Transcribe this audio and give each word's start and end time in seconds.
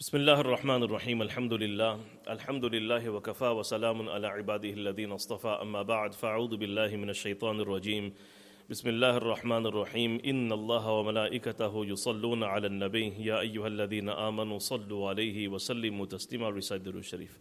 بسم 0.00 0.16
الله 0.16 0.40
الرحمن 0.40 0.82
الرحيم 0.82 1.22
الحمد 1.22 1.52
لله 1.52 2.00
الحمد 2.28 2.64
لله 2.64 3.08
وكفى 3.10 3.44
وسلام 3.44 4.08
على 4.08 4.26
عباده 4.26 4.68
الذين 4.68 5.12
اصطفى 5.12 5.48
أما 5.48 5.82
بعد 5.82 6.14
فأعوذ 6.14 6.56
بالله 6.56 6.96
من 6.96 7.10
الشيطان 7.10 7.60
الرجيم 7.60 8.12
بسم 8.70 8.88
الله 8.88 9.16
الرحمن 9.16 9.66
الرحيم 9.66 10.20
إن 10.24 10.52
الله 10.52 10.90
وملائكته 10.90 11.86
يصلون 11.86 12.44
على 12.44 12.66
النبي 12.66 13.12
يا 13.18 13.40
أيها 13.40 13.66
الذين 13.66 14.08
آمنوا 14.08 14.58
صلوا 14.58 15.08
عليه 15.08 15.48
وسلموا 15.48 16.06
تسليما 16.06 16.48
رسالة 16.50 16.90
الشريف 16.90 17.38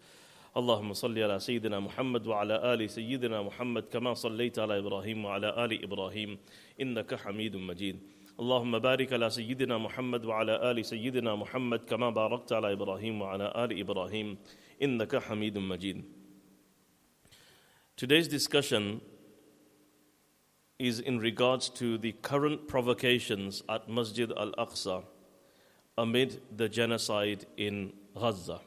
اللهم 0.58 0.94
صل 0.94 1.20
على 1.20 1.40
سيدنا 1.40 1.80
محمد 1.80 2.28
وعلى 2.28 2.74
آل 2.74 2.90
سيدنا 2.90 3.42
محمد 3.42 3.84
كما 3.84 4.14
صليت 4.14 4.60
على 4.60 4.80
إبراهيم 4.80 5.26
وعلى 5.26 5.66
آل 5.66 5.84
إبراهيم 5.84 6.38
إنك 6.82 7.16
حميد 7.16 7.56
مجيد 7.56 8.19
اللهم 8.41 8.79
بارك 8.79 9.13
على 9.13 9.31
سيدنا 9.31 9.79
محمد 9.79 10.25
وعلى 10.25 10.71
آل 10.71 10.85
سيدنا 10.85 11.35
محمد 11.35 11.85
كما 11.85 12.11
باركت 12.11 12.53
على 12.53 12.73
إبراهيم 12.73 13.23
وعلى 13.23 13.53
آل 13.57 13.81
إبراهيم 13.81 14.39
إنك 14.83 15.17
حميد 15.17 15.59
مجيد 15.59 16.05
Today's 17.97 18.27
discussion 18.27 19.01
is 20.81 20.99
in 20.99 21.21
regards 21.21 21.69
to 21.69 21.97
the 21.97 22.11
current 22.11 22.67
provocations 22.67 23.63
at 23.69 23.89
Masjid 23.89 24.33
al-Aqsa 24.33 25.05
amid 25.97 26.41
the 26.57 26.69
genocide 26.69 27.47
in 27.57 27.93
Gaza. 28.19 28.61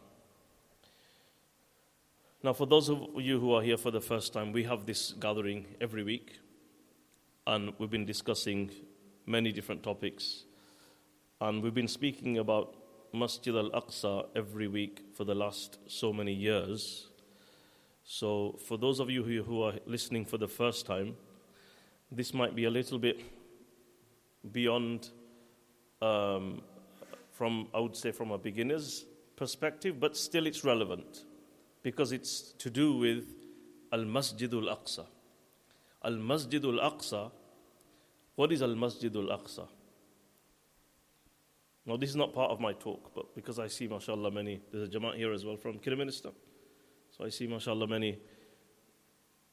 Now, 2.42 2.54
for 2.54 2.66
those 2.66 2.90
of 2.90 3.06
you 3.18 3.40
who 3.40 3.54
are 3.54 3.62
here 3.62 3.76
for 3.76 3.92
the 3.92 4.00
first 4.00 4.32
time, 4.32 4.54
we 4.54 4.64
have 4.64 4.86
this 4.86 5.12
gathering 5.12 5.66
every 5.82 6.04
week, 6.04 6.40
and 7.46 7.74
we've 7.78 7.90
been 7.90 8.06
discussing 8.06 8.72
many 9.27 9.53
different 9.53 9.83
topics. 9.83 10.45
And 11.41 11.63
we've 11.63 11.75
been 11.75 11.89
speaking 11.89 12.39
about 12.39 12.75
Masjid 13.13 13.55
al 13.55 13.71
Aqsa 13.71 14.27
every 14.35 14.69
week 14.69 15.03
for 15.15 15.25
the 15.25 15.35
last 15.35 15.79
so 15.87 16.13
many 16.13 16.33
years. 16.33 17.09
So, 18.05 18.59
for 18.67 18.79
those 18.79 19.01
of 19.01 19.11
you 19.11 19.23
who 19.23 19.63
are 19.63 19.75
listening 19.87 20.25
for 20.25 20.39
the 20.39 20.49
first 20.49 20.87
time, 20.87 21.17
this 22.11 22.35
might 22.35 22.55
be 22.55 22.65
a 22.65 22.71
little 22.71 22.99
bit 22.99 23.21
beyond, 24.51 25.11
um, 26.01 26.63
from 27.31 27.69
I 27.75 27.81
would 27.81 27.97
say, 27.97 28.13
from 28.13 28.31
a 28.31 28.39
beginner's 28.39 29.05
perspective, 29.37 30.01
but 30.01 30.17
still 30.17 30.47
it's 30.47 30.65
relevant 30.65 31.25
because 31.83 32.13
it's 32.13 32.53
to 32.59 32.71
do 32.71 32.97
with 32.97 33.25
Al 33.93 34.01
Masjidul 34.01 34.69
Aqsa. 34.75 35.07
Al 36.05 36.15
Masjidul 36.15 36.81
Aqsa 36.81 37.31
what 38.43 38.51
is 38.51 38.61
Al 38.61 38.75
Masjid 38.75 39.15
Al 39.15 39.29
Aqsa? 39.39 39.69
Now, 41.87 41.97
this 41.97 42.11
is 42.11 42.17
not 42.17 42.35
part 42.35 42.51
of 42.51 42.59
my 42.59 42.73
talk, 42.73 43.13
but 43.15 43.33
because 43.37 43.61
I 43.61 43.69
see, 43.69 43.87
mashallah, 43.87 44.33
many, 44.33 44.61
there's 44.73 44.89
a 44.89 44.91
Jamaat 44.91 45.15
here 45.15 45.33
as 45.33 45.45
well 45.45 45.57
from 45.57 45.79
Kidderminster. 45.79 46.31
So 47.17 47.25
I 47.25 47.29
see, 47.29 47.47
mashallah, 47.47 47.87
many 47.87 48.19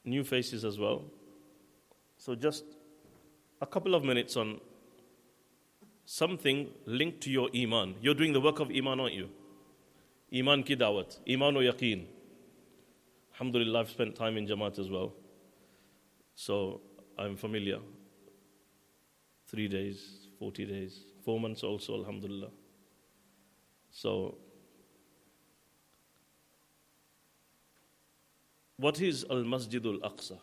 new 0.05 0.23
faces 0.23 0.65
as 0.65 0.79
well. 0.79 1.03
So 2.17 2.33
just 2.33 2.63
a 3.61 3.67
couple 3.67 3.93
of 3.93 4.03
minutes 4.03 4.35
on 4.35 4.59
something 6.05 6.69
linked 6.87 7.21
to 7.21 7.29
your 7.29 7.47
Iman. 7.55 7.93
You're 8.01 8.15
doing 8.15 8.33
the 8.33 8.41
work 8.41 8.59
of 8.59 8.71
Iman, 8.71 8.99
aren't 8.99 9.13
you? 9.13 9.29
Iman 10.33 10.63
ki 10.63 10.77
dawat, 10.77 11.19
Iman 11.29 11.57
o 11.57 11.59
yaqeen. 11.59 12.07
Alhamdulillah, 13.33 13.81
I've 13.81 13.91
spent 13.91 14.15
time 14.15 14.35
in 14.35 14.47
Jamaat 14.47 14.79
as 14.79 14.89
well. 14.89 15.13
So 16.33 16.81
I'm 17.19 17.35
familiar 17.35 17.81
three 19.49 19.67
days, 19.67 20.27
40 20.37 20.65
days, 20.65 20.99
four 21.25 21.39
months 21.39 21.63
also, 21.63 21.97
Alhamdulillah. 21.97 22.49
So, 23.91 24.37
what 28.77 29.01
is 29.01 29.25
Al 29.29 29.43
Masjidul 29.43 29.99
Aqsa? 30.01 30.37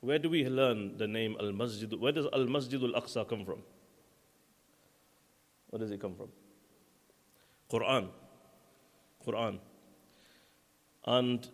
Where 0.00 0.18
do 0.18 0.30
we 0.30 0.48
learn 0.48 0.96
the 0.96 1.06
name 1.06 1.36
Al 1.38 1.52
Masjid? 1.52 1.92
Where 1.92 2.12
does 2.12 2.26
Al 2.32 2.46
Masjidul 2.46 2.94
Aqsa 2.94 3.28
come 3.28 3.44
from? 3.44 3.62
Where 5.68 5.80
does 5.80 5.90
it 5.90 6.00
come 6.00 6.14
from? 6.14 6.28
Quran. 7.70 8.08
Quran. 9.26 9.58
And 11.04 11.48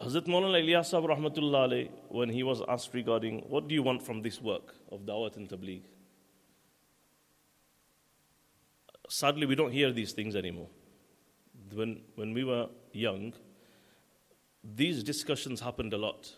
Hazrat 0.00 0.26
Maulana 0.26 0.62
Ilyas 0.62 0.86
Sahib 0.86 1.10
Rahmatullah 1.10 1.90
when 2.08 2.28
he 2.28 2.44
was 2.44 2.62
asked 2.68 2.94
regarding 2.94 3.40
what 3.48 3.66
do 3.66 3.74
you 3.74 3.82
want 3.82 4.00
from 4.00 4.22
this 4.22 4.40
work 4.40 4.76
of 4.92 5.00
Dawat 5.00 5.36
and 5.36 5.48
Tabligh? 5.48 5.82
Sadly, 9.08 9.46
we 9.46 9.56
don't 9.56 9.72
hear 9.72 9.90
these 9.90 10.12
things 10.12 10.36
anymore. 10.36 10.68
When, 11.74 12.02
when 12.14 12.32
we 12.32 12.44
were 12.44 12.68
young, 12.92 13.32
these 14.62 15.02
discussions 15.02 15.60
happened 15.60 15.92
a 15.92 15.98
lot 15.98 16.32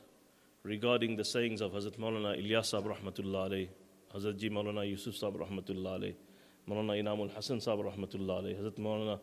regarding 0.62 1.16
the 1.16 1.25
sayings 1.25 1.60
of 1.60 1.72
Hazrat 1.72 1.98
Maulana 1.98 2.41
Ilyas 2.42 2.66
Sahib 2.66 2.87
Rahmatullah 2.87 3.69
Hazrat 4.15 4.38
Ji 4.38 4.48
Maulana 4.48 4.88
Yusuf 4.88 5.16
Sahib 5.16 5.34
Rahmatullah 5.38 6.15
Maulana 6.66 7.03
Inamul 7.03 7.34
Hasan 7.34 7.60
Sahib 7.60 7.81
Rahmatullah 7.81 8.59
Hazrat 8.59 8.78
Maulana 8.78 9.21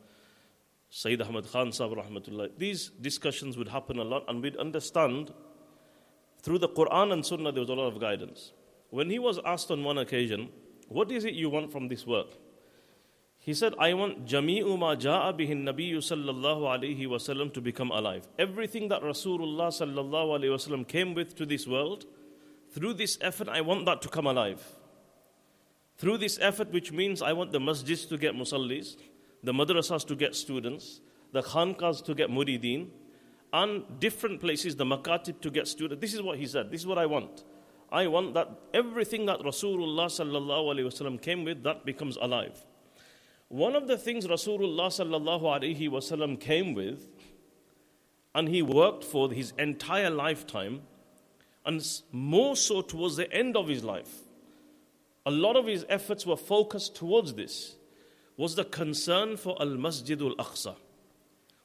Saeed 0.89 1.21
Ahmad 1.21 1.51
Khan 1.51 1.71
Sahib 1.71 1.97
Rahmatullah. 1.97 2.51
These 2.57 2.91
discussions 3.01 3.57
would 3.57 3.67
happen 3.67 3.99
a 3.99 4.03
lot, 4.03 4.23
and 4.27 4.41
we'd 4.41 4.55
understand 4.57 5.33
through 6.41 6.59
the 6.59 6.69
Quran 6.69 7.11
and 7.11 7.25
Sunnah 7.25 7.51
there 7.51 7.61
was 7.61 7.69
a 7.69 7.73
lot 7.73 7.87
of 7.87 7.99
guidance. 7.99 8.53
When 8.89 9.09
he 9.09 9.19
was 9.19 9.39
asked 9.45 9.69
on 9.69 9.83
one 9.83 9.97
occasion, 9.97 10.49
What 10.87 11.11
is 11.11 11.25
it 11.25 11.33
you 11.33 11.49
want 11.49 11.71
from 11.71 11.89
this 11.89 12.07
work? 12.07 12.27
He 13.39 13.53
said, 13.53 13.73
I 13.79 13.93
want 13.93 14.25
Jami'u 14.25 14.77
ma 14.77 14.95
ja'a 14.95 15.37
bihin 15.37 15.63
Nabiyyu 15.63 15.97
sallallahu 15.97 16.63
alayhi 16.63 17.05
wasallam 17.07 17.53
to 17.53 17.61
become 17.61 17.91
alive. 17.91 18.27
Everything 18.37 18.87
that 18.89 19.01
Rasulullah 19.01 19.67
sallallahu 19.67 20.39
alayhi 20.39 20.53
wasallam 20.55 20.87
came 20.87 21.13
with 21.13 21.35
to 21.35 21.45
this 21.45 21.67
world, 21.67 22.05
through 22.71 22.93
this 22.93 23.17
effort, 23.21 23.47
I 23.49 23.61
want 23.61 23.85
that 23.85 24.01
to 24.01 24.09
come 24.09 24.27
alive. 24.27 24.61
Through 25.97 26.17
this 26.19 26.37
effort, 26.41 26.71
which 26.71 26.91
means 26.91 27.21
I 27.21 27.33
want 27.33 27.51
the 27.51 27.59
masjids 27.59 28.07
to 28.09 28.17
get 28.17 28.35
musallis, 28.35 28.97
the 29.47 29.53
madrasas 29.53 30.05
to 30.05 30.13
get 30.13 30.35
students, 30.35 30.99
the 31.31 31.41
khankas 31.41 32.03
to 32.03 32.13
get 32.13 32.29
murideen, 32.29 32.89
and 33.53 33.85
different 33.97 34.41
places, 34.41 34.75
the 34.75 34.83
makatib 34.83 35.39
to 35.39 35.49
get 35.49 35.69
students. 35.69 36.01
This 36.01 36.13
is 36.13 36.21
what 36.21 36.37
he 36.37 36.45
said. 36.45 36.69
This 36.69 36.81
is 36.81 36.87
what 36.87 36.97
I 36.97 37.05
want. 37.05 37.45
I 37.89 38.07
want 38.07 38.33
that 38.33 38.49
everything 38.73 39.25
that 39.27 39.39
Rasulullah 39.39 40.07
sallallahu 40.07 40.65
alaihi 40.75 40.85
wasallam 40.85 41.21
came 41.21 41.45
with, 41.45 41.63
that 41.63 41.85
becomes 41.85 42.17
alive. 42.17 42.65
One 43.47 43.77
of 43.77 43.87
the 43.87 43.97
things 43.97 44.27
Rasulullah 44.27 44.87
sallallahu 44.87 45.43
alaihi 45.43 45.89
wasallam 45.89 46.37
came 46.41 46.73
with, 46.73 47.07
and 48.35 48.49
he 48.49 48.61
worked 48.61 49.05
for 49.05 49.31
his 49.31 49.53
entire 49.57 50.09
lifetime, 50.09 50.81
and 51.65 51.81
more 52.11 52.57
so 52.57 52.81
towards 52.81 53.15
the 53.15 53.31
end 53.31 53.55
of 53.55 53.69
his 53.69 53.85
life. 53.85 54.23
A 55.25 55.31
lot 55.31 55.55
of 55.55 55.67
his 55.67 55.85
efforts 55.87 56.25
were 56.25 56.35
focused 56.35 56.97
towards 56.97 57.35
this 57.35 57.76
was 58.37 58.53
the 58.55 58.63
concern 58.63 59.35
for 59.35 59.59
Al 59.59 59.69
Masjidul 59.69 60.35
Aqsa, 60.35 60.75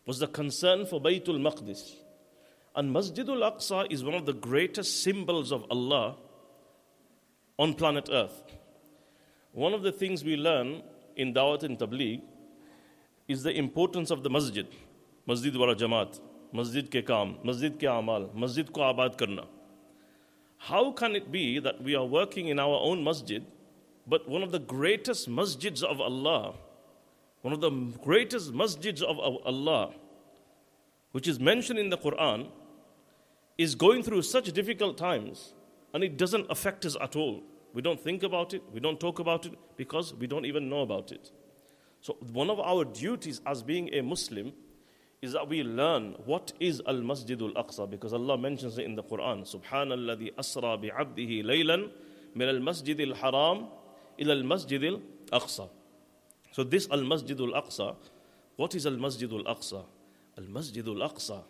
was 0.07 0.19
the 0.19 0.27
concern 0.27 0.87
for 0.87 1.01
Baytul 1.01 1.39
Maqdis. 1.39 1.97
And 2.75 2.95
Masjidul 2.95 3.43
Aqsa 3.53 3.93
is 3.93 4.03
one 4.03 4.15
of 4.15 4.25
the 4.25 4.33
greatest 4.33 5.03
symbols 5.03 5.53
of 5.53 5.67
Allah 5.71 6.17
on 7.59 7.75
planet 7.75 8.09
Earth. 8.11 8.43
One 9.53 9.75
of 9.75 9.83
the 9.83 9.93
things 9.93 10.25
we 10.25 10.37
learn 10.37 10.83
in 11.15 11.35
Dawat 11.35 11.63
and 11.63 11.79
Tabligh 11.79 12.23
is 13.29 13.43
the 13.43 13.53
importance 13.55 14.11
of 14.11 14.23
the 14.23 14.31
masjid. 14.31 14.67
Masjid 15.27 15.55
wala 15.55 15.77
jamaat, 15.77 16.19
masjid 16.53 16.91
ke 16.91 17.05
kaam, 17.07 17.45
masjid 17.45 17.79
ke 17.79 17.85
amal, 17.85 18.31
masjid 18.35 18.73
ko 18.73 18.89
abad 18.89 19.19
karna. 19.19 19.45
How 20.57 20.93
can 20.93 21.15
it 21.15 21.31
be 21.31 21.59
that 21.59 21.83
we 21.83 21.95
are 21.95 22.05
working 22.07 22.49
in 22.49 22.59
our 22.59 22.81
own 22.81 23.05
masjid 23.05 23.45
but 24.07 24.29
one 24.29 24.43
of 24.43 24.51
the 24.53 24.59
greatest 24.59 25.29
masjids 25.29 25.83
of 25.83 26.01
Allah, 26.01 26.55
one 27.43 27.53
of 27.53 27.61
the 27.61 27.71
greatest 28.03 28.53
masjids 28.53 29.03
of 29.03 29.19
Allah, 29.19 29.93
which 31.13 31.29
is 31.29 31.39
mentioned 31.39 31.79
in 31.79 31.91
the 31.91 31.99
Quran, 31.99 32.49
is 33.59 33.75
going 33.75 34.03
through 34.03 34.23
such 34.23 34.53
difficult 34.53 34.97
times 34.99 35.55
and 35.95 36.03
it 36.03 36.17
doesn't 36.17 36.47
affect 36.51 36.85
us 36.85 36.97
at 37.01 37.15
all. 37.17 37.43
We 37.75 37.83
don't 37.83 38.01
think 38.01 38.23
about 38.23 38.55
it, 38.55 38.63
we 38.73 38.81
don't 38.81 38.99
talk 38.99 39.19
about 39.19 39.47
it 39.47 39.53
because 39.77 40.15
we 40.15 40.27
don't 40.27 40.47
even 40.47 40.69
know 40.69 40.81
about 40.81 41.13
it. 41.13 41.31
So, 42.01 42.17
one 42.33 42.51
of 42.51 42.59
our 42.59 42.85
duties 42.85 43.41
as 43.47 43.63
being 43.63 43.95
a 43.95 44.03
Muslim 44.03 44.53
is 45.23 45.33
that 45.35 45.49
we 45.49 45.63
learn 45.63 46.17
what 46.25 46.53
is 46.59 46.83
Al 46.87 46.97
Masjidul 46.97 47.55
Aqsa 47.55 47.89
because 47.89 48.13
Allah 48.13 48.37
mentions 48.37 48.77
it 48.77 48.85
in 48.85 48.97
the 48.97 49.05
Quran. 49.05 49.43
Subhanallah 49.43 50.31
asra 50.37 50.77
bi 50.77 50.89
abdihi 50.89 51.45
laylan 51.45 51.91
min 52.35 52.49
al 52.49 52.57
masjidil 52.59 53.15
haram 53.15 53.69
ila 54.23 54.33
al-masjid 54.33 54.83
al-aqsa. 54.85 55.69
So 56.53 56.65
this 56.65 56.89
al-masjid 56.91 57.39
al-aqsa, 57.41 57.97
what 58.57 58.75
is 58.75 58.87
al-masjid 58.87 59.31
al-aqsa? 59.31 59.85
Al-masjid 60.39 60.87
al-aqsa 60.87 61.43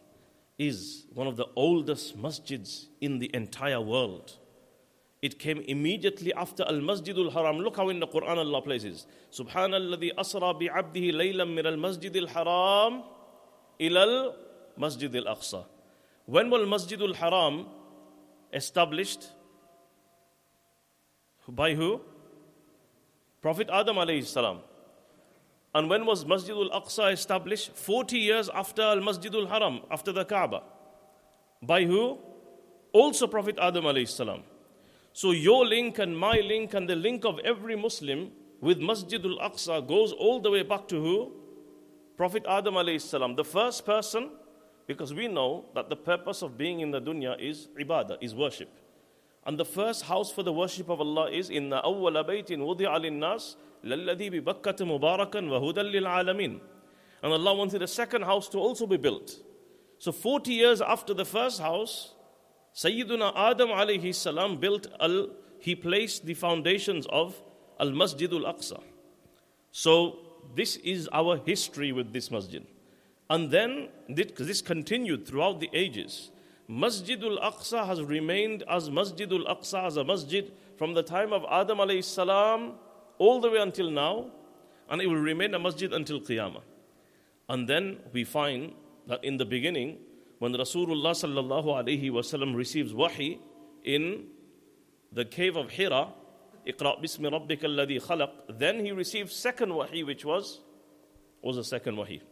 is 0.58 1.06
one 1.14 1.26
of 1.26 1.36
the 1.36 1.46
oldest 1.56 2.20
masjids 2.20 2.86
in 3.00 3.18
the 3.18 3.30
entire 3.34 3.80
world. 3.80 4.38
It 5.22 5.38
came 5.38 5.60
immediately 5.60 6.34
after 6.34 6.64
Al 6.64 6.80
Masjidul 6.80 7.32
Haram. 7.32 7.58
Look 7.58 7.76
how 7.76 7.88
in 7.90 8.00
the 8.00 8.08
Quran 8.08 8.38
Allah 8.38 8.60
places. 8.60 9.06
Subhanalladhi 9.30 10.10
asra 10.18 10.52
bi 10.52 10.66
abdihi 10.66 11.12
laylam 11.12 11.54
min 11.54 11.64
al 11.64 11.76
Masjidil 11.76 12.28
Haram 12.28 13.04
ilal 13.78 14.34
Masjidil 14.76 15.26
Aqsa. 15.26 15.64
When 16.26 16.50
was 16.50 16.66
Masjidul 16.66 17.14
Haram 17.14 17.66
established? 18.52 19.28
By 21.48 21.74
who? 21.74 22.00
Prophet 23.42 23.68
Adam 23.72 23.96
alayhi 23.96 24.24
salam. 24.24 24.60
And 25.74 25.90
when 25.90 26.06
was 26.06 26.24
Masjidul 26.24 26.70
Aqsa 26.70 27.12
established? 27.12 27.74
40 27.74 28.16
years 28.16 28.48
after 28.48 28.82
Al 28.82 28.98
Masjidul 28.98 29.48
Haram, 29.48 29.80
after 29.90 30.12
the 30.12 30.24
Kaaba. 30.24 30.62
By 31.60 31.84
who? 31.84 32.18
Also 32.92 33.26
Prophet 33.26 33.58
Adam 33.60 33.84
alayhi 33.84 34.08
salam. 34.08 34.44
So 35.12 35.32
your 35.32 35.66
link 35.66 35.98
and 35.98 36.16
my 36.16 36.38
link 36.38 36.72
and 36.74 36.88
the 36.88 36.94
link 36.94 37.24
of 37.24 37.40
every 37.40 37.74
Muslim 37.74 38.30
with 38.60 38.78
Masjidul 38.78 39.40
Aqsa 39.40 39.86
goes 39.86 40.12
all 40.12 40.38
the 40.40 40.50
way 40.50 40.62
back 40.62 40.86
to 40.88 41.00
who? 41.00 41.32
Prophet 42.16 42.44
Adam 42.48 42.74
alayhi 42.74 43.00
salam, 43.00 43.34
the 43.34 43.44
first 43.44 43.84
person, 43.84 44.30
because 44.86 45.12
we 45.12 45.26
know 45.26 45.64
that 45.74 45.88
the 45.88 45.96
purpose 45.96 46.42
of 46.42 46.56
being 46.56 46.78
in 46.78 46.92
the 46.92 47.00
dunya 47.00 47.36
is 47.40 47.68
ibadah, 47.80 48.18
is 48.20 48.36
worship. 48.36 48.68
And 49.44 49.58
the 49.58 49.64
first 49.64 50.04
house 50.04 50.30
for 50.30 50.42
the 50.42 50.52
worship 50.52 50.88
of 50.88 51.00
Allah 51.00 51.30
is 51.30 51.50
in 51.50 51.70
the 51.70 51.80
awwal 51.82 52.24
baytin 52.24 52.58
wudi'a 52.58 53.00
lin-nas 53.00 53.56
lalladhi 53.84 54.30
bi 54.30 54.52
bakkata 54.52 54.86
mubarakan 54.86 55.50
wa 55.50 55.58
hudan 55.60 55.90
lil 55.90 56.04
alamin. 56.04 56.60
And 57.22 57.32
Allah 57.32 57.54
wanted 57.54 57.82
a 57.82 57.88
second 57.88 58.22
house 58.22 58.48
to 58.50 58.58
also 58.58 58.86
be 58.86 58.96
built. 58.96 59.36
So 59.98 60.12
40 60.12 60.52
years 60.52 60.80
after 60.80 61.14
the 61.14 61.24
first 61.24 61.60
house, 61.60 62.14
Sayyiduna 62.74 63.32
Adam 63.36 63.68
alayhi 63.68 64.14
salam 64.14 64.58
built 64.58 64.86
al 65.00 65.28
he 65.62 65.76
placed 65.76 66.26
the 66.26 66.34
foundations 66.34 67.06
of 67.06 67.40
Al 67.78 67.90
Masjidul 67.90 68.42
Aqsa. 68.52 68.82
So 69.70 70.18
this 70.56 70.74
is 70.76 71.08
our 71.12 71.36
history 71.36 71.92
with 71.92 72.12
this 72.12 72.32
masjid. 72.32 72.66
And 73.30 73.52
then 73.52 73.88
this 74.08 74.60
continued 74.60 75.24
throughout 75.24 75.60
the 75.60 75.70
ages. 75.72 76.32
Masjidul 76.72 77.38
Aqsa 77.42 77.86
has 77.86 78.02
remained 78.02 78.64
as 78.66 78.88
Masjidul 78.88 79.46
Aqsa 79.46 79.84
as 79.84 79.98
a 79.98 80.04
masjid 80.04 80.50
from 80.78 80.94
the 80.94 81.02
time 81.02 81.30
of 81.30 81.44
Adam 81.50 81.78
alayhi 81.78 82.02
salam 82.02 82.72
all 83.18 83.42
the 83.42 83.50
way 83.50 83.58
until 83.58 83.90
now, 83.90 84.30
and 84.88 85.02
it 85.02 85.06
will 85.06 85.16
remain 85.16 85.52
a 85.52 85.58
masjid 85.58 85.92
until 85.92 86.18
Qiyamah. 86.18 86.62
And 87.50 87.68
then 87.68 87.98
we 88.14 88.24
find 88.24 88.72
that 89.06 89.22
in 89.22 89.36
the 89.36 89.44
beginning, 89.44 89.98
when 90.38 90.54
Rasulullah 90.54 91.12
sallallahu 91.12 91.66
alayhi 91.66 92.10
wasallam 92.10 92.56
receives 92.56 92.94
wahi 92.94 93.38
in 93.84 94.28
the 95.12 95.26
cave 95.26 95.56
of 95.56 95.70
Hira, 95.70 96.08
Iqra 96.66 96.98
bismi 97.02 97.30
rabbika 97.30 97.64
alladhi 97.64 98.00
khalaq, 98.02 98.58
then 98.58 98.82
he 98.82 98.92
receives 98.92 99.34
second 99.34 99.74
wahi, 99.74 100.04
which 100.04 100.24
was, 100.24 100.60
was 101.42 101.56
the 101.56 101.64
second 101.64 101.96
wahi. 101.96 102.22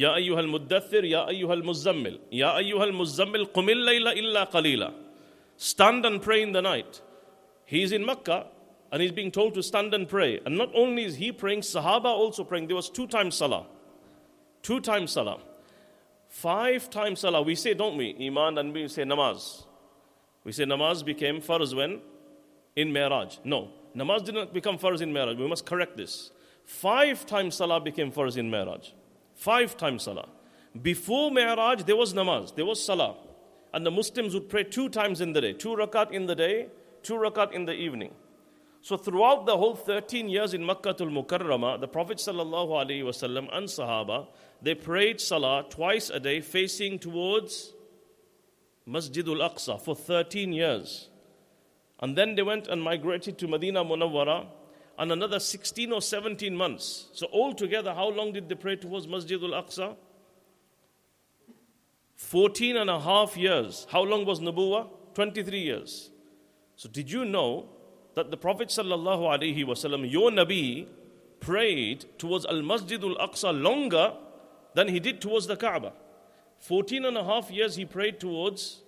या 0.00 0.10
अयुहल 0.20 0.46
मुद्दसर 0.46 1.04
या 1.04 1.20
अयुहल 1.32 1.62
मुजम्मिल 1.62 2.18
या 2.32 2.48
अयुहल 2.60 2.90
मुजम्मिल 3.00 3.44
कुमिल 3.54 3.88
इल्ला 3.88 4.44
कलीला 4.54 4.90
stand 5.56 6.04
and 6.04 6.22
pray 6.22 6.42
in 6.42 6.52
the 6.52 6.62
night. 6.62 7.00
He's 7.64 7.92
in 7.92 8.04
Mecca 8.04 8.46
and 8.92 9.02
he's 9.02 9.12
being 9.12 9.30
told 9.30 9.54
to 9.54 9.62
stand 9.62 9.94
and 9.94 10.08
pray. 10.08 10.40
And 10.44 10.56
not 10.56 10.70
only 10.74 11.04
is 11.04 11.16
he 11.16 11.32
praying 11.32 11.60
Sahaba 11.60 12.06
also 12.06 12.44
praying. 12.44 12.66
There 12.66 12.76
was 12.76 12.90
two 12.90 13.06
times 13.06 13.36
Salah. 13.36 13.66
Two 14.62 14.80
times 14.80 15.12
Salah. 15.12 15.38
Five 16.28 16.90
times 16.90 17.20
Salah. 17.20 17.42
We 17.42 17.54
say 17.54 17.74
don't 17.74 17.96
we? 17.96 18.14
Iman 18.20 18.58
and 18.58 18.72
we 18.72 18.88
say 18.88 19.02
Namaz. 19.02 19.64
We 20.44 20.52
say 20.52 20.64
Namaz 20.64 21.04
became 21.04 21.40
Farz 21.40 21.74
when? 21.74 22.00
In 22.76 22.92
Miraj. 22.92 23.38
No. 23.44 23.70
Namaz 23.96 24.24
did 24.24 24.34
not 24.34 24.52
become 24.52 24.78
Farz 24.78 25.00
in 25.00 25.12
Miraj. 25.12 25.38
We 25.38 25.48
must 25.48 25.64
correct 25.64 25.96
this. 25.96 26.30
Five 26.64 27.26
times 27.26 27.56
Salah 27.56 27.80
became 27.80 28.12
Farz 28.12 28.36
in 28.36 28.50
Miraj. 28.50 28.92
Five 29.36 29.76
times 29.76 30.04
salah. 30.04 30.28
Before 30.82 31.30
Mi'raj, 31.30 31.84
there 31.84 31.96
was 31.96 32.12
namaz, 32.12 32.54
there 32.54 32.66
was 32.66 32.82
salah. 32.82 33.16
And 33.72 33.84
the 33.84 33.90
Muslims 33.90 34.32
would 34.34 34.48
pray 34.48 34.64
two 34.64 34.88
times 34.88 35.20
in 35.20 35.32
the 35.32 35.40
day 35.40 35.52
two 35.52 35.76
rakat 35.76 36.10
in 36.10 36.26
the 36.26 36.34
day, 36.34 36.68
two 37.02 37.14
rakat 37.14 37.52
in 37.52 37.66
the 37.66 37.74
evening. 37.74 38.12
So 38.80 38.96
throughout 38.96 39.46
the 39.46 39.56
whole 39.56 39.74
13 39.74 40.28
years 40.28 40.54
in 40.54 40.64
Makkah 40.64 40.94
al 41.00 41.08
Mukarramah, 41.08 41.80
the 41.80 41.88
Prophet 41.88 42.18
wasallam 42.18 43.48
and 43.52 43.66
Sahaba, 43.66 44.28
they 44.62 44.74
prayed 44.74 45.20
salah 45.20 45.66
twice 45.68 46.08
a 46.08 46.20
day 46.20 46.40
facing 46.40 46.98
towards 46.98 47.74
Masjidul 48.88 49.42
Aqsa 49.46 49.80
for 49.80 49.96
13 49.96 50.52
years. 50.52 51.10
And 52.00 52.16
then 52.16 52.36
they 52.36 52.42
went 52.42 52.68
and 52.68 52.82
migrated 52.82 53.38
to 53.38 53.48
Medina 53.48 53.84
Munawwara 53.84 54.46
and 54.98 55.12
another 55.12 55.38
16 55.38 55.92
or 55.92 56.00
17 56.00 56.56
months. 56.56 57.08
So, 57.12 57.26
altogether, 57.32 57.92
how 57.92 58.08
long 58.08 58.32
did 58.32 58.48
they 58.48 58.54
pray 58.54 58.76
towards 58.76 59.06
Masjidul 59.06 59.52
Aqsa? 59.52 59.96
14 62.16 62.76
and 62.78 62.88
a 62.88 62.98
half 62.98 63.36
years. 63.36 63.86
How 63.90 64.02
long 64.02 64.24
was 64.24 64.40
Nabuwa? 64.40 64.88
23 65.14 65.58
years. 65.58 66.10
So, 66.76 66.88
did 66.88 67.10
you 67.10 67.24
know 67.24 67.68
that 68.14 68.30
the 68.30 68.36
Prophet 68.36 68.68
wasallam, 68.68 70.10
your 70.10 70.30
Nabi, 70.30 70.86
prayed 71.40 72.06
towards 72.18 72.46
Al 72.46 72.62
Masjidul 72.62 73.18
Aqsa 73.18 73.62
longer 73.62 74.14
than 74.74 74.88
he 74.88 74.98
did 74.98 75.20
towards 75.20 75.46
the 75.46 75.56
Kaaba? 75.56 75.92
14 76.60 77.04
and 77.04 77.18
a 77.18 77.24
half 77.24 77.50
years 77.50 77.76
he 77.76 77.84
prayed 77.84 78.18
towards 78.18 78.82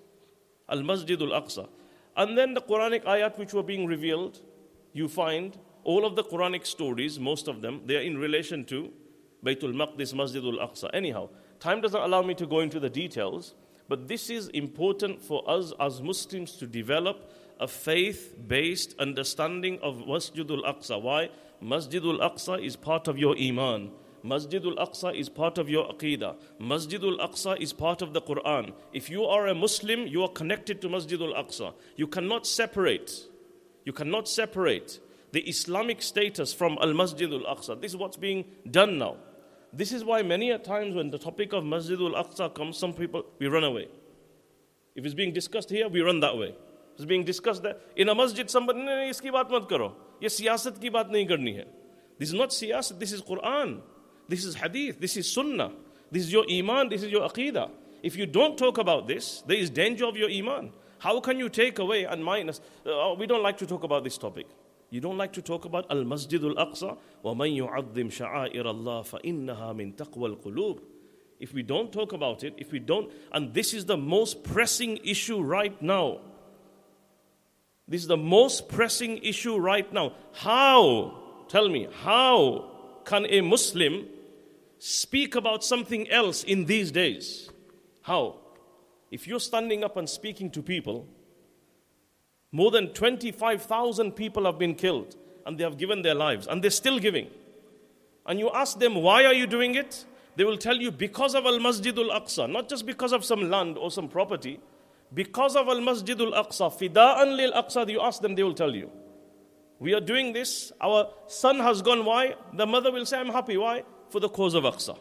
Al 0.71 0.79
Masjidul 0.79 1.39
Aqsa. 1.39 1.69
And 2.17 2.37
then 2.37 2.55
the 2.55 2.63
Quranic 2.63 3.05
ayat 3.05 3.39
which 3.39 3.53
were 3.53 3.63
being 3.63 3.87
revealed, 3.87 4.41
you 4.93 5.07
find 5.07 5.57
all 5.89 6.05
of 6.05 6.17
the 6.17 6.23
Quranic 6.23 6.67
stories, 6.67 7.19
most 7.19 7.49
of 7.49 7.63
them, 7.63 7.81
they 7.87 7.97
are 7.97 8.03
in 8.03 8.19
relation 8.19 8.63
to 8.67 8.93
Baytul 9.43 9.73
Maqdis, 9.73 10.13
Masjidul 10.13 10.61
Aqsa. 10.61 10.91
Anyhow, 10.93 11.31
time 11.61 11.81
doesn't 11.81 12.03
allow 12.03 12.21
me 12.21 12.35
to 12.35 12.47
go 12.47 12.61
into 12.61 12.79
the 12.79 12.91
details, 12.91 13.55
but 13.89 14.07
this 14.07 14.29
is 14.29 14.49
important 14.49 15.23
for 15.23 15.43
us 15.49 15.73
as 15.81 16.03
Muslims 16.03 16.53
to 16.57 16.67
develop 16.67 17.33
a 17.59 17.67
faith 17.67 18.37
based 18.47 18.97
understanding 18.99 19.79
of 19.83 19.97
Masjidul 20.07 20.63
Aqsa. 20.67 21.01
Why? 21.01 21.31
Masjidul 21.63 22.21
Aqsa 22.21 22.63
is 22.63 22.77
part 22.77 23.09
of 23.09 23.17
your 23.17 23.35
Iman. 23.39 23.91
Masjidul 24.23 24.77
Aqsa 24.77 25.19
is 25.19 25.31
part 25.31 25.57
of 25.57 25.71
your 25.71 25.89
Aqidah. 25.89 26.37
Masjidul 26.61 27.19
Aqsa 27.19 27.59
is 27.63 27.73
part 27.73 28.03
of 28.03 28.13
the 28.13 28.21
Quran. 28.21 28.75
If 28.93 29.09
you 29.09 29.25
are 29.25 29.47
a 29.47 29.55
Muslim, 29.55 30.07
you 30.07 30.23
are 30.23 30.29
connected 30.29 30.83
to 30.83 30.89
Masjidul 30.91 31.35
Aqsa. 31.35 31.73
You 31.97 32.09
cannot 32.09 32.47
separate. 32.47 33.11
You 33.87 33.95
cannot 33.95 34.29
separate 34.29 35.01
the 35.33 35.41
Islamic 35.41 36.03
status 36.03 36.53
from 36.53 36.79
Al 36.81 36.95
Masjid 36.95 37.33
al 37.33 37.57
Aqsa. 37.57 37.81
This 37.81 37.93
is 37.93 37.97
what's 37.97 38.17
being 38.17 38.45
done 38.71 38.99
now. 38.99 39.17
This 39.73 39.93
is 39.93 40.05
why 40.05 40.23
many 40.23 40.51
a 40.51 40.59
times 40.59 40.95
when 40.95 41.11
the 41.11 41.19
topic 41.19 41.53
of 41.53 41.65
Masjid 41.65 41.99
al 42.01 42.13
Aqsa 42.25 42.55
comes, 42.55 42.79
some 42.79 42.93
people, 42.95 43.25
we 43.39 43.47
run 43.47 43.65
away. 43.65 43.89
If 44.95 45.05
it's 45.05 45.15
being 45.15 45.33
discussed 45.33 45.71
here, 45.71 45.89
we 45.89 46.01
run 46.01 46.21
that 46.21 46.37
way. 46.37 46.55
It's 46.97 47.05
being 47.05 47.23
discussed 47.23 47.63
there. 47.63 47.77
In 47.95 48.09
a 48.09 48.15
masjid, 48.15 48.51
somebody, 48.51 48.81
no, 48.81 48.87
no, 48.87 49.09
iski 49.09 49.31
baat 49.31 49.49
mat 49.49 49.69
karo. 49.69 49.95
Ye 50.21 50.29
siyasat 50.29 50.81
ki 50.81 50.91
baat 50.91 51.11
nahi 51.11 51.29
karni 51.31 51.59
hai. 51.59 51.67
This 52.19 52.31
is 52.31 52.35
not 52.35 52.51
siyasat, 52.51 52.99
this 52.99 53.13
is 53.13 53.23
Quran. 53.23 53.81
This 54.29 54.45
is 54.45 54.57
hadith, 54.57 54.99
this 54.99 55.17
is 55.17 55.33
sunnah. 55.33 55.71
This 56.11 56.25
is 56.25 56.33
your 56.33 56.45
iman, 56.51 56.89
this 56.89 57.05
is 57.05 57.13
your 57.13 57.29
aqidah. 57.29 57.71
If 58.03 58.17
you 58.17 58.27
don't 58.27 58.59
talk 58.59 58.79
about 58.79 59.07
this, 59.07 59.43
there 59.47 59.57
is 59.57 59.71
danger 59.71 60.07
of 60.07 60.17
your 60.17 60.29
iman. 60.29 60.73
How 60.99 61.21
can 61.21 61.39
you 61.39 61.49
take 61.49 61.79
away 61.79 62.03
and 62.03 62.25
minus? 62.25 62.61
Uh, 62.85 63.15
we 63.17 63.29
don't 63.29 63.45
like 63.45 63.59
to 63.59 63.67
talk 63.67 63.85
about 63.85 64.03
this 64.03 64.19
topic. 64.19 64.49
You 64.90 65.02
don't 65.02 65.18
like 65.18 65.34
to 65.34 65.42
talk 65.42 65.66
about 65.66 65.90
Al 65.90 66.04
Masjid 66.04 66.44
al 66.44 66.54
Aqsa? 66.54 66.98
وَمَن 67.26 67.58
يُعَظِّمْ 67.58 68.12
شَعَائِرَ 68.12 68.64
اللَّهِ 68.64 69.22
فَإِنَّهَا 69.22 69.76
مِن 69.76 69.96
تَقْوَى 69.96 70.38
الْقُلُوبِ 70.38 70.82
If 71.40 71.52
we 71.52 71.64
don't 71.64 71.92
talk 71.92 72.14
about 72.14 72.44
it, 72.44 72.54
if 72.58 72.72
we 72.72 72.78
don't, 72.78 73.12
and 73.32 73.54
this 73.56 73.74
is 73.74 73.86
the 73.86 73.98
most 73.98 74.44
pressing 74.44 74.98
issue 74.98 75.42
right 75.42 75.82
now. 75.82 76.20
This 77.88 78.02
is 78.02 78.08
the 78.08 78.18
most 78.18 78.70
pressing 78.70 79.18
issue 79.18 79.58
right 79.58 79.92
now. 79.92 80.14
How, 80.34 81.18
tell 81.48 81.70
me, 81.70 81.88
how 82.04 82.70
can 83.04 83.26
a 83.26 83.42
Muslim 83.42 84.06
speak 84.78 85.36
about 85.36 85.64
something 85.64 86.10
else 86.10 86.44
in 86.44 86.66
these 86.66 86.92
days? 86.92 87.50
How? 88.04 88.36
If 89.10 89.28
you're 89.28 89.40
standing 89.40 89.84
up 89.84 89.98
and 89.98 90.10
speaking 90.10 90.50
to 90.52 90.62
people, 90.62 91.08
more 92.53 92.71
than 92.71 92.89
25,000 92.89 94.13
people 94.13 94.45
have 94.45 94.59
been 94.59 94.75
killed 94.75 95.17
and 95.47 95.59
they 95.59 95.65
have 95.65 95.79
given 95.79 96.03
their 96.03 96.15
lives 96.15 96.47
and 96.47 96.63
they're 96.63 96.71
still 96.71 96.99
giving. 96.99 97.29
And 98.27 98.39
you 98.39 98.51
ask 98.51 98.79
them, 98.79 98.95
why 98.97 99.25
are 99.25 99.35
you 99.35 99.47
doing 99.47 99.75
it? 99.75 100.05
They 100.37 100.45
will 100.45 100.59
tell 100.59 100.77
you, 100.77 100.91
because 100.91 101.35
of 101.35 101.47
Al 101.47 101.59
Masjidul 101.59 102.11
Aqsa, 102.11 102.51
not 102.51 102.69
just 102.69 102.87
because 102.87 103.13
of 103.13 103.25
some 103.25 103.51
land 103.51 103.77
or 103.77 103.91
some 103.91 104.09
property, 104.09 104.61
because 105.13 105.57
of 105.57 105.67
Al 105.67 105.81
Masjidul 105.81 106.33
Aqsa, 106.33 106.71
fida'an 106.71 107.37
lil 107.37 107.53
Aqsa, 107.53 107.89
you 107.89 108.01
ask 108.01 108.21
them, 108.21 108.35
they 108.35 108.43
will 108.43 108.55
tell 108.55 108.75
you. 108.75 108.91
We 109.81 109.95
are 109.95 110.01
doing 110.01 110.33
this, 110.33 110.73
our 110.81 111.11
son 111.27 111.59
has 111.61 111.83
gone, 111.83 112.05
why? 112.05 112.35
The 112.53 112.67
mother 112.67 112.93
will 112.93 113.07
say, 113.07 113.19
I'm 113.19 113.29
happy, 113.29 113.57
why? 113.57 113.85
For 114.11 114.21
the 114.21 114.29
cause 114.29 114.55
of 114.55 114.65
Aqsa. 114.65 114.99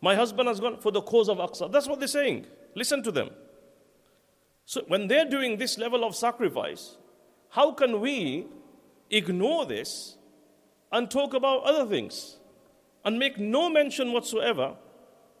My 0.00 0.14
husband 0.14 0.48
has 0.48 0.60
gone 0.60 0.76
for 0.78 0.92
the 0.92 1.02
cause 1.02 1.28
of 1.28 1.38
Aqsa. 1.38 1.72
That's 1.72 1.88
what 1.88 1.98
they're 1.98 2.08
saying. 2.08 2.46
Listen 2.74 3.02
to 3.02 3.10
them. 3.10 3.30
So, 4.66 4.82
when 4.88 5.08
they're 5.08 5.28
doing 5.28 5.58
this 5.58 5.78
level 5.78 6.04
of 6.04 6.16
sacrifice, 6.16 6.96
how 7.50 7.72
can 7.72 8.00
we 8.00 8.46
ignore 9.10 9.66
this 9.66 10.16
and 10.90 11.10
talk 11.10 11.34
about 11.34 11.64
other 11.64 11.86
things 11.86 12.38
and 13.04 13.18
make 13.18 13.38
no 13.38 13.68
mention 13.68 14.12
whatsoever, 14.12 14.74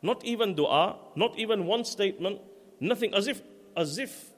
not 0.02 0.24
even 0.24 0.54
dua, 0.54 0.96
not 1.16 1.38
even 1.38 1.66
one 1.66 1.84
statement, 1.84 2.40
nothing, 2.80 3.14
as 3.14 3.26
if, 3.26 3.42
as 3.76 3.98
if 3.98 4.30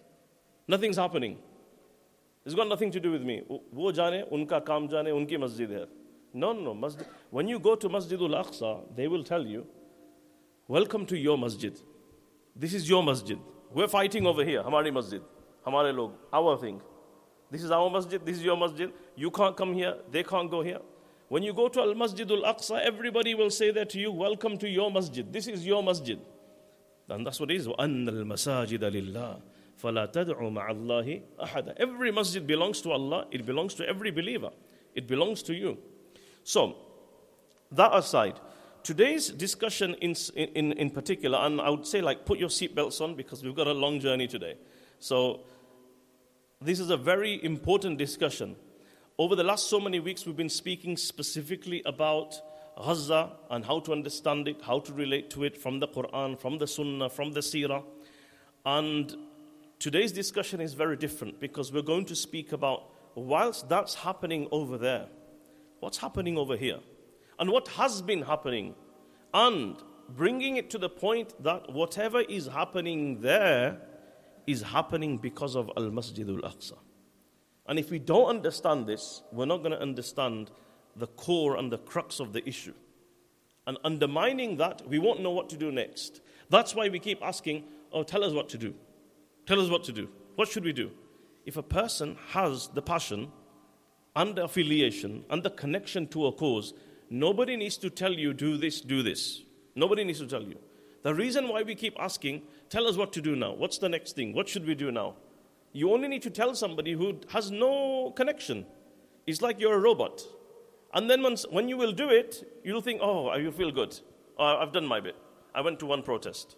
nothing's 0.69 0.97
happening? 0.97 1.39
It's 2.45 2.55
got 2.55 2.69
nothing 2.69 2.93
to 2.93 3.01
do 3.01 3.11
with 3.11 3.23
me. 3.23 3.43
Wo 3.49 3.91
jane, 3.91 4.25
unka 4.33 4.65
kaam 4.65 4.89
jane, 4.89 5.07
unki 5.07 5.39
masjid 5.39 5.69
hai. 5.69 5.87
No, 6.33 6.53
no, 6.53 6.61
no. 6.61 6.75
Masjid. 6.75 7.07
When 7.31 7.49
you 7.49 7.59
go 7.59 7.75
to 7.75 7.89
Masjidul 7.89 8.45
Aqsa, 8.45 8.83
they 8.95 9.09
will 9.09 9.25
tell 9.25 9.45
you, 9.45 9.67
Welcome 10.69 11.07
to 11.07 11.17
your 11.17 11.39
masjid. 11.39 11.79
This 12.57 12.75
is 12.75 12.89
your 12.89 13.01
masjid. 13.01 13.39
We're 13.76 13.88
fighting 13.88 14.26
over 14.26 14.44
here. 14.44 14.64
Hamari 14.64 14.92
masjid. 14.92 15.22
Hamare 15.66 15.96
log. 15.96 16.14
Our 16.34 16.58
thing. 16.58 16.82
This 17.50 17.64
is 17.64 17.72
our 17.72 17.90
masjid. 17.90 18.26
This 18.26 18.38
is 18.38 18.44
your 18.44 18.58
masjid. 18.58 18.92
You 19.16 19.32
can't 19.32 19.56
come 19.56 19.74
here. 19.74 19.96
They 20.10 20.24
can't 20.24 20.50
go 20.50 20.62
here. 20.62 20.80
When 21.32 21.44
you 21.44 21.54
go 21.54 21.70
to 21.70 21.80
Al 21.80 21.94
Masjidul 21.94 22.44
Aqsa, 22.44 22.82
everybody 22.82 23.36
will 23.36 23.50
say 23.50 23.72
that 23.72 23.90
to 23.92 24.00
you, 24.00 24.12
welcome 24.12 24.58
to 24.58 24.68
your 24.68 24.92
masjid. 24.92 25.32
This 25.32 25.48
is 25.48 25.66
your 25.66 25.82
masjid. 25.82 26.20
And 27.08 27.26
that's 27.26 27.40
what 27.40 27.50
it 27.52 27.56
is. 27.56 27.68
وَأَنَّ 27.68 28.10
الْمَسَاجِدَ 28.10 28.80
لِلَّهِ 28.80 29.42
فَلَا 29.82 30.12
تَدْعُوا 30.12 30.52
مَعَ 30.52 30.72
اللَّهِ 30.72 31.22
أَحَدًا 31.40 31.76
Every 31.78 32.12
masjid 32.12 32.46
belongs 32.46 32.82
to 32.82 32.92
Allah. 32.92 33.28
It 33.32 33.46
belongs 33.46 33.74
to 33.76 33.88
every 33.88 34.12
believer. 34.12 34.50
It 34.94 35.08
belongs 35.08 35.42
to 35.44 35.54
you. 35.54 35.78
So, 36.44 36.76
that 37.72 37.96
aside, 37.96 38.40
today's 38.87 39.31
discussion 39.31 39.95
in, 39.95 40.15
in, 40.37 40.71
in 40.73 40.91
particular, 40.91 41.39
and 41.39 41.61
I 41.61 41.71
would 41.71 41.85
say, 41.85 42.01
like, 42.01 42.25
put 42.25 42.39
your 42.39 42.49
seatbelts 42.49 43.01
on 43.01 43.17
because 43.17 43.43
we've 43.43 43.57
got 43.57 43.67
a 43.67 43.73
long 43.73 43.99
journey 43.99 44.29
today. 44.29 44.55
So, 45.01 45.41
this 46.61 46.79
is 46.79 46.91
a 46.91 46.97
very 46.97 47.45
important 47.45 47.99
discussion. 47.99 48.55
Over 49.19 49.35
the 49.35 49.43
last 49.43 49.69
so 49.69 49.81
many 49.81 49.99
weeks, 49.99 50.25
we've 50.25 50.37
been 50.37 50.49
speaking 50.49 50.97
specifically 50.97 51.83
about 51.85 52.37
Gaza 52.77 53.33
and 53.51 53.65
how 53.65 53.81
to 53.81 53.93
understand 53.93 54.47
it, 54.47 54.63
how 54.63 54.79
to 54.79 54.93
relate 54.93 55.31
to 55.31 55.43
it 55.43 55.61
from 55.61 55.81
the 55.81 55.89
Quran, 55.89 56.39
from 56.39 56.59
the 56.59 56.69
Sunnah, 56.69 57.11
from 57.11 57.33
the 57.33 57.41
Seerah. 57.41 57.83
And 58.65 59.13
today's 59.81 60.13
discussion 60.13 60.61
is 60.61 60.75
very 60.75 60.97
different 60.97 61.41
because 61.41 61.73
we're 61.73 61.83
going 61.83 62.05
to 62.05 62.15
speak 62.15 62.53
about 62.53 62.85
whilst 63.17 63.69
that's 63.69 63.95
happening 63.95 64.47
over 64.53 64.79
there, 64.79 65.07
what's 65.81 65.99
happening 65.99 66.39
over 66.39 66.57
here, 66.57 66.79
and 67.39 67.51
what 67.51 67.69
has 67.69 68.03
been 68.03 68.23
happening, 68.23 68.75
and 69.35 69.77
bringing 70.09 70.57
it 70.57 70.71
to 70.71 70.79
the 70.79 70.89
point 70.89 71.35
that 71.43 71.73
whatever 71.73 72.21
is 72.21 72.47
happening 72.47 73.21
there 73.21 73.79
is 74.47 74.63
happening 74.63 75.19
because 75.19 75.57
of 75.57 75.71
Al 75.77 75.91
Masjidul 75.91 76.41
Aqsa. 76.41 76.79
And 77.67 77.79
if 77.79 77.91
we 77.91 77.99
don't 77.99 78.29
understand 78.29 78.87
this, 78.87 79.23
we're 79.33 79.47
not 79.47 79.59
going 79.59 79.73
to 79.73 79.81
understand 79.81 80.51
the 80.95 81.09
core 81.09 81.57
and 81.57 81.71
the 81.71 81.79
crux 81.79 82.21
of 82.21 82.33
the 82.33 82.47
issue. 82.49 82.75
And 83.67 83.77
undermining 83.85 84.57
that, 84.59 84.89
we 84.89 84.99
won't 85.01 85.21
know 85.21 85.33
what 85.33 85.49
to 85.51 85.57
do 85.57 85.73
next. 85.73 86.21
That's 86.49 86.75
why 86.75 86.89
we 86.89 87.01
keep 87.01 87.23
asking, 87.23 87.65
Oh, 87.93 88.03
tell 88.03 88.23
us 88.23 88.33
what 88.33 88.49
to 88.51 88.59
do. 88.59 88.75
Tell 89.47 89.61
us 89.61 89.71
what 89.71 89.85
to 89.85 89.93
do. 89.93 90.09
What 90.37 90.49
should 90.49 90.65
we 90.65 90.73
do? 90.73 90.91
If 91.45 91.57
a 91.57 91.63
person 91.63 92.17
has 92.29 92.69
the 92.69 92.83
passion 92.83 93.33
and 94.15 94.35
the 94.35 94.45
affiliation 94.45 95.25
and 95.31 95.43
the 95.43 95.51
connection 95.51 96.07
to 96.09 96.27
a 96.27 96.33
cause, 96.33 96.75
nobody 97.11 97.57
needs 97.57 97.77
to 97.79 97.91
tell 97.91 98.13
you, 98.13 98.33
do 98.33 98.57
this, 98.57 98.81
do 98.81 99.03
this. 99.03 99.43
Nobody 99.75 100.05
needs 100.05 100.21
to 100.21 100.27
tell 100.27 100.43
you. 100.43 100.59
The 101.03 101.15
reason 101.15 101.49
why 101.49 101.63
we 101.63 101.75
keep 101.75 101.97
asking, 102.01 102.43
tell 102.69 102.87
us 102.87 102.97
what 102.97 103.13
to 103.13 103.21
do 103.21 103.37
now. 103.37 103.53
What's 103.53 103.79
the 103.79 103.89
next 103.89 104.17
thing? 104.17 104.35
What 104.35 104.49
should 104.49 104.67
we 104.67 104.75
do 104.75 104.91
now? 104.91 105.15
You 105.73 105.93
only 105.93 106.09
need 106.09 106.23
to 106.23 106.31
tell 106.31 106.55
somebody 106.55 106.93
who 106.93 107.21
has 107.29 107.51
no 107.51 108.11
connection. 108.17 108.67
It's 109.27 109.43
like 109.43 109.61
you're 109.61 109.75
a 109.75 109.79
robot. 109.79 110.23
And 110.95 111.11
then 111.11 111.23
once, 111.23 111.45
when 111.51 111.69
you 111.69 111.77
will 111.77 111.93
do 111.93 112.09
it, 112.09 112.61
you'll 112.65 112.81
think, 112.81 113.01
oh, 113.03 113.35
you 113.37 113.53
feel 113.53 113.71
good. 113.71 113.99
Oh, 114.39 114.57
I've 114.57 114.73
done 114.73 114.87
my 114.87 115.01
bit. 115.01 115.17
I 115.55 115.61
went 115.61 115.79
to 115.81 115.87
one 115.87 116.03
protest. 116.03 116.57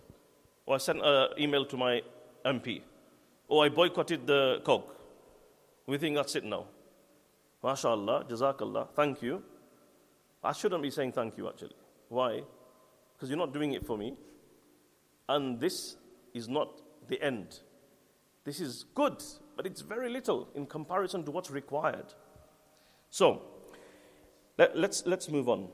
Or 0.66 0.76
I 0.76 0.78
sent 0.78 1.00
an 1.02 1.28
email 1.38 1.64
to 1.66 1.76
my 1.76 2.02
MP. 2.44 2.82
Or 3.48 3.62
oh, 3.62 3.66
I 3.66 3.68
boycotted 3.68 4.26
the 4.26 4.60
Coke. 4.64 4.96
We 5.86 5.98
think 5.98 6.16
that's 6.16 6.36
it 6.36 6.44
now. 6.44 6.66
MashaAllah, 7.64 8.28
Jazakallah, 8.30 8.88
thank 8.94 9.22
you. 9.22 9.42
I 10.42 10.52
shouldn't 10.52 10.82
be 10.82 10.90
saying 10.90 11.12
thank 11.12 11.36
you 11.36 11.48
actually. 11.48 11.76
Why? 12.08 12.42
Because 13.14 13.28
you're 13.28 13.38
not 13.38 13.52
doing 13.52 13.72
it 13.72 13.84
for 13.84 13.98
me. 13.98 14.16
And 15.28 15.60
this 15.60 15.96
is 16.32 16.48
not 16.48 16.80
the 17.08 17.20
end. 17.22 17.60
This 18.44 18.60
is 18.60 18.84
good, 18.94 19.22
but 19.56 19.66
it's 19.66 19.82
very 19.82 20.08
little 20.08 20.48
in 20.54 20.66
comparison 20.66 21.24
to 21.24 21.30
what's 21.30 21.50
required. 21.50 22.14
So, 23.10 23.42
let, 24.56 24.70
us 24.70 24.76
let's, 24.76 25.06
let's 25.06 25.28
move 25.28 25.48
on. 25.48 25.68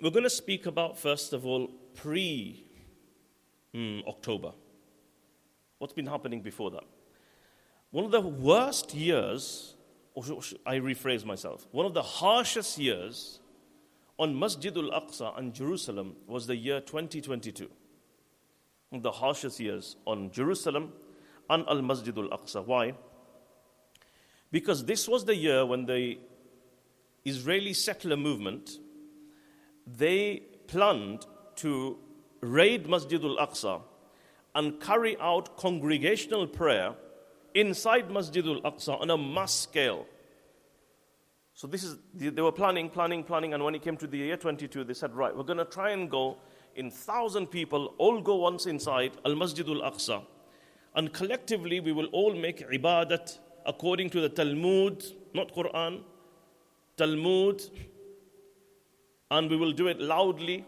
We're 0.00 0.10
going 0.10 0.24
to 0.24 0.30
speak 0.30 0.66
about, 0.66 0.98
first 0.98 1.32
of 1.32 1.46
all, 1.46 1.68
pre 1.94 2.64
hmm, 3.72 4.00
October. 4.06 4.52
What's 5.78 5.92
been 5.92 6.06
happening 6.06 6.42
before 6.42 6.70
that? 6.72 6.84
One 7.90 8.04
of 8.04 8.10
the 8.10 8.20
worst 8.20 8.94
years, 8.94 9.74
or 10.14 10.24
I 10.64 10.76
rephrase 10.76 11.24
myself, 11.24 11.66
one 11.72 11.86
of 11.86 11.94
the 11.94 12.02
harshest 12.02 12.78
years 12.78 13.40
on 14.18 14.34
Masjidul 14.34 14.90
Aqsa 14.92 15.36
and 15.38 15.54
Jerusalem 15.54 16.16
was 16.26 16.46
the 16.46 16.56
year 16.56 16.80
2022. 16.80 17.68
The 18.92 19.10
harshest 19.10 19.58
years 19.58 19.96
on 20.06 20.30
Jerusalem 20.30 20.92
and 21.48 21.64
Al 21.68 21.78
Masjidul 21.78 22.30
Aqsa. 22.30 22.64
Why? 22.64 22.94
Because 24.50 24.84
this 24.84 25.08
was 25.08 25.24
the 25.24 25.34
year 25.34 25.64
when 25.64 25.86
the 25.86 26.18
Israeli 27.24 27.72
settler 27.72 28.16
movement 28.16 28.78
they 29.86 30.42
planned 30.66 31.26
to 31.56 31.98
raid 32.40 32.86
Masjidul 32.86 33.38
Aqsa 33.38 33.82
and 34.54 34.80
carry 34.80 35.16
out 35.18 35.56
congregational 35.56 36.46
prayer 36.46 36.94
inside 37.54 38.08
Masjidul 38.08 38.62
Aqsa 38.62 39.00
on 39.00 39.10
a 39.10 39.16
mass 39.16 39.54
scale. 39.54 40.06
So 41.54 41.66
this 41.66 41.84
is 41.84 41.98
they 42.14 42.42
were 42.42 42.52
planning, 42.52 42.88
planning, 42.88 43.22
planning, 43.24 43.54
and 43.54 43.62
when 43.62 43.74
it 43.74 43.82
came 43.82 43.96
to 43.98 44.06
the 44.06 44.18
year 44.18 44.36
22, 44.36 44.84
they 44.84 44.94
said, 44.94 45.14
right, 45.14 45.36
we're 45.36 45.42
going 45.44 45.58
to 45.58 45.64
try 45.64 45.90
and 45.90 46.10
go 46.10 46.38
in 46.74 46.90
thousand 46.90 47.48
people, 47.48 47.94
all 47.98 48.20
go 48.20 48.36
once 48.36 48.66
inside 48.66 49.12
Al 49.26 49.32
Masjidul 49.32 49.82
Aqsa, 49.82 50.22
and 50.94 51.12
collectively 51.12 51.80
we 51.80 51.92
will 51.92 52.06
all 52.06 52.34
make 52.34 52.66
ibadat 52.70 53.38
according 53.66 54.10
to 54.10 54.20
the 54.20 54.28
Talmud, 54.28 55.04
not 55.34 55.54
Quran, 55.54 56.00
Talmud, 56.96 57.62
and 59.30 59.50
we 59.50 59.56
will 59.56 59.72
do 59.72 59.88
it 59.88 60.00
loudly 60.00 60.64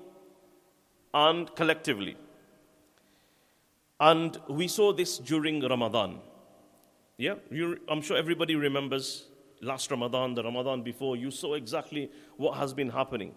and 1.12 1.55
collectively. 1.55 2.17
And 4.00 4.37
we 4.49 4.69
saw 4.69 4.93
this 4.93 5.19
during 5.19 5.61
Ramadan. 5.67 6.19
Yeah, 7.17 7.35
you, 7.50 7.79
I'm 7.88 8.03
sure 8.03 8.17
everybody 8.17 8.57
remembers 8.57 9.29
last 9.64 9.90
Ramadan, 9.90 10.35
the 10.35 10.42
Ramadan 10.42 10.83
before, 10.83 11.16
you 11.16 11.30
saw 11.30 11.54
exactly 11.54 12.11
what 12.37 12.56
has 12.59 12.73
been 12.73 12.90
happening. 12.90 13.35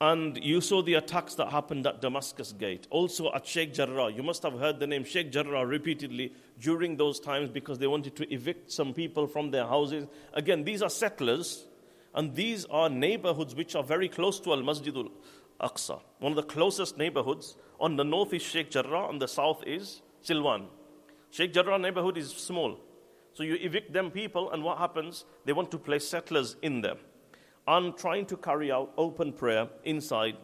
And 0.00 0.38
you 0.44 0.60
saw 0.60 0.80
the 0.80 0.94
attacks 0.94 1.34
that 1.34 1.48
happened 1.48 1.84
at 1.84 2.00
Damascus 2.00 2.52
Gate, 2.52 2.86
also 2.90 3.32
at 3.32 3.44
Sheikh 3.44 3.74
Jarrah. 3.74 4.12
You 4.12 4.22
must 4.22 4.44
have 4.44 4.52
heard 4.52 4.78
the 4.78 4.86
name 4.86 5.02
Sheikh 5.02 5.32
Jarrah 5.32 5.66
repeatedly 5.66 6.32
during 6.60 6.96
those 6.96 7.18
times 7.18 7.50
because 7.50 7.78
they 7.80 7.88
wanted 7.88 8.14
to 8.14 8.32
evict 8.32 8.70
some 8.70 8.94
people 8.94 9.26
from 9.26 9.50
their 9.50 9.66
houses. 9.66 10.06
Again, 10.34 10.62
these 10.62 10.82
are 10.82 10.90
settlers, 10.90 11.66
and 12.14 12.32
these 12.36 12.64
are 12.66 12.88
neighborhoods 12.88 13.56
which 13.56 13.74
are 13.74 13.82
very 13.82 14.08
close 14.08 14.38
to 14.40 14.52
Al 14.52 14.62
Masjidul 14.62 15.10
Aqsa. 15.60 16.00
One 16.20 16.30
of 16.30 16.36
the 16.36 16.44
closest 16.44 16.96
neighborhoods. 16.96 17.56
On 17.80 17.96
the 17.96 18.04
north 18.04 18.32
is 18.32 18.42
Sheikh 18.42 18.70
Jarrah, 18.70 19.08
on 19.08 19.18
the 19.18 19.26
south 19.28 19.64
is 19.66 20.02
Silwan. 20.24 20.66
Sheikh 21.30 21.52
Jarrah 21.52 21.78
neighborhood 21.78 22.16
is 22.16 22.30
small. 22.30 22.78
So 23.38 23.44
you 23.44 23.54
evict 23.54 23.92
them 23.92 24.10
people, 24.10 24.50
and 24.50 24.64
what 24.64 24.78
happens? 24.78 25.24
They 25.44 25.52
want 25.52 25.70
to 25.70 25.78
place 25.78 26.04
settlers 26.08 26.56
in 26.60 26.80
them 26.80 26.98
and 27.68 27.96
trying 27.96 28.26
to 28.26 28.36
carry 28.36 28.72
out 28.72 28.92
open 28.98 29.32
prayer 29.32 29.68
inside 29.84 30.36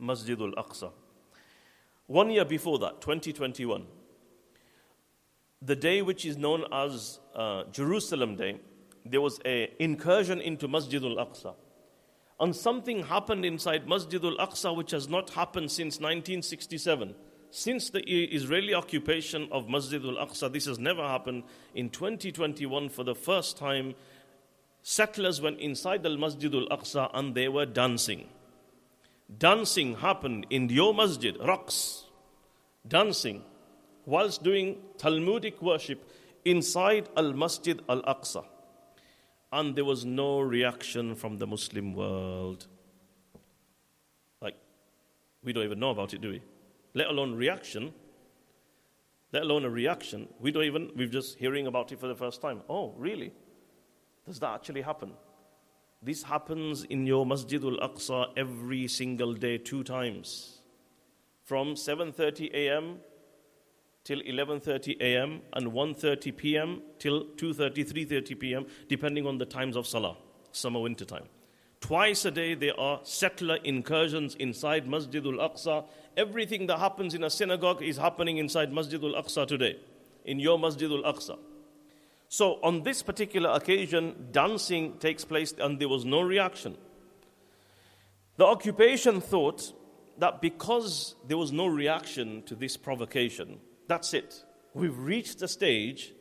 Masjidul 0.00 0.52
Aqsa. 0.54 0.90
One 2.08 2.30
year 2.30 2.44
before 2.44 2.80
that, 2.80 3.02
2021, 3.02 3.86
the 5.64 5.76
day 5.76 6.02
which 6.02 6.26
is 6.26 6.36
known 6.36 6.64
as 6.72 7.20
uh, 7.36 7.66
Jerusalem 7.70 8.34
Day, 8.34 8.58
there 9.06 9.20
was 9.20 9.38
an 9.44 9.68
incursion 9.78 10.40
into 10.40 10.66
Masjidul 10.66 11.18
Aqsa. 11.24 11.54
And 12.40 12.56
something 12.56 13.04
happened 13.04 13.44
inside 13.44 13.86
Masjidul 13.86 14.38
Aqsa 14.38 14.74
which 14.74 14.90
has 14.90 15.06
not 15.08 15.30
happened 15.30 15.70
since 15.70 16.00
1967. 16.00 17.14
Since 17.54 17.90
the 17.90 18.00
Israeli 18.08 18.72
occupation 18.72 19.46
of 19.52 19.68
Masjid 19.68 20.02
al 20.02 20.16
Aqsa, 20.26 20.50
this 20.50 20.64
has 20.64 20.78
never 20.78 21.06
happened. 21.06 21.42
In 21.74 21.90
2021, 21.90 22.88
for 22.88 23.04
the 23.04 23.14
first 23.14 23.58
time, 23.58 23.94
settlers 24.82 25.42
went 25.42 25.60
inside 25.60 26.06
Al 26.06 26.16
Masjidul 26.16 26.66
Aqsa 26.70 27.10
and 27.12 27.34
they 27.34 27.48
were 27.48 27.66
dancing. 27.66 28.26
Dancing 29.36 29.96
happened 29.96 30.46
in 30.48 30.70
your 30.70 30.94
masjid, 30.94 31.36
rocks. 31.40 32.04
dancing. 32.88 33.42
whilst 34.06 34.42
doing 34.42 34.78
Talmudic 34.96 35.60
worship 35.60 36.10
inside 36.46 37.10
Al 37.18 37.34
Masjid 37.34 37.82
Al 37.86 38.00
Aqsa. 38.14 38.46
And 39.52 39.76
there 39.76 39.84
was 39.84 40.06
no 40.06 40.40
reaction 40.40 41.14
from 41.16 41.36
the 41.36 41.46
Muslim 41.46 41.92
world. 41.92 42.66
Like, 44.40 44.56
we 45.44 45.52
don't 45.52 45.64
even 45.64 45.80
know 45.80 45.90
about 45.90 46.14
it, 46.14 46.22
do 46.22 46.30
we? 46.30 46.40
Let 46.94 47.08
alone 47.08 47.34
reaction. 47.34 47.92
Let 49.32 49.42
alone 49.42 49.64
a 49.64 49.70
reaction. 49.70 50.28
We 50.40 50.52
don't 50.52 50.64
even, 50.64 50.90
we're 50.94 51.06
just 51.06 51.38
hearing 51.38 51.66
about 51.66 51.90
it 51.90 52.00
for 52.00 52.06
the 52.06 52.14
first 52.14 52.42
time. 52.42 52.62
Oh, 52.68 52.94
really? 52.98 53.32
Does 54.26 54.38
that 54.40 54.54
actually 54.54 54.82
happen? 54.82 55.12
This 56.02 56.22
happens 56.24 56.84
in 56.84 57.06
your 57.06 57.24
Masjidul 57.24 57.80
Aqsa 57.80 58.26
every 58.36 58.88
single 58.88 59.34
day, 59.34 59.56
two 59.56 59.84
times. 59.84 60.58
From 61.44 61.74
7:30 61.74 62.52
a.m. 62.52 62.98
till 64.04 64.20
11:30 64.20 65.00
a.m. 65.00 65.42
and 65.52 65.72
1:30 65.72 66.36
p.m. 66.36 66.82
till 66.98 67.24
2:30, 67.36 67.92
3:30 67.92 68.40
p.m., 68.40 68.66
depending 68.88 69.26
on 69.26 69.38
the 69.38 69.46
times 69.46 69.76
of 69.76 69.86
Salah, 69.86 70.16
summer 70.50 70.80
winter 70.80 71.04
time. 71.04 71.28
Twice 71.82 72.24
a 72.24 72.30
day 72.30 72.54
there 72.54 72.78
are 72.78 73.00
settler 73.02 73.56
incursions 73.56 74.36
inside 74.36 74.86
Masjid 74.88 75.22
Masjidul 75.24 75.40
Aqsa. 75.40 75.84
Everything 76.16 76.68
that 76.68 76.78
happens 76.78 77.12
in 77.12 77.24
a 77.24 77.28
synagogue 77.28 77.82
is 77.82 77.96
happening 77.96 78.38
inside 78.38 78.72
Masjid 78.72 79.00
Masjidul 79.00 79.20
Aqsa 79.20 79.48
today, 79.48 79.76
in 80.24 80.38
your 80.38 80.60
Masjid 80.60 80.88
Masjidul 80.88 81.04
Aqsa. 81.04 81.36
So 82.28 82.60
on 82.62 82.84
this 82.84 83.02
particular 83.02 83.50
occasion, 83.50 84.28
dancing 84.30 84.96
takes 84.98 85.24
place 85.24 85.52
and 85.58 85.80
there 85.80 85.88
was 85.88 86.04
no 86.04 86.20
reaction. 86.20 86.78
The 88.36 88.46
occupation 88.46 89.20
thought 89.20 89.72
that 90.18 90.40
because 90.40 91.16
there 91.26 91.36
was 91.36 91.50
no 91.50 91.66
reaction 91.66 92.44
to 92.44 92.54
this 92.54 92.76
provocation, 92.76 93.58
that's 93.88 94.14
it. 94.14 94.44
We've 94.72 94.96
reached 94.96 95.42
a 95.42 95.48
stage 95.48 96.12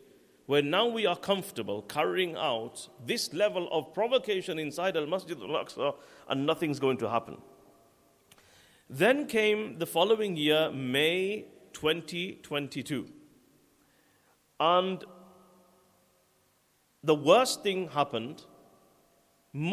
where 0.51 0.61
now 0.61 0.85
we 0.85 1.05
are 1.05 1.15
comfortable 1.15 1.81
carrying 1.83 2.35
out 2.35 2.89
this 3.05 3.33
level 3.33 3.69
of 3.71 3.93
provocation 3.93 4.59
inside 4.59 4.97
Al 4.97 5.05
Masjid 5.05 5.37
al 5.41 5.63
Aqsa 5.63 5.95
and 6.27 6.45
nothing's 6.45 6.77
going 6.77 6.97
to 6.97 7.09
happen. 7.09 7.37
Then 8.89 9.27
came 9.27 9.79
the 9.79 9.85
following 9.85 10.35
year, 10.35 10.69
May 10.69 11.45
2022. 11.71 13.07
And 14.59 15.05
the 17.01 17.15
worst 17.15 17.63
thing 17.63 17.87
happened. 17.87 18.43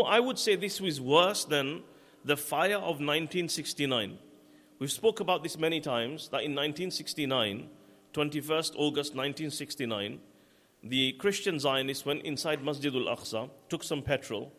I 0.06 0.20
would 0.20 0.38
say 0.38 0.54
this 0.54 0.80
was 0.80 1.00
worse 1.00 1.44
than 1.44 1.82
the 2.24 2.36
fire 2.36 2.76
of 2.76 3.02
1969. 3.02 4.16
We've 4.78 4.92
spoke 4.92 5.18
about 5.18 5.42
this 5.42 5.58
many 5.58 5.80
times 5.80 6.28
that 6.28 6.44
in 6.44 6.54
1969, 6.54 7.68
21st 8.14 8.74
August 8.76 9.16
1969, 9.16 10.20
the 10.82 11.12
Christian 11.12 11.58
Zionists 11.58 12.06
went 12.06 12.22
inside 12.22 12.62
Masjidul 12.62 13.08
Aqsa, 13.08 13.50
took 13.68 13.82
some 13.82 14.02
petrol, 14.02 14.52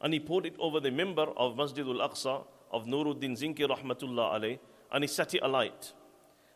and 0.00 0.12
he 0.12 0.20
poured 0.20 0.46
it 0.46 0.54
over 0.58 0.80
the 0.80 0.90
minbar 0.90 1.32
of 1.36 1.56
Masjidul 1.56 2.00
Aqsa 2.00 2.44
of 2.70 2.86
Nuruddin 2.86 3.36
Zinki 3.36 3.60
rahmatullah 3.60 4.34
alayh, 4.34 4.58
and 4.92 5.02
he 5.02 5.08
set 5.08 5.34
it 5.34 5.42
alight. 5.42 5.92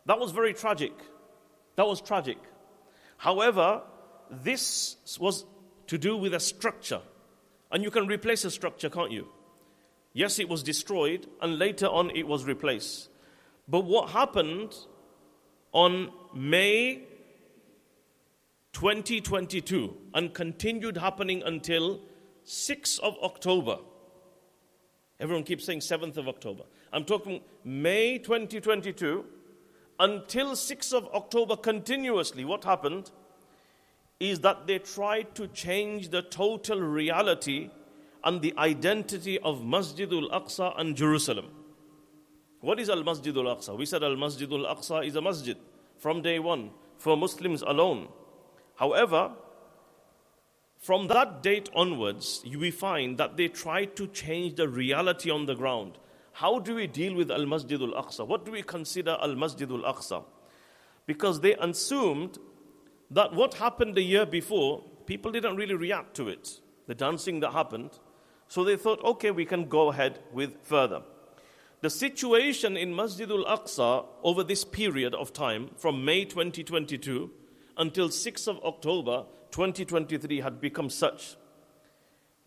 That 0.07 0.19
was 0.19 0.31
very 0.31 0.55
tragic. 0.55 0.93
That 1.77 1.87
was 1.87 2.01
tragic. 2.01 2.39
However, 3.17 3.83
this 4.31 4.97
was 5.19 5.45
to 5.89 5.99
do 5.99 6.17
with 6.17 6.35
a 6.35 6.41
structure. 6.41 7.01
And 7.71 7.83
you 7.83 7.91
can 7.91 8.07
replace 8.07 8.45
a 8.45 8.51
structure, 8.51 8.89
can't 8.89 9.11
you? 9.11 9.29
Yes, 10.13 10.39
it 10.39 10.49
was 10.49 10.63
destroyed, 10.63 11.27
and 11.43 11.59
later 11.59 11.87
on 11.87 12.11
it 12.11 12.27
was 12.27 12.45
replaced. 12.45 13.09
But 13.67 13.85
what 13.85 14.11
happened 14.11 14.75
on 15.73 16.11
May 16.35 17.03
2022 18.73 19.95
and 20.15 20.35
continued 20.35 20.97
happening 20.97 21.43
until 21.45 22.01
6th 22.47 23.01
of 23.01 23.17
October? 23.23 23.79
Everyone 25.21 25.45
keeps 25.45 25.65
saying 25.65 25.81
7th 25.81 26.17
of 26.17 26.29
October. 26.29 26.63
I'm 26.93 27.05
talking 27.05 27.41
May 27.65 28.19
2022 28.19 29.25
until 29.99 30.53
6th 30.53 30.93
of 30.93 31.09
October 31.15 31.57
continuously. 31.57 32.45
What 32.45 32.65
happened? 32.65 33.11
is 34.21 34.41
that 34.41 34.67
they 34.67 34.79
tried 34.79 35.35
to 35.37 35.47
change 35.49 36.09
the 36.09 36.23
total 36.23 36.81
reality 36.81 37.71
and 38.25 38.43
the 38.43 38.53
identity 38.59 39.39
of 39.41 39.65
Masjid 39.65 40.11
Masjidul 40.11 40.31
Aqsa 40.33 40.79
and 40.79 40.97
Jerusalem. 40.97 41.47
What 42.61 42.81
is 42.81 42.91
Al 42.91 43.05
Masjid 43.05 43.33
Masjidul 43.33 43.57
Aqsa? 43.57 43.79
We 43.79 43.87
said 43.87 44.03
Al 44.03 44.17
Masjid 44.17 44.49
Masjidul 44.49 44.67
Aqsa 44.77 45.07
is 45.07 45.15
a 45.15 45.21
masjid 45.21 45.57
from 45.99 46.23
day 46.23 46.41
one 46.41 46.71
for 46.99 47.17
Muslims 47.17 47.63
alone. 47.63 48.09
However, 48.79 49.33
from 50.79 51.09
that 51.09 51.43
date 51.43 51.69
onwards, 51.75 52.45
we 52.49 52.71
find 52.71 53.19
that 53.19 53.37
they 53.37 53.49
tried 53.49 53.97
to 53.97 54.07
change 54.07 54.55
the 54.55 54.69
reality 54.69 55.31
on 55.33 55.47
the 55.47 55.57
ground. 55.57 55.99
How 56.35 56.61
do 56.61 56.77
we 56.77 56.87
deal 56.87 57.15
with 57.15 57.33
Al 57.33 57.41
Masjidul 57.41 57.93
Aqsa? 58.01 58.25
What 58.25 58.45
do 58.45 58.53
we 58.53 58.63
consider 58.63 59.19
Al 59.21 59.35
Masjidul 59.35 59.83
Aqsa? 59.85 60.23
Because 61.07 61.41
they 61.41 61.55
assumed 61.57 62.39
that 63.11 63.35
what 63.35 63.55
happened 63.55 63.97
the 63.97 64.03
year 64.03 64.25
before, 64.25 64.85
people 65.07 65.33
didn't 65.33 65.57
really 65.57 65.75
react 65.75 66.15
to 66.15 66.29
it, 66.29 66.61
the 66.87 66.95
dancing 66.95 67.41
that 67.41 67.53
happened. 67.53 67.91
So 68.47 68.63
they 68.63 68.77
thought, 68.77 69.03
okay, 69.03 69.33
we 69.33 69.45
can 69.45 69.65
go 69.69 69.89
ahead 69.89 70.21
with 70.33 70.57
further. 70.63 71.03
The 71.81 71.91
situation 71.91 72.77
in 72.77 72.95
Masjidul 72.95 73.45
Aqsa 73.45 74.07
over 74.23 74.45
this 74.45 74.65
period 74.65 75.17
of 75.17 75.33
time, 75.33 75.71
from 75.77 76.05
May 76.05 76.25
2022 76.25 77.33
until 77.79 78.09
6th 78.09 78.49
of 78.49 78.59
October 78.65 79.25
2023, 79.51 80.41
had 80.41 80.61
become 80.61 80.91
such 80.91 81.37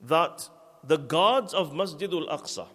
that 0.01 0.49
the 0.83 0.97
guards 0.97 1.53
of 1.53 1.71
Masjidul 1.71 2.29
Aqsa 2.29 2.67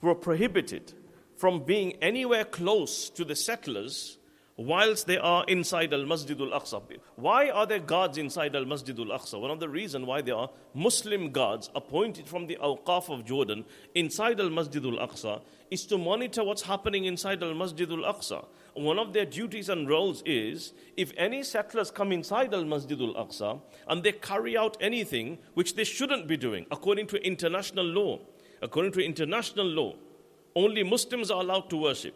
were 0.00 0.14
prohibited 0.14 0.92
from 1.36 1.64
being 1.64 1.92
anywhere 2.02 2.44
close 2.44 3.10
to 3.10 3.24
the 3.24 3.36
settlers 3.36 4.18
whilst 4.56 5.06
they 5.06 5.18
are 5.18 5.44
inside 5.48 5.92
Al 5.92 6.04
Masjidul 6.04 6.52
Aqsa. 6.52 6.82
Why 7.16 7.50
are 7.50 7.66
there 7.66 7.78
guards 7.78 8.16
inside 8.16 8.56
Al 8.56 8.64
Masjidul 8.64 9.08
Aqsa? 9.08 9.38
One 9.40 9.50
of 9.50 9.60
the 9.60 9.68
reasons 9.68 10.06
why 10.06 10.22
there 10.22 10.34
are 10.34 10.50
Muslim 10.72 11.30
guards 11.30 11.68
appointed 11.74 12.26
from 12.26 12.46
the 12.46 12.56
Awqaf 12.62 13.10
of 13.10 13.24
Jordan 13.24 13.64
inside 13.94 14.40
Al 14.40 14.48
Masjidul 14.48 14.98
Aqsa 14.98 15.42
is 15.70 15.84
to 15.86 15.98
monitor 15.98 16.42
what's 16.42 16.62
happening 16.62 17.04
inside 17.04 17.42
Al 17.42 17.52
Masjidul 17.52 18.10
Aqsa. 18.10 18.46
One 18.76 18.98
of 18.98 19.14
their 19.14 19.24
duties 19.24 19.70
and 19.70 19.88
roles 19.88 20.22
is 20.26 20.74
if 20.98 21.10
any 21.16 21.42
settlers 21.42 21.90
come 21.90 22.12
inside 22.12 22.52
Al 22.52 22.64
Masjidul 22.64 23.16
Aqsa 23.16 23.60
and 23.88 24.02
they 24.02 24.12
carry 24.12 24.56
out 24.56 24.76
anything 24.80 25.38
which 25.54 25.76
they 25.76 25.84
shouldn't 25.84 26.28
be 26.28 26.36
doing 26.36 26.66
according 26.70 27.06
to 27.08 27.26
international 27.26 27.86
law, 27.86 28.18
according 28.60 28.92
to 28.92 29.00
international 29.00 29.64
law, 29.66 29.94
only 30.54 30.82
Muslims 30.82 31.30
are 31.30 31.40
allowed 31.40 31.70
to 31.70 31.76
worship. 31.78 32.14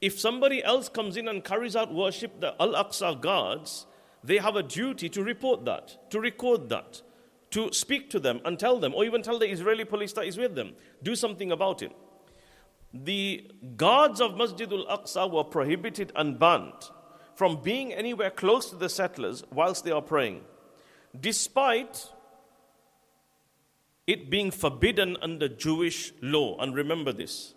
If 0.00 0.20
somebody 0.20 0.62
else 0.62 0.88
comes 0.88 1.16
in 1.16 1.26
and 1.26 1.42
carries 1.42 1.74
out 1.74 1.92
worship, 1.92 2.40
the 2.40 2.54
Al 2.60 2.74
Aqsa 2.74 3.20
guards, 3.20 3.86
they 4.22 4.38
have 4.38 4.54
a 4.54 4.62
duty 4.62 5.08
to 5.08 5.24
report 5.24 5.64
that, 5.64 6.10
to 6.10 6.20
record 6.20 6.68
that, 6.68 7.02
to 7.50 7.72
speak 7.72 8.08
to 8.10 8.20
them 8.20 8.40
and 8.44 8.56
tell 8.56 8.78
them, 8.78 8.94
or 8.94 9.04
even 9.04 9.22
tell 9.22 9.38
the 9.38 9.50
Israeli 9.50 9.84
police 9.84 10.12
that 10.12 10.26
is 10.26 10.38
with 10.38 10.54
them, 10.54 10.74
do 11.02 11.16
something 11.16 11.50
about 11.50 11.82
it. 11.82 11.92
The 12.94 13.50
guards 13.76 14.20
of 14.20 14.36
Masjid 14.36 14.68
Masjidul 14.68 14.86
Aqsa 14.88 15.30
were 15.30 15.44
prohibited 15.44 16.12
and 16.14 16.38
banned 16.38 16.90
from 17.34 17.62
being 17.62 17.92
anywhere 17.92 18.30
close 18.30 18.68
to 18.70 18.76
the 18.76 18.88
settlers 18.88 19.42
whilst 19.50 19.84
they 19.84 19.90
are 19.90 20.02
praying, 20.02 20.42
despite 21.18 22.10
it 24.06 24.28
being 24.28 24.50
forbidden 24.50 25.16
under 25.22 25.48
Jewish 25.48 26.12
law. 26.20 26.58
And 26.58 26.74
remember 26.74 27.12
this 27.12 27.54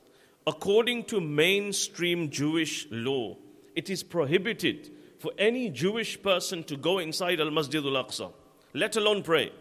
according 0.47 1.03
to 1.05 1.19
mainstream 1.19 2.29
Jewish 2.29 2.87
law, 2.91 3.35
it 3.75 3.89
is 3.89 4.03
prohibited 4.03 4.91
for 5.19 5.31
any 5.37 5.69
Jewish 5.69 6.21
person 6.21 6.63
to 6.65 6.77
go 6.77 6.99
inside 6.99 7.39
Al 7.39 7.51
Masjid 7.51 7.83
al 7.83 8.03
Aqsa, 8.03 8.31
let 8.73 8.95
alone 8.95 9.23
pray. 9.23 9.51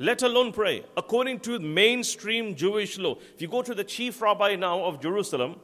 Let 0.00 0.22
alone 0.22 0.52
pray. 0.52 0.84
According 0.96 1.38
to 1.40 1.60
mainstream 1.60 2.56
Jewish 2.56 2.98
law, 2.98 3.16
if 3.32 3.40
you 3.40 3.46
go 3.46 3.62
to 3.62 3.74
the 3.74 3.84
chief 3.84 4.20
rabbi 4.20 4.56
now 4.56 4.82
of 4.82 5.00
Jerusalem, 5.00 5.60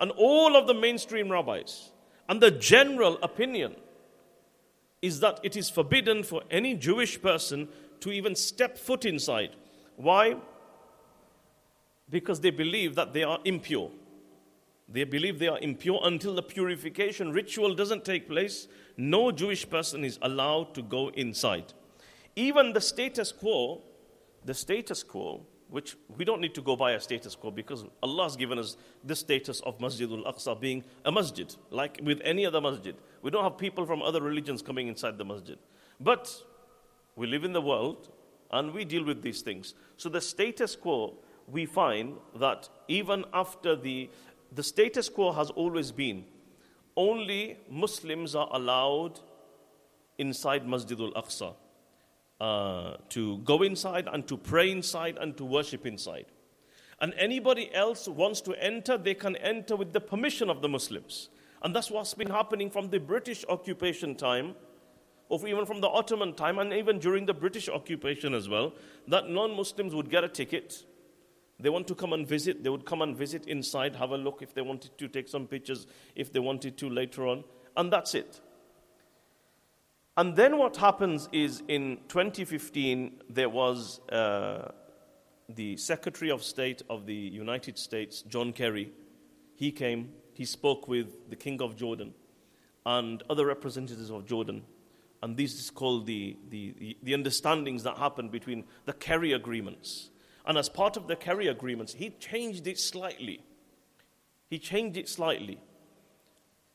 and 0.00 0.10
all 0.12 0.56
of 0.56 0.66
the 0.66 0.72
mainstream 0.72 1.30
rabbis, 1.30 1.90
and 2.30 2.40
the 2.40 2.50
general 2.50 3.18
opinion 3.22 3.76
is 5.02 5.20
that 5.20 5.38
it 5.42 5.54
is 5.54 5.68
forbidden 5.68 6.22
for 6.22 6.42
any 6.50 6.74
Jewish 6.74 7.20
person 7.20 7.68
to 8.00 8.10
even 8.10 8.34
step 8.34 8.78
foot 8.78 9.04
inside. 9.04 9.50
Why? 9.96 10.36
because 12.10 12.40
they 12.40 12.50
believe 12.50 12.94
that 12.94 13.12
they 13.12 13.22
are 13.22 13.38
impure. 13.44 13.90
They 14.88 15.04
believe 15.04 15.38
they 15.38 15.48
are 15.48 15.58
impure 15.58 16.00
until 16.04 16.34
the 16.34 16.42
purification 16.42 17.32
ritual 17.32 17.74
doesn't 17.74 18.04
take 18.04 18.28
place. 18.28 18.68
No 18.96 19.32
Jewish 19.32 19.68
person 19.68 20.04
is 20.04 20.18
allowed 20.22 20.74
to 20.74 20.82
go 20.82 21.08
inside. 21.08 21.72
Even 22.36 22.72
the 22.72 22.80
status 22.80 23.32
quo, 23.32 23.82
the 24.44 24.54
status 24.54 25.02
quo, 25.02 25.46
which 25.68 25.96
we 26.16 26.24
don't 26.24 26.40
need 26.40 26.54
to 26.54 26.62
go 26.62 26.76
by 26.76 26.92
a 26.92 27.00
status 27.00 27.34
quo 27.34 27.50
because 27.50 27.84
Allah 28.02 28.24
has 28.24 28.36
given 28.36 28.58
us 28.58 28.76
the 29.02 29.16
status 29.16 29.60
of 29.60 29.78
Masjidul 29.78 30.24
Aqsa 30.24 30.60
being 30.60 30.84
a 31.04 31.12
masjid, 31.12 31.54
like 31.70 32.00
with 32.02 32.20
any 32.24 32.44
other 32.46 32.60
masjid. 32.60 32.94
We 33.22 33.30
don't 33.30 33.44
have 33.44 33.58
people 33.58 33.86
from 33.86 34.02
other 34.02 34.20
religions 34.20 34.62
coming 34.62 34.88
inside 34.88 35.18
the 35.18 35.24
masjid. 35.24 35.58
But 36.00 36.32
we 37.16 37.26
live 37.26 37.44
in 37.44 37.52
the 37.52 37.62
world 37.62 38.08
and 38.50 38.72
we 38.72 38.84
deal 38.84 39.04
with 39.04 39.22
these 39.22 39.40
things. 39.42 39.74
So 39.96 40.08
the 40.08 40.20
status 40.20 40.76
quo, 40.76 41.14
we 41.48 41.66
find 41.66 42.16
that 42.36 42.68
even 42.88 43.24
after 43.32 43.74
the, 43.76 44.10
the 44.52 44.62
status 44.62 45.08
quo 45.08 45.32
has 45.32 45.50
always 45.50 45.92
been 45.92 46.24
only 46.96 47.58
Muslims 47.68 48.34
are 48.34 48.48
allowed 48.52 49.18
inside 50.18 50.64
Masjidul 50.64 51.12
Aqsa 51.14 51.54
uh, 52.40 52.96
to 53.10 53.38
go 53.38 53.62
inside 53.62 54.08
and 54.12 54.26
to 54.28 54.36
pray 54.36 54.70
inside 54.70 55.16
and 55.18 55.36
to 55.36 55.44
worship 55.44 55.86
inside. 55.86 56.26
And 57.00 57.14
anybody 57.16 57.72
else 57.74 58.08
wants 58.08 58.40
to 58.42 58.52
enter, 58.62 58.96
they 58.96 59.14
can 59.14 59.36
enter 59.36 59.76
with 59.76 59.92
the 59.92 60.00
permission 60.00 60.48
of 60.48 60.62
the 60.62 60.68
Muslims. 60.68 61.28
And 61.62 61.74
that's 61.74 61.90
what's 61.90 62.14
been 62.14 62.30
happening 62.30 62.70
from 62.70 62.90
the 62.90 62.98
British 62.98 63.44
occupation 63.48 64.14
time, 64.14 64.54
or 65.28 65.46
even 65.48 65.64
from 65.64 65.80
the 65.80 65.88
Ottoman 65.88 66.34
time, 66.34 66.58
and 66.58 66.72
even 66.72 66.98
during 66.98 67.26
the 67.26 67.34
British 67.34 67.68
occupation 67.68 68.34
as 68.34 68.48
well, 68.48 68.74
that 69.08 69.28
non 69.28 69.56
Muslims 69.56 69.94
would 69.94 70.10
get 70.10 70.24
a 70.24 70.28
ticket. 70.28 70.84
They 71.58 71.70
want 71.70 71.86
to 71.88 71.94
come 71.94 72.12
and 72.12 72.26
visit, 72.26 72.62
they 72.62 72.70
would 72.70 72.84
come 72.84 73.00
and 73.00 73.16
visit 73.16 73.46
inside, 73.46 73.96
have 73.96 74.10
a 74.10 74.16
look 74.16 74.42
if 74.42 74.54
they 74.54 74.60
wanted 74.60 74.98
to 74.98 75.08
take 75.08 75.28
some 75.28 75.46
pictures, 75.46 75.86
if 76.14 76.32
they 76.32 76.40
wanted 76.40 76.76
to 76.78 76.90
later 76.90 77.26
on, 77.26 77.44
and 77.76 77.92
that's 77.92 78.14
it. 78.14 78.40
And 80.16 80.36
then 80.36 80.58
what 80.58 80.76
happens 80.76 81.28
is 81.32 81.62
in 81.66 81.98
2015, 82.08 83.20
there 83.28 83.48
was 83.48 84.00
uh, 84.10 84.70
the 85.48 85.76
Secretary 85.76 86.30
of 86.30 86.44
State 86.44 86.82
of 86.88 87.04
the 87.06 87.14
United 87.14 87.76
States, 87.78 88.22
John 88.22 88.52
Kerry. 88.52 88.92
He 89.56 89.72
came, 89.72 90.10
he 90.32 90.44
spoke 90.44 90.86
with 90.86 91.30
the 91.30 91.36
King 91.36 91.60
of 91.60 91.74
Jordan 91.74 92.14
and 92.86 93.24
other 93.28 93.44
representatives 93.44 94.10
of 94.10 94.24
Jordan. 94.24 94.62
And 95.20 95.36
this 95.36 95.54
is 95.54 95.70
called 95.70 96.06
the, 96.06 96.36
the, 96.48 96.96
the 97.02 97.14
understandings 97.14 97.82
that 97.82 97.96
happened 97.96 98.30
between 98.30 98.64
the 98.84 98.92
Kerry 98.92 99.32
agreements. 99.32 100.10
And 100.46 100.56
as 100.56 100.68
part 100.68 100.96
of 100.96 101.08
the 101.08 101.16
Kerry 101.16 101.48
agreements, 101.48 101.94
he 101.94 102.10
changed 102.10 102.68
it 102.68 102.78
slightly. 102.78 103.42
He 104.48 104.60
changed 104.60 104.96
it 104.96 105.08
slightly. 105.08 105.58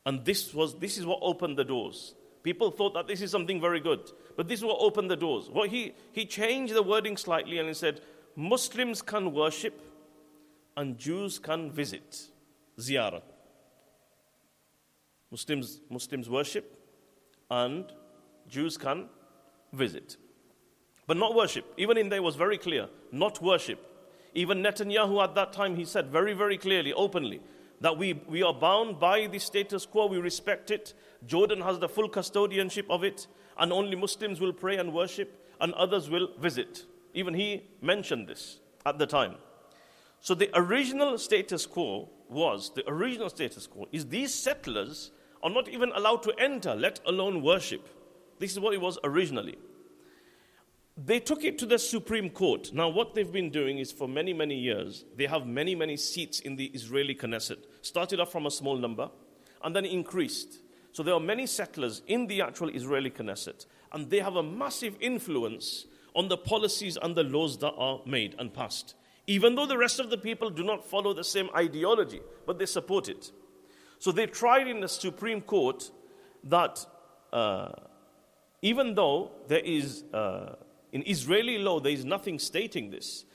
And 0.05 0.25
this, 0.25 0.53
was, 0.53 0.77
this 0.79 0.97
is 0.97 1.05
what 1.05 1.19
opened 1.21 1.57
the 1.57 1.63
doors. 1.63 2.15
People 2.43 2.71
thought 2.71 2.93
that 2.93 3.07
this 3.07 3.21
is 3.21 3.31
something 3.31 3.59
very 3.59 3.79
good. 3.79 4.11
But 4.37 4.47
this 4.47 4.59
is 4.59 4.65
what 4.65 4.77
opened 4.79 5.11
the 5.11 5.15
doors. 5.15 5.49
Well, 5.49 5.67
he, 5.67 5.93
he 6.13 6.25
changed 6.25 6.73
the 6.73 6.83
wording 6.83 7.17
slightly 7.17 7.59
and 7.59 7.67
he 7.67 7.73
said, 7.73 8.01
Muslims 8.35 9.01
can 9.01 9.33
worship 9.33 9.81
and 10.77 10.97
Jews 10.97 11.39
can 11.39 11.71
visit. 11.71 12.27
Ziyarah. 12.79 13.21
Muslims, 15.31 15.81
Muslims 15.89 16.29
worship 16.29 16.77
and 17.51 17.85
Jews 18.47 18.77
can 18.77 19.09
visit. 19.73 20.17
But 21.05 21.17
not 21.17 21.35
worship. 21.35 21.65
Even 21.77 21.97
in 21.97 22.09
there 22.09 22.21
was 22.21 22.35
very 22.35 22.57
clear, 22.57 22.87
not 23.11 23.41
worship. 23.41 23.85
Even 24.33 24.63
Netanyahu 24.63 25.23
at 25.23 25.35
that 25.35 25.51
time, 25.51 25.75
he 25.75 25.85
said 25.85 26.07
very, 26.07 26.33
very 26.33 26.57
clearly, 26.57 26.93
openly, 26.93 27.41
that 27.81 27.97
we, 27.97 28.13
we 28.27 28.43
are 28.43 28.53
bound 28.53 28.99
by 28.99 29.27
the 29.27 29.39
status 29.39 29.85
quo, 29.85 30.07
we 30.07 30.17
respect 30.17 30.71
it. 30.71 30.93
Jordan 31.25 31.61
has 31.61 31.79
the 31.79 31.89
full 31.89 32.09
custodianship 32.09 32.85
of 32.89 33.03
it, 33.03 33.27
and 33.57 33.71
only 33.71 33.95
Muslims 33.95 34.39
will 34.39 34.53
pray 34.53 34.77
and 34.77 34.93
worship, 34.93 35.45
and 35.61 35.73
others 35.73 36.09
will 36.09 36.29
visit. 36.39 36.85
Even 37.13 37.33
he 37.33 37.63
mentioned 37.81 38.27
this 38.27 38.59
at 38.85 38.97
the 38.97 39.07
time. 39.07 39.35
So 40.21 40.35
the 40.35 40.49
original 40.53 41.17
status 41.17 41.65
quo 41.65 42.09
was 42.29 42.71
the 42.75 42.87
original 42.89 43.29
status 43.29 43.67
quo 43.67 43.87
is 43.91 44.07
these 44.07 44.33
settlers 44.33 45.11
are 45.41 45.49
not 45.49 45.69
even 45.69 45.91
allowed 45.93 46.23
to 46.23 46.33
enter, 46.37 46.75
let 46.75 46.99
alone 47.05 47.41
worship. 47.41 47.87
This 48.39 48.51
is 48.51 48.59
what 48.59 48.73
it 48.73 48.81
was 48.81 48.99
originally. 49.03 49.57
They 51.01 51.21
took 51.21 51.45
it 51.45 51.57
to 51.59 51.65
the 51.65 51.79
Supreme 51.79 52.29
Court. 52.29 52.73
Now, 52.73 52.89
what 52.89 53.15
they've 53.15 53.31
been 53.31 53.51
doing 53.51 53.77
is 53.79 53.89
for 53.89 54.05
many, 54.05 54.33
many 54.33 54.55
years, 54.55 55.05
they 55.15 55.27
have 55.27 55.47
many, 55.47 55.73
many 55.73 55.95
seats 55.95 56.41
in 56.41 56.57
the 56.57 56.65
Israeli 56.65 57.15
Knesset. 57.15 57.59
Started 57.81 58.19
off 58.19 58.33
from 58.33 58.45
a 58.45 58.51
small 58.51 58.75
number 58.75 59.09
and 59.63 59.73
then 59.73 59.85
increased. 59.85 60.59
So 60.91 61.01
there 61.01 61.13
are 61.13 61.19
many 61.21 61.45
settlers 61.45 62.01
in 62.07 62.27
the 62.27 62.41
actual 62.41 62.67
Israeli 62.69 63.11
Knesset, 63.11 63.65
and 63.93 64.09
they 64.09 64.19
have 64.19 64.35
a 64.35 64.43
massive 64.43 64.97
influence 64.99 65.85
on 66.15 66.27
the 66.27 66.35
policies 66.35 66.97
and 67.01 67.15
the 67.15 67.23
laws 67.23 67.57
that 67.59 67.71
are 67.77 68.01
made 68.05 68.35
and 68.37 68.53
passed. 68.53 68.95
Even 69.25 69.55
though 69.55 69.67
the 69.67 69.77
rest 69.77 70.01
of 70.01 70.09
the 70.09 70.17
people 70.17 70.49
do 70.49 70.63
not 70.63 70.85
follow 70.85 71.13
the 71.13 71.23
same 71.23 71.49
ideology, 71.55 72.19
but 72.45 72.59
they 72.59 72.65
support 72.65 73.07
it. 73.07 73.31
So 73.99 74.11
they 74.11 74.25
tried 74.25 74.67
in 74.67 74.81
the 74.81 74.89
Supreme 74.89 75.41
Court 75.41 75.91
that 76.43 76.85
uh, 77.31 77.69
even 78.61 78.95
though 78.95 79.31
there 79.47 79.59
is, 79.59 80.03
uh, 80.13 80.55
in 80.91 81.03
Israeli 81.05 81.57
law, 81.57 81.79
there 81.79 81.91
is 81.91 82.05
nothing 82.05 82.39
stating 82.39 82.89
this, 82.89 83.25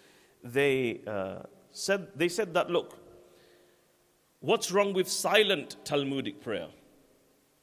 they, 0.42 1.00
uh, 1.06 1.40
said, 1.72 2.08
they 2.16 2.28
said 2.28 2.54
that, 2.54 2.70
look, 2.70 2.98
what's 4.40 4.70
wrong 4.70 4.92
with 4.92 5.08
silent 5.08 5.76
Talmudic 5.84 6.40
prayer? 6.40 6.68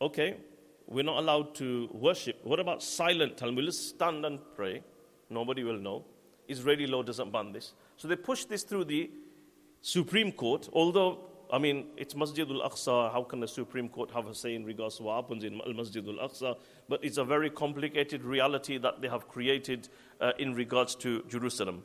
Okay, 0.01 0.37
we're 0.87 1.03
not 1.03 1.19
allowed 1.19 1.55
to 1.55 1.89
worship. 1.93 2.39
What 2.43 2.59
about 2.59 2.81
silent 2.83 3.37
Talmud? 3.37 3.65
Let's 3.65 3.79
stand 3.79 4.25
and 4.25 4.39
pray. 4.55 4.83
Nobody 5.29 5.63
will 5.63 5.77
know. 5.77 6.03
Israeli 6.47 6.87
law 6.87 7.03
doesn't 7.03 7.31
ban 7.31 7.51
this. 7.53 7.73
So 7.97 8.07
they 8.07 8.15
pushed 8.15 8.49
this 8.49 8.63
through 8.63 8.85
the 8.85 9.09
Supreme 9.81 10.31
Court, 10.31 10.67
although, 10.73 11.19
I 11.51 11.57
mean, 11.57 11.87
it's 11.97 12.15
Masjid 12.15 12.49
al 12.49 12.69
Aqsa. 12.69 13.11
How 13.11 13.23
can 13.23 13.39
the 13.41 13.47
Supreme 13.47 13.89
Court 13.89 14.11
have 14.11 14.27
a 14.27 14.33
say 14.35 14.55
in 14.55 14.63
regards 14.63 14.97
to 14.97 15.03
what 15.03 15.21
happens 15.21 15.43
in 15.43 15.59
Al 15.65 15.73
Masjid 15.73 16.07
al 16.07 16.29
Aqsa? 16.29 16.55
But 16.87 17.03
it's 17.03 17.17
a 17.17 17.25
very 17.25 17.49
complicated 17.49 18.23
reality 18.23 18.77
that 18.77 19.01
they 19.01 19.09
have 19.09 19.27
created 19.27 19.89
uh, 20.19 20.31
in 20.39 20.53
regards 20.53 20.95
to 20.95 21.23
Jerusalem. 21.27 21.83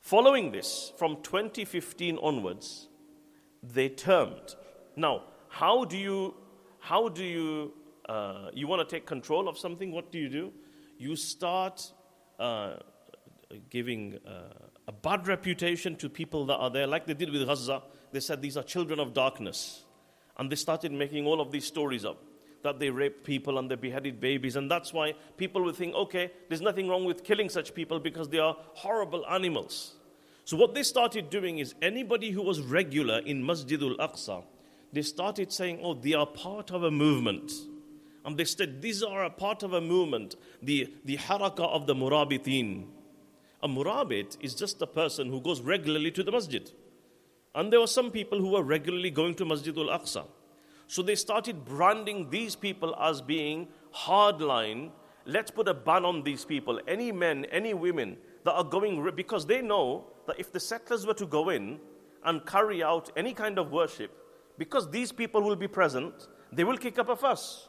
Following 0.00 0.52
this, 0.52 0.92
from 0.96 1.16
2015 1.22 2.18
onwards, 2.18 2.88
they 3.62 3.88
termed. 3.88 4.54
Now, 4.94 5.24
how 5.48 5.84
do 5.84 5.96
you, 5.96 6.34
how 6.78 7.08
do 7.08 7.24
you, 7.24 7.72
uh, 8.08 8.50
you 8.54 8.68
want 8.68 8.88
to 8.88 8.94
take 8.96 9.04
control 9.04 9.48
of 9.48 9.58
something? 9.58 9.90
What 9.90 10.12
do 10.12 10.18
you 10.18 10.28
do? 10.28 10.52
you 10.98 11.16
start 11.16 11.92
uh, 12.38 12.74
giving 13.70 14.18
uh, 14.26 14.52
a 14.88 14.92
bad 14.92 15.26
reputation 15.26 15.96
to 15.96 16.08
people 16.08 16.46
that 16.46 16.56
are 16.56 16.70
there, 16.70 16.86
like 16.86 17.06
they 17.06 17.14
did 17.14 17.30
with 17.30 17.46
Gaza. 17.46 17.82
They 18.12 18.20
said 18.20 18.42
these 18.42 18.56
are 18.56 18.62
children 18.62 19.00
of 19.00 19.14
darkness. 19.14 19.82
And 20.38 20.50
they 20.50 20.56
started 20.56 20.92
making 20.92 21.26
all 21.26 21.40
of 21.40 21.50
these 21.50 21.64
stories 21.64 22.04
up 22.04 22.22
that 22.62 22.78
they 22.80 22.90
raped 22.90 23.24
people 23.24 23.58
and 23.58 23.70
they 23.70 23.76
beheaded 23.76 24.20
babies. 24.20 24.56
And 24.56 24.70
that's 24.70 24.92
why 24.92 25.14
people 25.36 25.62
would 25.64 25.76
think, 25.76 25.94
okay, 25.94 26.32
there's 26.48 26.60
nothing 26.60 26.88
wrong 26.88 27.04
with 27.04 27.24
killing 27.24 27.48
such 27.48 27.74
people 27.74 28.00
because 28.00 28.28
they 28.28 28.38
are 28.38 28.56
horrible 28.74 29.24
animals. 29.26 29.94
So, 30.44 30.56
what 30.56 30.74
they 30.74 30.82
started 30.82 31.30
doing 31.30 31.58
is 31.58 31.74
anybody 31.82 32.30
who 32.30 32.42
was 32.42 32.60
regular 32.60 33.18
in 33.18 33.42
Masjidul 33.42 33.96
Aqsa, 33.96 34.44
they 34.92 35.02
started 35.02 35.52
saying, 35.52 35.80
oh, 35.82 35.94
they 35.94 36.14
are 36.14 36.26
part 36.26 36.70
of 36.70 36.82
a 36.82 36.90
movement. 36.90 37.52
And 38.24 38.36
they 38.36 38.44
said 38.44 38.82
these 38.82 39.02
are 39.02 39.24
a 39.24 39.30
part 39.30 39.62
of 39.62 39.72
a 39.72 39.80
movement, 39.80 40.34
the, 40.60 40.92
the 41.04 41.16
haraka 41.16 41.60
of 41.60 41.86
the 41.86 41.94
murabitin. 41.94 42.86
A 43.62 43.68
murabit 43.68 44.36
is 44.40 44.54
just 44.54 44.82
a 44.82 44.86
person 44.86 45.30
who 45.30 45.40
goes 45.40 45.60
regularly 45.60 46.10
to 46.12 46.22
the 46.22 46.32
masjid. 46.32 46.70
And 47.56 47.72
there 47.72 47.80
were 47.80 47.86
some 47.86 48.10
people 48.10 48.38
who 48.38 48.50
were 48.50 48.62
regularly 48.62 49.10
going 49.10 49.34
to 49.36 49.46
Masjidul 49.46 49.88
Aqsa. 49.88 50.26
So 50.88 51.02
they 51.02 51.14
started 51.14 51.64
branding 51.64 52.28
these 52.28 52.54
people 52.54 52.94
as 53.00 53.22
being 53.22 53.68
hardline. 53.94 54.90
Let's 55.24 55.50
put 55.50 55.66
a 55.66 55.72
ban 55.72 56.04
on 56.04 56.22
these 56.22 56.44
people. 56.44 56.78
Any 56.86 57.10
men, 57.12 57.46
any 57.46 57.72
women 57.72 58.18
that 58.44 58.52
are 58.52 58.62
going, 58.62 59.10
because 59.16 59.46
they 59.46 59.62
know 59.62 60.04
that 60.26 60.38
if 60.38 60.52
the 60.52 60.60
settlers 60.60 61.06
were 61.06 61.14
to 61.14 61.24
go 61.24 61.48
in 61.48 61.80
and 62.24 62.44
carry 62.44 62.82
out 62.82 63.10
any 63.16 63.32
kind 63.32 63.58
of 63.58 63.72
worship, 63.72 64.12
because 64.58 64.90
these 64.90 65.10
people 65.10 65.40
will 65.40 65.56
be 65.56 65.66
present, 65.66 66.28
they 66.52 66.62
will 66.62 66.76
kick 66.76 66.98
up 66.98 67.08
a 67.08 67.16
fuss. 67.16 67.68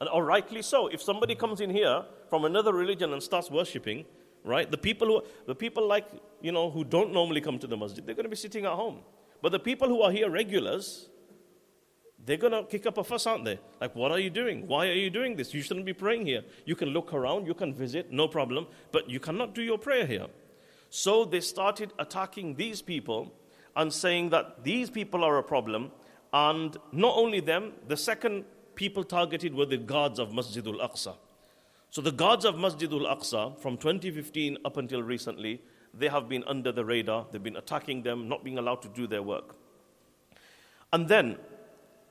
And, 0.00 0.08
or 0.10 0.24
rightly 0.24 0.62
so. 0.62 0.86
If 0.86 1.02
somebody 1.02 1.34
comes 1.34 1.60
in 1.60 1.70
here 1.70 2.04
from 2.30 2.44
another 2.44 2.72
religion 2.72 3.12
and 3.12 3.20
starts 3.20 3.50
worshipping, 3.50 4.04
right, 4.44 4.70
the 4.70 4.78
people, 4.78 5.08
who, 5.08 5.22
the 5.46 5.54
people 5.54 5.84
like, 5.84 6.06
you 6.40 6.52
know, 6.52 6.70
who 6.70 6.84
don't 6.84 7.12
normally 7.12 7.40
come 7.40 7.58
to 7.58 7.66
the 7.66 7.76
masjid, 7.76 8.06
they're 8.06 8.14
going 8.14 8.24
to 8.24 8.30
be 8.30 8.36
sitting 8.36 8.64
at 8.66 8.72
home. 8.72 9.00
But 9.42 9.52
the 9.52 9.58
people 9.58 9.88
who 9.88 10.02
are 10.02 10.10
here 10.10 10.30
regulars, 10.30 11.08
they're 12.24 12.36
going 12.36 12.52
to 12.52 12.64
kick 12.64 12.86
up 12.86 12.98
a 12.98 13.04
fuss, 13.04 13.26
aren't 13.26 13.44
they? 13.44 13.58
Like, 13.80 13.94
what 13.94 14.10
are 14.10 14.18
you 14.18 14.30
doing? 14.30 14.66
Why 14.66 14.88
are 14.88 14.92
you 14.92 15.10
doing 15.10 15.36
this? 15.36 15.54
You 15.54 15.62
shouldn't 15.62 15.86
be 15.86 15.92
praying 15.92 16.26
here. 16.26 16.42
You 16.64 16.74
can 16.74 16.88
look 16.88 17.12
around, 17.14 17.46
you 17.46 17.54
can 17.54 17.72
visit, 17.72 18.10
no 18.10 18.26
problem, 18.26 18.66
but 18.90 19.08
you 19.08 19.20
cannot 19.20 19.54
do 19.54 19.62
your 19.62 19.78
prayer 19.78 20.06
here. 20.06 20.26
So 20.90 21.24
they 21.24 21.40
started 21.40 21.92
attacking 21.98 22.56
these 22.56 22.82
people 22.82 23.32
and 23.76 23.92
saying 23.92 24.30
that 24.30 24.64
these 24.64 24.90
people 24.90 25.22
are 25.22 25.38
a 25.38 25.42
problem. 25.42 25.92
And 26.32 26.76
not 26.92 27.16
only 27.16 27.40
them, 27.40 27.72
the 27.86 27.96
second 27.96 28.44
people 28.74 29.04
targeted 29.04 29.54
were 29.54 29.66
the 29.66 29.76
guards 29.76 30.18
of 30.18 30.30
Masjidul 30.30 30.80
Aqsa. 30.80 31.14
So 31.90 32.02
the 32.02 32.12
guards 32.12 32.44
of 32.44 32.56
Masjidul 32.56 33.06
Aqsa 33.06 33.58
from 33.58 33.76
2015 33.76 34.58
up 34.64 34.76
until 34.76 35.02
recently, 35.02 35.62
they 35.98 36.08
have 36.08 36.28
been 36.28 36.44
under 36.46 36.72
the 36.72 36.84
radar. 36.84 37.26
They've 37.30 37.42
been 37.42 37.56
attacking 37.56 38.02
them, 38.02 38.28
not 38.28 38.44
being 38.44 38.58
allowed 38.58 38.82
to 38.82 38.88
do 38.88 39.06
their 39.06 39.22
work. 39.22 39.56
And 40.92 41.08
then 41.08 41.38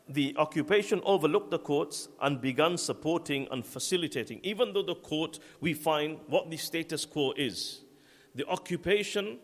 the 0.07 0.35
occupation 0.37 1.01
overlooked 1.03 1.51
the 1.51 1.59
courts 1.59 2.07
and 2.21 2.39
began 2.41 2.77
supporting 2.77 3.47
and 3.51 3.65
facilitating, 3.65 4.39
even 4.43 4.73
though 4.73 4.83
the 4.83 4.95
court, 4.95 5.39
we 5.61 5.73
find 5.73 6.19
what 6.27 6.49
the 6.49 6.57
status 6.57 7.05
quo 7.05 7.33
is. 7.35 7.81
The 8.35 8.45
occupation, 8.47 9.39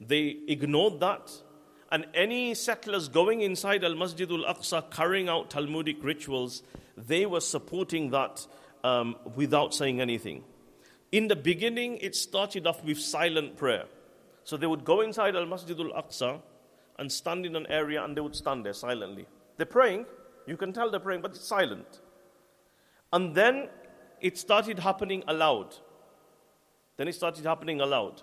they 0.00 0.36
ignored 0.48 1.00
that, 1.00 1.30
and 1.90 2.06
any 2.14 2.54
settlers 2.54 3.08
going 3.08 3.42
inside 3.42 3.84
Al 3.84 3.94
Masjid 3.94 4.30
al 4.30 4.44
Aqsa 4.44 4.90
carrying 4.90 5.28
out 5.28 5.50
Talmudic 5.50 6.02
rituals, 6.02 6.62
they 6.96 7.26
were 7.26 7.40
supporting 7.40 8.10
that 8.10 8.46
um, 8.82 9.16
without 9.34 9.74
saying 9.74 10.00
anything. 10.00 10.44
In 11.12 11.28
the 11.28 11.36
beginning, 11.36 11.98
it 11.98 12.16
started 12.16 12.66
off 12.66 12.82
with 12.82 12.98
silent 12.98 13.56
prayer. 13.56 13.84
So 14.44 14.56
they 14.56 14.66
would 14.66 14.84
go 14.84 15.02
inside 15.02 15.36
Al 15.36 15.46
Masjid 15.46 15.78
al 15.78 16.02
Aqsa 16.02 16.40
and 16.98 17.12
stand 17.12 17.46
in 17.46 17.54
an 17.54 17.66
area 17.68 18.02
and 18.02 18.16
they 18.16 18.20
would 18.20 18.34
stand 18.34 18.64
there 18.64 18.72
silently. 18.72 19.26
They're 19.58 19.66
praying, 19.66 20.06
you 20.46 20.56
can 20.56 20.72
tell 20.72 20.90
they're 20.90 21.00
praying, 21.00 21.20
but 21.20 21.32
it's 21.32 21.46
silent. 21.46 22.00
And 23.12 23.34
then 23.34 23.68
it 24.20 24.38
started 24.38 24.78
happening 24.78 25.22
aloud. 25.28 25.76
Then 26.96 27.08
it 27.08 27.14
started 27.14 27.44
happening 27.44 27.80
aloud. 27.80 28.22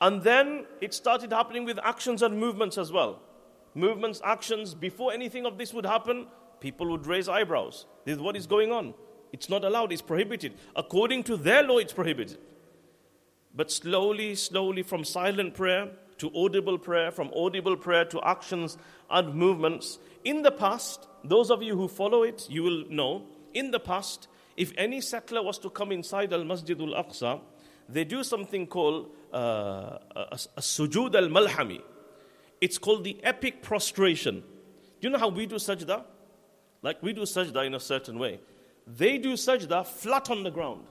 And 0.00 0.22
then 0.22 0.66
it 0.80 0.94
started 0.94 1.32
happening 1.32 1.64
with 1.64 1.78
actions 1.82 2.22
and 2.22 2.38
movements 2.38 2.78
as 2.78 2.92
well. 2.92 3.20
Movements, 3.74 4.20
actions, 4.24 4.74
before 4.74 5.12
anything 5.12 5.46
of 5.46 5.58
this 5.58 5.74
would 5.74 5.86
happen, 5.86 6.26
people 6.60 6.88
would 6.90 7.06
raise 7.06 7.28
eyebrows. 7.28 7.86
This 8.04 8.16
is 8.16 8.22
what 8.22 8.36
is 8.36 8.46
going 8.46 8.72
on. 8.72 8.94
It's 9.32 9.48
not 9.48 9.64
allowed, 9.64 9.92
it's 9.92 10.02
prohibited. 10.02 10.54
According 10.74 11.24
to 11.24 11.36
their 11.36 11.62
law, 11.62 11.78
it's 11.78 11.92
prohibited. 11.92 12.38
But 13.54 13.70
slowly, 13.70 14.34
slowly, 14.34 14.82
from 14.82 15.04
silent 15.04 15.54
prayer 15.54 15.90
to 16.18 16.30
audible 16.34 16.78
prayer, 16.78 17.10
from 17.10 17.30
audible 17.34 17.76
prayer 17.76 18.04
to 18.06 18.20
actions 18.22 18.76
and 19.10 19.34
movements. 19.34 19.98
In 20.24 20.42
the 20.42 20.50
past, 20.50 21.06
those 21.24 21.50
of 21.50 21.62
you 21.62 21.76
who 21.76 21.88
follow 21.88 22.22
it, 22.22 22.46
you 22.50 22.62
will 22.62 22.84
know, 22.88 23.24
in 23.54 23.70
the 23.70 23.80
past, 23.80 24.28
if 24.56 24.72
any 24.76 25.00
settler 25.00 25.42
was 25.42 25.58
to 25.58 25.70
come 25.70 25.92
inside 25.92 26.32
Al 26.32 26.44
Masjid 26.44 26.80
al 26.80 27.04
Aqsa, 27.04 27.40
they 27.88 28.04
do 28.04 28.24
something 28.24 28.66
called 28.66 29.10
uh, 29.32 29.98
a, 30.16 30.38
a 30.56 30.60
sujud 30.60 31.14
al 31.14 31.28
malhami. 31.28 31.80
It's 32.60 32.78
called 32.78 33.04
the 33.04 33.22
epic 33.22 33.62
prostration. 33.62 34.42
Do 35.00 35.08
you 35.08 35.10
know 35.10 35.18
how 35.18 35.28
we 35.28 35.46
do 35.46 35.56
sajda? 35.56 36.04
Like 36.82 37.02
we 37.02 37.12
do 37.12 37.22
sajda 37.22 37.66
in 37.66 37.74
a 37.74 37.80
certain 37.80 38.18
way. 38.18 38.40
They 38.86 39.18
do 39.18 39.32
sajda 39.32 39.86
flat 39.86 40.30
on 40.30 40.44
the 40.44 40.50
ground. 40.50 40.84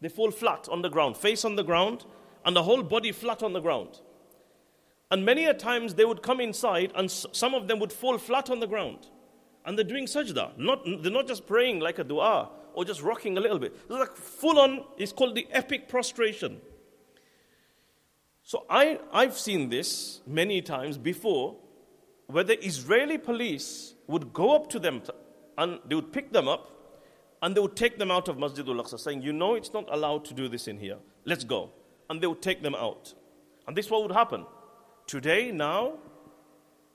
They 0.00 0.08
fall 0.08 0.30
flat 0.30 0.68
on 0.68 0.82
the 0.82 0.88
ground, 0.88 1.16
face 1.16 1.44
on 1.44 1.56
the 1.56 1.62
ground, 1.62 2.04
and 2.44 2.54
the 2.54 2.62
whole 2.62 2.82
body 2.82 3.12
flat 3.12 3.42
on 3.42 3.52
the 3.52 3.60
ground. 3.60 4.00
And 5.10 5.24
many 5.24 5.44
a 5.46 5.54
times 5.54 5.94
they 5.94 6.04
would 6.04 6.22
come 6.22 6.40
inside 6.40 6.92
and 6.96 7.10
some 7.10 7.54
of 7.54 7.68
them 7.68 7.78
would 7.78 7.92
fall 7.92 8.18
flat 8.18 8.50
on 8.50 8.60
the 8.60 8.66
ground. 8.66 9.06
And 9.64 9.78
they're 9.78 9.84
doing 9.84 10.06
sajda. 10.06 10.58
Not, 10.58 10.84
they're 10.84 11.12
not 11.12 11.28
just 11.28 11.46
praying 11.46 11.80
like 11.80 11.98
a 11.98 12.04
dua 12.04 12.50
or 12.74 12.84
just 12.84 13.02
rocking 13.02 13.38
a 13.38 13.40
little 13.40 13.58
bit. 13.58 13.74
It's 13.74 13.90
like 13.90 14.16
full 14.16 14.58
on, 14.58 14.84
it's 14.98 15.12
called 15.12 15.34
the 15.34 15.46
epic 15.50 15.88
prostration. 15.88 16.60
So 18.42 18.64
I, 18.68 19.00
I've 19.12 19.36
seen 19.36 19.70
this 19.70 20.20
many 20.26 20.60
times 20.60 20.98
before 20.98 21.56
where 22.26 22.44
the 22.44 22.64
Israeli 22.64 23.18
police 23.18 23.94
would 24.08 24.32
go 24.32 24.54
up 24.54 24.68
to 24.70 24.78
them 24.78 25.02
and 25.56 25.78
they 25.88 25.94
would 25.94 26.12
pick 26.12 26.32
them 26.32 26.48
up 26.48 26.75
and 27.42 27.54
they 27.54 27.60
would 27.60 27.76
take 27.76 27.98
them 27.98 28.10
out 28.10 28.28
of 28.28 28.38
Masjid 28.38 28.66
al 28.68 28.76
Aqsa, 28.76 28.98
saying, 28.98 29.22
You 29.22 29.32
know, 29.32 29.54
it's 29.54 29.72
not 29.72 29.86
allowed 29.90 30.24
to 30.26 30.34
do 30.34 30.48
this 30.48 30.68
in 30.68 30.78
here. 30.78 30.96
Let's 31.24 31.44
go. 31.44 31.70
And 32.08 32.20
they 32.20 32.26
would 32.26 32.42
take 32.42 32.62
them 32.62 32.74
out. 32.74 33.14
And 33.66 33.76
this 33.76 33.86
is 33.86 33.90
what 33.90 34.02
would 34.02 34.12
happen. 34.12 34.46
Today, 35.06 35.50
now, 35.50 35.94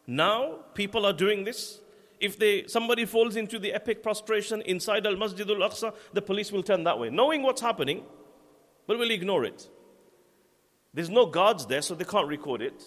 now 0.08 0.60
people 0.73 1.06
are 1.06 1.13
doing 1.13 1.43
this. 1.43 1.80
If 2.19 2.38
they, 2.38 2.67
somebody 2.67 3.06
falls 3.06 3.36
into 3.36 3.60
the 3.60 3.73
epic 3.73 4.04
prostration 4.04 4.62
inside 4.62 5.06
Al 5.08 5.15
Masjid 5.15 5.49
al 5.49 5.58
Aqsa, 5.58 5.93
the 6.13 6.21
police 6.21 6.51
will 6.51 6.63
turn 6.63 6.84
that 6.84 6.99
way, 6.99 7.10
knowing 7.10 7.43
what's 7.43 7.62
happening, 7.62 8.04
but 8.88 8.97
will 8.97 9.12
ignore 9.12 9.43
it. 9.43 9.69
There's 10.93 11.10
no 11.10 11.25
guards 11.25 11.65
there, 11.65 11.82
so 11.82 11.95
they 11.95 12.04
can't 12.04 12.27
record 12.27 12.62
it. 12.62 12.84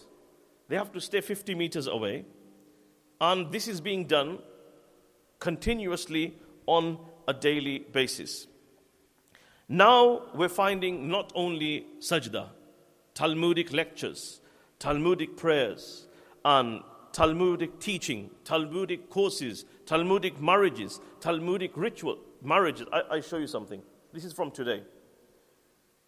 They 0.68 0.76
have 0.76 0.92
to 0.92 1.00
stay 1.00 1.20
50 1.20 1.54
meters 1.54 1.86
away. 1.86 2.24
And 3.20 3.50
this 3.50 3.68
is 3.68 3.80
being 3.80 4.06
done 4.06 4.38
continuously 5.40 6.34
on 6.66 6.98
a 7.26 7.32
daily 7.32 7.78
basis. 7.78 8.46
Now 9.68 10.22
we're 10.34 10.48
finding 10.48 11.08
not 11.08 11.32
only 11.34 11.86
sajda, 12.00 12.48
Talmudic 13.14 13.72
lectures, 13.72 14.40
Talmudic 14.78 15.36
prayers, 15.36 16.06
and 16.44 16.82
Talmudic 17.12 17.78
teaching, 17.78 18.30
Talmudic 18.44 19.08
courses, 19.08 19.64
Talmudic 19.86 20.40
marriages, 20.40 21.00
Talmudic 21.20 21.76
ritual 21.76 22.18
marriages. 22.42 22.86
I, 22.92 23.16
I 23.16 23.20
show 23.20 23.38
you 23.38 23.46
something. 23.46 23.82
This 24.12 24.24
is 24.24 24.32
from 24.32 24.50
today. 24.50 24.82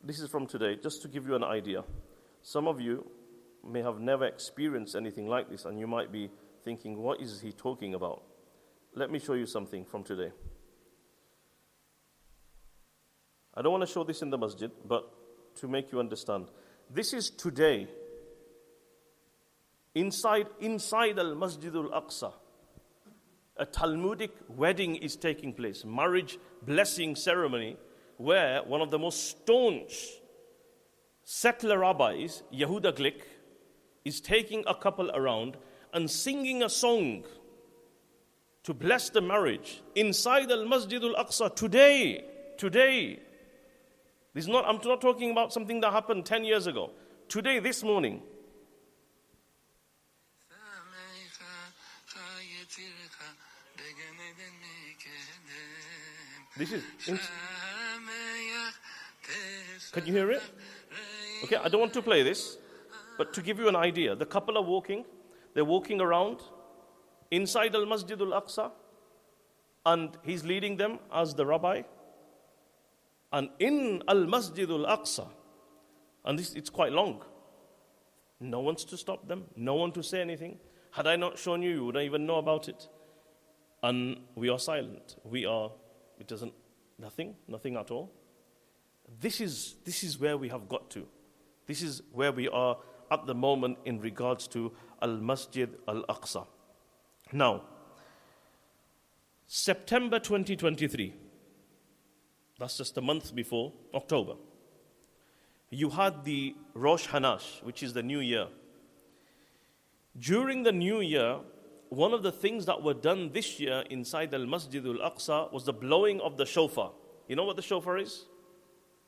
This 0.02 0.20
is 0.20 0.28
from 0.28 0.46
today, 0.46 0.76
just 0.82 1.02
to 1.02 1.08
give 1.08 1.26
you 1.26 1.34
an 1.34 1.44
idea. 1.44 1.84
Some 2.42 2.68
of 2.68 2.80
you 2.80 3.06
may 3.66 3.82
have 3.82 4.00
never 4.00 4.26
experienced 4.26 4.94
anything 4.94 5.26
like 5.28 5.48
this, 5.48 5.64
and 5.64 5.78
you 5.78 5.86
might 5.86 6.12
be 6.12 6.30
thinking, 6.64 6.98
what 6.98 7.20
is 7.20 7.40
he 7.40 7.52
talking 7.52 7.94
about? 7.94 8.22
Let 8.94 9.10
me 9.10 9.18
show 9.18 9.34
you 9.34 9.46
something 9.46 9.84
from 9.84 10.04
today. 10.04 10.32
I 13.56 13.62
don't 13.62 13.72
want 13.72 13.86
to 13.86 13.92
show 13.92 14.04
this 14.04 14.22
in 14.22 14.30
the 14.30 14.38
masjid, 14.38 14.70
but 14.86 15.10
to 15.56 15.68
make 15.68 15.90
you 15.92 15.98
understand. 15.98 16.48
This 16.90 17.12
is 17.12 17.30
today 17.30 17.88
Inside, 19.96 20.48
inside 20.60 21.18
Al 21.18 21.34
Masjid 21.34 21.74
al 21.74 21.88
Aqsa, 21.88 22.30
a 23.56 23.64
Talmudic 23.64 24.30
wedding 24.46 24.96
is 24.96 25.16
taking 25.16 25.54
place, 25.54 25.86
marriage 25.86 26.38
blessing 26.66 27.16
ceremony, 27.16 27.78
where 28.18 28.62
one 28.64 28.82
of 28.82 28.90
the 28.90 28.98
most 28.98 29.26
staunch 29.30 29.94
settler 31.24 31.78
rabbis, 31.78 32.42
Yehuda 32.52 32.92
Glick, 32.92 33.22
is 34.04 34.20
taking 34.20 34.64
a 34.66 34.74
couple 34.74 35.10
around 35.12 35.56
and 35.94 36.10
singing 36.10 36.62
a 36.62 36.68
song 36.68 37.24
to 38.64 38.74
bless 38.74 39.08
the 39.08 39.22
marriage 39.22 39.80
inside 39.94 40.50
Al 40.50 40.66
Masjid 40.66 41.02
al 41.02 41.14
Aqsa 41.14 41.56
today. 41.56 42.22
Today. 42.58 43.20
This 44.36 44.44
is 44.44 44.48
not, 44.50 44.66
I'm 44.68 44.78
not 44.84 45.00
talking 45.00 45.30
about 45.30 45.50
something 45.50 45.80
that 45.80 45.92
happened 45.92 46.26
10 46.26 46.44
years 46.44 46.66
ago. 46.66 46.90
Today, 47.26 47.58
this 47.58 47.82
morning. 47.82 48.20
This 56.58 56.70
is. 56.70 56.82
Can 59.92 60.06
you 60.06 60.12
hear 60.12 60.30
it? 60.32 60.42
Okay, 61.44 61.56
I 61.56 61.68
don't 61.68 61.80
want 61.80 61.94
to 61.94 62.02
play 62.02 62.22
this, 62.22 62.58
but 63.16 63.32
to 63.32 63.40
give 63.40 63.58
you 63.58 63.68
an 63.68 63.76
idea, 63.76 64.14
the 64.14 64.26
couple 64.26 64.58
are 64.58 64.62
walking. 64.62 65.06
They're 65.54 65.64
walking 65.64 66.02
around 66.02 66.42
inside 67.30 67.74
Al 67.74 67.86
Masjid 67.86 68.20
Al 68.20 68.42
Aqsa, 68.42 68.70
and 69.86 70.10
he's 70.22 70.44
leading 70.44 70.76
them 70.76 70.98
as 71.10 71.34
the 71.34 71.46
rabbi. 71.46 71.84
And 73.32 73.50
in 73.58 74.02
Al 74.08 74.26
Masjid 74.26 74.70
Al 74.70 74.86
Aqsa, 74.86 75.28
and 76.24 76.38
this 76.38 76.54
it's 76.54 76.70
quite 76.70 76.92
long. 76.92 77.22
No 78.40 78.60
one's 78.60 78.84
to 78.86 78.96
stop 78.96 79.26
them, 79.28 79.44
no 79.56 79.74
one 79.74 79.92
to 79.92 80.02
say 80.02 80.20
anything. 80.20 80.58
Had 80.90 81.06
I 81.06 81.16
not 81.16 81.38
shown 81.38 81.62
you, 81.62 81.70
you 81.70 81.84
wouldn't 81.86 82.04
even 82.04 82.26
know 82.26 82.36
about 82.36 82.68
it. 82.68 82.88
And 83.82 84.20
we 84.34 84.48
are 84.48 84.58
silent. 84.58 85.16
We 85.24 85.44
are 85.46 85.70
it 86.18 86.26
doesn't, 86.26 86.52
nothing, 86.98 87.34
nothing 87.48 87.76
at 87.76 87.90
all. 87.90 88.12
This 89.20 89.40
is, 89.40 89.76
this 89.84 90.02
is 90.02 90.18
where 90.18 90.36
we 90.36 90.48
have 90.48 90.68
got 90.68 90.90
to. 90.90 91.06
This 91.66 91.82
is 91.82 92.02
where 92.12 92.32
we 92.32 92.48
are 92.48 92.76
at 93.10 93.26
the 93.26 93.34
moment 93.34 93.78
in 93.84 94.00
regards 94.00 94.48
to 94.48 94.72
Al 95.02 95.16
Masjid 95.18 95.70
Al 95.86 96.02
Aqsa. 96.04 96.46
Now, 97.32 97.62
September 99.46 100.18
2023, 100.18 101.14
that's 102.58 102.76
just 102.76 102.96
a 102.96 103.00
month 103.00 103.34
before 103.34 103.72
October, 103.94 104.34
you 105.70 105.90
had 105.90 106.24
the 106.24 106.54
Rosh 106.74 107.06
Hashanah, 107.08 107.64
which 107.64 107.82
is 107.82 107.92
the 107.92 108.02
new 108.02 108.20
year. 108.20 108.46
During 110.18 110.62
the 110.62 110.72
new 110.72 111.00
year, 111.00 111.40
one 111.88 112.12
of 112.12 112.22
the 112.22 112.32
things 112.32 112.66
that 112.66 112.82
were 112.82 112.94
done 112.94 113.30
this 113.32 113.60
year 113.60 113.84
inside 113.90 114.32
Al 114.32 114.46
Masjid 114.46 114.84
Al 114.84 115.10
Aqsa 115.10 115.52
was 115.52 115.64
the 115.64 115.72
blowing 115.72 116.20
of 116.20 116.36
the 116.36 116.46
shofar. 116.46 116.92
You 117.28 117.36
know 117.36 117.44
what 117.44 117.56
the 117.56 117.62
shofar 117.62 117.98
is? 117.98 118.24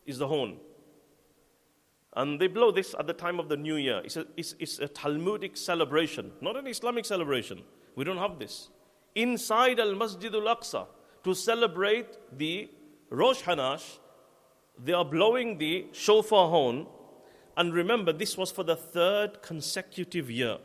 Is 0.06 0.18
the 0.18 0.28
horn. 0.28 0.56
And 2.14 2.40
they 2.40 2.48
blow 2.48 2.70
this 2.70 2.94
at 2.98 3.06
the 3.06 3.12
time 3.12 3.38
of 3.38 3.48
the 3.48 3.56
new 3.56 3.76
year. 3.76 4.00
It's 4.04 4.16
a, 4.16 4.26
it's, 4.36 4.54
it's 4.58 4.78
a 4.78 4.88
Talmudic 4.88 5.56
celebration, 5.56 6.32
not 6.40 6.56
an 6.56 6.66
Islamic 6.66 7.04
celebration. 7.04 7.62
We 7.94 8.04
don't 8.04 8.18
have 8.18 8.38
this. 8.38 8.68
Inside 9.14 9.80
Al 9.80 9.94
Masjid 9.94 10.34
Al 10.34 10.56
Aqsa, 10.56 10.86
to 11.24 11.34
celebrate 11.34 12.16
the 12.36 12.70
Rosh 13.10 13.42
Hashanah, 13.42 13.98
they 14.82 14.92
are 14.92 15.04
blowing 15.04 15.58
the 15.58 15.86
shofar 15.92 16.48
horn. 16.48 16.86
And 17.56 17.72
remember, 17.72 18.12
this 18.12 18.36
was 18.36 18.50
for 18.50 18.62
the 18.62 18.76
third 18.76 19.42
consecutive 19.42 20.30
year. 20.30 20.58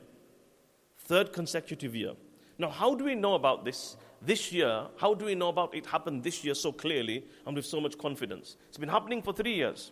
Third 0.98 1.34
consecutive 1.34 1.96
year. 1.96 2.14
Now, 2.58 2.70
how 2.70 2.96
do 2.96 3.06
we 3.06 3.16
know 3.16 3.34
about 3.34 3.66
this 3.66 3.98
this 4.22 4.52
year? 4.52 4.86
How 4.98 5.14
do 5.14 5.26
we 5.26 5.36
know 5.36 5.50
about 5.50 5.74
it 5.76 5.86
happened 5.86 6.24
this 6.24 6.44
year 6.44 6.54
so 6.54 6.72
clearly 6.72 7.26
and 7.46 7.56
with 7.56 7.66
so 7.66 7.82
much 7.82 7.98
confidence? 7.98 8.58
It's 8.70 8.78
been 8.78 8.90
happening 8.90 9.22
for 9.22 9.34
three 9.34 9.56
years. 9.56 9.92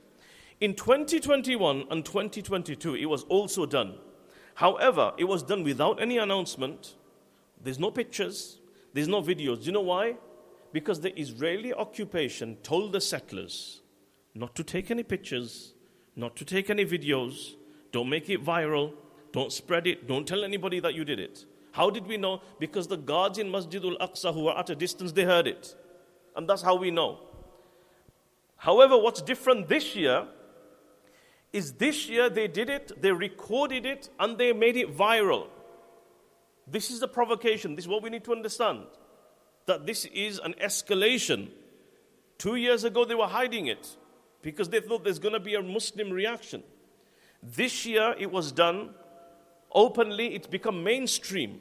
In 0.60 0.76
2021 0.76 1.86
and 1.90 2.06
2022, 2.06 2.96
it 2.96 3.06
was 3.06 3.24
also 3.24 3.66
done. 3.66 3.96
However, 4.54 5.14
it 5.18 5.24
was 5.24 5.42
done 5.42 5.64
without 5.64 6.00
any 6.02 6.18
announcement. 6.20 6.96
There's 7.64 7.80
no 7.80 7.90
pictures, 7.90 8.60
there's 8.94 9.08
no 9.08 9.22
videos. 9.22 9.60
Do 9.62 9.66
you 9.66 9.72
know 9.72 9.82
why? 9.82 10.18
Because 10.74 11.02
the 11.02 11.18
Israeli 11.20 11.74
occupation 11.74 12.58
told 12.64 12.94
the 12.94 13.02
settlers 13.02 13.82
not 14.34 14.56
to 14.56 14.64
take 14.64 14.90
any 14.90 15.04
pictures, 15.04 15.74
not 16.16 16.36
to 16.38 16.46
take 16.46 16.70
any 16.70 16.86
videos, 16.86 17.56
don't 17.92 18.10
make 18.10 18.30
it 18.30 18.44
viral, 18.44 18.94
don't 19.34 19.52
spread 19.52 19.88
it, 19.88 20.08
don't 20.08 20.28
tell 20.28 20.44
anybody 20.44 20.80
that 20.80 20.94
you 20.94 21.04
did 21.04 21.20
it. 21.20 21.46
How 21.72 21.90
did 21.90 22.08
we 22.08 22.18
know? 22.18 22.42
Because 22.60 22.88
the 22.88 22.98
guards 22.98 23.38
in 23.38 23.50
Masjid 23.50 23.84
al 23.84 23.98
Aqsa 23.98 24.34
who 24.34 24.44
were 24.44 24.58
at 24.58 24.70
a 24.70 24.76
distance, 24.76 25.12
they 25.12 25.24
heard 25.24 25.48
it. 25.48 25.76
And 26.36 26.48
that's 26.48 26.62
how 26.62 26.76
we 26.76 26.92
know. 26.92 27.20
However, 28.58 28.98
what's 28.98 29.22
different 29.22 29.68
this 29.68 29.96
year 29.96 30.28
is 31.52 31.74
this 31.74 32.08
year 32.08 32.30
they 32.30 32.48
did 32.48 32.70
it, 32.70 33.02
they 33.02 33.12
recorded 33.12 33.86
it, 33.86 34.10
and 34.20 34.38
they 34.38 34.54
made 34.54 34.78
it 34.78 34.96
viral. 34.96 35.48
This 36.68 36.92
is 36.92 37.00
the 37.00 37.08
provocation. 37.08 37.76
This 37.76 37.86
is 37.86 37.90
what 37.90 38.04
we 38.04 38.10
need 38.10 38.24
to 38.26 38.32
understand. 38.32 38.84
That 39.66 39.86
this 39.86 40.06
is 40.06 40.40
an 40.40 40.56
escalation. 40.62 41.50
Two 42.38 42.56
years 42.56 42.84
ago, 42.84 43.06
they 43.06 43.16
were 43.16 43.28
hiding 43.28 43.68
it 43.68 43.96
because 44.42 44.70
they 44.70 44.80
thought 44.80 45.04
there's 45.04 45.20
going 45.20 45.34
to 45.34 45.40
be 45.40 45.56
a 45.56 45.62
Muslim 45.62 46.12
reaction. 46.12 46.64
This 47.44 47.86
year, 47.86 48.16
it 48.18 48.32
was 48.32 48.52
done 48.52 48.92
openly, 49.72 50.36
it's 50.36 50.48
become 50.48 50.84
mainstream. 50.84 51.60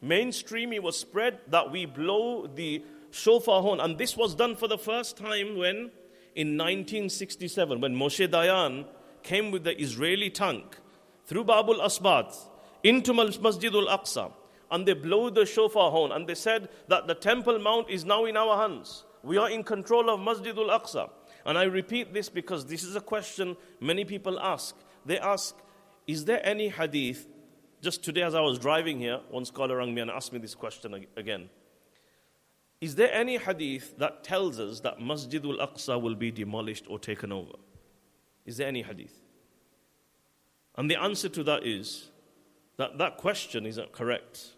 Mainstream, 0.00 0.72
it 0.72 0.82
was 0.82 0.98
spread 0.98 1.38
that 1.48 1.70
we 1.70 1.86
blow 1.86 2.46
the 2.46 2.82
shofar 3.10 3.62
horn. 3.62 3.80
And 3.80 3.96
this 3.96 4.16
was 4.16 4.34
done 4.34 4.56
for 4.56 4.68
the 4.68 4.78
first 4.78 5.16
time 5.16 5.56
when, 5.56 5.90
in 6.34 6.58
1967, 6.58 7.80
when 7.80 7.94
Moshe 7.94 8.28
Dayan 8.28 8.86
came 9.22 9.50
with 9.50 9.64
the 9.64 9.80
Israeli 9.80 10.30
tank 10.30 10.76
through 11.24 11.44
Babul 11.44 11.80
Asbat 11.80 12.34
into 12.82 13.14
Masjid 13.14 13.74
al 13.74 13.86
Aqsa 13.86 14.32
and 14.74 14.84
they 14.84 14.92
blew 14.92 15.30
the 15.30 15.46
shofar 15.46 15.92
horn 15.92 16.10
and 16.10 16.26
they 16.26 16.34
said 16.34 16.68
that 16.88 17.06
the 17.06 17.14
Temple 17.14 17.60
Mount 17.60 17.88
is 17.88 18.04
now 18.04 18.24
in 18.24 18.36
our 18.36 18.56
hands. 18.56 19.04
We 19.22 19.38
are 19.38 19.48
in 19.48 19.62
control 19.62 20.10
of 20.10 20.18
Masjid 20.18 20.58
al 20.58 20.76
Aqsa. 20.78 21.10
And 21.46 21.56
I 21.56 21.62
repeat 21.62 22.12
this 22.12 22.28
because 22.28 22.66
this 22.66 22.82
is 22.82 22.96
a 22.96 23.00
question 23.00 23.56
many 23.80 24.04
people 24.04 24.40
ask. 24.40 24.74
They 25.06 25.20
ask, 25.20 25.54
Is 26.08 26.24
there 26.24 26.44
any 26.44 26.70
hadith 26.70 27.28
just 27.84 28.02
today, 28.02 28.22
as 28.22 28.34
I 28.34 28.40
was 28.40 28.58
driving 28.58 28.98
here, 28.98 29.20
one 29.30 29.44
scholar 29.44 29.76
rang 29.76 29.94
me 29.94 30.00
and 30.00 30.10
asked 30.10 30.32
me 30.32 30.40
this 30.40 30.56
question 30.56 31.06
again. 31.16 31.50
Is 32.80 32.96
there 32.96 33.12
any 33.12 33.36
hadith 33.36 33.96
that 33.98 34.24
tells 34.24 34.58
us 34.58 34.80
that 34.80 35.00
Masjid 35.00 35.44
al 35.44 35.58
Aqsa 35.58 36.00
will 36.00 36.16
be 36.16 36.32
demolished 36.32 36.86
or 36.88 36.98
taken 36.98 37.30
over? 37.30 37.52
Is 38.44 38.56
there 38.56 38.66
any 38.66 38.82
hadith? 38.82 39.20
And 40.76 40.90
the 40.90 41.00
answer 41.00 41.28
to 41.28 41.44
that 41.44 41.64
is 41.64 42.08
that 42.76 42.98
that 42.98 43.18
question 43.18 43.66
isn't 43.66 43.92
correct. 43.92 44.53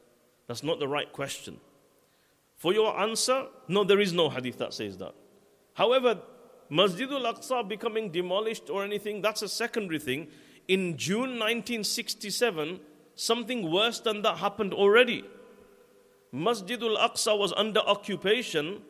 That's 0.46 0.62
not 0.62 0.78
the 0.78 0.88
right 0.88 1.12
question. 1.12 1.58
For 2.56 2.72
your 2.72 2.98
answer, 2.98 3.46
no, 3.68 3.84
there 3.84 4.00
is 4.00 4.12
no 4.12 4.30
hadith 4.30 4.58
that 4.58 4.72
says 4.72 4.96
that. 4.98 5.14
However, 5.74 6.20
Masjid 6.70 7.10
al 7.10 7.32
Aqsa 7.34 7.68
becoming 7.68 8.10
demolished 8.10 8.70
or 8.70 8.82
anything, 8.82 9.20
that's 9.20 9.42
a 9.42 9.48
secondary 9.48 9.98
thing. 9.98 10.28
In 10.68 10.96
June 10.96 11.38
1967, 11.38 12.80
something 13.14 13.70
worse 13.70 14.00
than 14.00 14.22
that 14.22 14.38
happened 14.38 14.72
already. 14.72 15.24
Masjid 16.32 16.82
al 16.82 16.96
Aqsa 16.96 17.38
was 17.38 17.52
under 17.56 17.80
occupation, 17.80 18.82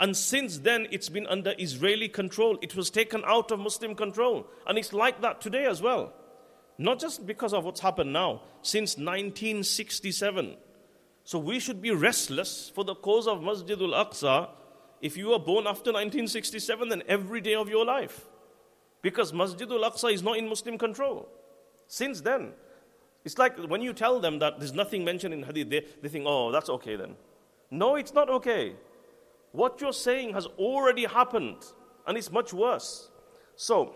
and 0.00 0.16
since 0.16 0.58
then 0.58 0.88
it's 0.90 1.08
been 1.08 1.26
under 1.26 1.54
Israeli 1.58 2.08
control. 2.08 2.58
It 2.62 2.74
was 2.74 2.90
taken 2.90 3.22
out 3.26 3.50
of 3.50 3.60
Muslim 3.60 3.94
control, 3.94 4.46
and 4.66 4.78
it's 4.78 4.92
like 4.92 5.20
that 5.20 5.40
today 5.40 5.66
as 5.66 5.82
well. 5.82 6.12
Not 6.78 6.98
just 6.98 7.26
because 7.26 7.52
of 7.52 7.64
what's 7.64 7.80
happened 7.80 8.12
now, 8.12 8.42
since 8.62 8.96
1967. 8.96 10.56
So 11.24 11.38
we 11.38 11.60
should 11.60 11.80
be 11.80 11.90
restless 11.90 12.70
for 12.74 12.84
the 12.84 12.94
cause 12.94 13.26
of 13.26 13.42
Masjid 13.42 13.80
al 13.80 13.90
Aqsa 14.04 14.48
if 15.00 15.16
you 15.16 15.28
were 15.28 15.38
born 15.38 15.66
after 15.66 15.90
1967, 15.90 16.88
then 16.88 17.02
every 17.08 17.40
day 17.40 17.54
of 17.54 17.68
your 17.68 17.84
life. 17.84 18.26
Because 19.02 19.32
Masjid 19.32 19.70
al 19.70 19.90
Aqsa 19.90 20.12
is 20.12 20.22
not 20.22 20.38
in 20.38 20.48
Muslim 20.48 20.78
control. 20.78 21.28
Since 21.86 22.20
then, 22.20 22.52
it's 23.24 23.38
like 23.38 23.56
when 23.58 23.82
you 23.82 23.92
tell 23.92 24.20
them 24.20 24.38
that 24.38 24.58
there's 24.58 24.72
nothing 24.72 25.04
mentioned 25.04 25.34
in 25.34 25.42
hadith, 25.42 25.70
they, 25.70 25.84
they 26.00 26.08
think, 26.08 26.24
oh, 26.26 26.50
that's 26.50 26.68
okay 26.68 26.96
then. 26.96 27.16
No, 27.70 27.96
it's 27.96 28.14
not 28.14 28.30
okay. 28.30 28.74
What 29.52 29.80
you're 29.80 29.92
saying 29.92 30.34
has 30.34 30.46
already 30.58 31.04
happened, 31.04 31.58
and 32.06 32.16
it's 32.16 32.30
much 32.30 32.52
worse. 32.52 33.10
So, 33.56 33.94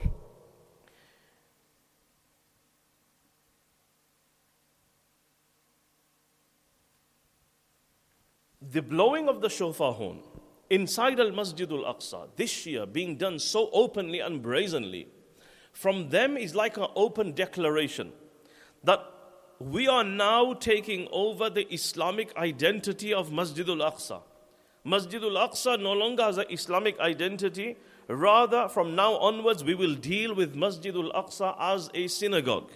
the 8.77 8.83
blowing 8.83 9.27
of 9.27 9.41
the 9.41 9.49
shofar 9.49 9.95
horn 9.95 10.19
inside 10.69 11.19
Al 11.19 11.33
Masjid 11.33 11.71
Al 11.73 11.85
Aqsa 11.95 12.29
this 12.37 12.67
year 12.67 12.85
being 12.85 13.17
done 13.17 13.39
so 13.39 13.71
openly 13.73 14.21
and 14.21 14.43
brazenly, 14.43 15.09
from 15.73 16.11
them 16.11 16.37
is 16.37 16.55
like 16.55 16.77
an 16.77 16.89
open 16.95 17.33
declaration 17.33 18.13
that 18.85 19.01
we 19.59 19.89
are 19.89 20.05
now 20.05 20.53
taking 20.53 21.09
over 21.11 21.49
the 21.49 21.67
Islamic 21.73 22.37
identity 22.37 23.15
of 23.15 23.33
Masjid 23.33 23.67
al 23.67 23.79
Aqsa. 23.91 24.21
Masjid 24.85 25.23
al 25.23 25.49
Aqsa 25.49 25.81
no 25.81 25.95
longer 25.95 26.25
has 26.25 26.37
an 26.37 26.45
Islamic 26.51 27.01
identity. 27.01 27.77
Rather, 28.09 28.69
from 28.69 28.95
now 28.95 29.15
onwards, 29.17 29.65
we 29.65 29.75
will 29.75 29.95
deal 29.95 30.35
with 30.35 30.55
Masjid 30.55 30.95
al 30.95 31.11
Aqsa 31.13 31.57
as 31.59 31.89
a 31.95 32.09
synagogue. 32.09 32.71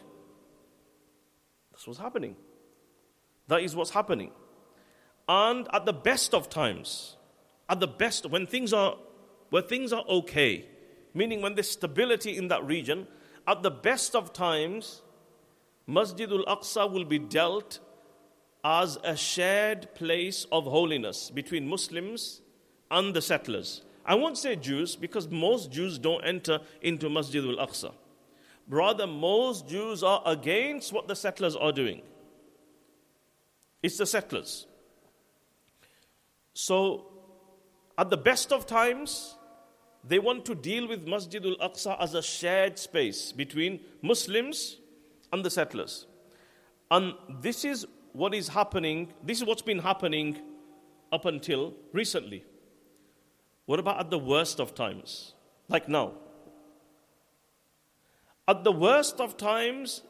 That's 1.72 1.86
what's 1.86 2.00
happening. 2.00 2.36
That 3.48 3.60
is 3.60 3.76
what's 3.76 3.90
happening. 3.90 4.32
And 5.30 5.68
at 5.72 5.86
the 5.86 5.92
best 5.92 6.34
of 6.34 6.48
times, 6.50 7.16
at 7.68 7.78
the 7.78 7.86
best, 7.86 8.28
when 8.28 8.48
things 8.48 8.72
are, 8.72 8.96
where 9.50 9.62
things 9.62 9.92
are 9.92 10.04
okay, 10.08 10.64
meaning 11.14 11.40
when 11.40 11.54
there's 11.54 11.70
stability 11.70 12.36
in 12.36 12.48
that 12.48 12.66
region, 12.66 13.06
at 13.46 13.62
the 13.62 13.70
best 13.70 14.16
of 14.16 14.32
times, 14.32 15.02
Masjid 15.86 16.28
al 16.32 16.44
Aqsa 16.46 16.90
will 16.90 17.04
be 17.04 17.20
dealt 17.20 17.78
as 18.64 18.98
a 19.04 19.16
shared 19.16 19.94
place 19.94 20.46
of 20.50 20.64
holiness 20.64 21.30
between 21.30 21.68
Muslims 21.68 22.40
and 22.90 23.14
the 23.14 23.22
settlers. 23.22 23.82
I 24.04 24.16
won't 24.16 24.36
say 24.36 24.56
Jews 24.56 24.96
because 24.96 25.28
most 25.28 25.70
Jews 25.70 25.96
don't 25.96 26.24
enter 26.24 26.58
into 26.82 27.08
Masjid 27.08 27.44
al 27.44 27.64
Aqsa. 27.64 27.92
Rather, 28.68 29.06
most 29.06 29.68
Jews 29.68 30.02
are 30.02 30.22
against 30.26 30.92
what 30.92 31.06
the 31.06 31.14
settlers 31.14 31.54
are 31.54 31.70
doing. 31.70 32.02
It's 33.80 33.96
the 33.96 34.06
settlers. 34.06 34.66
So, 36.60 37.06
at 37.96 38.10
the 38.10 38.18
best 38.18 38.52
of 38.52 38.66
times, 38.66 39.34
they 40.04 40.18
want 40.18 40.44
to 40.44 40.54
deal 40.54 40.86
with 40.86 41.08
Masjid 41.08 41.42
al 41.42 41.56
Aqsa 41.56 41.96
as 41.98 42.12
a 42.12 42.22
shared 42.22 42.78
space 42.78 43.32
between 43.32 43.80
Muslims 44.02 44.76
and 45.32 45.42
the 45.42 45.48
settlers. 45.48 46.06
And 46.90 47.14
this 47.40 47.64
is 47.64 47.86
what 48.12 48.34
is 48.34 48.48
happening, 48.48 49.10
this 49.22 49.38
is 49.38 49.46
what's 49.46 49.62
been 49.62 49.78
happening 49.78 50.38
up 51.10 51.24
until 51.24 51.72
recently. 51.94 52.44
What 53.64 53.80
about 53.80 53.98
at 53.98 54.10
the 54.10 54.18
worst 54.18 54.60
of 54.60 54.74
times? 54.74 55.32
Like 55.68 55.88
now. 55.88 56.12
At 58.46 58.64
the 58.64 58.72
worst 58.72 59.18
of 59.18 59.38
times, 59.38 60.02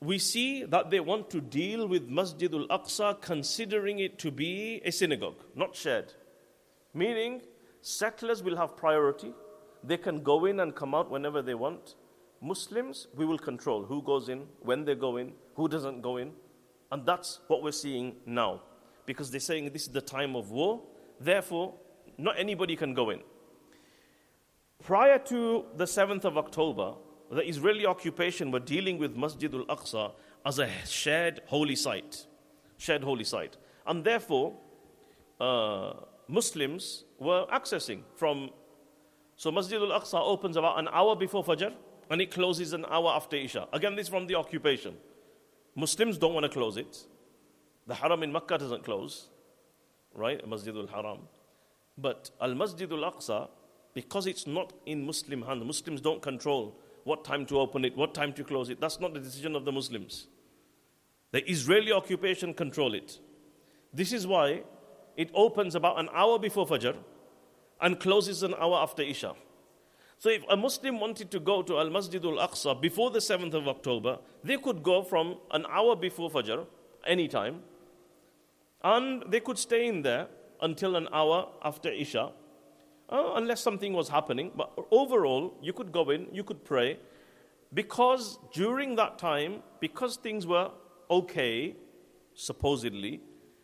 we 0.00 0.18
see 0.18 0.64
that 0.64 0.90
they 0.90 1.00
want 1.00 1.28
to 1.30 1.40
deal 1.40 1.88
with 1.88 2.08
Masjid 2.08 2.52
al 2.54 2.66
Aqsa 2.68 3.20
considering 3.20 3.98
it 3.98 4.18
to 4.20 4.30
be 4.30 4.80
a 4.84 4.92
synagogue, 4.92 5.42
not 5.56 5.74
shared. 5.74 6.12
Meaning, 6.94 7.42
settlers 7.82 8.42
will 8.42 8.56
have 8.56 8.76
priority. 8.76 9.32
They 9.82 9.96
can 9.96 10.22
go 10.22 10.44
in 10.44 10.60
and 10.60 10.74
come 10.74 10.94
out 10.94 11.10
whenever 11.10 11.42
they 11.42 11.54
want. 11.54 11.96
Muslims, 12.40 13.08
we 13.16 13.24
will 13.24 13.38
control 13.38 13.84
who 13.84 14.00
goes 14.02 14.28
in, 14.28 14.46
when 14.60 14.84
they 14.84 14.94
go 14.94 15.16
in, 15.16 15.32
who 15.56 15.68
doesn't 15.68 16.00
go 16.00 16.16
in. 16.18 16.32
And 16.92 17.04
that's 17.04 17.40
what 17.48 17.62
we're 17.62 17.72
seeing 17.72 18.16
now. 18.24 18.62
Because 19.04 19.30
they're 19.30 19.40
saying 19.40 19.70
this 19.72 19.82
is 19.82 19.88
the 19.92 20.00
time 20.00 20.36
of 20.36 20.50
war, 20.50 20.82
therefore, 21.18 21.74
not 22.16 22.38
anybody 22.38 22.76
can 22.76 22.94
go 22.94 23.10
in. 23.10 23.20
Prior 24.82 25.18
to 25.18 25.64
the 25.76 25.84
7th 25.84 26.24
of 26.24 26.38
October, 26.38 26.94
the 27.30 27.46
Israeli 27.46 27.86
occupation 27.86 28.50
were 28.50 28.60
dealing 28.60 28.98
with 28.98 29.16
Masjid 29.16 29.52
al 29.54 29.64
Aqsa 29.66 30.12
as 30.46 30.58
a 30.58 30.68
shared 30.86 31.40
holy 31.46 31.76
site. 31.76 32.26
Shared 32.78 33.04
holy 33.04 33.24
site. 33.24 33.56
And 33.86 34.04
therefore, 34.04 34.54
uh, 35.40 35.92
Muslims 36.26 37.04
were 37.18 37.46
accessing 37.52 38.02
from. 38.16 38.50
So 39.36 39.50
Masjid 39.50 39.80
al 39.80 40.00
Aqsa 40.00 40.20
opens 40.20 40.56
about 40.56 40.78
an 40.78 40.88
hour 40.90 41.14
before 41.16 41.44
Fajr 41.44 41.72
and 42.10 42.20
it 42.20 42.30
closes 42.30 42.72
an 42.72 42.84
hour 42.86 43.10
after 43.14 43.36
Isha. 43.36 43.68
Again, 43.72 43.94
this 43.94 44.06
is 44.06 44.10
from 44.10 44.26
the 44.26 44.34
occupation. 44.34 44.96
Muslims 45.74 46.18
don't 46.18 46.34
want 46.34 46.44
to 46.44 46.48
close 46.48 46.76
it. 46.76 47.06
The 47.86 47.94
Haram 47.94 48.22
in 48.22 48.32
Makkah 48.32 48.58
doesn't 48.58 48.84
close, 48.84 49.28
right? 50.14 50.44
Masjidul 50.48 50.90
Haram. 50.90 51.20
But 51.96 52.30
Al 52.40 52.50
Masjidul 52.50 53.12
Aqsa, 53.12 53.48
because 53.94 54.26
it's 54.26 54.46
not 54.46 54.72
in 54.86 55.04
Muslim 55.06 55.42
hands, 55.42 55.64
Muslims 55.64 56.00
don't 56.00 56.22
control 56.22 56.76
what 57.08 57.24
time 57.24 57.46
to 57.46 57.58
open 57.58 57.84
it, 57.86 57.96
what 57.96 58.14
time 58.14 58.32
to 58.34 58.44
close 58.44 58.68
it. 58.68 58.80
That's 58.80 59.00
not 59.00 59.14
the 59.14 59.20
decision 59.20 59.56
of 59.56 59.64
the 59.64 59.72
Muslims. 59.72 60.26
The 61.32 61.42
Israeli 61.50 61.92
occupation 61.92 62.52
control 62.54 62.94
it. 62.94 63.18
This 63.92 64.12
is 64.12 64.26
why 64.26 64.62
it 65.16 65.30
opens 65.34 65.74
about 65.74 65.98
an 65.98 66.08
hour 66.12 66.38
before 66.38 66.66
Fajr 66.66 66.96
and 67.80 67.98
closes 67.98 68.42
an 68.42 68.54
hour 68.54 68.76
after 68.76 69.02
Isha. 69.02 69.34
So 70.18 70.28
if 70.28 70.42
a 70.50 70.56
Muslim 70.56 71.00
wanted 71.00 71.30
to 71.30 71.40
go 71.40 71.62
to 71.62 71.78
Al 71.78 71.90
Masjid 71.90 72.22
al 72.24 72.38
Aqsa 72.46 72.78
before 72.80 73.10
the 73.10 73.20
7th 73.20 73.54
of 73.54 73.68
October, 73.68 74.18
they 74.44 74.56
could 74.56 74.82
go 74.82 75.02
from 75.02 75.36
an 75.52 75.64
hour 75.70 75.96
before 75.96 76.28
Fajr, 76.30 76.66
anytime, 77.06 77.62
and 78.82 79.24
they 79.28 79.40
could 79.40 79.58
stay 79.58 79.86
in 79.86 80.02
there 80.02 80.26
until 80.60 80.96
an 80.96 81.08
hour 81.12 81.48
after 81.62 81.88
Isha, 81.88 82.32
uh, 83.08 83.32
unless 83.36 83.60
something 83.60 83.92
was 83.92 84.08
happening. 84.08 84.52
But 84.56 84.70
overall, 84.90 85.54
you 85.62 85.72
could 85.72 85.92
go 85.92 86.10
in, 86.10 86.28
you 86.32 86.44
could 86.44 86.64
pray, 86.64 86.98
because 87.72 88.38
during 88.52 88.96
that 88.96 89.18
time, 89.18 89.62
because 89.80 90.16
things 90.16 90.46
were 90.46 90.70
okay, 91.10 91.76
supposedly, 92.34 93.20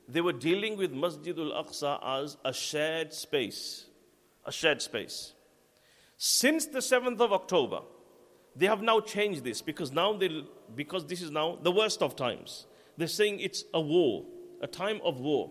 they 0.09 0.21
were 0.21 0.33
dealing 0.33 0.77
with 0.77 0.93
Masjid 0.93 1.39
al 1.39 1.65
Aqsa 1.65 1.99
as 2.23 2.37
a 2.45 2.53
shared 2.53 3.13
space. 3.13 3.87
A 4.45 4.53
shared 4.53 4.83
space. 4.83 5.33
Since 6.19 6.67
the 6.67 6.81
7th 6.81 7.21
of 7.21 7.33
October, 7.33 7.81
they 8.57 8.67
have 8.67 8.83
now 8.83 9.01
changed 9.01 9.43
this 9.43 9.63
because 9.63 9.91
now 9.91 10.13
they 10.13 10.45
because 10.75 11.07
this 11.07 11.23
is 11.23 11.31
now 11.31 11.59
the 11.61 11.73
worst 11.73 12.03
of 12.03 12.15
times. 12.15 12.67
They're 12.97 13.09
saying 13.09 13.41
it's 13.41 13.65
a 13.73 13.81
war, 13.81 14.25
a 14.61 14.67
time 14.67 15.01
of 15.03 15.21
war. 15.21 15.51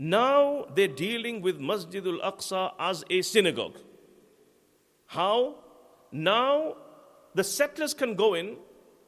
Now 0.00 0.64
they're 0.74 0.88
dealing 0.88 1.42
with 1.42 1.60
Masjid 1.60 2.06
al 2.06 2.20
Aqsa 2.32 2.72
as 2.78 3.04
a 3.10 3.20
synagogue. 3.20 3.78
How? 5.06 5.56
Now 6.10 6.76
the 7.34 7.44
settlers 7.44 7.92
can 7.92 8.14
go 8.14 8.32
in 8.32 8.56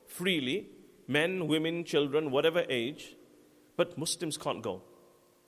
freely, 0.06 0.66
men, 1.08 1.48
women, 1.48 1.84
children, 1.84 2.30
whatever 2.30 2.64
age, 2.68 3.16
but 3.78 3.96
Muslims 3.96 4.36
can't 4.36 4.62
go. 4.62 4.82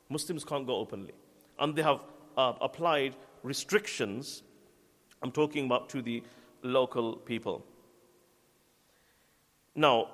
Muslims 0.09 0.45
can't 0.45 0.67
go 0.67 0.77
openly. 0.77 1.13
And 1.59 1.77
they 1.77 1.83
have 1.83 2.01
uh, 2.39 2.55
applied 2.63 3.15
restrictions 3.43 4.43
I'm 5.25 5.33
talking 5.33 5.65
about 5.65 5.89
to 5.91 6.03
the 6.03 6.23
local 6.63 7.17
people. 7.17 7.65
Now, 9.75 10.09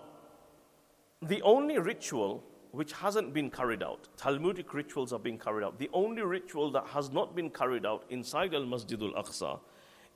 the 1.20 1.42
only 1.42 1.78
ritual 1.78 2.44
which 2.72 2.92
hasn't 2.92 3.34
been 3.34 3.50
carried 3.50 3.82
out, 3.82 4.08
Talmudic 4.16 4.72
rituals 4.74 5.12
are 5.12 5.18
being 5.18 5.38
carried 5.38 5.64
out. 5.64 5.78
The 5.78 5.90
only 5.92 6.22
ritual 6.22 6.70
that 6.72 6.86
has 6.88 7.10
not 7.10 7.34
been 7.34 7.50
carried 7.50 7.84
out 7.84 8.04
inside 8.10 8.54
Al 8.54 8.64
Masjid 8.64 9.00
al 9.02 9.12
Aqsa 9.12 9.58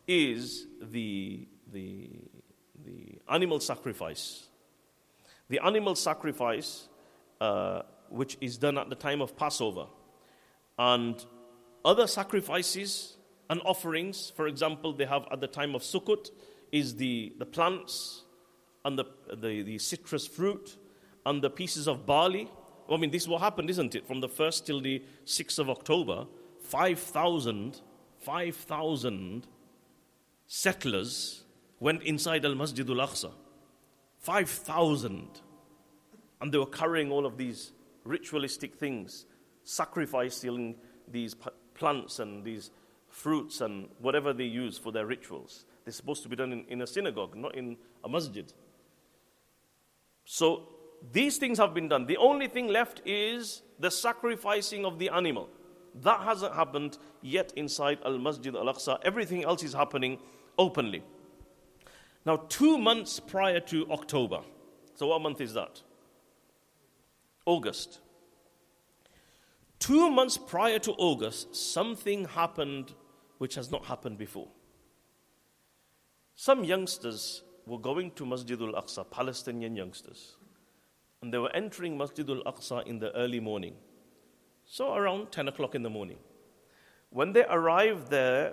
is 0.06 0.66
the, 0.80 1.48
the, 1.72 2.08
the 2.84 3.18
animal 3.28 3.60
sacrifice. 3.60 4.48
The 5.48 5.60
animal 5.64 5.94
sacrifice, 5.94 6.88
uh, 7.40 7.82
which 8.08 8.36
is 8.40 8.56
done 8.56 8.78
at 8.78 8.88
the 8.88 8.96
time 8.96 9.20
of 9.20 9.36
Passover, 9.36 9.86
and 10.78 11.24
other 11.84 12.06
sacrifices 12.06 13.16
and 13.50 13.60
offerings, 13.64 14.32
for 14.34 14.46
example, 14.46 14.92
they 14.92 15.04
have 15.04 15.26
at 15.30 15.40
the 15.40 15.46
time 15.46 15.74
of 15.74 15.82
Sukkot, 15.82 16.30
is 16.72 16.96
the, 16.96 17.34
the 17.38 17.46
plants 17.46 18.22
and 18.84 18.98
the, 18.98 19.04
the, 19.28 19.62
the 19.62 19.78
citrus 19.78 20.26
fruit 20.26 20.76
and 21.26 21.42
the 21.42 21.50
pieces 21.50 21.88
of 21.88 22.06
barley. 22.06 22.50
I 22.90 22.96
mean, 22.96 23.10
this 23.10 23.22
is 23.22 23.28
what 23.28 23.40
happened, 23.40 23.70
isn't 23.70 23.94
it? 23.94 24.06
From 24.06 24.20
the 24.20 24.28
1st 24.28 24.66
till 24.66 24.80
the 24.80 25.02
6th 25.24 25.58
of 25.58 25.70
October, 25.70 26.26
5,000, 26.60 27.80
5,000 28.20 29.46
settlers 30.46 31.44
went 31.80 32.02
inside 32.02 32.44
Al 32.44 32.54
Masjid 32.54 32.88
al 32.88 32.96
Aqsa. 32.96 33.32
5,000. 34.18 35.28
And 36.40 36.52
they 36.52 36.58
were 36.58 36.66
carrying 36.66 37.10
all 37.10 37.26
of 37.26 37.36
these 37.38 37.72
ritualistic 38.04 38.74
things, 38.74 39.26
sacrificing 39.62 40.76
these 41.10 41.34
plants 41.74 42.18
and 42.18 42.44
these 42.44 42.70
fruits 43.08 43.60
and 43.60 43.88
whatever 43.98 44.32
they 44.32 44.44
use 44.44 44.76
for 44.76 44.92
their 44.92 45.06
rituals. 45.06 45.64
They're 45.84 45.92
supposed 45.92 46.22
to 46.22 46.28
be 46.28 46.36
done 46.36 46.52
in, 46.52 46.64
in 46.68 46.82
a 46.82 46.86
synagogue, 46.86 47.36
not 47.36 47.54
in 47.54 47.76
a 48.02 48.08
masjid. 48.08 48.50
So 50.24 50.68
these 51.12 51.36
things 51.38 51.58
have 51.58 51.74
been 51.74 51.88
done. 51.88 52.06
The 52.06 52.16
only 52.16 52.48
thing 52.48 52.68
left 52.68 53.02
is 53.04 53.62
the 53.78 53.90
sacrificing 53.90 54.84
of 54.84 54.98
the 54.98 55.10
animal. 55.10 55.48
That 56.02 56.20
hasn't 56.20 56.54
happened 56.54 56.98
yet 57.22 57.52
inside 57.56 57.98
Al 58.04 58.18
Masjid 58.18 58.54
Al 58.54 58.64
Aqsa. 58.64 58.98
Everything 59.04 59.44
else 59.44 59.62
is 59.62 59.72
happening 59.72 60.18
openly. 60.58 61.02
Now, 62.26 62.36
two 62.48 62.78
months 62.78 63.20
prior 63.20 63.60
to 63.60 63.90
October, 63.90 64.40
so 64.94 65.08
what 65.08 65.20
month 65.20 65.40
is 65.40 65.52
that? 65.54 65.82
August. 67.44 68.00
Two 69.78 70.10
months 70.10 70.38
prior 70.38 70.78
to 70.78 70.92
August, 70.92 71.54
something 71.54 72.24
happened 72.24 72.94
which 73.38 73.54
has 73.56 73.70
not 73.70 73.84
happened 73.84 74.16
before. 74.16 74.48
Some 76.34 76.64
youngsters 76.64 77.42
were 77.66 77.78
going 77.78 78.10
to 78.12 78.24
Masjid 78.24 78.60
al 78.60 78.72
Aqsa, 78.72 79.08
Palestinian 79.10 79.76
youngsters, 79.76 80.36
and 81.24 81.32
they 81.32 81.38
were 81.38 81.56
entering 81.56 81.96
Masjid 81.96 82.28
al 82.28 82.42
Aqsa 82.44 82.86
in 82.86 82.98
the 82.98 83.10
early 83.16 83.40
morning, 83.40 83.74
so 84.66 84.94
around 84.94 85.32
10 85.32 85.48
o'clock 85.48 85.74
in 85.74 85.82
the 85.82 85.88
morning. 85.88 86.18
When 87.08 87.32
they 87.32 87.44
arrived 87.44 88.10
there, 88.10 88.52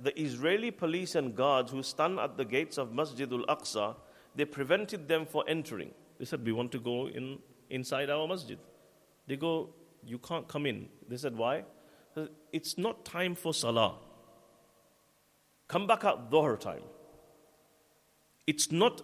the 0.00 0.20
Israeli 0.20 0.72
police 0.72 1.14
and 1.14 1.36
guards 1.36 1.70
who 1.70 1.84
stand 1.84 2.18
at 2.18 2.36
the 2.36 2.44
gates 2.44 2.78
of 2.78 2.92
Masjid 2.92 3.32
al 3.32 3.44
Aqsa, 3.46 3.94
they 4.34 4.44
prevented 4.44 5.06
them 5.06 5.24
from 5.24 5.44
entering. 5.46 5.92
They 6.18 6.24
said, 6.24 6.44
We 6.44 6.50
want 6.50 6.72
to 6.72 6.80
go 6.80 7.06
in, 7.06 7.38
inside 7.68 8.10
our 8.10 8.26
masjid. 8.26 8.58
They 9.28 9.36
go, 9.36 9.68
You 10.04 10.18
can't 10.18 10.48
come 10.48 10.66
in. 10.66 10.88
They 11.08 11.16
said, 11.16 11.36
Why? 11.36 11.62
It's 12.52 12.76
not 12.76 13.04
time 13.04 13.36
for 13.36 13.54
salah. 13.54 13.98
Come 15.68 15.86
back 15.86 16.04
at 16.04 16.28
Dhuhr 16.28 16.58
time. 16.58 16.82
It's 18.48 18.72
not 18.72 19.02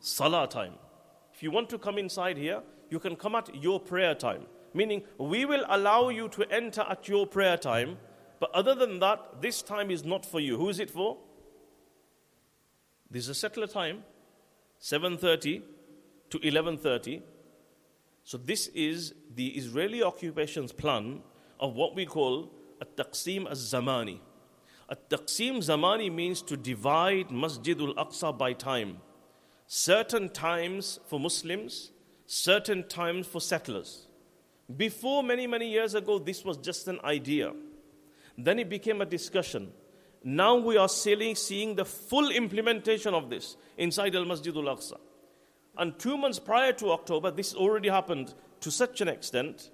Salah 0.00 0.46
time. 0.46 0.74
If 1.34 1.42
you 1.42 1.50
want 1.50 1.68
to 1.70 1.78
come 1.78 1.98
inside 1.98 2.36
here, 2.36 2.62
you 2.90 3.00
can 3.00 3.16
come 3.16 3.34
at 3.34 3.54
your 3.62 3.80
prayer 3.80 4.14
time. 4.14 4.46
Meaning, 4.72 5.02
we 5.18 5.44
will 5.44 5.64
allow 5.68 6.08
you 6.08 6.28
to 6.28 6.44
enter 6.52 6.82
at 6.88 7.08
your 7.08 7.26
prayer 7.26 7.56
time, 7.56 7.98
but 8.40 8.50
other 8.52 8.74
than 8.74 9.00
that, 9.00 9.40
this 9.40 9.62
time 9.62 9.90
is 9.90 10.04
not 10.04 10.24
for 10.24 10.40
you. 10.40 10.56
Who 10.56 10.68
is 10.68 10.78
it 10.78 10.90
for? 10.90 11.18
This 13.10 13.24
is 13.24 13.30
a 13.30 13.34
settler 13.34 13.66
time, 13.66 14.04
7:30 14.80 15.62
to 16.30 16.38
11:30. 16.38 17.22
So 18.22 18.38
this 18.38 18.68
is 18.68 19.14
the 19.34 19.48
Israeli 19.56 20.02
occupation's 20.02 20.72
plan 20.72 21.22
of 21.60 21.74
what 21.74 21.94
we 21.94 22.06
call 22.06 22.50
a 22.80 22.86
taqsim 22.86 23.46
az-zamani. 23.50 24.20
At-taqsim 24.88 25.58
zamani 25.58 26.12
means 26.12 26.42
to 26.42 26.56
divide 26.56 27.28
Masjidul 27.28 27.94
Aqsa 27.94 28.36
by 28.36 28.52
time. 28.52 29.00
Certain 29.66 30.28
times 30.28 31.00
for 31.06 31.18
Muslims, 31.18 31.90
certain 32.26 32.86
times 32.88 33.26
for 33.26 33.40
settlers. 33.40 34.06
Before 34.76 35.22
many, 35.22 35.46
many 35.46 35.70
years 35.70 35.94
ago, 35.94 36.18
this 36.18 36.44
was 36.44 36.56
just 36.56 36.88
an 36.88 36.98
idea. 37.04 37.52
Then 38.36 38.58
it 38.58 38.68
became 38.68 39.00
a 39.00 39.06
discussion. 39.06 39.72
Now 40.22 40.56
we 40.56 40.76
are 40.76 40.88
seeing 40.88 41.74
the 41.76 41.84
full 41.84 42.30
implementation 42.30 43.14
of 43.14 43.28
this 43.28 43.56
inside 43.76 44.14
Al 44.16 44.24
Masjidul 44.24 44.64
Aqsa. 44.64 44.98
And 45.76 45.98
two 45.98 46.16
months 46.16 46.38
prior 46.38 46.72
to 46.74 46.92
October, 46.92 47.30
this 47.30 47.54
already 47.54 47.88
happened 47.88 48.34
to 48.60 48.70
such 48.70 49.00
an 49.00 49.08
extent 49.08 49.70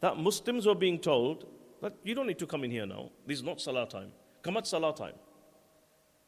that 0.00 0.16
Muslims 0.16 0.66
were 0.66 0.74
being 0.74 0.98
told 0.98 1.46
that 1.82 1.94
you 2.02 2.14
don't 2.14 2.26
need 2.26 2.38
to 2.38 2.46
come 2.46 2.64
in 2.64 2.70
here 2.70 2.86
now. 2.86 3.10
This 3.26 3.38
is 3.38 3.44
not 3.44 3.60
Salah 3.60 3.88
time. 3.88 4.12
Come 4.42 4.56
at 4.56 4.66
Salah 4.66 4.94
time. 4.94 5.14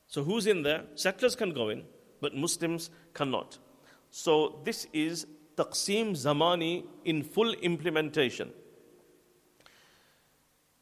So 0.06 0.22
who's 0.22 0.46
in 0.46 0.62
there? 0.62 0.82
Settlers 0.94 1.34
can 1.34 1.52
go 1.52 1.70
in, 1.70 1.84
but 2.22 2.34
Muslims 2.34 2.88
cannot. 3.12 3.58
So 4.10 4.60
this 4.64 4.86
is 4.94 5.26
Taqsim 5.56 6.12
Zamani 6.12 6.84
in 7.04 7.22
full 7.22 7.52
implementation. 7.52 8.50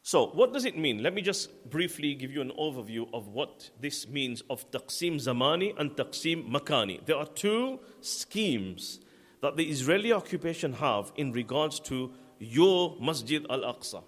So, 0.03 0.27
what 0.27 0.51
does 0.51 0.65
it 0.65 0.77
mean? 0.77 1.03
Let 1.03 1.13
me 1.13 1.21
just 1.21 1.69
briefly 1.69 2.15
give 2.15 2.31
you 2.31 2.41
an 2.41 2.51
overview 2.57 3.07
of 3.13 3.27
what 3.27 3.69
this 3.79 4.07
means 4.07 4.41
of 4.49 4.69
Taqsim 4.71 5.15
Zamani 5.15 5.77
and 5.77 5.91
Taqsim 5.91 6.49
Makani. 6.49 7.05
There 7.05 7.17
are 7.17 7.27
two 7.27 7.79
schemes 7.99 8.99
that 9.41 9.57
the 9.57 9.69
Israeli 9.69 10.13
occupation 10.13 10.73
have 10.73 11.11
in 11.17 11.33
regards 11.33 11.79
to 11.81 12.11
your 12.39 12.95
Masjid 12.99 13.45
al 13.49 13.59
Aqsa. 13.59 14.03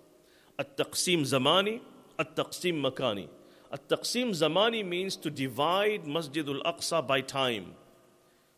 At 0.58 0.78
Taqsim 0.78 1.22
Zamani 1.22 1.82
at-taqsim 2.20 2.80
makani. 2.80 3.28
At-taqsim 3.74 4.30
zamani 4.30 4.86
means 4.86 5.16
to 5.16 5.32
divide 5.32 6.06
Masjid 6.06 6.48
al-Aqsa 6.48 7.08
by 7.08 7.22
time. 7.22 7.74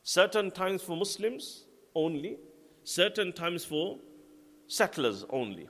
Certain 0.04 0.52
times 0.52 0.82
for 0.82 0.98
Muslims 0.98 1.64
only, 1.96 2.38
certain 2.84 3.32
times 3.32 3.64
for 3.64 3.98
settlers 4.68 5.24
only. 5.30 5.70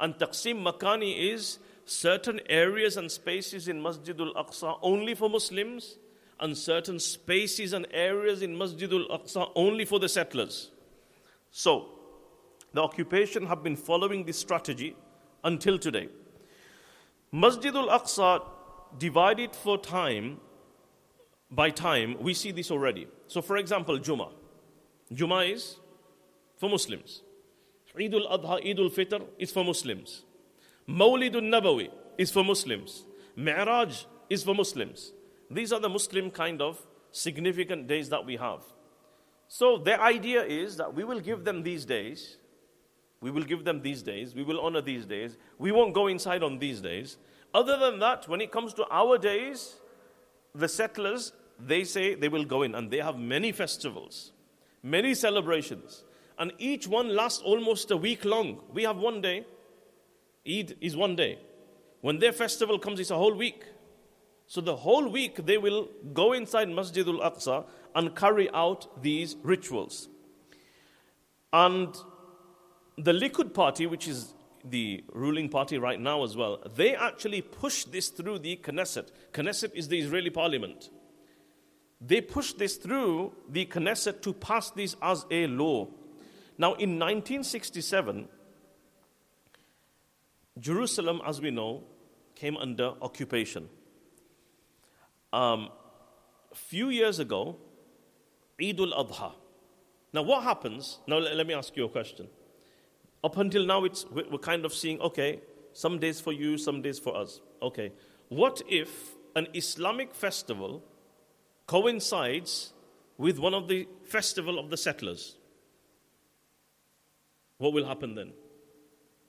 And 0.00 0.14
Taqsim 0.16 0.60
Makani 0.64 1.32
is 1.32 1.60
certain 1.84 2.40
areas 2.48 2.96
and 2.96 3.08
spaces 3.08 3.68
in 3.68 3.80
Masjidul 3.80 4.34
Aqsa 4.34 4.76
only 4.82 5.14
for 5.14 5.30
Muslims, 5.30 5.98
and 6.40 6.58
certain 6.58 6.98
spaces 6.98 7.72
and 7.72 7.86
areas 7.92 8.42
in 8.42 8.56
Masjidul 8.56 9.08
Aqsa 9.10 9.48
only 9.54 9.84
for 9.84 10.00
the 10.00 10.08
settlers. 10.08 10.72
So, 11.52 11.88
the 12.72 12.82
occupation 12.82 13.46
have 13.46 13.62
been 13.62 13.76
following 13.76 14.24
this 14.24 14.38
strategy 14.38 14.96
until 15.44 15.78
today. 15.78 16.08
Masjidul 17.32 17.88
Aqsa 17.88 18.42
divided 18.98 19.54
for 19.54 19.78
time 19.78 20.38
by 21.50 21.68
time, 21.68 22.16
we 22.20 22.32
see 22.32 22.50
this 22.50 22.70
already. 22.70 23.06
So, 23.26 23.42
for 23.42 23.58
example, 23.58 23.98
Juma. 23.98 24.30
Juma 25.12 25.40
is 25.40 25.76
for 26.56 26.70
Muslims. 26.70 27.22
Eid 27.98 28.14
al 28.14 28.38
Adha, 28.38 28.66
Eid 28.66 28.78
al 28.78 28.88
Fitr 28.88 29.22
is 29.38 29.52
for 29.52 29.62
Muslims. 29.62 30.24
Mawlid 30.88 31.34
al 31.34 31.42
Nabawi 31.42 31.90
is 32.16 32.30
for 32.30 32.42
Muslims. 32.42 33.04
Mi'raj 33.36 34.06
is 34.30 34.42
for 34.42 34.54
Muslims. 34.54 35.12
These 35.50 35.72
are 35.72 35.80
the 35.80 35.90
Muslim 35.90 36.30
kind 36.30 36.62
of 36.62 36.84
significant 37.10 37.86
days 37.86 38.08
that 38.08 38.24
we 38.24 38.36
have. 38.36 38.62
So, 39.46 39.76
the 39.76 40.00
idea 40.00 40.42
is 40.42 40.78
that 40.78 40.94
we 40.94 41.04
will 41.04 41.20
give 41.20 41.44
them 41.44 41.62
these 41.62 41.84
days. 41.84 42.38
We 43.20 43.30
will 43.30 43.42
give 43.44 43.64
them 43.64 43.82
these 43.82 44.02
days. 44.02 44.34
We 44.34 44.42
will 44.42 44.60
honor 44.60 44.80
these 44.80 45.04
days. 45.04 45.36
We 45.58 45.70
won't 45.70 45.92
go 45.92 46.06
inside 46.06 46.42
on 46.42 46.58
these 46.58 46.80
days. 46.80 47.18
Other 47.54 47.76
than 47.76 47.98
that, 47.98 48.28
when 48.28 48.40
it 48.40 48.50
comes 48.50 48.72
to 48.74 48.86
our 48.90 49.18
days, 49.18 49.76
the 50.54 50.68
settlers 50.68 51.32
they 51.58 51.84
say 51.84 52.14
they 52.14 52.28
will 52.28 52.44
go 52.44 52.62
in 52.62 52.74
and 52.74 52.90
they 52.90 52.98
have 52.98 53.18
many 53.18 53.52
festivals, 53.52 54.32
many 54.82 55.14
celebrations, 55.14 56.04
and 56.38 56.52
each 56.58 56.88
one 56.88 57.14
lasts 57.14 57.42
almost 57.42 57.90
a 57.90 57.96
week 57.96 58.24
long. 58.24 58.60
We 58.72 58.82
have 58.84 58.96
one 58.96 59.20
day, 59.20 59.44
Eid 60.48 60.76
is 60.80 60.96
one 60.96 61.14
day. 61.14 61.38
When 62.00 62.18
their 62.18 62.32
festival 62.32 62.78
comes, 62.78 62.98
it's 62.98 63.10
a 63.10 63.16
whole 63.16 63.34
week. 63.34 63.64
So 64.46 64.60
the 64.60 64.76
whole 64.76 65.08
week 65.08 65.46
they 65.46 65.56
will 65.56 65.88
go 66.12 66.32
inside 66.32 66.68
Masjid 66.68 67.06
al 67.06 67.20
Aqsa 67.20 67.64
and 67.94 68.16
carry 68.16 68.50
out 68.52 69.02
these 69.02 69.36
rituals. 69.42 70.08
And 71.52 71.94
the 72.98 73.12
Likud 73.12 73.54
party, 73.54 73.86
which 73.86 74.08
is 74.08 74.34
the 74.64 75.04
ruling 75.12 75.48
party 75.48 75.78
right 75.78 76.00
now 76.00 76.24
as 76.24 76.36
well, 76.36 76.62
they 76.74 76.94
actually 76.94 77.42
push 77.42 77.84
this 77.84 78.08
through 78.08 78.40
the 78.40 78.56
Knesset. 78.56 79.08
Knesset 79.32 79.74
is 79.74 79.88
the 79.88 79.98
Israeli 79.98 80.30
parliament. 80.30 80.90
They 82.00 82.20
pushed 82.20 82.58
this 82.58 82.76
through 82.76 83.32
the 83.48 83.66
Knesset 83.66 84.22
to 84.22 84.32
pass 84.32 84.70
this 84.70 84.96
as 85.02 85.24
a 85.30 85.46
law. 85.46 85.88
Now, 86.58 86.74
in 86.74 86.98
1967, 86.98 88.28
Jerusalem, 90.58 91.20
as 91.24 91.40
we 91.40 91.50
know, 91.50 91.84
came 92.34 92.56
under 92.56 92.92
occupation. 93.00 93.68
Um, 95.32 95.70
a 96.50 96.54
few 96.54 96.88
years 96.90 97.18
ago, 97.18 97.56
Eid 98.60 98.80
al 98.80 99.04
Adha. 99.04 99.32
Now, 100.12 100.22
what 100.22 100.42
happens? 100.42 100.98
Now, 101.06 101.18
let 101.18 101.46
me 101.46 101.54
ask 101.54 101.74
you 101.76 101.84
a 101.84 101.88
question. 101.88 102.28
Up 103.24 103.36
until 103.36 103.64
now, 103.64 103.84
it's, 103.84 104.04
we're 104.10 104.38
kind 104.38 104.64
of 104.64 104.72
seeing, 104.74 105.00
okay, 105.00 105.40
some 105.72 105.98
days 105.98 106.20
for 106.20 106.32
you, 106.32 106.58
some 106.58 106.82
days 106.82 106.98
for 106.98 107.16
us. 107.16 107.40
Okay. 107.62 107.92
What 108.28 108.62
if 108.68 109.14
an 109.34 109.48
Islamic 109.54 110.14
festival 110.14 110.82
coincides 111.66 112.72
with 113.16 113.38
one 113.38 113.54
of 113.54 113.68
the 113.68 113.88
festival 114.04 114.58
of 114.58 114.70
the 114.70 114.76
settlers. 114.76 115.36
What 117.58 117.72
will 117.72 117.86
happen 117.86 118.14
then? 118.14 118.32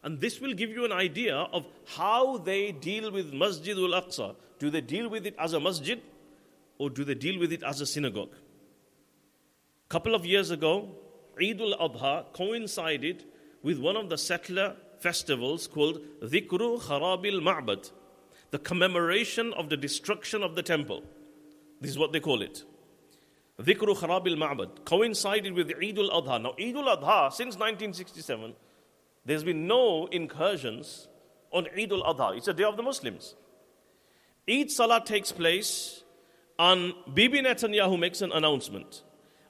And 0.03 0.19
this 0.19 0.41
will 0.41 0.53
give 0.53 0.71
you 0.71 0.85
an 0.85 0.91
idea 0.91 1.35
of 1.35 1.65
how 1.85 2.37
they 2.37 2.71
deal 2.71 3.11
with 3.11 3.33
Masjid 3.33 3.77
al 3.77 4.01
Aqsa. 4.01 4.35
Do 4.59 4.69
they 4.69 4.81
deal 4.81 5.09
with 5.09 5.25
it 5.25 5.35
as 5.37 5.53
a 5.53 5.59
masjid 5.59 6.01
or 6.77 6.89
do 6.89 7.03
they 7.03 7.13
deal 7.13 7.39
with 7.39 7.53
it 7.53 7.63
as 7.63 7.79
a 7.81 7.85
synagogue? 7.85 8.33
A 9.85 9.89
couple 9.89 10.15
of 10.15 10.25
years 10.25 10.51
ago, 10.51 10.89
Eid 11.41 11.61
al 11.61 11.89
Adha 11.89 12.33
coincided 12.33 13.23
with 13.63 13.79
one 13.79 13.95
of 13.95 14.09
the 14.09 14.17
settler 14.17 14.75
festivals 14.99 15.67
called 15.67 15.99
Dhikru 16.21 16.81
Kharabil 16.81 17.41
Ma'bad, 17.41 17.91
the 18.51 18.59
commemoration 18.59 19.53
of 19.53 19.69
the 19.69 19.77
destruction 19.77 20.43
of 20.43 20.55
the 20.55 20.61
temple. 20.61 21.03
This 21.81 21.91
is 21.91 21.97
what 21.97 22.11
they 22.11 22.19
call 22.19 22.41
it. 22.41 22.63
Dhikru 23.59 23.97
Kharabil 23.97 24.37
Ma'bad 24.37 24.85
coincided 24.85 25.53
with 25.53 25.71
Eid 25.81 25.97
al 25.97 26.21
Adha. 26.21 26.41
Now, 26.41 26.53
Eid 26.59 26.75
al 26.75 26.97
Adha, 26.97 27.31
since 27.31 27.55
1967, 27.55 28.53
there's 29.25 29.43
been 29.43 29.65
no 29.65 30.07
incursions 30.07 31.07
on 31.51 31.67
Eid 31.77 31.91
al 31.91 32.03
Adha. 32.03 32.37
It's 32.37 32.47
a 32.47 32.53
day 32.53 32.63
of 32.63 32.77
the 32.77 32.83
Muslims. 32.83 33.35
Eid 34.49 34.69
Salah 34.71 35.01
takes 35.05 35.31
place, 35.31 36.03
and 36.59 36.93
Bibi 37.13 37.41
Netanyahu 37.41 37.97
makes 37.97 38.21
an 38.21 38.31
announcement. 38.33 39.03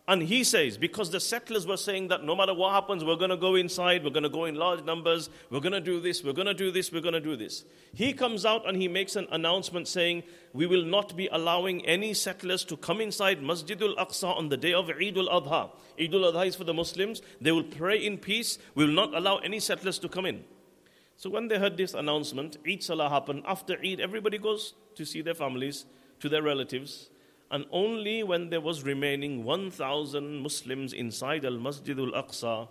And 0.06 0.22
he 0.22 0.44
says, 0.44 0.78
because 0.78 1.12
the 1.12 1.22
settlers 1.22 1.66
were 1.66 1.78
saying 1.78 2.10
that 2.10 2.26
no 2.26 2.36
matter 2.36 2.54
what 2.54 2.74
happens, 2.74 3.06
we're 3.06 3.16
going 3.16 3.30
to 3.30 3.38
go 3.38 3.56
inside, 3.56 4.04
we're 4.04 4.10
going 4.10 4.24
to 4.24 4.30
go 4.30 4.44
in 4.44 4.56
large 4.56 4.84
numbers, 4.84 5.30
we're 5.50 5.62
going 5.62 5.72
to 5.72 5.80
do 5.80 6.02
this, 6.02 6.22
we're 6.26 6.34
going 6.34 6.48
to 6.48 6.54
do 6.54 6.72
this, 6.72 6.92
we're 6.92 7.02
going 7.02 7.14
to 7.14 7.22
do 7.22 7.38
this. 7.38 7.64
He 7.94 8.12
comes 8.12 8.46
out 8.46 8.68
and 8.68 8.76
he 8.76 8.90
makes 8.90 9.16
an 9.16 9.28
announcement 9.32 9.88
saying, 9.88 10.24
We 10.52 10.66
will 10.66 10.84
not 10.84 11.16
be 11.16 11.30
allowing 11.32 11.86
any 11.86 12.14
settlers 12.14 12.66
to 12.66 12.76
come 12.76 13.00
inside 13.00 13.40
Masjidul 13.40 13.96
Aqsa 13.96 14.38
on 14.38 14.50
the 14.50 14.58
day 14.58 14.74
of 14.74 14.90
Eid 14.90 15.18
al 15.18 15.42
Adha. 15.42 15.70
Eid 15.98 16.14
al 16.14 16.34
Adha 16.34 16.48
is 16.48 16.58
for 16.58 16.66
the 16.66 16.74
Muslims, 16.74 17.22
they 17.40 17.54
will 17.54 17.64
pray 17.64 18.06
in 18.06 18.18
peace, 18.18 18.58
we 18.76 18.86
will 18.86 18.94
not 18.94 19.16
allow 19.16 19.38
any 19.38 19.62
settlers 19.62 20.00
to 20.00 20.10
come 20.10 20.26
in. 20.26 20.44
So 21.16 21.30
when 21.30 21.48
they 21.48 21.60
heard 21.60 21.78
this 21.78 21.94
announcement, 21.94 22.58
Eid 22.68 22.84
Salah 22.84 23.08
happened. 23.08 23.44
After 23.48 23.78
Eid, 23.80 24.02
everybody 24.02 24.38
goes 24.38 24.74
to 24.96 25.06
see 25.06 25.22
their 25.22 25.36
families, 25.36 25.86
to 26.20 26.28
their 26.28 26.42
relatives 26.42 27.10
and 27.54 27.66
only 27.72 28.24
when 28.24 28.50
there 28.50 28.60
was 28.60 28.82
remaining 28.84 29.44
1,000 29.44 30.42
Muslims 30.42 30.92
inside 30.92 31.46
Al 31.46 31.60
Masjid 31.60 32.00
al 32.00 32.12
Aqsa, 32.12 32.68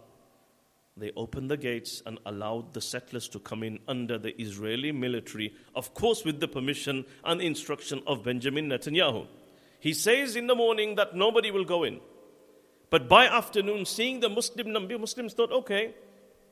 they 0.96 1.12
opened 1.16 1.52
the 1.52 1.56
gates 1.56 2.02
and 2.04 2.18
allowed 2.26 2.74
the 2.74 2.80
settlers 2.80 3.28
to 3.28 3.38
come 3.38 3.62
in 3.62 3.78
under 3.86 4.18
the 4.18 4.34
Israeli 4.42 4.90
military, 4.90 5.54
of 5.76 5.94
course, 5.94 6.24
with 6.24 6.40
the 6.40 6.48
permission 6.48 7.04
and 7.22 7.40
instruction 7.40 8.02
of 8.08 8.24
Benjamin 8.24 8.68
Netanyahu. 8.68 9.28
He 9.78 9.92
says 9.94 10.34
in 10.34 10.48
the 10.48 10.56
morning 10.56 10.96
that 10.96 11.14
nobody 11.14 11.52
will 11.52 11.64
go 11.64 11.84
in. 11.84 12.00
But 12.90 13.08
by 13.08 13.26
afternoon, 13.26 13.84
seeing 13.84 14.18
the 14.18 14.28
Muslim 14.28 14.72
number, 14.72 14.98
Muslims 14.98 15.32
thought, 15.32 15.52
okay, 15.52 15.94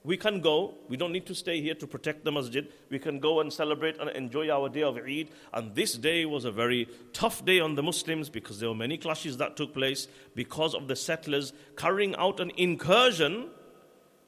we 0.03 0.17
can 0.17 0.41
go. 0.41 0.75
We 0.89 0.97
don't 0.97 1.13
need 1.13 1.27
to 1.27 1.35
stay 1.35 1.61
here 1.61 1.75
to 1.75 1.87
protect 1.87 2.25
the 2.25 2.33
masjid. 2.33 2.67
We 2.89 2.99
can 2.99 3.21
go 3.21 3.41
and 3.41 3.53
celebrate 3.53 3.99
and 3.99 4.09
enjoy 4.11 4.51
our 4.51 4.69
day 4.69 4.83
of 4.83 4.97
Eid. 4.97 5.29
And 5.53 5.75
this 5.75 5.95
day 5.95 6.25
was 6.25 6.45
a 6.45 6.51
very 6.51 6.89
tough 7.13 7.45
day 7.45 7.61
on 7.61 7.75
the 7.75 7.83
Muslims 7.83 8.31
because 8.31 8.61
there 8.61 8.69
were 8.69 8.75
many 8.75 8.97
clashes 8.97 9.37
that 9.37 9.57
took 9.57 9.75
place 9.75 10.09
because 10.35 10.75
of 10.75 10.89
the 10.89 10.97
settlers 10.97 11.53
carrying 11.77 12.15
out 12.17 12.41
an 12.41 12.51
incursion 12.57 13.49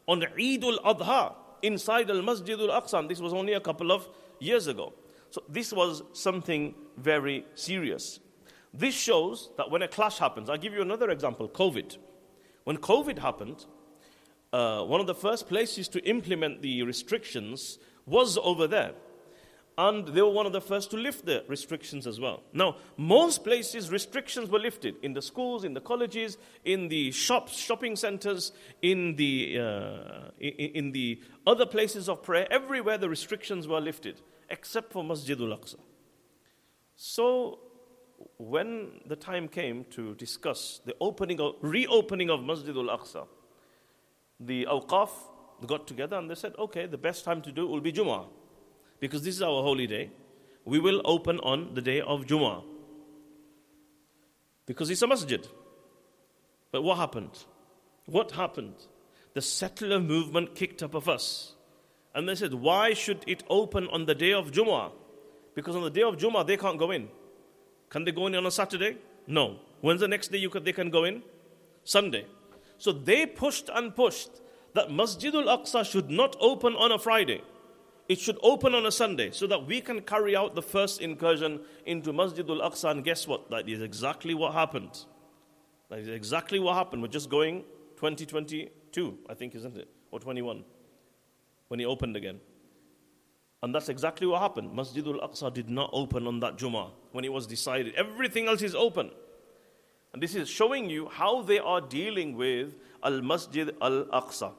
on 0.07 0.23
Eid 0.23 0.65
al 0.65 0.79
Adha 0.95 1.35
inside 1.63 2.11
Al 2.11 2.23
Masjid 2.23 2.61
al 2.61 2.83
Aqsa. 2.83 3.09
This 3.09 3.21
was 3.21 3.33
only 3.33 3.55
a 3.55 3.61
couple 3.61 3.93
of 3.93 4.09
years 4.41 4.67
ago. 4.67 4.93
So 5.31 5.43
this 5.49 5.73
was 5.73 6.03
something 6.13 6.75
very 6.99 7.47
serious. 7.55 8.21
This 8.75 8.95
shows 8.95 9.51
that 9.57 9.71
when 9.71 9.81
a 9.81 9.89
clash 9.89 10.19
happens, 10.19 10.51
I'll 10.51 10.59
give 10.59 10.75
you 10.75 10.83
another 10.83 11.11
example 11.11 11.49
COVID. 11.49 11.97
When 12.65 12.77
COVID 12.77 13.19
happened, 13.19 13.65
uh, 14.53 14.83
one 14.83 15.01
of 15.01 15.07
the 15.07 15.15
first 15.15 15.49
places 15.49 15.89
to 15.89 16.01
implement 16.09 16.63
the 16.63 16.83
restrictions 16.83 17.79
was 18.07 18.39
over 18.39 18.67
there. 18.67 18.93
And 19.79 20.07
they 20.09 20.21
were 20.21 20.31
one 20.31 20.45
of 20.45 20.53
the 20.53 20.61
first 20.61 20.91
to 20.91 20.99
lift 20.99 21.25
the 21.25 21.45
restrictions 21.49 22.07
as 22.07 22.21
well. 22.21 22.43
Now, 22.53 22.77
most 22.99 23.43
places, 23.43 23.91
restrictions 23.91 24.51
were 24.51 24.59
lifted 24.59 24.97
in 25.03 25.15
the 25.15 25.23
schools, 25.23 25.65
in 25.65 25.73
the 25.73 25.81
colleges, 25.81 26.37
in 26.65 26.89
the 26.89 27.11
shops, 27.11 27.57
shopping 27.57 27.97
centers, 27.97 28.53
in 28.83 29.17
the, 29.17 29.59
uh, 29.59 30.31
in, 30.39 30.53
in 30.53 30.93
the 30.93 31.23
other 31.47 31.65
places 31.65 32.11
of 32.11 32.23
prayer. 32.23 32.47
Everywhere 32.51 32.99
the 32.99 33.09
restrictions 33.09 33.67
were 33.67 33.81
lifted, 33.81 34.21
except 34.51 34.93
for 34.93 35.03
Masjidul 35.03 35.59
Aqsa. 35.59 35.77
So, 36.95 37.59
when 38.37 39.01
the 39.07 39.17
time 39.17 39.49
came 39.49 39.85
to 39.93 40.15
discuss 40.17 40.83
the 40.85 40.95
opening 41.01 41.41
of, 41.41 41.55
reopening 41.63 42.29
of 42.29 42.41
Masjidul 42.41 42.95
Aqsa, 42.95 43.27
the 44.47 44.67
Awqaf 44.71 45.11
got 45.67 45.87
together 45.87 46.17
and 46.17 46.31
they 46.31 46.35
said, 46.35 46.55
okay, 46.59 46.87
the 46.87 46.99
best 46.99 47.25
time 47.25 47.43
to 47.43 47.53
do 47.53 47.65
it 47.65 47.71
will 47.71 47.81
be 47.81 47.93
Jummah. 47.93 48.27
Because 49.01 49.23
this 49.23 49.37
is 49.37 49.43
our 49.43 49.63
holy 49.63 49.87
day. 49.87 50.11
We 50.65 50.79
will 50.79 51.01
open 51.05 51.41
on 51.41 51.75
the 51.75 51.83
day 51.83 52.01
of 52.01 52.27
Jummah. 52.27 52.63
Because 54.67 54.91
it's 54.91 55.03
a 55.03 55.07
masjid. 55.07 55.47
But 56.71 56.83
what 56.83 56.99
happened? 56.99 57.45
What 58.07 58.33
happened? 58.33 58.75
The 59.35 59.43
settler 59.43 60.01
movement 60.01 60.55
kicked 60.55 60.83
up 60.83 60.95
a 60.95 61.01
fuss. 61.01 61.55
And 62.15 62.29
they 62.29 62.35
said, 62.35 62.55
why 62.55 62.93
should 62.93 63.25
it 63.27 63.43
open 63.49 63.89
on 63.89 64.07
the 64.07 64.15
day 64.15 64.33
of 64.33 64.53
Jummah? 64.53 64.93
Because 65.55 65.77
on 65.77 65.83
the 65.83 65.91
day 65.91 66.03
of 66.03 66.17
Jummah, 66.17 66.47
they 66.47 66.57
can't 66.57 66.79
go 66.79 66.91
in. 66.91 67.09
Can 67.89 68.05
they 68.05 68.13
go 68.13 68.27
in 68.27 68.35
on 68.35 68.47
a 68.47 68.51
Saturday? 68.51 68.99
No. 69.27 69.57
When's 69.81 70.01
the 70.01 70.09
next 70.09 70.29
day 70.29 70.39
you 70.39 70.49
they 70.49 70.73
can 70.73 70.91
go 70.91 71.05
in? 71.05 71.23
Sunday. 71.85 72.27
So 72.83 72.91
they 72.91 73.27
pushed 73.27 73.71
and 73.73 73.95
pushed 73.95 74.41
that 74.75 74.91
Masjid 74.91 75.33
al 75.33 75.45
Aqsa 75.57 75.89
should 75.89 76.11
not 76.11 76.35
open 76.41 76.75
on 76.75 76.91
a 76.91 76.99
Friday. 76.99 77.41
It 78.09 78.19
should 78.19 78.39
open 78.43 78.75
on 78.75 78.87
a 78.87 78.91
Sunday 78.91 79.31
so 79.31 79.47
that 79.47 79.69
we 79.69 79.81
can 79.81 80.01
carry 80.01 80.35
out 80.35 80.57
the 80.57 80.63
first 80.63 81.01
incursion 81.01 81.61
into 81.87 82.13
Masjid 82.13 82.45
al 82.51 82.59
Aqsa. 82.69 82.91
And 82.91 83.05
guess 83.05 83.29
what? 83.29 83.49
That 83.51 83.69
is 83.69 83.83
exactly 83.83 84.35
what 84.35 84.53
happened. 84.55 85.05
That 85.91 86.01
is 86.01 86.09
exactly 86.09 86.59
what 86.59 86.75
happened. 86.75 87.03
We're 87.03 87.17
just 87.21 87.31
going 87.31 87.63
2022, 87.99 89.17
I 89.31 89.35
think, 89.35 89.55
isn't 89.55 89.77
it? 89.77 89.89
Or 90.11 90.19
21, 90.19 90.65
when 91.69 91.79
he 91.79 91.87
opened 91.87 92.17
again. 92.17 92.41
And 93.63 93.73
that's 93.73 93.91
exactly 93.91 94.27
what 94.27 94.43
happened. 94.43 94.75
Masjid 94.75 95.07
al 95.07 95.21
Aqsa 95.21 95.55
did 95.55 95.71
not 95.71 95.91
open 95.93 96.27
on 96.27 96.41
that 96.41 96.59
Jummah 96.59 96.91
when 97.13 97.25
it 97.25 97.33
was 97.33 97.47
decided. 97.47 97.95
Everything 97.95 98.49
else 98.49 98.61
is 98.61 98.75
open. 98.75 99.13
And 100.13 100.23
this 100.23 100.35
is 100.35 100.49
showing 100.49 100.91
you 100.91 101.09
how 101.09 101.43
they 101.43 101.59
are 101.59 101.81
dealing 101.81 102.37
with 102.37 102.75
Al 103.03 103.23
Masjid 103.23 103.75
Al 103.81 104.05
Aqsa. 104.07 104.53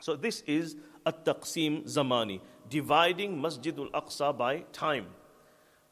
So 0.00 0.16
this 0.16 0.42
is 0.46 0.76
a 1.06 1.12
taqsim 1.12 1.84
zamani, 1.84 2.40
dividing 2.68 3.40
Masjid 3.40 3.78
Al 3.78 3.88
Aqsa 3.90 4.36
by 4.36 4.64
time. 4.72 5.06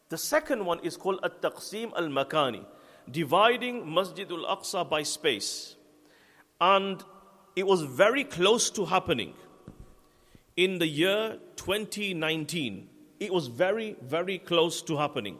The 0.08 0.18
second 0.18 0.64
one 0.64 0.80
is 0.80 0.96
called 0.96 1.20
a 1.22 1.30
taqsim 1.30 1.92
al 1.96 2.08
makani, 2.08 2.64
dividing 3.08 3.92
Masjid 3.92 4.28
Al 4.30 4.56
Aqsa 4.56 4.88
by 4.88 5.04
space. 5.04 5.76
And 6.60 7.02
it 7.54 7.66
was 7.66 7.82
very 7.82 8.24
close 8.24 8.70
to 8.70 8.84
happening 8.84 9.34
in 10.56 10.78
the 10.78 10.86
year 10.86 11.38
2019. 11.56 12.88
It 13.20 13.32
was 13.32 13.46
very, 13.46 13.96
very 14.02 14.38
close 14.38 14.82
to 14.82 14.96
happening. 14.96 15.38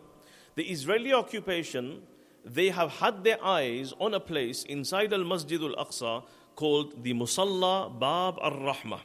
The 0.54 0.64
Israeli 0.64 1.12
occupation, 1.12 2.02
they 2.44 2.70
have 2.70 2.90
had 2.90 3.24
their 3.24 3.42
eyes 3.44 3.92
on 3.98 4.14
a 4.14 4.20
place 4.20 4.64
inside 4.64 5.12
Al 5.12 5.24
Masjid 5.24 5.60
Al 5.60 5.74
Aqsa 5.84 6.24
called 6.56 7.02
the 7.02 7.14
Musalla 7.14 7.88
Bab 7.98 8.38
Ar 8.40 8.52
Rahmah. 8.52 9.00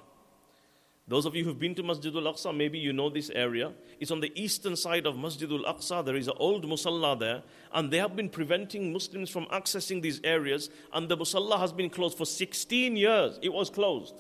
Those 1.07 1.27
of 1.27 1.35
you 1.35 1.43
who've 1.43 1.59
been 1.59 1.75
to 1.75 1.83
Masjid 1.83 2.15
Al 2.15 2.23
Aqsa, 2.23 2.55
maybe 2.55 2.79
you 2.79 2.91
know 2.91 3.09
this 3.09 3.29
area. 3.29 3.71
It's 3.99 4.09
on 4.09 4.21
the 4.21 4.31
eastern 4.35 4.75
side 4.75 5.05
of 5.05 5.17
Masjid 5.17 5.51
Al 5.51 5.63
Aqsa. 5.71 6.03
There 6.03 6.15
is 6.15 6.27
an 6.27 6.33
old 6.37 6.65
musalla 6.65 7.17
there, 7.19 7.43
and 7.73 7.91
they 7.91 7.97
have 7.97 8.15
been 8.15 8.29
preventing 8.29 8.91
Muslims 8.91 9.29
from 9.29 9.45
accessing 9.45 10.01
these 10.01 10.19
areas. 10.23 10.71
And 10.93 11.07
the 11.07 11.15
musalla 11.15 11.59
has 11.59 11.71
been 11.71 11.91
closed 11.91 12.17
for 12.17 12.25
16 12.25 12.95
years. 12.95 13.37
It 13.43 13.53
was 13.53 13.69
closed. 13.69 14.15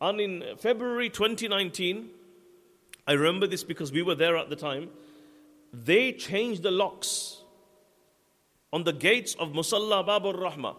And 0.00 0.18
in 0.20 0.44
February 0.56 1.10
2019, 1.10 2.08
I 3.06 3.12
remember 3.12 3.46
this 3.46 3.62
because 3.62 3.92
we 3.92 4.02
were 4.02 4.14
there 4.14 4.36
at 4.36 4.48
the 4.48 4.56
time, 4.56 4.88
they 5.72 6.12
changed 6.12 6.62
the 6.62 6.70
locks 6.70 7.41
on 8.72 8.84
the 8.84 8.92
gates 8.92 9.34
of 9.34 9.52
Musalla 9.52 10.06
Babur 10.06 10.34
Rahma. 10.34 10.76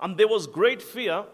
And 0.00 0.16
there 0.16 0.28
was 0.28 0.46
great 0.46 0.82
fear 0.82 1.24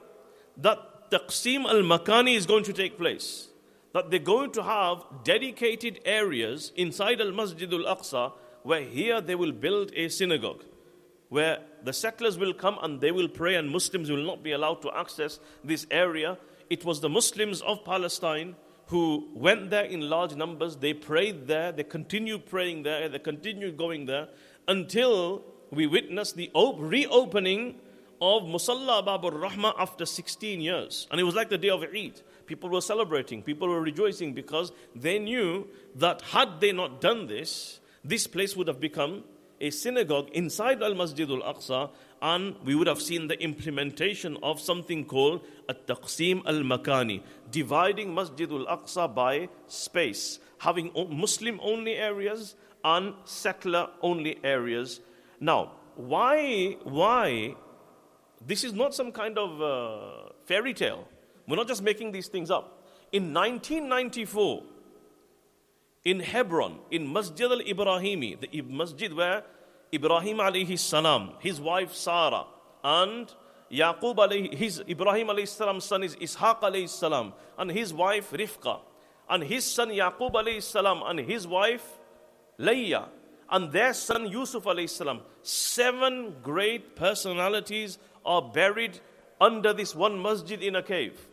that 0.56 1.10
taqsim 1.10 1.64
al 1.64 1.82
makani 1.82 2.36
is 2.36 2.46
going 2.46 2.64
to 2.64 2.72
take 2.72 2.96
place. 2.96 3.48
That 3.92 4.10
they're 4.10 4.20
going 4.20 4.52
to 4.52 4.62
have 4.62 5.02
dedicated 5.24 6.00
areas 6.04 6.72
inside 6.76 7.20
al 7.20 7.32
Masjid 7.32 7.72
al 7.72 7.96
Aqsa 7.96 8.32
where 8.62 8.82
here 8.82 9.20
they 9.20 9.34
will 9.34 9.52
build 9.52 9.90
a 9.94 10.08
synagogue. 10.08 10.64
Where 11.28 11.60
the 11.82 11.92
settlers 11.92 12.38
will 12.38 12.52
come 12.52 12.78
and 12.82 13.00
they 13.00 13.10
will 13.10 13.28
pray, 13.28 13.54
and 13.54 13.70
Muslims 13.70 14.10
will 14.10 14.24
not 14.24 14.42
be 14.42 14.52
allowed 14.52 14.82
to 14.82 14.90
access 14.92 15.38
this 15.64 15.86
area. 15.90 16.38
It 16.68 16.84
was 16.84 17.00
the 17.00 17.08
Muslims 17.08 17.62
of 17.62 17.84
Palestine 17.84 18.56
who 18.86 19.28
went 19.34 19.70
there 19.70 19.84
in 19.84 20.00
large 20.10 20.34
numbers. 20.34 20.76
They 20.76 20.92
prayed 20.92 21.46
there, 21.46 21.72
they 21.72 21.84
continued 21.84 22.46
praying 22.46 22.82
there, 22.82 23.08
they 23.08 23.20
continued 23.20 23.76
going 23.76 24.06
there 24.06 24.28
until 24.66 25.44
we 25.70 25.86
witnessed 25.86 26.36
the 26.36 26.50
reopening 26.54 27.76
of 28.20 28.42
Musalla 28.42 29.04
Babur 29.04 29.32
Rahma 29.32 29.72
after 29.78 30.04
16 30.04 30.60
years. 30.60 31.06
And 31.10 31.20
it 31.20 31.24
was 31.24 31.34
like 31.34 31.48
the 31.48 31.58
day 31.58 31.70
of 31.70 31.82
Eid. 31.82 32.20
People 32.46 32.68
were 32.68 32.80
celebrating, 32.80 33.42
people 33.42 33.68
were 33.68 33.80
rejoicing 33.80 34.34
because 34.34 34.72
they 34.94 35.18
knew 35.18 35.68
that 35.94 36.20
had 36.22 36.60
they 36.60 36.72
not 36.72 37.00
done 37.00 37.26
this, 37.28 37.80
this 38.04 38.26
place 38.26 38.56
would 38.56 38.66
have 38.66 38.80
become 38.80 39.24
a 39.60 39.70
synagogue 39.70 40.30
inside 40.32 40.82
Al 40.82 40.94
Masjid 40.94 41.30
Al 41.30 41.42
Aqsa, 41.54 41.90
and 42.22 42.56
we 42.64 42.74
would 42.74 42.86
have 42.86 43.00
seen 43.00 43.28
the 43.28 43.40
implementation 43.42 44.36
of 44.42 44.60
something 44.60 45.04
called 45.04 45.42
a 45.68 45.74
Taqsim 45.74 46.42
Al 46.46 46.62
Makani, 46.62 47.22
dividing 47.50 48.14
Masjid 48.14 48.50
Al 48.50 48.66
Aqsa 48.66 49.14
by 49.14 49.48
space, 49.66 50.38
having 50.58 50.90
Muslim 51.10 51.60
only 51.62 51.94
areas 51.94 52.54
and 52.84 53.14
settler 53.24 53.88
only 54.02 54.38
areas. 54.42 55.00
Now, 55.40 55.72
why, 55.96 56.76
why 56.84 57.56
this 58.46 58.64
is 58.64 58.72
not 58.72 58.94
some 58.94 59.12
kind 59.12 59.38
of 59.38 59.60
uh, 59.60 60.32
fairy 60.44 60.74
tale. 60.74 61.06
We're 61.46 61.56
not 61.56 61.68
just 61.68 61.82
making 61.82 62.12
these 62.12 62.28
things 62.28 62.50
up. 62.50 62.84
In 63.12 63.34
1994, 63.34 64.62
in 66.04 66.20
Hebron, 66.20 66.78
in 66.90 67.12
Masjid 67.12 67.50
al 67.50 67.60
Ibrahimi, 67.60 68.40
the 68.40 68.62
masjid 68.62 69.12
where 69.12 69.42
Ibrahim 69.92 70.38
alayhi 70.38 70.78
salam, 70.78 71.32
his 71.40 71.60
wife 71.60 71.92
Sarah, 71.92 72.46
and 72.82 73.32
Yaqub 73.70 74.16
alayhi, 74.16 74.54
his 74.54 74.82
Ibrahim 74.88 75.26
alayhi 75.28 75.48
salam's 75.48 75.84
son 75.84 76.02
is 76.02 76.16
Ishaq 76.16 76.60
alayhi 76.60 76.88
salam, 76.88 77.34
and 77.58 77.70
his 77.70 77.92
wife 77.92 78.30
Rifqa, 78.30 78.80
and 79.28 79.42
his 79.42 79.64
son 79.64 79.90
Yaqub 79.90 80.32
alayhi 80.32 80.62
salam, 80.62 81.02
and 81.04 81.18
his 81.18 81.46
wife 81.46 81.98
Layya, 82.58 83.08
and 83.50 83.72
their 83.72 83.92
son 83.92 84.26
Yusuf 84.30 84.64
alayhi. 84.64 85.20
Seven 85.42 86.36
great 86.42 86.94
personalities 86.96 87.98
are 88.24 88.42
buried 88.42 89.00
under 89.40 89.72
this 89.72 89.94
one 89.94 90.20
masjid 90.22 90.62
in 90.62 90.76
a 90.76 90.82
cave. 90.82 91.26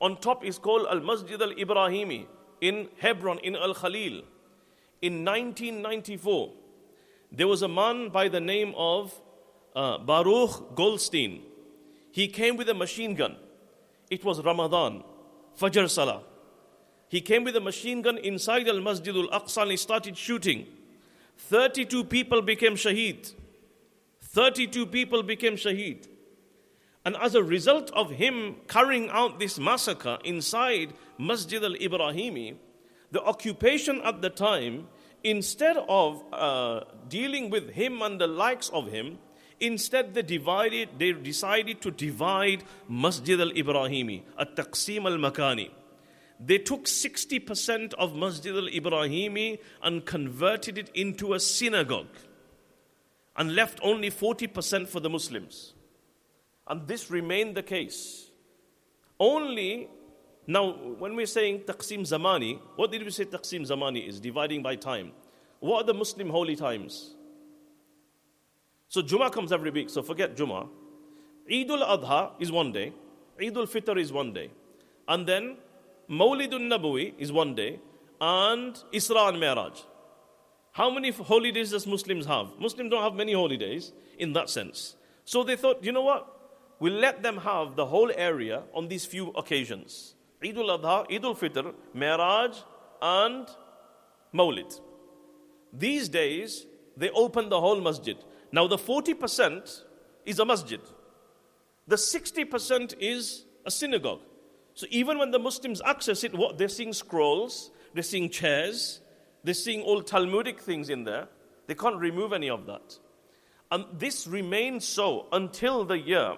On 0.00 0.16
top 0.16 0.44
is 0.44 0.58
called 0.58 0.86
Al 0.90 1.00
Masjid 1.00 1.40
Al 1.40 1.50
Ibrahimi 1.52 2.26
in 2.60 2.88
Hebron, 2.98 3.38
in 3.38 3.56
Al 3.56 3.74
Khalil. 3.74 4.22
In 5.02 5.24
1994, 5.24 6.52
there 7.32 7.48
was 7.48 7.62
a 7.62 7.68
man 7.68 8.08
by 8.10 8.28
the 8.28 8.40
name 8.40 8.74
of 8.76 9.12
uh, 9.74 9.98
Baruch 9.98 10.74
Goldstein. 10.76 11.42
He 12.12 12.28
came 12.28 12.56
with 12.56 12.68
a 12.68 12.74
machine 12.74 13.14
gun. 13.14 13.36
It 14.10 14.24
was 14.24 14.44
Ramadan, 14.44 15.02
Fajr 15.58 15.90
Salah. 15.90 16.22
He 17.08 17.20
came 17.20 17.44
with 17.44 17.56
a 17.56 17.60
machine 17.60 18.02
gun 18.02 18.18
inside 18.18 18.68
Al 18.68 18.80
Masjid 18.80 19.14
Al 19.16 19.28
Aqsa 19.28 19.62
and 19.62 19.70
he 19.72 19.76
started 19.76 20.16
shooting. 20.16 20.66
32 21.38 22.04
people 22.04 22.42
became 22.42 22.74
shaheed. 22.74 23.32
32 24.22 24.86
people 24.86 25.22
became 25.22 25.54
shaheed. 25.54 26.08
And 27.04 27.16
as 27.16 27.34
a 27.34 27.42
result 27.42 27.90
of 27.92 28.10
him 28.10 28.56
carrying 28.66 29.10
out 29.10 29.38
this 29.38 29.58
massacre 29.58 30.18
inside 30.24 30.94
Masjid 31.18 31.62
al 31.62 31.74
Ibrahimi, 31.74 32.56
the 33.10 33.22
occupation 33.22 34.00
at 34.02 34.22
the 34.22 34.30
time, 34.30 34.88
instead 35.22 35.76
of 35.88 36.24
uh, 36.32 36.80
dealing 37.08 37.50
with 37.50 37.70
him 37.70 38.00
and 38.02 38.20
the 38.20 38.26
likes 38.26 38.70
of 38.70 38.90
him, 38.90 39.18
instead 39.60 40.14
they 40.14 40.22
divided, 40.22 40.88
they 40.98 41.12
decided 41.12 41.80
to 41.82 41.90
divide 41.90 42.64
Masjid 42.88 43.40
al 43.40 43.50
Ibrahimi, 43.50 44.22
at 44.38 44.56
Taqsim 44.56 45.04
al 45.04 45.18
Makani. 45.18 45.70
They 46.40 46.58
took 46.58 46.84
60% 46.84 47.94
of 47.94 48.14
Masjid 48.16 48.54
al 48.54 48.68
Ibrahimi 48.68 49.58
and 49.82 50.04
converted 50.04 50.78
it 50.78 50.90
into 50.94 51.34
a 51.34 51.40
synagogue 51.40 52.16
and 53.36 53.54
left 53.54 53.78
only 53.82 54.10
40% 54.10 54.88
for 54.88 55.00
the 55.00 55.10
Muslims. 55.10 55.74
And 56.66 56.86
this 56.86 57.10
remained 57.10 57.56
the 57.56 57.62
case. 57.62 58.30
Only 59.18 59.88
now, 60.46 60.72
when 60.72 61.16
we're 61.16 61.26
saying 61.26 61.60
Taqsim 61.60 62.00
Zamani, 62.00 62.60
what 62.76 62.92
did 62.92 63.02
we 63.02 63.10
say 63.10 63.24
Taqsim 63.24 63.66
Zamani 63.66 64.06
is? 64.06 64.20
Dividing 64.20 64.62
by 64.62 64.76
time. 64.76 65.12
What 65.60 65.84
are 65.84 65.86
the 65.86 65.94
Muslim 65.94 66.28
holy 66.28 66.54
times? 66.54 67.14
So 68.88 69.00
Jummah 69.00 69.32
comes 69.32 69.52
every 69.52 69.70
week, 69.70 69.88
so 69.88 70.02
forget 70.02 70.36
Jummah. 70.36 70.68
Eid 71.50 71.70
al 71.70 71.98
Adha 71.98 72.32
is 72.38 72.52
one 72.52 72.72
day, 72.72 72.92
Eid 73.40 73.56
al 73.56 73.66
Fitr 73.66 73.98
is 73.98 74.12
one 74.12 74.32
day, 74.32 74.50
and 75.08 75.26
then 75.26 75.56
Mawlidun 76.08 76.68
Nabawi 76.68 77.14
is 77.18 77.32
one 77.32 77.54
day, 77.54 77.80
and 78.20 78.74
Isra 78.92 79.28
and 79.28 79.40
Mi'raj. 79.40 79.82
How 80.72 80.90
many 80.90 81.10
holidays 81.10 81.70
does 81.70 81.86
Muslims 81.86 82.26
have? 82.26 82.58
Muslims 82.58 82.90
don't 82.90 83.02
have 83.02 83.14
many 83.14 83.32
holidays 83.32 83.92
in 84.18 84.32
that 84.32 84.50
sense. 84.50 84.96
So 85.24 85.44
they 85.44 85.56
thought, 85.56 85.82
you 85.84 85.92
know 85.92 86.02
what? 86.02 86.30
We'll 86.80 86.94
let 86.94 87.22
them 87.22 87.38
have 87.38 87.76
the 87.76 87.86
whole 87.86 88.10
area 88.14 88.64
on 88.74 88.88
these 88.88 89.06
few 89.06 89.28
occasions 89.30 90.14
Eid 90.44 90.58
al 90.58 90.78
Adha, 90.78 91.10
Eid 91.10 91.24
al 91.24 91.34
Fitr, 91.34 91.72
Miraj, 91.96 92.62
and 93.00 93.46
Mawlid. 94.34 94.80
These 95.72 96.08
days, 96.08 96.66
they 96.96 97.10
open 97.10 97.48
the 97.48 97.60
whole 97.60 97.80
masjid. 97.80 98.16
Now, 98.52 98.66
the 98.66 98.76
40% 98.76 99.82
is 100.26 100.38
a 100.38 100.44
masjid, 100.44 100.80
the 101.86 101.96
60% 101.96 102.94
is 102.98 103.44
a 103.64 103.70
synagogue. 103.70 104.20
So, 104.74 104.86
even 104.90 105.18
when 105.18 105.30
the 105.30 105.38
Muslims 105.38 105.80
access 105.84 106.24
it, 106.24 106.34
what 106.34 106.58
they're 106.58 106.68
seeing 106.68 106.92
scrolls, 106.92 107.70
they're 107.94 108.02
seeing 108.02 108.28
chairs, 108.28 109.00
they're 109.44 109.54
seeing 109.54 109.82
all 109.82 110.02
Talmudic 110.02 110.60
things 110.60 110.90
in 110.90 111.04
there. 111.04 111.28
They 111.66 111.74
can't 111.74 111.96
remove 111.96 112.32
any 112.32 112.50
of 112.50 112.66
that. 112.66 112.98
And 113.70 113.84
this 113.92 114.26
remained 114.26 114.82
so 114.82 115.26
until 115.32 115.84
the 115.84 115.98
year 115.98 116.36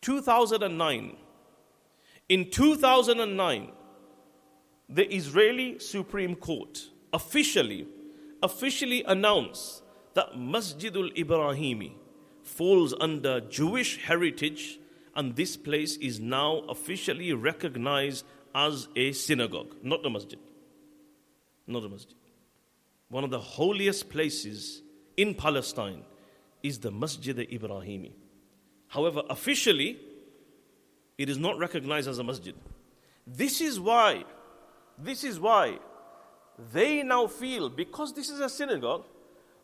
2009. 0.00 1.16
In 2.28 2.50
2009, 2.50 3.72
the 4.88 5.14
Israeli 5.14 5.78
Supreme 5.78 6.34
Court 6.34 6.88
officially, 7.12 7.86
officially 8.42 9.02
announced 9.04 9.82
that 10.14 10.34
Masjidul 10.34 11.16
Ibrahimi 11.16 11.92
falls 12.42 12.94
under 13.00 13.40
Jewish 13.40 14.02
heritage 14.04 14.78
and 15.18 15.34
this 15.34 15.56
place 15.56 15.96
is 15.96 16.20
now 16.20 16.58
officially 16.68 17.32
recognized 17.32 18.24
as 18.54 18.86
a 18.94 19.10
synagogue, 19.10 19.74
not 19.82 20.06
a 20.06 20.10
masjid. 20.10 20.38
Not 21.66 21.84
a 21.84 21.88
masjid. 21.88 22.14
One 23.08 23.24
of 23.24 23.30
the 23.30 23.40
holiest 23.40 24.10
places 24.10 24.80
in 25.16 25.34
Palestine 25.34 26.04
is 26.62 26.78
the 26.78 26.92
Masjid 26.92 27.36
Ibrahimi. 27.36 28.12
However, 28.86 29.22
officially, 29.28 29.98
it 31.18 31.28
is 31.28 31.36
not 31.36 31.58
recognized 31.58 32.08
as 32.08 32.20
a 32.20 32.24
masjid. 32.24 32.54
This 33.26 33.60
is 33.60 33.80
why, 33.80 34.24
this 34.96 35.24
is 35.24 35.40
why 35.40 35.80
they 36.72 37.02
now 37.02 37.26
feel 37.26 37.68
because 37.68 38.12
this 38.12 38.30
is 38.30 38.38
a 38.38 38.48
synagogue, 38.48 39.04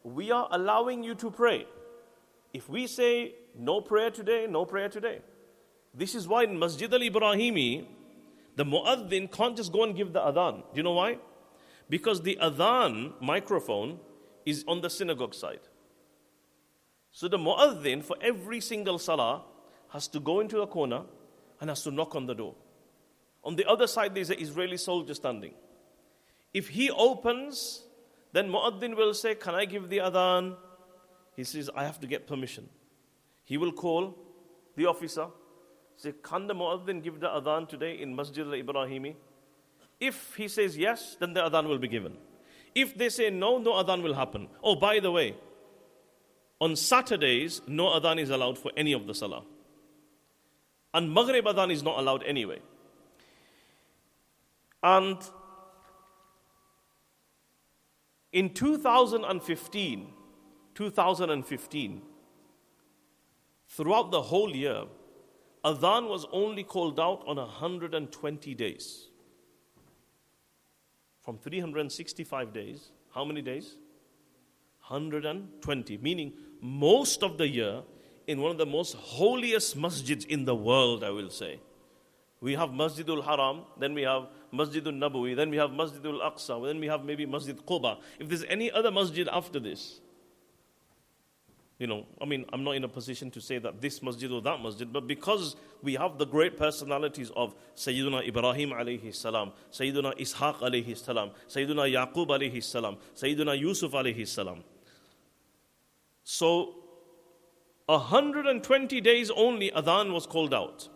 we 0.03 0.33
are 0.33 0.49
allowing 0.51 1.05
you 1.05 1.15
to 1.15 1.31
pray. 1.31 1.65
If 2.53 2.69
we 2.69 2.89
say 2.89 3.35
no 3.57 3.81
prayer 3.81 4.11
today, 4.11 4.49
no 4.51 4.65
prayer 4.65 4.89
today. 4.89 5.21
This 5.95 6.15
is 6.15 6.27
why 6.27 6.45
in 6.45 6.59
Masjid 6.59 6.93
al 6.93 7.01
Ibrahimi, 7.01 7.87
the 8.57 8.65
muaddin 8.65 9.31
can't 9.31 9.57
just 9.57 9.73
go 9.73 9.85
and 9.85 9.95
give 9.95 10.13
the 10.13 10.21
adhan. 10.21 10.63
Do 10.73 10.77
you 10.77 10.83
know 10.83 10.93
why? 10.93 11.19
Because 11.89 12.23
the 12.23 12.39
adhan 12.41 13.21
microphone 13.21 13.99
is 14.45 14.65
on 14.67 14.81
the 14.81 14.91
synagogue 14.91 15.35
side. 15.35 15.61
So 17.11 17.29
the 17.29 17.39
muaddin 17.39 18.03
for 18.03 18.17
every 18.21 18.61
single 18.61 18.99
salah 18.99 19.43
has 19.91 20.09
to 20.09 20.21
go 20.21 20.41
into 20.41 20.63
a 20.63 20.67
corner 20.67 21.03
and 21.61 21.71
has 21.71 21.83
to 21.85 21.91
knock 21.91 22.17
on 22.17 22.27
the 22.27 22.35
door. 22.35 22.55
On 23.45 23.55
the 23.55 23.69
other 23.69 23.87
side, 23.87 24.15
there's 24.15 24.31
an 24.31 24.39
Israeli 24.39 24.77
soldier 24.77 25.15
standing. 25.15 25.55
If 26.53 26.69
he 26.69 26.91
opens, 26.91 27.85
then 28.33 28.49
muaddin 28.49 28.97
will 28.97 29.15
say, 29.15 29.35
Can 29.35 29.55
I 29.55 29.65
give 29.65 29.89
the 29.89 29.99
adhan? 29.99 30.57
He 31.37 31.45
says, 31.45 31.71
I 31.75 31.85
have 31.85 32.01
to 32.01 32.07
get 32.07 32.27
permission. 32.27 32.69
He 33.45 33.57
will 33.57 33.73
call 33.73 34.17
the 34.77 34.87
officer, 34.87 35.27
say, 35.97 36.13
Can 36.23 36.47
the 36.47 36.55
muaddin 36.55 37.03
give 37.03 37.21
the 37.21 37.29
adhan 37.29 37.69
today 37.69 38.01
in 38.01 38.15
Masjid 38.15 38.47
al 38.47 38.53
Ibrahimi? 38.53 39.15
If 40.01 40.35
he 40.37 40.49
says 40.49 40.77
yes, 40.77 41.17
then 41.19 41.33
the 41.33 41.41
adhan 41.41 41.69
will 41.69 41.79
be 41.79 41.89
given. 41.89 42.17
If 42.75 42.97
they 42.97 43.09
say 43.09 43.31
no, 43.31 43.59
no 43.59 43.73
adhan 43.73 44.03
will 44.03 44.15
happen. 44.15 44.49
Oh, 44.63 44.75
by 44.75 45.01
the 45.01 45.11
way, 45.11 45.37
on 46.61 46.77
Saturdays, 46.77 47.63
no 47.67 47.87
adhan 47.87 48.19
is 48.19 48.31
allowed 48.31 48.59
for 48.59 48.73
any 48.77 48.93
of 48.93 49.07
the 49.07 49.15
salah. 49.15 49.45
And 50.93 51.13
Maghrib 51.13 51.45
adhan 51.45 51.73
is 51.73 51.83
not 51.83 51.99
allowed 51.99 52.23
anyway. 52.25 52.61
And 54.83 55.19
in 58.33 58.51
2015, 58.51 60.13
2015, 60.75 62.03
throughout 63.69 64.11
the 64.11 64.23
whole 64.23 64.55
year, 64.55 64.85
Adhan 65.65 66.09
was 66.09 66.27
only 66.31 66.63
called 66.63 67.01
out 67.01 67.25
on 67.27 67.37
120 67.37 68.55
days. 68.55 69.09
From 71.23 71.39
365 71.39 72.53
days, 72.53 72.91
how 73.15 73.25
many 73.25 73.41
days? 73.41 73.77
120, 74.89 75.97
meaning 75.99 76.35
most 76.61 77.23
of 77.23 77.39
the 77.39 77.49
year 77.49 77.83
in 78.27 78.41
one 78.41 78.51
of 78.51 78.59
the 78.59 78.67
most 78.67 78.95
holiest 78.95 79.79
masjids 79.79 80.27
in 80.27 80.45
the 80.45 80.55
world, 80.55 81.03
I 81.03 81.11
will 81.11 81.31
say. 81.31 81.61
We 82.43 82.55
have 82.55 82.71
Masjidul 82.71 83.25
Haram, 83.25 83.63
then 83.79 83.95
we 83.95 84.03
have 84.03 84.29
Masjidul 84.53 84.99
Nabawi, 84.99 85.35
then 85.35 85.49
we 85.49 85.57
have 85.57 85.71
Masjidul 85.71 86.21
Aqsa, 86.21 86.67
then 86.67 86.79
we 86.79 86.87
have 86.89 87.03
maybe 87.03 87.25
Masjid 87.25 87.57
Quba. 87.57 88.01
If 88.19 88.29
there's 88.29 88.45
any 88.45 88.71
other 88.71 88.91
masjid 88.91 89.27
after 89.29 89.59
this, 89.59 90.01
you 91.79 91.89
know, 91.89 92.07
I 92.21 92.25
mean, 92.25 92.45
I'm 92.53 92.63
not 92.63 92.77
in 92.77 92.85
a 92.85 92.89
position 92.89 93.31
to 93.33 93.41
say 93.41 93.59
that 93.59 93.81
this 93.81 94.01
masjid 94.01 94.31
or 94.31 94.41
that 94.43 94.63
masjid, 94.63 94.91
but 94.93 95.09
because 95.09 95.57
we 95.83 95.95
have 95.95 96.19
the 96.19 96.27
great 96.27 96.57
personalities 96.57 97.33
of 97.35 97.55
Sayyidina 97.75 98.29
Ibrahim 98.29 98.71
alayhi 98.71 99.13
salam, 99.13 99.53
Sayyidina 99.73 100.17
Ishaq 100.19 100.61
alayhi 100.61 100.97
salam, 100.97 101.31
Sayyidina 101.49 101.93
Yaqub 101.93 102.29
alayhi 102.29 102.63
salam, 102.63 102.97
Sayyidina 103.17 103.59
Yusuf 103.59 103.91
alayhi 103.91 104.27
salam. 104.27 104.63
So, 106.23 106.77
120 107.87 109.01
days 109.01 109.31
only 109.31 109.71
adhan 109.73 110.13
was 110.13 110.27
called 110.27 110.55
out. 110.55 110.89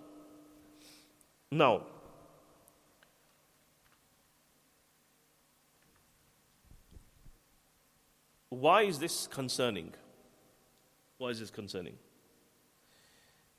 Now, 1.51 1.83
why 8.49 8.83
is 8.83 9.01
this 9.01 9.27
concerning? 9.27 9.93
Why 11.19 11.29
is 11.29 11.41
this 11.41 11.51
concerning? 11.51 11.95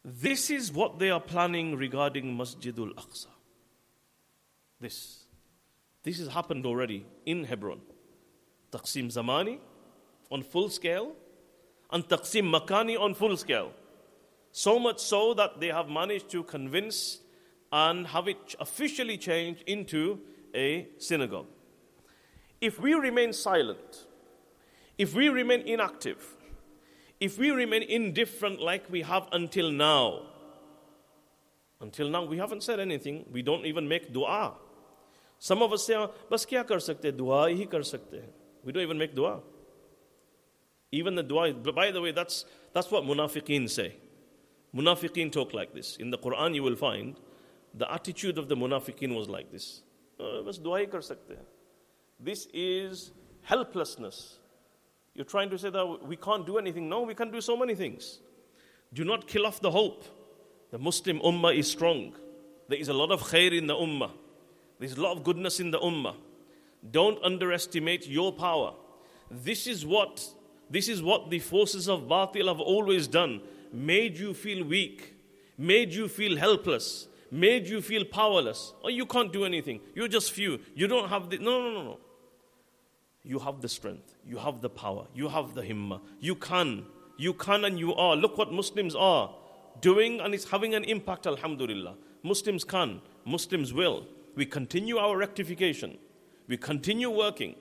This 0.03 0.49
is 0.49 0.71
what 0.71 0.97
they 0.97 1.09
are 1.09 1.19
planning 1.19 1.75
regarding 1.75 2.35
Masjidul 2.37 2.93
Aqsa. 2.95 3.27
This. 4.79 5.25
This 6.03 6.19
has 6.19 6.29
happened 6.29 6.65
already 6.65 7.05
in 7.25 7.43
Hebron. 7.43 7.81
Taqsim 8.71 9.11
Zamani 9.11 9.59
on 10.31 10.41
full 10.43 10.69
scale 10.69 11.11
and 11.91 12.07
Taqsim 12.07 12.49
Makani 12.49 12.97
on 12.97 13.13
full 13.13 13.35
scale. 13.35 13.73
So 14.51 14.79
much 14.79 14.99
so 14.99 15.33
that 15.33 15.59
they 15.59 15.67
have 15.67 15.89
managed 15.89 16.29
to 16.29 16.43
convince 16.43 17.19
and 17.71 18.07
have 18.07 18.27
it 18.27 18.55
officially 18.59 19.17
changed 19.17 19.63
into 19.67 20.19
a 20.55 20.87
synagogue. 20.97 21.47
If 22.61 22.79
we 22.79 22.93
remain 22.93 23.33
silent, 23.33 24.05
if 24.97 25.13
we 25.13 25.29
remain 25.29 25.61
inactive, 25.61 26.37
if 27.19 27.37
we 27.37 27.51
remain 27.51 27.83
indifferent 27.83 28.61
like 28.61 28.89
we 28.89 29.01
have 29.01 29.27
until 29.31 29.71
now, 29.71 30.21
until 31.81 32.09
now 32.09 32.23
we 32.23 32.37
haven't 32.37 32.63
said 32.63 32.79
anything, 32.79 33.25
we 33.31 33.41
don't 33.41 33.65
even 33.65 33.87
make 33.87 34.13
dua. 34.13 34.53
Some 35.37 35.61
of 35.61 35.71
us 35.71 35.85
say, 35.85 35.95
bas 36.29 36.45
kya 36.45 36.67
kar 36.67 36.77
sakte, 36.77 37.15
dua 37.15 37.55
hi 37.55 37.65
kar 37.65 37.81
sakte. 37.81 38.21
We 38.63 38.71
don't 38.71 38.83
even 38.83 38.97
make 38.97 39.15
dua. 39.15 39.41
Even 40.91 41.15
the 41.15 41.23
dua, 41.23 41.53
by 41.53 41.91
the 41.91 42.01
way, 42.01 42.11
that's, 42.11 42.45
that's 42.73 42.89
what 42.91 43.03
munafiqeen 43.03 43.69
say. 43.69 43.95
Munafiqeen 44.75 45.31
talk 45.31 45.53
like 45.53 45.73
this. 45.73 45.97
In 45.97 46.11
the 46.11 46.17
Quran, 46.17 46.55
you 46.55 46.63
will 46.63 46.75
find 46.75 47.15
the 47.73 47.91
attitude 47.91 48.37
of 48.37 48.49
the 48.49 48.55
munafiqeen 48.55 49.15
was 49.15 49.29
like 49.29 49.51
this. 49.51 49.83
Oh, 50.19 50.43
sakte. 50.45 51.37
This 52.19 52.47
is 52.53 53.11
helplessness. 53.43 54.38
You're 55.19 55.25
trying 55.25 55.49
to 55.49 55.57
say 55.59 55.69
that 55.69 56.07
we 56.07 56.15
can't 56.15 56.45
do 56.45 56.57
anything. 56.57 56.87
No, 56.87 57.01
we 57.01 57.13
can 57.13 57.29
do 57.29 57.41
so 57.41 57.57
many 57.57 57.75
things. 57.75 58.19
Do 58.93 59.03
not 59.03 59.27
kill 59.27 59.45
off 59.45 59.59
the 59.59 59.69
hope. 59.69 60.05
The 60.71 60.79
Muslim 60.79 61.19
ummah 61.19 61.57
is 61.57 61.69
strong. 61.69 62.13
There 62.69 62.79
is 62.79 62.87
a 62.87 62.93
lot 62.93 63.11
of 63.11 63.21
khair 63.23 63.51
in 63.51 63.67
the 63.67 63.75
ummah. 63.75 64.11
There's 64.79 64.93
a 64.93 65.01
lot 65.01 65.17
of 65.17 65.25
goodness 65.25 65.59
in 65.59 65.71
the 65.71 65.79
ummah. 65.79 66.15
Don't 66.89 67.21
underestimate 67.21 68.07
your 68.07 68.31
power. 68.31 68.71
This 69.29 69.67
is 69.67 69.85
what 69.85 70.25
this 70.69 70.87
is 70.87 71.03
what 71.03 71.29
the 71.29 71.39
forces 71.39 71.89
of 71.89 72.03
batil 72.03 72.47
have 72.47 72.61
always 72.61 73.05
done. 73.05 73.41
Made 73.73 74.17
you 74.17 74.33
feel 74.33 74.63
weak, 74.63 75.15
made 75.57 75.91
you 75.91 76.07
feel 76.07 76.37
helpless, 76.37 77.09
made 77.29 77.67
you 77.67 77.81
feel 77.81 78.05
powerless. 78.05 78.71
Oh, 78.85 78.87
you 78.87 79.05
can't 79.05 79.33
do 79.33 79.43
anything. 79.43 79.81
You're 79.95 80.07
just 80.07 80.31
few. 80.31 80.61
You 80.75 80.87
don't 80.87 81.09
have 81.09 81.29
the 81.29 81.39
no 81.39 81.61
no 81.61 81.73
no 81.73 81.83
no 81.83 81.99
you 83.23 83.39
have 83.39 83.61
the 83.61 83.69
strength, 83.69 84.15
you 84.25 84.37
have 84.37 84.61
the 84.61 84.69
power, 84.69 85.05
you 85.13 85.27
have 85.27 85.53
the 85.53 85.61
himmah. 85.61 86.01
You 86.19 86.35
can, 86.35 86.85
you 87.17 87.33
can 87.33 87.65
and 87.65 87.77
you 87.77 87.93
are. 87.95 88.15
Look 88.15 88.37
what 88.37 88.51
Muslims 88.51 88.95
are 88.95 89.33
doing 89.81 90.19
and 90.19 90.33
it's 90.33 90.49
having 90.49 90.75
an 90.75 90.83
impact, 90.85 91.27
alhamdulillah. 91.27 91.95
Muslims 92.23 92.63
can, 92.63 93.01
Muslims 93.25 93.73
will. 93.73 94.05
We 94.35 94.45
continue 94.45 94.97
our 94.97 95.17
rectification, 95.17 95.97
we 96.47 96.57
continue 96.57 97.09
working. 97.09 97.55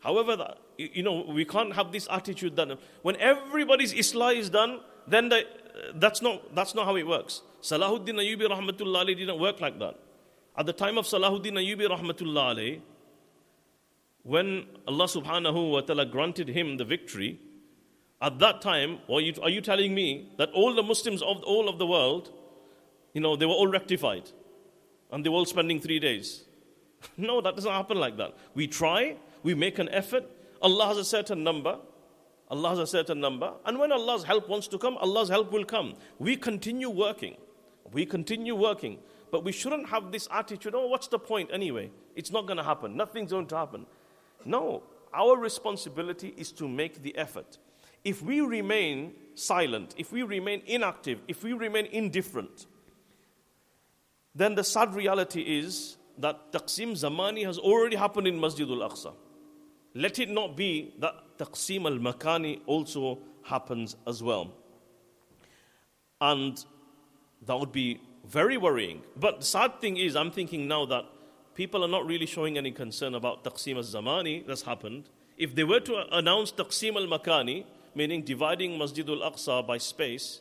However, 0.00 0.54
you 0.78 1.02
know, 1.02 1.26
we 1.28 1.44
can't 1.44 1.74
have 1.74 1.92
this 1.92 2.08
attitude 2.10 2.56
that 2.56 2.78
when 3.02 3.16
everybody's 3.16 3.92
islah 3.92 4.34
is 4.34 4.48
done, 4.48 4.80
then 5.06 5.28
the, 5.28 5.46
that's, 5.94 6.22
not, 6.22 6.54
that's 6.54 6.74
not 6.74 6.86
how 6.86 6.96
it 6.96 7.06
works. 7.06 7.42
Salahuddin 7.62 8.14
Ayyubi 8.14 8.48
rahmatullah 8.48 9.06
didn't 9.06 9.38
work 9.38 9.60
like 9.60 9.78
that. 9.78 9.96
At 10.56 10.64
the 10.64 10.72
time 10.72 10.96
of 10.96 11.04
Salahuddin 11.04 11.52
Ayyubi 11.52 11.86
rahmatullah 11.86 12.80
when 14.22 14.66
Allah 14.86 15.06
subhanahu 15.06 15.72
wa 15.72 15.80
ta'ala 15.80 16.06
granted 16.06 16.48
him 16.48 16.76
the 16.76 16.84
victory, 16.84 17.40
at 18.20 18.38
that 18.38 18.60
time, 18.60 18.98
are 19.10 19.20
you, 19.20 19.34
are 19.42 19.48
you 19.48 19.60
telling 19.60 19.94
me 19.94 20.30
that 20.36 20.50
all 20.52 20.74
the 20.74 20.82
Muslims 20.82 21.22
of 21.22 21.42
all 21.42 21.68
of 21.68 21.78
the 21.78 21.86
world, 21.86 22.30
you 23.14 23.20
know, 23.20 23.34
they 23.36 23.46
were 23.46 23.54
all 23.54 23.68
rectified 23.68 24.30
and 25.10 25.24
they 25.24 25.30
were 25.30 25.36
all 25.36 25.46
spending 25.46 25.80
three 25.80 25.98
days? 25.98 26.44
no, 27.16 27.40
that 27.40 27.56
doesn't 27.56 27.72
happen 27.72 27.98
like 27.98 28.18
that. 28.18 28.36
We 28.54 28.66
try, 28.66 29.16
we 29.42 29.54
make 29.54 29.78
an 29.78 29.88
effort. 29.88 30.24
Allah 30.60 30.88
has 30.88 30.98
a 30.98 31.04
certain 31.04 31.42
number. 31.42 31.78
Allah 32.50 32.70
has 32.70 32.78
a 32.80 32.86
certain 32.86 33.20
number, 33.20 33.52
and 33.64 33.78
when 33.78 33.92
Allah's 33.92 34.24
help 34.24 34.48
wants 34.48 34.66
to 34.68 34.76
come, 34.76 34.96
Allah's 34.96 35.28
help 35.28 35.52
will 35.52 35.64
come. 35.64 35.94
We 36.18 36.36
continue 36.36 36.90
working. 36.90 37.36
We 37.92 38.04
continue 38.04 38.56
working. 38.56 38.98
But 39.30 39.44
we 39.44 39.52
shouldn't 39.52 39.88
have 39.88 40.10
this 40.10 40.26
attitude, 40.32 40.74
oh, 40.74 40.88
what's 40.88 41.06
the 41.06 41.20
point 41.20 41.50
anyway? 41.52 41.92
It's 42.16 42.32
not 42.32 42.46
going 42.46 42.56
to 42.56 42.64
happen. 42.64 42.96
Nothing's 42.96 43.30
going 43.30 43.46
to 43.46 43.56
happen. 43.56 43.86
No, 44.44 44.82
our 45.12 45.36
responsibility 45.36 46.34
is 46.36 46.52
to 46.52 46.68
make 46.68 47.02
the 47.02 47.16
effort. 47.16 47.58
If 48.04 48.22
we 48.22 48.40
remain 48.40 49.12
silent, 49.34 49.94
if 49.98 50.12
we 50.12 50.22
remain 50.22 50.62
inactive, 50.66 51.20
if 51.28 51.42
we 51.42 51.52
remain 51.52 51.86
indifferent, 51.86 52.66
then 54.34 54.54
the 54.54 54.64
sad 54.64 54.94
reality 54.94 55.42
is 55.42 55.96
that 56.18 56.52
Taqsim 56.52 56.92
Zamani 56.92 57.44
has 57.44 57.58
already 57.58 57.96
happened 57.96 58.26
in 58.26 58.38
Masjid 58.38 58.68
al 58.68 58.88
Aqsa. 58.88 59.12
Let 59.94 60.18
it 60.18 60.30
not 60.30 60.56
be 60.56 60.94
that 60.98 61.14
Taqsim 61.38 61.84
al 61.86 61.98
Makani 61.98 62.60
also 62.66 63.18
happens 63.42 63.96
as 64.06 64.22
well. 64.22 64.52
And 66.20 66.64
that 67.46 67.58
would 67.58 67.72
be 67.72 68.00
very 68.26 68.56
worrying. 68.56 69.02
But 69.16 69.40
the 69.40 69.46
sad 69.46 69.80
thing 69.80 69.96
is, 69.96 70.14
I'm 70.14 70.30
thinking 70.30 70.68
now 70.68 70.86
that 70.86 71.04
people 71.54 71.84
are 71.84 71.88
not 71.88 72.06
really 72.06 72.26
showing 72.26 72.58
any 72.58 72.70
concern 72.70 73.14
about 73.14 73.44
Taqsim 73.44 73.76
al 73.76 73.82
Zamani 73.82 74.46
that's 74.46 74.62
happened. 74.62 75.08
If 75.36 75.54
they 75.54 75.64
were 75.64 75.80
to 75.80 76.04
announce 76.16 76.52
Taqsim 76.52 76.96
al 76.96 77.06
Makani, 77.06 77.64
meaning 77.94 78.22
dividing 78.22 78.78
Masjid 78.78 79.08
al 79.08 79.30
Aqsa 79.30 79.66
by 79.66 79.78
space, 79.78 80.40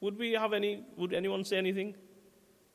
would 0.00 0.18
we 0.18 0.32
have 0.32 0.52
any, 0.52 0.84
would 0.96 1.12
anyone 1.14 1.44
say 1.44 1.56
anything? 1.56 1.94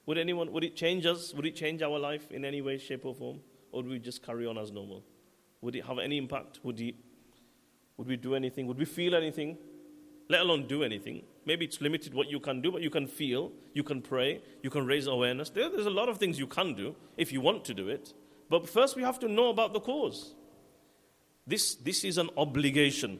Would 0.05 0.17
anyone, 0.17 0.51
would 0.51 0.63
it 0.63 0.75
change 0.75 1.05
us? 1.05 1.33
Would 1.35 1.45
it 1.45 1.55
change 1.55 1.83
our 1.83 1.99
life 1.99 2.31
in 2.31 2.43
any 2.43 2.61
way, 2.61 2.77
shape, 2.79 3.05
or 3.05 3.13
form? 3.13 3.41
Or 3.71 3.83
would 3.83 3.91
we 3.91 3.99
just 3.99 4.25
carry 4.25 4.47
on 4.47 4.57
as 4.57 4.71
normal? 4.71 5.03
Would 5.61 5.75
it 5.75 5.85
have 5.85 5.99
any 5.99 6.17
impact? 6.17 6.59
Would, 6.63 6.79
it, 6.81 6.95
would 7.97 8.07
we 8.07 8.17
do 8.17 8.33
anything? 8.33 8.65
Would 8.65 8.79
we 8.79 8.85
feel 8.85 9.13
anything? 9.13 9.57
Let 10.27 10.41
alone 10.41 10.67
do 10.67 10.83
anything. 10.83 11.23
Maybe 11.49 11.65
it's 11.65 11.81
limited 11.81 12.13
what 12.13 12.29
you 12.29 12.39
can 12.39 12.61
do, 12.61 12.71
but 12.71 12.83
you 12.83 12.91
can 12.91 13.07
feel, 13.07 13.51
you 13.73 13.81
can 13.81 14.03
pray, 14.03 14.39
you 14.61 14.69
can 14.69 14.85
raise 14.85 15.07
awareness. 15.07 15.49
There, 15.49 15.67
there's 15.67 15.87
a 15.87 15.89
lot 15.89 16.07
of 16.07 16.19
things 16.19 16.37
you 16.37 16.45
can 16.45 16.75
do 16.75 16.95
if 17.17 17.33
you 17.33 17.41
want 17.41 17.65
to 17.65 17.73
do 17.73 17.89
it. 17.89 18.13
But 18.51 18.69
first, 18.69 18.95
we 18.95 19.01
have 19.01 19.17
to 19.21 19.27
know 19.27 19.49
about 19.49 19.73
the 19.73 19.79
cause. 19.79 20.35
This, 21.47 21.73
this 21.73 22.03
is 22.03 22.19
an 22.19 22.29
obligation. 22.37 23.19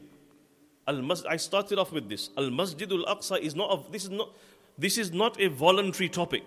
Al 0.86 1.02
I 1.28 1.38
started 1.38 1.80
off 1.80 1.90
with 1.90 2.08
this. 2.08 2.30
Al 2.38 2.52
Masjid 2.52 2.88
al 2.92 3.04
Aqsa 3.16 3.40
is 3.40 3.56
not 3.56 3.90
this 3.90 4.04
is 4.04 4.10
not 4.10 4.30
this 4.78 4.96
is 4.96 5.10
not 5.10 5.40
a 5.40 5.48
voluntary 5.48 6.08
topic. 6.08 6.44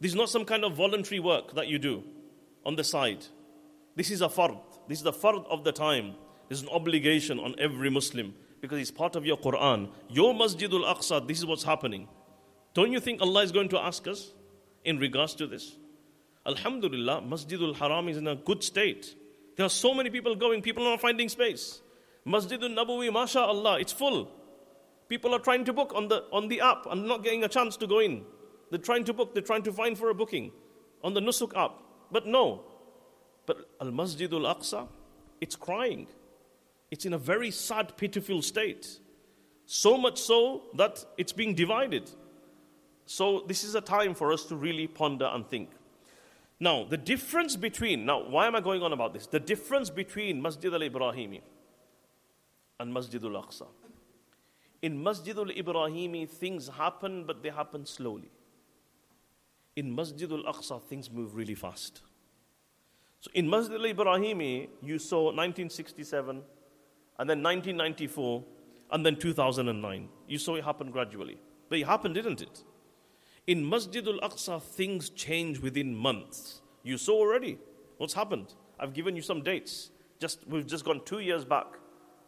This 0.00 0.12
is 0.12 0.16
not 0.16 0.30
some 0.30 0.46
kind 0.46 0.64
of 0.64 0.76
voluntary 0.76 1.20
work 1.20 1.54
that 1.56 1.68
you 1.68 1.78
do 1.78 2.04
on 2.64 2.76
the 2.76 2.84
side. 2.84 3.26
This 3.96 4.10
is 4.10 4.22
a 4.22 4.28
fard. 4.28 4.58
This 4.88 4.96
is 4.96 5.04
the 5.04 5.12
fard 5.12 5.46
of 5.50 5.62
the 5.62 5.72
time. 5.72 6.14
This 6.48 6.60
is 6.60 6.64
an 6.64 6.70
obligation 6.70 7.38
on 7.38 7.54
every 7.58 7.90
Muslim 7.90 8.32
because 8.60 8.78
it's 8.78 8.90
part 8.90 9.16
of 9.16 9.24
your 9.24 9.36
Quran. 9.36 9.88
Your 10.08 10.34
Masjidul 10.34 10.84
Aqsa, 10.84 11.26
this 11.26 11.38
is 11.38 11.46
what's 11.46 11.64
happening. 11.64 12.08
Don't 12.74 12.92
you 12.92 13.00
think 13.00 13.20
Allah 13.20 13.42
is 13.42 13.52
going 13.52 13.68
to 13.70 13.78
ask 13.78 14.06
us 14.06 14.32
in 14.84 14.98
regards 14.98 15.34
to 15.36 15.46
this? 15.46 15.76
Alhamdulillah, 16.46 17.22
Masjidul 17.22 17.76
Haram 17.76 18.08
is 18.08 18.16
in 18.16 18.26
a 18.26 18.36
good 18.36 18.62
state. 18.62 19.14
There 19.56 19.66
are 19.66 19.70
so 19.70 19.92
many 19.92 20.10
people 20.10 20.34
going, 20.34 20.62
people 20.62 20.86
are 20.86 20.90
not 20.90 21.00
finding 21.00 21.28
space. 21.28 21.80
Masjidul 22.26 22.74
Nabawi, 22.74 23.12
mashallah, 23.12 23.80
it's 23.80 23.92
full. 23.92 24.30
People 25.08 25.34
are 25.34 25.38
trying 25.38 25.64
to 25.64 25.72
book 25.72 25.92
on 25.94 26.08
the, 26.08 26.24
on 26.32 26.48
the 26.48 26.60
app 26.60 26.86
and 26.90 27.06
not 27.06 27.24
getting 27.24 27.44
a 27.44 27.48
chance 27.48 27.76
to 27.78 27.86
go 27.86 27.98
in. 27.98 28.24
They're 28.70 28.78
trying 28.78 29.04
to 29.04 29.12
book, 29.12 29.34
they're 29.34 29.42
trying 29.42 29.64
to 29.64 29.72
find 29.72 29.98
for 29.98 30.10
a 30.10 30.14
booking 30.14 30.52
on 31.02 31.14
the 31.14 31.20
Nusuk 31.20 31.56
app. 31.56 31.72
But 32.12 32.26
no. 32.26 32.62
But 33.46 33.68
Al 33.80 33.90
Masjid 33.90 34.32
al 34.32 34.42
Aqsa, 34.42 34.86
it's 35.40 35.56
crying. 35.56 36.06
It's 36.90 37.04
in 37.04 37.12
a 37.12 37.18
very 37.18 37.50
sad, 37.50 37.96
pitiful 37.96 38.42
state. 38.42 38.98
So 39.66 39.96
much 39.96 40.20
so 40.20 40.62
that 40.74 41.04
it's 41.16 41.32
being 41.32 41.54
divided. 41.54 42.10
So, 43.06 43.44
this 43.46 43.64
is 43.64 43.74
a 43.74 43.80
time 43.80 44.14
for 44.14 44.32
us 44.32 44.44
to 44.46 44.56
really 44.56 44.86
ponder 44.86 45.26
and 45.26 45.46
think. 45.46 45.70
Now, 46.58 46.84
the 46.84 46.96
difference 46.96 47.56
between, 47.56 48.04
now, 48.04 48.28
why 48.28 48.46
am 48.46 48.54
I 48.54 48.60
going 48.60 48.82
on 48.82 48.92
about 48.92 49.14
this? 49.14 49.26
The 49.26 49.40
difference 49.40 49.90
between 49.90 50.40
Masjid 50.42 50.72
al 50.72 50.80
Ibrahimi 50.80 51.40
and 52.78 52.92
Masjid 52.92 53.22
al 53.24 53.30
Aqsa. 53.30 53.66
In 54.82 55.02
Masjid 55.02 55.36
al 55.36 55.46
Ibrahimi, 55.46 56.28
things 56.28 56.68
happen, 56.68 57.24
but 57.24 57.42
they 57.42 57.50
happen 57.50 57.86
slowly 57.86 58.30
in 59.76 59.94
Masjid 59.94 60.30
al 60.30 60.44
Aqsa, 60.44 60.82
things 60.82 61.10
move 61.10 61.34
really 61.34 61.54
fast. 61.54 62.02
So 63.20 63.30
in 63.34 63.48
Masjid 63.48 63.74
al 63.74 63.86
Ibrahimi, 63.94 64.68
you 64.82 64.98
saw 64.98 65.24
1967, 65.26 66.42
and 67.20 67.28
then 67.28 67.42
1994, 67.42 68.42
and 68.92 69.04
then 69.04 69.14
2009. 69.14 70.08
You 70.26 70.38
saw 70.38 70.54
it 70.54 70.64
happen 70.64 70.90
gradually. 70.90 71.36
But 71.68 71.78
it 71.78 71.86
happened, 71.86 72.14
didn't 72.14 72.40
it? 72.40 72.64
In 73.46 73.68
Masjid 73.68 74.08
al 74.08 74.20
Aqsa, 74.20 74.62
things 74.62 75.10
change 75.10 75.60
within 75.60 75.94
months. 75.94 76.62
You 76.82 76.96
saw 76.96 77.18
already 77.18 77.58
what's 77.98 78.14
happened. 78.14 78.54
I've 78.78 78.94
given 78.94 79.16
you 79.16 79.22
some 79.22 79.42
dates. 79.42 79.90
Just 80.18 80.48
we've 80.48 80.66
just 80.66 80.86
gone 80.86 81.02
two 81.04 81.18
years 81.18 81.44
back, 81.44 81.66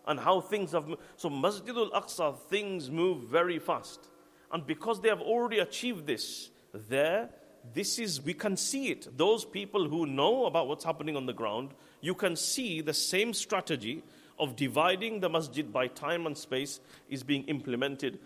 and 0.07 0.21
how 0.21 0.43
things 0.43 0.73
have 0.73 0.87
moved. 0.87 1.01
So 1.17 1.31
Masjid 1.31 1.75
al 1.75 1.91
Aqsa, 1.93 2.39
things 2.51 2.91
move 2.91 3.23
very 3.23 3.59
fast, 3.59 4.11
and 4.53 4.67
because 4.67 5.01
they 5.01 5.09
have 5.09 5.23
already 5.23 5.61
achieved 5.61 6.07
this, 6.07 6.51
there, 6.75 7.31
this 7.73 7.99
is, 7.99 8.21
we 8.21 8.35
can 8.35 8.59
see 8.59 8.91
it. 8.91 9.09
Those 9.17 9.47
people 9.47 9.89
who 9.89 10.05
know 10.05 10.45
about 10.45 10.69
what's 10.69 10.85
happening 10.85 11.17
on 11.17 11.25
the 11.25 11.33
ground, 11.33 11.71
you 12.03 12.15
can 12.15 12.37
see 12.37 12.83
the 12.83 12.93
same 12.93 13.33
strategy 13.33 14.03
of 14.43 14.57
dividing 14.57 15.21
the 15.21 15.29
masjid 15.29 15.73
by 15.73 15.87
time 15.87 16.27
and 16.27 16.37
space 16.37 16.81
is 17.09 17.23
being 17.23 17.45
implemented 17.45 18.19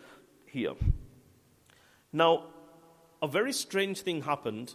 here. 0.47 0.75
Now, 2.13 2.45
a 3.21 3.29
very 3.29 3.53
strange 3.53 4.01
thing 4.01 4.23
happened 4.23 4.75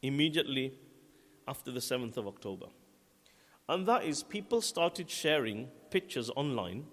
immediately 0.00 0.74
after 1.46 1.70
the 1.70 1.80
7th 1.80 2.16
of 2.16 2.26
October. 2.26 2.66
And 3.68 3.86
that 3.86 4.04
is, 4.04 4.22
people 4.22 4.60
started 4.62 5.10
sharing 5.10 5.68
pictures 5.90 6.30
online 6.36 6.84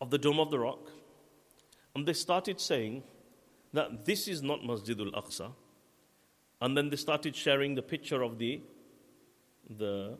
of 0.00 0.10
the 0.10 0.18
Dome 0.18 0.38
of 0.38 0.50
the 0.50 0.58
Rock. 0.58 0.90
And 1.94 2.06
they 2.06 2.12
started 2.12 2.60
saying, 2.60 3.02
that 3.72 4.04
this 4.04 4.26
is 4.28 4.42
not 4.42 4.64
Masjid 4.64 4.98
Masjidul 4.98 5.12
Aqsa. 5.12 5.52
And 6.60 6.76
then 6.76 6.90
they 6.90 6.96
started 6.96 7.34
sharing 7.34 7.74
the 7.74 7.82
picture 7.82 8.22
of 8.22 8.38
the, 8.38 8.60
the 9.78 10.18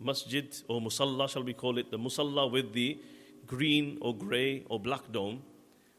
masjid 0.00 0.54
or 0.68 0.80
musalla, 0.80 1.28
shall 1.28 1.44
we 1.44 1.54
call 1.54 1.78
it, 1.78 1.90
the 1.90 1.98
musalla 1.98 2.50
with 2.50 2.72
the 2.72 2.98
green 3.46 3.98
or 4.00 4.14
grey 4.14 4.64
or 4.68 4.80
black 4.80 5.12
dome, 5.12 5.42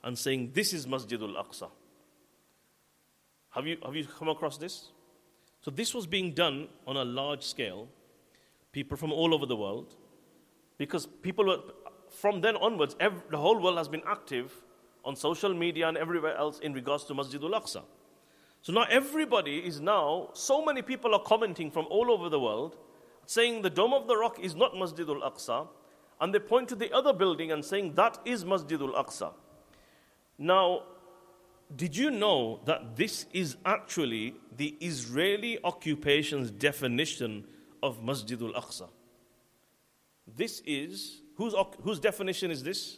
and 0.04 0.18
saying, 0.18 0.52
This 0.54 0.74
is 0.74 0.88
Masjidul 0.88 1.36
Aqsa. 1.36 1.70
Have 3.52 3.68
you, 3.68 3.78
have 3.86 3.96
you 3.96 4.06
come 4.06 4.30
across 4.30 4.58
this? 4.58 4.90
So, 5.62 5.70
this 5.70 5.94
was 5.94 6.08
being 6.08 6.34
done 6.34 6.70
on 6.88 6.98
a 6.98 7.06
large 7.06 7.44
scale, 7.44 7.88
people 8.72 8.98
from 8.98 9.12
all 9.12 9.34
over 9.34 9.46
the 9.46 9.56
world, 9.56 9.96
because 10.78 11.06
people 11.06 11.46
were, 11.46 11.60
from 12.10 12.42
then 12.42 12.56
onwards, 12.56 12.96
every, 13.00 13.22
the 13.30 13.38
whole 13.38 13.62
world 13.62 13.78
has 13.78 13.88
been 13.88 14.02
active 14.08 14.52
on 15.06 15.16
social 15.16 15.54
media 15.54 15.88
and 15.88 15.98
everywhere 15.98 16.36
else 16.36 16.60
in 16.60 16.74
regards 16.74 17.04
to 17.06 17.14
Masjidul 17.14 17.52
Aqsa. 17.52 17.84
So 18.64 18.74
now 18.74 18.86
everybody 18.90 19.58
is 19.58 19.82
now, 19.82 20.30
so 20.34 20.64
many 20.64 20.82
people 20.82 21.14
are 21.16 21.22
commenting 21.22 21.72
from 21.72 21.88
all 21.90 22.12
over 22.12 22.30
the 22.30 22.40
world 22.40 22.78
saying 23.26 23.62
the 23.62 23.70
Dome 23.70 23.94
of 23.94 24.08
the 24.08 24.18
Rock 24.18 24.40
is 24.40 24.56
not 24.56 24.74
Masjidul 24.74 25.22
Aqsa, 25.22 25.68
and 26.20 26.34
they 26.34 26.40
point 26.40 26.70
to 26.70 26.76
the 26.76 26.92
other 26.92 27.14
building 27.14 27.52
and 27.52 27.64
saying 27.64 27.94
that 27.96 28.20
is 28.26 28.44
Masjidul 28.44 28.94
Aqsa. 28.94 29.34
Now, 30.38 30.84
did 31.76 31.96
you 31.96 32.12
know 32.12 32.60
that 32.66 32.96
this 32.96 33.26
is 33.34 33.58
actually 33.66 34.36
the 34.56 34.76
Israeli 34.82 35.60
occupation's 35.64 36.52
definition 36.52 37.46
of 37.82 38.02
Masjidul 38.02 38.54
Aqsa? 38.54 38.90
This 40.28 40.62
is, 40.66 41.22
whose, 41.36 41.56
whose 41.82 42.00
definition 42.00 42.52
is 42.52 42.64
this? 42.64 42.98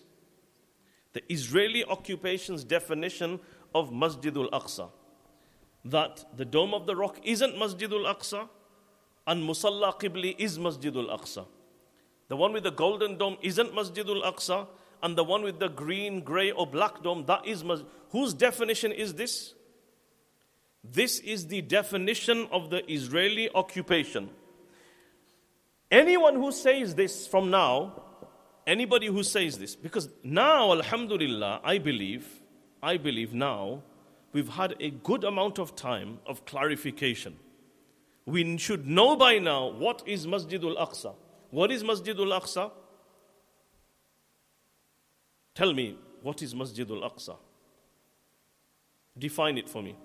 the 1.14 1.22
Israeli 1.32 1.86
occupation's 1.86 2.64
definition 2.64 3.40
of 3.74 3.92
Masjidul 3.92 4.50
Aqsa. 4.50 4.90
That 5.86 6.26
the 6.36 6.46
Dome 6.46 6.74
of 6.74 6.86
the 6.86 6.96
Rock 6.96 7.20
isn't 7.24 7.56
Masjidul 7.56 8.06
Aqsa 8.14 8.50
and 9.28 9.44
Musalla 9.48 9.98
Qibli 10.00 10.36
is 10.38 10.58
Masjidul 10.58 11.10
Aqsa. 11.10 11.46
The 12.28 12.36
one 12.36 12.54
with 12.54 12.64
the 12.64 12.72
golden 12.72 13.18
dome 13.18 13.38
isn't 13.42 13.74
Masjidul 13.74 14.24
Aqsa 14.24 14.68
and 15.02 15.18
the 15.18 15.24
one 15.24 15.44
with 15.44 15.60
the 15.60 15.70
green, 15.70 16.22
grey, 16.22 16.52
or 16.52 16.66
black 16.66 17.04
dome, 17.04 17.26
that 17.26 17.46
is 17.46 17.64
Masjid. 17.64 17.86
Whose 18.10 18.34
definition 18.34 18.92
is 18.92 19.14
this? 19.14 19.54
This 20.84 21.20
is 21.20 21.48
the 21.48 21.62
definition 21.62 22.48
of 22.52 22.70
the 22.70 22.90
Israeli 22.92 23.50
occupation. 23.54 24.30
Anyone 25.90 26.36
who 26.36 26.52
says 26.52 26.96
this 26.96 27.28
from 27.28 27.50
now 27.50 28.04
anybody 28.66 29.08
who 29.08 29.24
says 29.24 29.58
this, 29.58 29.76
because 29.76 30.10
now, 30.24 30.72
Alhamdulillah, 30.72 31.62
I 31.64 31.78
believe, 31.78 32.42
I 32.82 32.98
believe 32.98 33.34
now, 33.34 33.84
we've 34.32 34.50
had 34.50 34.76
a 34.80 34.90
good 34.90 35.24
amount 35.24 35.60
of 35.60 35.76
time 35.76 36.20
of 36.26 36.46
clarification. 36.46 37.38
We 38.26 38.58
should 38.58 38.88
know 38.88 39.16
by 39.16 39.40
now 39.40 39.68
what 39.68 40.04
is 40.06 40.26
Masjidul 40.26 40.78
Aqsa. 40.78 41.14
What 41.52 41.72
is 41.72 41.84
Masjidul 41.84 42.40
Aqsa? 42.40 42.72
Tell 45.56 45.74
me, 45.74 45.98
what 46.22 46.42
is 46.42 46.54
Masjidul 46.54 47.04
Aqsa? 47.04 47.36
Define 49.18 49.58
it 49.58 49.70
for 49.70 49.84
me. 49.84 49.96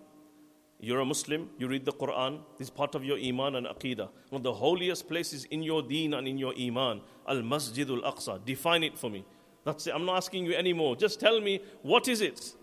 You're 0.80 1.00
a 1.00 1.04
Muslim, 1.04 1.50
you 1.58 1.66
read 1.66 1.84
the 1.84 1.92
Quran, 1.92 2.40
this 2.56 2.66
is 2.66 2.70
part 2.70 2.94
of 2.94 3.04
your 3.04 3.18
Iman 3.18 3.56
and 3.56 3.66
Aqidah. 3.66 4.08
One 4.28 4.40
of 4.40 4.42
the 4.44 4.52
holiest 4.52 5.08
places 5.08 5.44
in 5.46 5.62
your 5.62 5.82
deen 5.82 6.14
and 6.14 6.28
in 6.28 6.38
your 6.38 6.54
Iman, 6.56 7.00
Al 7.26 7.38
Masjidul 7.38 8.02
Aqsa. 8.04 8.44
Define 8.44 8.84
it 8.84 8.96
for 8.96 9.10
me. 9.10 9.24
That's 9.64 9.86
it. 9.86 9.94
I'm 9.94 10.04
not 10.04 10.18
asking 10.18 10.44
you 10.46 10.54
anymore. 10.54 10.94
Just 10.96 11.18
tell 11.18 11.40
me, 11.40 11.60
what 11.82 12.06
is 12.06 12.20
it? 12.20 12.54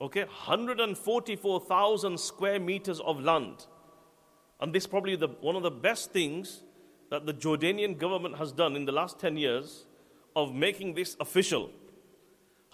Okay, 0.00 0.24
144,000 0.24 2.20
square 2.20 2.60
meters 2.60 3.00
of 3.00 3.20
land. 3.20 3.66
And 4.60 4.72
this 4.72 4.84
is 4.84 4.86
probably 4.86 5.16
the, 5.16 5.28
one 5.40 5.56
of 5.56 5.64
the 5.64 5.72
best 5.72 6.12
things 6.12 6.62
that 7.10 7.26
the 7.26 7.34
Jordanian 7.34 7.98
government 7.98 8.36
has 8.36 8.52
done 8.52 8.76
in 8.76 8.84
the 8.84 8.92
last 8.92 9.18
10 9.18 9.36
years 9.36 9.86
of 10.36 10.54
making 10.54 10.94
this 10.94 11.16
official. 11.18 11.70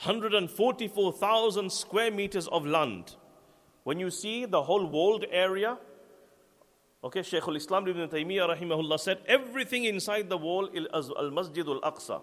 144,000 0.03 1.73
square 1.73 2.11
meters 2.11 2.47
of 2.49 2.67
land. 2.67 3.17
When 3.85 3.99
you 4.01 4.11
see 4.11 4.45
the 4.45 4.63
whole 4.63 4.85
walled 4.85 5.25
area, 5.31 5.79
okay, 7.03 7.23
Shaykh 7.23 7.47
al-Islam 7.47 7.89
ibn 7.89 8.09
Taymiyyah 8.09 8.59
rahimahullah 8.59 9.01
said, 9.01 9.19
everything 9.27 9.85
inside 9.85 10.29
the 10.29 10.37
wall 10.37 10.67
is 10.67 10.87
al-Masjid 10.93 11.67
al-Aqsa. 11.67 12.21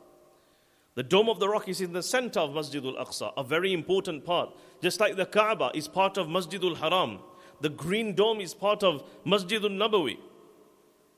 The 0.95 1.03
Dome 1.03 1.29
of 1.29 1.39
the 1.39 1.47
Rock 1.47 1.69
is 1.69 1.79
in 1.79 1.93
the 1.93 2.03
center 2.03 2.41
of 2.41 2.53
Masjid 2.53 2.85
al-Aqsa, 2.85 3.31
a 3.37 3.43
very 3.43 3.71
important 3.71 4.25
part. 4.25 4.49
Just 4.81 4.99
like 4.99 5.15
the 5.15 5.25
Kaaba 5.25 5.71
is 5.73 5.87
part 5.87 6.17
of 6.17 6.27
Masjid 6.27 6.61
al-Haram. 6.63 7.19
The 7.61 7.69
green 7.69 8.15
dome 8.15 8.41
is 8.41 8.53
part 8.53 8.83
of 8.83 9.03
Masjid 9.23 9.63
al-Nabawi. 9.63 10.17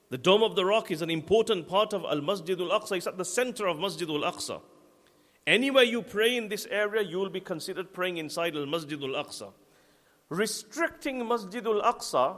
The 0.09 0.17
Dome 0.17 0.43
of 0.43 0.55
the 0.55 0.65
Rock 0.65 0.91
is 0.91 1.01
an 1.01 1.09
important 1.09 1.67
part 1.67 1.91
of 1.93 2.03
Al-Masjid 2.03 2.59
al-Aqsa. 2.59 2.97
It's 2.97 3.07
at 3.07 3.17
the 3.17 3.25
center 3.25 3.65
of 3.65 3.79
Masjid 3.79 4.07
al-Aqsa. 4.07 4.61
Anywhere 5.45 5.83
you 5.83 6.01
pray 6.01 6.37
in 6.37 6.47
this 6.47 6.65
area, 6.71 7.01
you 7.01 7.17
will 7.17 7.29
be 7.29 7.41
considered 7.41 7.93
praying 7.93 8.17
inside 8.17 8.55
Al 8.55 8.65
Masjid 8.65 9.01
al 9.01 9.09
Aqsa. 9.09 9.51
Restricting 10.29 11.27
Masjid 11.27 11.65
al 11.65 11.81
Aqsa 11.81 12.37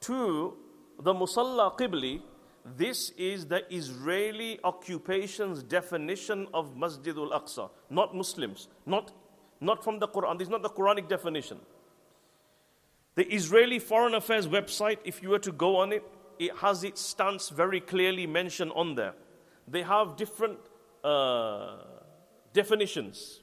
to 0.00 0.54
the 1.00 1.14
Musalla 1.14 1.76
Qibli, 1.78 2.20
this 2.76 3.10
is 3.10 3.46
the 3.46 3.62
Israeli 3.72 4.58
occupation's 4.64 5.62
definition 5.62 6.46
of 6.52 6.76
Masjid 6.76 7.16
al 7.16 7.30
Aqsa, 7.30 7.70
not 7.90 8.14
Muslims, 8.14 8.68
not, 8.86 9.12
not 9.60 9.82
from 9.82 9.98
the 9.98 10.08
Quran. 10.08 10.38
This 10.38 10.46
is 10.46 10.50
not 10.50 10.62
the 10.62 10.70
Quranic 10.70 11.08
definition. 11.08 11.58
The 13.14 13.26
Israeli 13.32 13.78
Foreign 13.78 14.14
Affairs 14.14 14.46
website, 14.46 14.98
if 15.04 15.22
you 15.22 15.30
were 15.30 15.38
to 15.40 15.52
go 15.52 15.76
on 15.76 15.92
it, 15.92 16.04
it 16.38 16.56
has 16.58 16.84
its 16.84 17.00
stance 17.00 17.48
very 17.48 17.80
clearly 17.80 18.26
mentioned 18.26 18.72
on 18.74 18.94
there. 18.94 19.14
They 19.66 19.82
have 19.82 20.16
different. 20.16 20.58
Uh, 21.04 21.76
definitions. 22.52 23.40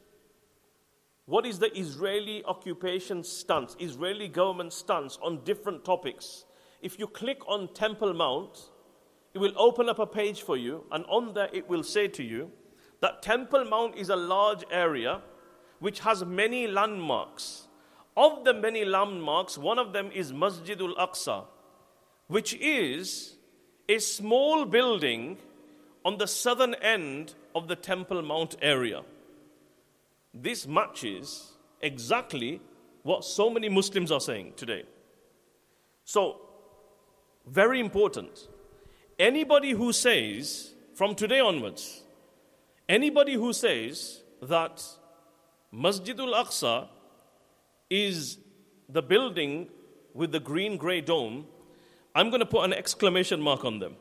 What 1.25 1.45
is 1.45 1.57
the 1.59 1.71
Israeli 1.77 2.43
occupation 2.43 3.23
stance, 3.23 3.75
Israeli 3.79 4.27
government 4.27 4.73
stance 4.73 5.17
on 5.23 5.43
different 5.43 5.83
topics? 5.83 6.45
If 6.81 6.99
you 6.99 7.07
click 7.07 7.39
on 7.47 7.73
Temple 7.73 8.13
Mount, 8.13 8.69
it 9.35 9.39
will 9.39 9.51
open 9.57 9.89
up 9.89 9.99
a 9.99 10.07
page 10.07 10.43
for 10.43 10.55
you, 10.55 10.85
and 10.93 11.05
on 11.09 11.33
there 11.33 11.49
it 11.51 11.67
will 11.67 11.83
say 11.83 12.07
to 12.07 12.23
you 12.23 12.49
that 13.01 13.21
Temple 13.21 13.65
Mount 13.65 13.97
is 13.97 14.07
a 14.07 14.15
large 14.15 14.63
area 14.71 15.21
which 15.79 15.99
has 15.99 16.23
many 16.23 16.67
landmarks. 16.67 17.67
Of 18.15 18.45
the 18.45 18.53
many 18.53 18.85
landmarks, 18.85 19.57
one 19.57 19.77
of 19.77 19.91
them 19.91 20.09
is 20.13 20.31
Masjidul 20.31 20.95
Aqsa, 20.95 21.43
which 22.27 22.53
is 22.61 23.35
a 23.89 23.99
small 23.99 24.63
building 24.63 25.37
on 26.05 26.17
the 26.17 26.27
southern 26.27 26.73
end 26.75 27.35
of 27.53 27.67
the 27.67 27.75
Temple 27.75 28.21
Mount 28.21 28.55
area. 28.61 29.01
This 30.33 30.65
matches 30.65 31.51
exactly 31.81 32.61
what 33.03 33.25
so 33.25 33.49
many 33.49 33.67
Muslims 33.67 34.13
are 34.13 34.21
saying 34.21 34.53
today. 34.55 34.83
So, 36.05 36.39
very 37.45 37.81
important. 37.81 38.47
Anybody 39.17 39.71
who 39.71 39.93
says, 39.93 40.73
from 40.93 41.15
today 41.15 41.39
onwards, 41.39 42.03
anybody 42.89 43.33
who 43.33 43.53
says 43.53 44.21
that 44.41 44.83
Masjidul 45.73 46.33
Aqsa 46.33 46.89
is 47.89 48.37
the 48.89 49.01
building 49.01 49.69
with 50.13 50.31
the 50.31 50.39
green 50.39 50.75
grey 50.75 50.99
dome, 50.99 51.45
I'm 52.13 52.29
going 52.29 52.41
to 52.41 52.45
put 52.45 52.65
an 52.65 52.73
exclamation 52.73 53.41
mark 53.41 53.63
on 53.63 53.79
them, 53.79 53.95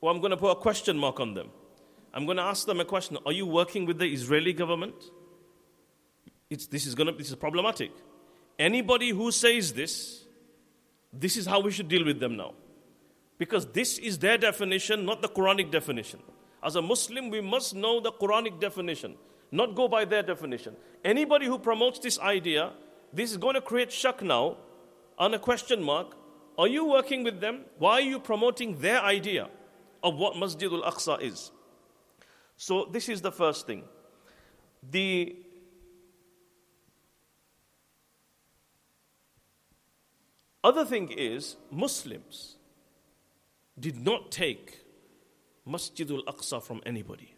or 0.00 0.10
I'm 0.10 0.20
going 0.20 0.30
to 0.30 0.36
put 0.36 0.50
a 0.50 0.56
question 0.56 0.96
mark 0.96 1.18
on 1.18 1.34
them. 1.34 1.50
I'm 2.14 2.24
going 2.24 2.36
to 2.36 2.42
ask 2.42 2.66
them 2.66 2.80
a 2.80 2.84
question 2.84 3.18
Are 3.26 3.32
you 3.32 3.46
working 3.46 3.86
with 3.86 3.98
the 3.98 4.06
Israeli 4.06 4.52
government? 4.52 4.94
It's, 6.48 6.66
this, 6.66 6.86
is 6.86 6.94
gonna, 6.94 7.12
this 7.12 7.28
is 7.28 7.36
problematic. 7.36 7.90
Anybody 8.58 9.10
who 9.10 9.30
says 9.30 9.72
this, 9.72 10.24
this 11.12 11.36
is 11.36 11.46
how 11.46 11.60
we 11.60 11.70
should 11.70 11.88
deal 11.88 12.04
with 12.04 12.20
them 12.20 12.36
now. 12.36 12.54
Because 13.38 13.66
this 13.66 13.98
is 13.98 14.18
their 14.18 14.36
definition, 14.36 15.06
not 15.06 15.22
the 15.22 15.28
Quranic 15.28 15.70
definition. 15.70 16.20
As 16.62 16.74
a 16.74 16.82
Muslim, 16.82 17.30
we 17.30 17.40
must 17.40 17.74
know 17.74 18.00
the 18.00 18.10
Quranic 18.10 18.60
definition, 18.60 19.14
not 19.52 19.76
go 19.76 19.86
by 19.86 20.04
their 20.04 20.24
definition. 20.24 20.76
Anybody 21.04 21.46
who 21.46 21.58
promotes 21.58 22.00
this 22.00 22.18
idea, 22.18 22.72
this 23.12 23.30
is 23.30 23.36
going 23.36 23.54
to 23.54 23.60
create 23.60 23.92
shock 23.92 24.22
now 24.22 24.56
on 25.16 25.34
a 25.34 25.38
question 25.38 25.82
mark. 25.82 26.16
Are 26.58 26.66
you 26.66 26.84
working 26.84 27.22
with 27.22 27.40
them? 27.40 27.60
Why 27.78 27.92
are 27.92 28.00
you 28.00 28.18
promoting 28.18 28.80
their 28.80 29.00
idea 29.00 29.48
of 30.02 30.16
what 30.16 30.36
Masjid 30.36 30.72
al 30.72 30.82
Aqsa 30.82 31.22
is? 31.22 31.52
So, 32.56 32.86
this 32.86 33.08
is 33.08 33.20
the 33.20 33.30
first 33.30 33.68
thing. 33.68 33.84
The 34.90 35.36
other 40.64 40.84
thing 40.84 41.12
is, 41.12 41.56
Muslims 41.70 42.57
did 43.80 44.04
not 44.04 44.30
take 44.30 44.84
Masjid 45.66 46.10
al 46.10 46.22
Aqsa 46.22 46.62
from 46.62 46.82
anybody. 46.86 47.34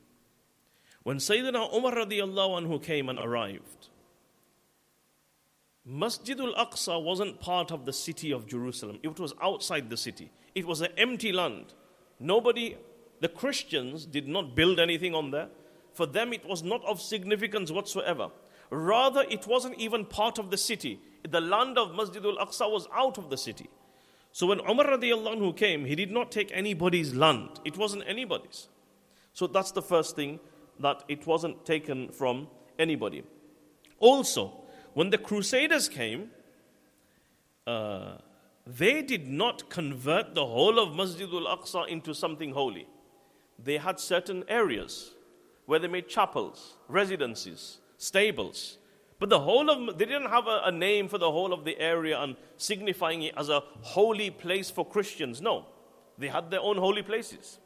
When 1.02 1.16
Sayyidina 1.16 1.74
Umar 1.74 1.92
radiallahu 1.92 2.62
anhu 2.62 2.82
came 2.82 3.08
and 3.08 3.18
arrived, 3.18 3.88
Masjid 5.84 6.38
al 6.38 6.54
Aqsa 6.54 7.02
wasn't 7.02 7.40
part 7.40 7.72
of 7.72 7.84
the 7.84 7.92
city 7.92 8.32
of 8.32 8.46
Jerusalem, 8.46 8.98
it 9.02 9.18
was 9.18 9.34
outside 9.42 9.90
the 9.90 9.96
city. 9.96 10.30
It 10.54 10.66
was 10.66 10.80
an 10.80 10.92
empty 10.96 11.32
land. 11.32 11.74
Nobody 12.18 12.76
the 13.20 13.28
Christians 13.28 14.06
did 14.06 14.26
not 14.26 14.54
build 14.56 14.80
anything 14.80 15.14
on 15.14 15.30
there. 15.30 15.48
For 15.92 16.06
them, 16.06 16.32
it 16.32 16.46
was 16.46 16.62
not 16.62 16.84
of 16.84 17.00
significance 17.00 17.70
whatsoever. 17.70 18.30
Rather, 18.70 19.24
it 19.28 19.46
wasn't 19.46 19.78
even 19.78 20.04
part 20.06 20.38
of 20.38 20.50
the 20.50 20.56
city. 20.56 21.00
The 21.28 21.40
land 21.40 21.76
of 21.76 21.94
Masjid 21.94 22.24
al 22.24 22.36
Aqsa 22.36 22.70
was 22.70 22.88
out 22.94 23.18
of 23.18 23.28
the 23.28 23.36
city. 23.36 23.68
So 24.32 24.46
when 24.46 24.60
Umar 24.60 24.86
radiallahu 24.86 25.56
came, 25.56 25.84
he 25.84 25.94
did 25.94 26.10
not 26.10 26.30
take 26.30 26.50
anybody's 26.52 27.14
land. 27.14 27.60
It 27.64 27.76
wasn't 27.76 28.04
anybody's. 28.06 28.68
So 29.32 29.46
that's 29.46 29.72
the 29.72 29.82
first 29.82 30.16
thing 30.16 30.40
that 30.78 31.04
it 31.08 31.26
wasn't 31.26 31.64
taken 31.64 32.10
from 32.10 32.48
anybody. 32.78 33.22
Also, 33.98 34.52
when 34.94 35.10
the 35.10 35.18
Crusaders 35.18 35.88
came, 35.88 36.30
uh, 37.66 38.18
they 38.66 39.02
did 39.02 39.28
not 39.28 39.68
convert 39.68 40.34
the 40.34 40.46
whole 40.46 40.78
of 40.78 40.94
Masjid 40.94 41.28
al 41.28 41.56
Aqsa 41.56 41.88
into 41.88 42.14
something 42.14 42.52
holy 42.52 42.86
they 43.64 43.78
had 43.78 44.00
certain 44.00 44.44
areas 44.48 45.12
where 45.66 45.78
they 45.78 45.88
made 45.88 46.08
chapels, 46.08 46.76
residences, 46.88 47.78
stables. 47.98 48.78
But 49.20 49.28
the 49.28 49.38
whole 49.38 49.70
of 49.70 49.98
they 49.98 50.06
didn't 50.06 50.30
have 50.30 50.48
a, 50.48 50.62
a, 50.64 50.72
name 50.72 51.06
for 51.06 51.18
the 51.18 51.30
whole 51.30 51.52
of 51.52 51.64
the 51.64 51.78
area 51.78 52.18
and 52.18 52.34
signifying 52.56 53.22
it 53.22 53.34
as 53.36 53.48
a 53.50 53.62
holy 53.82 54.30
place 54.30 54.70
for 54.70 54.84
Christians. 54.84 55.40
No, 55.40 55.66
they 56.18 56.26
had 56.28 56.50
their 56.50 56.60
own 56.60 56.78
holy 56.78 57.02
places. 57.02 57.58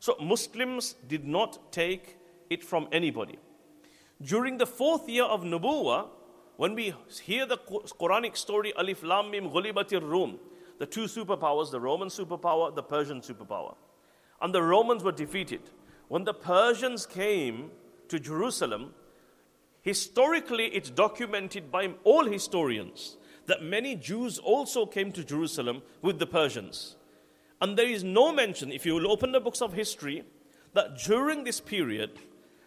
So 0.00 0.16
Muslims 0.20 0.94
did 1.06 1.24
not 1.24 1.72
take 1.72 2.18
it 2.50 2.62
from 2.62 2.88
anybody. 2.92 3.38
During 4.20 4.58
the 4.58 4.66
fourth 4.66 5.08
year 5.08 5.24
of 5.24 5.42
Nubuwa, 5.42 6.08
when 6.56 6.74
we 6.74 6.92
hear 7.22 7.46
the 7.46 7.56
Quranic 7.56 8.36
story 8.36 8.74
Alif 8.76 9.02
Lam 9.02 9.30
Mim 9.30 9.48
Ghulibatir 9.50 10.02
Rum, 10.02 10.38
the 10.78 10.86
two 10.86 11.04
superpowers, 11.04 11.70
the 11.70 11.80
Roman 11.80 12.08
superpower, 12.08 12.74
the 12.74 12.82
Persian 12.82 13.20
superpower 13.20 13.76
and 14.40 14.54
the 14.54 14.62
Romans 14.62 15.02
were 15.02 15.12
defeated. 15.12 15.60
When 16.08 16.24
the 16.24 16.34
Persians 16.34 17.06
came 17.06 17.70
to 18.08 18.20
Jerusalem, 18.20 18.94
historically 19.86 20.66
it's 20.66 20.90
documented 20.90 21.70
by 21.70 21.94
all 22.04 22.26
historians 22.26 23.16
that 23.46 23.62
many 23.62 23.94
Jews 23.94 24.38
also 24.38 24.84
came 24.84 25.12
to 25.12 25.24
Jerusalem 25.24 25.82
with 26.02 26.18
the 26.18 26.26
Persians. 26.26 26.96
And 27.62 27.78
there 27.78 27.88
is 27.88 28.02
no 28.02 28.32
mention, 28.32 28.72
if 28.72 28.84
you 28.84 28.94
will 28.94 29.10
open 29.10 29.30
the 29.30 29.40
books 29.40 29.62
of 29.62 29.72
history, 29.72 30.24
that 30.74 30.98
during 30.98 31.44
this 31.44 31.60
period, 31.60 32.18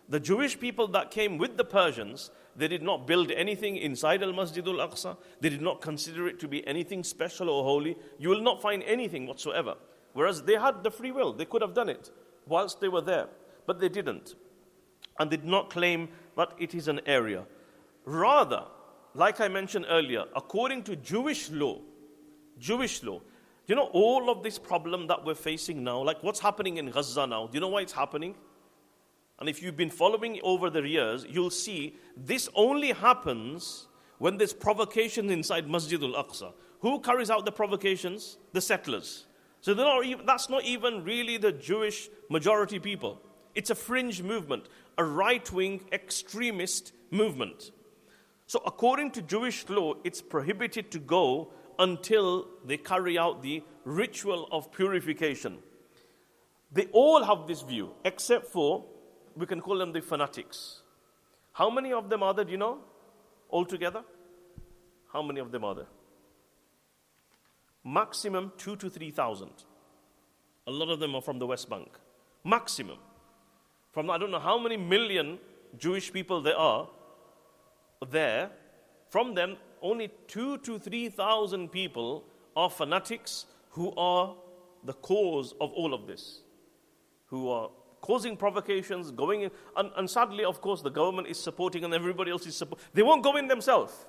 the 0.08 0.22
Jewish 0.22 0.58
people 0.60 0.88
that 0.88 1.12
came 1.12 1.38
with 1.38 1.58
the 1.58 1.66
Persians 1.66 2.32
They 2.60 2.68
did 2.68 2.84
not 2.84 3.08
build 3.08 3.32
anything 3.32 3.78
inside 3.78 4.22
Al 4.22 4.34
Masjid 4.34 4.68
al 4.68 4.86
Aqsa. 4.86 5.16
They 5.40 5.48
did 5.48 5.62
not 5.62 5.80
consider 5.80 6.28
it 6.28 6.42
to 6.42 6.48
be 6.50 6.68
anything 6.68 7.06
special 7.06 7.50
or 7.50 7.64
holy. 7.64 7.96
You 8.18 8.28
will 8.28 8.42
not 8.42 8.62
find 8.62 8.84
anything 8.84 9.28
whatsoever. 9.28 9.76
Whereas 10.12 10.44
they 10.44 10.56
had 10.56 10.84
the 10.84 10.92
free 10.92 11.12
will, 11.12 11.32
they 11.32 11.46
could 11.46 11.62
have 11.62 11.74
done 11.74 11.88
it 11.88 12.12
whilst 12.46 12.82
they 12.82 12.90
were 12.90 13.02
there, 13.02 13.28
but 13.66 13.80
they 13.80 13.88
didn't. 13.88 14.36
And 15.20 15.32
they 15.32 15.38
did 15.38 15.46
not 15.46 15.70
claim 15.70 16.10
that 16.40 16.54
it 16.58 16.74
is 16.74 16.88
an 16.88 17.02
area. 17.06 17.44
Rather, 18.06 18.64
like 19.14 19.42
I 19.42 19.50
mentioned 19.50 19.86
earlier, 19.90 20.24
according 20.36 20.84
to 20.84 20.96
Jewish 20.96 21.50
law, 21.52 21.80
Jewish 22.58 23.04
law, 23.04 23.20
you 23.68 23.76
know 23.76 23.90
all 23.92 24.30
of 24.30 24.42
this 24.42 24.58
problem 24.58 25.06
that 25.08 25.24
we're 25.26 25.36
facing 25.36 25.84
now, 25.84 26.02
like 26.02 26.24
what's 26.24 26.40
happening 26.40 26.78
in 26.78 26.90
Gaza 26.92 27.28
now, 27.28 27.48
do 27.48 27.56
you 27.56 27.60
know 27.60 27.68
why 27.68 27.82
it's 27.82 27.94
happening? 27.94 28.36
And 29.40 29.48
if 29.48 29.62
you've 29.62 29.78
been 29.78 29.90
following 29.90 30.40
over 30.44 30.70
the 30.70 30.82
years, 30.82 31.26
you'll 31.30 31.50
see 31.50 31.96
this 32.16 32.50
only 32.56 32.92
happens 32.94 33.88
when 34.18 34.38
there's 34.38 34.54
provocation 34.54 35.30
inside 35.30 35.70
Masjid 35.70 36.02
al 36.02 36.24
Aqsa. 36.24 36.54
Who 36.82 37.00
carries 37.00 37.30
out 37.30 37.46
the 37.46 37.52
provocations? 37.52 38.38
The 38.54 38.62
settlers. 38.62 39.26
So 39.62 39.74
not 39.74 40.06
even, 40.06 40.26
that's 40.26 40.50
not 40.50 40.64
even 40.64 41.04
really 41.04 41.38
the 41.38 41.52
Jewish 41.52 42.10
majority 42.30 42.80
people. 42.80 43.22
It's 43.56 43.70
a 43.70 43.76
fringe 43.76 44.22
movement, 44.22 44.68
a 45.00 45.04
right 45.04 45.52
wing 45.52 45.82
extremist 45.92 46.94
movement. 47.10 47.72
So, 48.46 48.62
according 48.66 49.12
to 49.12 49.22
Jewish 49.22 49.68
law, 49.70 49.94
it's 50.04 50.22
prohibited 50.22 50.92
to 50.92 51.00
go 51.00 51.54
until 51.80 52.48
they 52.66 52.78
carry 52.78 53.18
out 53.18 53.42
the 53.42 53.64
ritual 53.86 54.48
of 54.52 54.72
purification. 54.72 55.60
They 56.72 56.88
all 56.92 57.24
have 57.24 57.48
this 57.48 57.62
view, 57.62 57.92
except 58.04 58.48
for, 58.48 58.86
we 59.36 59.46
can 59.46 59.62
call 59.62 59.78
them 59.78 59.94
the 59.94 60.02
fanatics. 60.02 60.82
How 61.54 61.70
many 61.70 61.94
of 61.94 62.10
them 62.10 62.22
are 62.22 62.34
there, 62.34 62.46
do 62.46 62.52
you 62.52 62.58
know? 62.58 62.80
Altogether? 63.50 64.04
How 65.14 65.22
many 65.22 65.40
of 65.40 65.52
them 65.52 65.64
are 65.64 65.76
there? 65.76 65.88
Maximum 67.84 68.52
two 68.58 68.76
to 68.76 68.90
three 68.90 69.12
thousand. 69.12 69.64
A 70.68 70.72
lot 70.72 70.90
of 70.90 71.00
them 71.00 71.16
are 71.16 71.22
from 71.22 71.40
the 71.40 71.48
West 71.48 71.70
Bank. 71.70 71.90
Maximum. 72.44 72.98
From 73.92 74.10
I 74.10 74.18
don't 74.18 74.32
know 74.32 74.40
how 74.40 74.58
many 74.58 74.78
million 74.78 75.40
Jewish 75.78 76.12
people 76.12 76.42
there 76.42 76.58
are 76.58 76.88
there. 78.10 78.52
From 79.10 79.34
them, 79.34 79.58
only 79.82 80.12
two 80.28 80.58
to 80.60 80.78
three 80.80 81.10
thousand 81.10 81.70
people 81.70 82.24
are 82.56 82.70
fanatics 82.70 83.46
who 83.72 83.94
are 83.96 84.36
the 84.84 84.94
cause 84.94 85.54
of 85.60 85.72
all 85.74 85.94
of 85.94 86.08
this, 86.08 86.42
who 87.28 87.50
are 87.50 87.70
causing 88.02 88.38
provocations, 88.38 89.12
going 89.12 89.42
in, 89.42 89.52
and, 89.76 89.92
and 89.98 90.10
sadly, 90.10 90.46
of 90.46 90.62
course, 90.62 90.82
the 90.82 90.90
government 90.90 91.28
is 91.28 91.38
supporting 91.38 91.84
and 91.84 91.94
everybody 91.94 92.32
else 92.32 92.46
is 92.46 92.56
supporting. 92.56 92.86
They 92.94 93.04
won't 93.04 93.24
go 93.24 93.36
in 93.36 93.48
themselves 93.48 94.06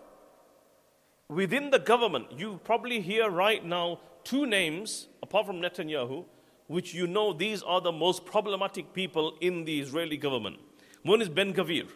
within 1.30 1.70
the 1.70 1.78
government, 1.78 2.26
you 2.36 2.60
probably 2.64 3.00
hear 3.00 3.30
right 3.30 3.64
now 3.64 4.00
two 4.24 4.46
names, 4.46 5.06
apart 5.22 5.46
from 5.46 5.60
Netanyahu, 5.60 6.24
which 6.70 6.94
you 6.94 7.08
know 7.08 7.32
these 7.32 7.64
are 7.64 7.80
the 7.80 7.90
most 7.90 8.24
problematic 8.24 8.92
people 8.92 9.34
in 9.40 9.64
the 9.64 9.80
Israeli 9.80 10.16
government. 10.16 10.56
One 11.02 11.20
is 11.20 11.28
Ben 11.28 11.52
Gvir. 11.52 11.88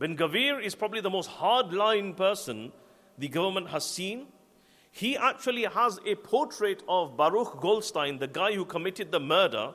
Ben 0.00 0.16
Gvir 0.16 0.60
is 0.60 0.74
probably 0.74 1.00
the 1.00 1.08
most 1.08 1.30
hardline 1.30 2.16
person 2.16 2.72
the 3.16 3.28
government 3.28 3.68
has 3.68 3.84
seen. 3.88 4.26
He 4.90 5.16
actually 5.16 5.62
has 5.62 6.00
a 6.04 6.16
portrait 6.16 6.82
of 6.88 7.16
Baruch 7.16 7.60
Goldstein, 7.60 8.18
the 8.18 8.26
guy 8.26 8.54
who 8.56 8.64
committed 8.64 9.12
the 9.12 9.20
murder 9.20 9.72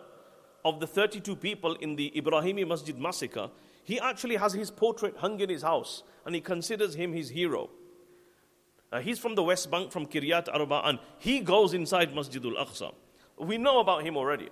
of 0.65 0.81
the 0.81 0.87
32 0.87 1.33
people 1.37 1.75
in 1.75 1.95
the 1.95 2.11
Ibrahimi 2.13 2.67
Masjid 2.67 2.99
massacre. 2.99 3.49
He 3.85 3.97
actually 3.97 4.35
has 4.35 4.51
his 4.51 4.71
portrait 4.71 5.15
hung 5.19 5.39
in 5.39 5.49
his 5.49 5.61
house, 5.61 6.03
and 6.25 6.35
he 6.35 6.41
considers 6.41 6.95
him 6.95 7.13
his 7.13 7.29
hero. 7.29 7.69
Uh, 8.91 8.99
he's 8.99 9.19
from 9.19 9.35
the 9.35 9.43
West 9.43 9.71
Bank, 9.71 9.89
from 9.89 10.05
Kiryat 10.05 10.49
Arba, 10.53 10.81
and 10.83 10.99
he 11.17 11.39
goes 11.39 11.73
inside 11.73 12.13
Masjid 12.13 12.45
al 12.45 12.65
Aqsa. 12.65 12.93
We 13.37 13.57
know 13.57 13.79
about 13.79 14.03
him 14.03 14.17
already. 14.17 14.49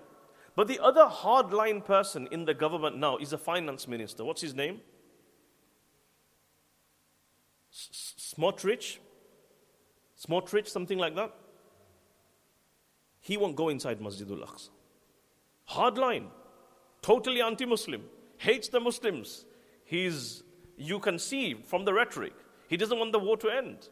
But 0.55 0.67
the 0.67 0.79
other 0.79 1.05
hardline 1.05 1.85
person 1.85 2.27
in 2.31 2.45
the 2.45 2.53
government 2.53 2.97
now 2.97 3.17
is 3.17 3.33
a 3.33 3.37
finance 3.37 3.87
minister. 3.87 4.25
What's 4.25 4.41
his 4.41 4.53
name? 4.53 4.81
Smotrich? 7.71 8.97
Smotrich, 10.19 10.67
something 10.67 10.97
like 10.97 11.15
that? 11.15 11.33
He 13.21 13.37
won't 13.37 13.55
go 13.55 13.69
inside 13.69 14.01
Masjid 14.01 14.29
al 14.29 14.37
Aqsa. 14.37 14.69
Hardline, 15.69 16.27
totally 17.01 17.41
anti 17.41 17.65
Muslim, 17.65 18.03
hates 18.37 18.69
the 18.69 18.79
Muslims. 18.79 19.45
He's, 19.85 20.43
you 20.77 20.99
can 20.99 21.19
see 21.19 21.53
from 21.53 21.85
the 21.85 21.93
rhetoric, 21.93 22.33
he 22.67 22.77
doesn't 22.77 22.97
want 22.97 23.11
the 23.11 23.19
war 23.19 23.37
to 23.37 23.49
end. 23.49 23.89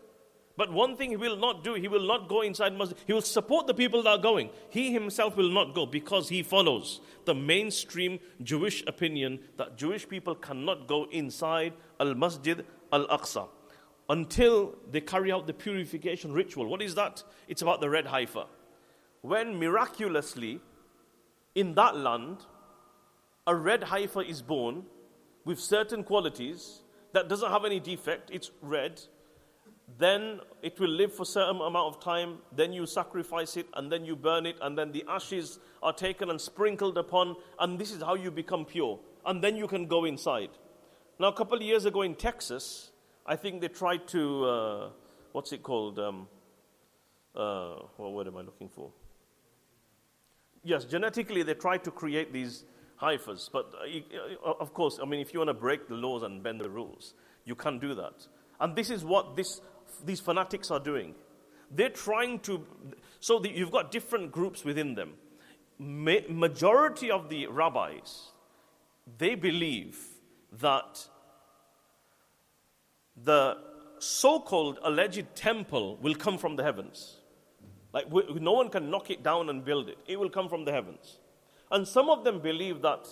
But 0.57 0.73
one 0.73 0.97
thing 0.97 1.11
he 1.11 1.15
will 1.15 1.37
not 1.37 1.63
do, 1.63 1.75
he 1.75 1.87
will 1.87 2.05
not 2.05 2.27
go 2.27 2.41
inside 2.41 2.75
masjid. 2.75 2.97
He 3.05 3.13
will 3.13 3.21
support 3.21 3.67
the 3.67 3.75
people 3.75 4.01
that 4.03 4.09
are 4.09 4.17
going. 4.17 4.49
He 4.69 4.91
himself 4.91 5.37
will 5.37 5.51
not 5.51 5.75
go 5.75 5.85
because 5.85 6.29
he 6.29 6.41
follows 6.41 6.99
the 7.25 7.35
mainstream 7.35 8.19
Jewish 8.41 8.83
opinion 8.87 9.39
that 9.57 9.77
Jewish 9.77 10.09
people 10.09 10.33
cannot 10.33 10.87
go 10.87 11.05
inside 11.11 11.73
Al 11.99 12.15
Masjid 12.15 12.65
Al 12.91 13.07
Aqsa 13.07 13.47
until 14.09 14.73
they 14.89 14.99
carry 14.99 15.31
out 15.31 15.45
the 15.45 15.53
purification 15.53 16.33
ritual. 16.33 16.65
What 16.65 16.81
is 16.81 16.95
that? 16.95 17.23
It's 17.47 17.61
about 17.61 17.79
the 17.79 17.89
red 17.89 18.07
heifer. 18.07 18.45
When 19.21 19.59
miraculously 19.59 20.59
in 21.53 21.75
that 21.75 21.95
land 21.95 22.37
a 23.45 23.55
red 23.55 23.83
heifer 23.83 24.23
is 24.23 24.41
born 24.41 24.85
with 25.45 25.59
certain 25.59 26.03
qualities 26.03 26.81
that 27.13 27.29
doesn't 27.29 27.51
have 27.51 27.63
any 27.63 27.79
defect, 27.79 28.31
it's 28.33 28.49
red 28.61 29.01
then 29.97 30.41
it 30.61 30.79
will 30.79 30.89
live 30.89 31.13
for 31.13 31.23
a 31.23 31.25
certain 31.25 31.61
amount 31.61 31.95
of 31.95 32.01
time, 32.01 32.39
then 32.53 32.73
you 32.73 32.85
sacrifice 32.85 33.55
it, 33.55 33.67
and 33.73 33.91
then 33.91 34.03
you 34.03 34.15
burn 34.15 34.45
it, 34.45 34.57
and 34.61 34.77
then 34.77 34.91
the 34.91 35.03
ashes 35.07 35.59
are 35.81 35.93
taken 35.93 36.29
and 36.29 36.39
sprinkled 36.39 36.97
upon, 36.97 37.35
and 37.59 37.79
this 37.79 37.91
is 37.91 38.01
how 38.01 38.15
you 38.15 38.29
become 38.29 38.65
pure. 38.65 38.99
And 39.25 39.41
then 39.41 39.55
you 39.55 39.67
can 39.67 39.87
go 39.87 40.05
inside. 40.05 40.49
Now, 41.19 41.29
a 41.29 41.33
couple 41.33 41.57
of 41.57 41.63
years 41.63 41.85
ago 41.85 42.01
in 42.01 42.15
Texas, 42.15 42.91
I 43.25 43.35
think 43.35 43.61
they 43.61 43.69
tried 43.69 44.07
to, 44.09 44.45
uh, 44.45 44.89
what's 45.31 45.51
it 45.51 45.63
called? 45.63 45.99
Um, 45.99 46.27
uh, 47.35 47.75
what 47.97 48.13
word 48.13 48.27
am 48.27 48.37
I 48.37 48.41
looking 48.41 48.69
for? 48.69 48.91
Yes, 50.63 50.85
genetically 50.85 51.43
they 51.43 51.53
tried 51.53 51.83
to 51.85 51.91
create 51.91 52.33
these 52.33 52.65
heifers, 52.97 53.49
but 53.53 53.73
uh, 53.75 54.49
uh 54.49 54.53
of 54.59 54.73
course, 54.73 54.99
I 55.01 55.05
mean, 55.05 55.21
if 55.21 55.33
you 55.33 55.39
want 55.39 55.49
to 55.49 55.53
break 55.53 55.87
the 55.87 55.95
laws 55.95 56.23
and 56.23 56.43
bend 56.43 56.61
the 56.61 56.69
rules, 56.69 57.13
you 57.45 57.55
can't 57.55 57.79
do 57.79 57.93
that. 57.95 58.27
And 58.59 58.75
this 58.75 58.89
is 58.89 59.05
what 59.05 59.35
this 59.35 59.61
these 60.05 60.19
fanatics 60.19 60.71
are 60.71 60.79
doing. 60.79 61.15
They're 61.69 61.89
trying 61.89 62.39
to, 62.41 62.65
so 63.19 63.39
the, 63.39 63.49
you've 63.49 63.71
got 63.71 63.91
different 63.91 64.31
groups 64.31 64.63
within 64.63 64.95
them. 64.95 65.13
Ma- 65.79 66.27
majority 66.29 67.11
of 67.11 67.29
the 67.29 67.47
rabbis, 67.47 68.31
they 69.17 69.35
believe 69.35 69.97
that 70.59 71.07
the 73.23 73.57
so 73.99 74.39
called 74.39 74.79
alleged 74.83 75.35
temple 75.35 75.97
will 75.97 76.15
come 76.15 76.37
from 76.37 76.55
the 76.55 76.63
heavens. 76.63 77.17
Like, 77.93 78.11
we, 78.11 78.23
no 78.39 78.53
one 78.53 78.69
can 78.69 78.89
knock 78.89 79.09
it 79.09 79.23
down 79.23 79.49
and 79.49 79.63
build 79.65 79.89
it, 79.89 79.97
it 80.07 80.19
will 80.19 80.29
come 80.29 80.49
from 80.49 80.65
the 80.65 80.71
heavens. 80.71 81.19
And 81.71 81.87
some 81.87 82.09
of 82.09 82.23
them 82.23 82.39
believe 82.39 82.81
that 82.81 83.07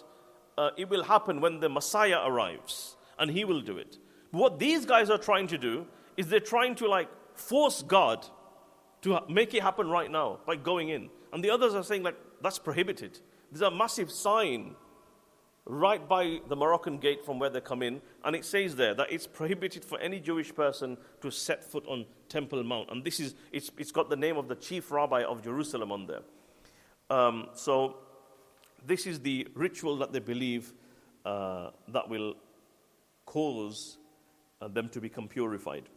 uh, 0.57 0.69
it 0.77 0.89
will 0.89 1.03
happen 1.03 1.41
when 1.41 1.60
the 1.60 1.69
Messiah 1.69 2.22
arrives 2.26 2.95
and 3.19 3.31
he 3.31 3.43
will 3.43 3.61
do 3.61 3.77
it. 3.77 3.97
What 4.31 4.60
these 4.60 4.85
guys 4.85 5.10
are 5.10 5.18
trying 5.18 5.47
to 5.47 5.57
do 5.57 5.88
is 6.17 6.27
they're 6.27 6.39
trying 6.39 6.75
to 6.75 6.87
like 6.87 7.09
force 7.33 7.81
God 7.81 8.25
to 9.01 9.21
make 9.29 9.53
it 9.53 9.61
happen 9.61 9.89
right 9.89 10.09
now 10.09 10.39
by 10.45 10.55
going 10.55 10.89
in. 10.89 11.09
And 11.31 11.43
the 11.43 11.49
others 11.49 11.75
are 11.75 11.83
saying, 11.83 12.03
like, 12.03 12.17
that's 12.41 12.57
prohibited. 12.57 13.19
There's 13.51 13.61
a 13.61 13.71
massive 13.71 14.09
sign 14.09 14.75
right 15.65 16.07
by 16.07 16.39
the 16.47 16.55
Moroccan 16.55 16.97
gate 16.97 17.25
from 17.25 17.39
where 17.39 17.49
they 17.49 17.59
come 17.59 17.81
in, 17.81 18.01
and 18.23 18.35
it 18.35 18.45
says 18.45 18.75
there 18.75 18.93
that 18.93 19.11
it's 19.11 19.27
prohibited 19.27 19.83
for 19.83 19.99
any 19.99 20.19
Jewish 20.19 20.53
person 20.53 20.97
to 21.21 21.31
set 21.31 21.63
foot 21.63 21.85
on 21.87 22.05
Temple 22.29 22.63
Mount. 22.63 22.91
And 22.91 23.03
this 23.03 23.19
is, 23.19 23.35
it's, 23.51 23.71
it's 23.77 23.91
got 23.91 24.09
the 24.09 24.15
name 24.15 24.37
of 24.37 24.47
the 24.47 24.55
chief 24.55 24.91
rabbi 24.91 25.23
of 25.23 25.43
Jerusalem 25.43 25.91
on 25.91 26.07
there. 26.07 26.21
Um, 27.09 27.49
so, 27.53 27.97
this 28.85 29.07
is 29.07 29.19
the 29.19 29.47
ritual 29.55 29.97
that 29.97 30.13
they 30.13 30.19
believe 30.19 30.73
uh, 31.25 31.71
that 31.87 32.07
will 32.07 32.35
cause 33.25 33.97
uh, 34.61 34.67
them 34.67 34.89
to 34.89 35.01
become 35.01 35.27
purified. 35.27 35.89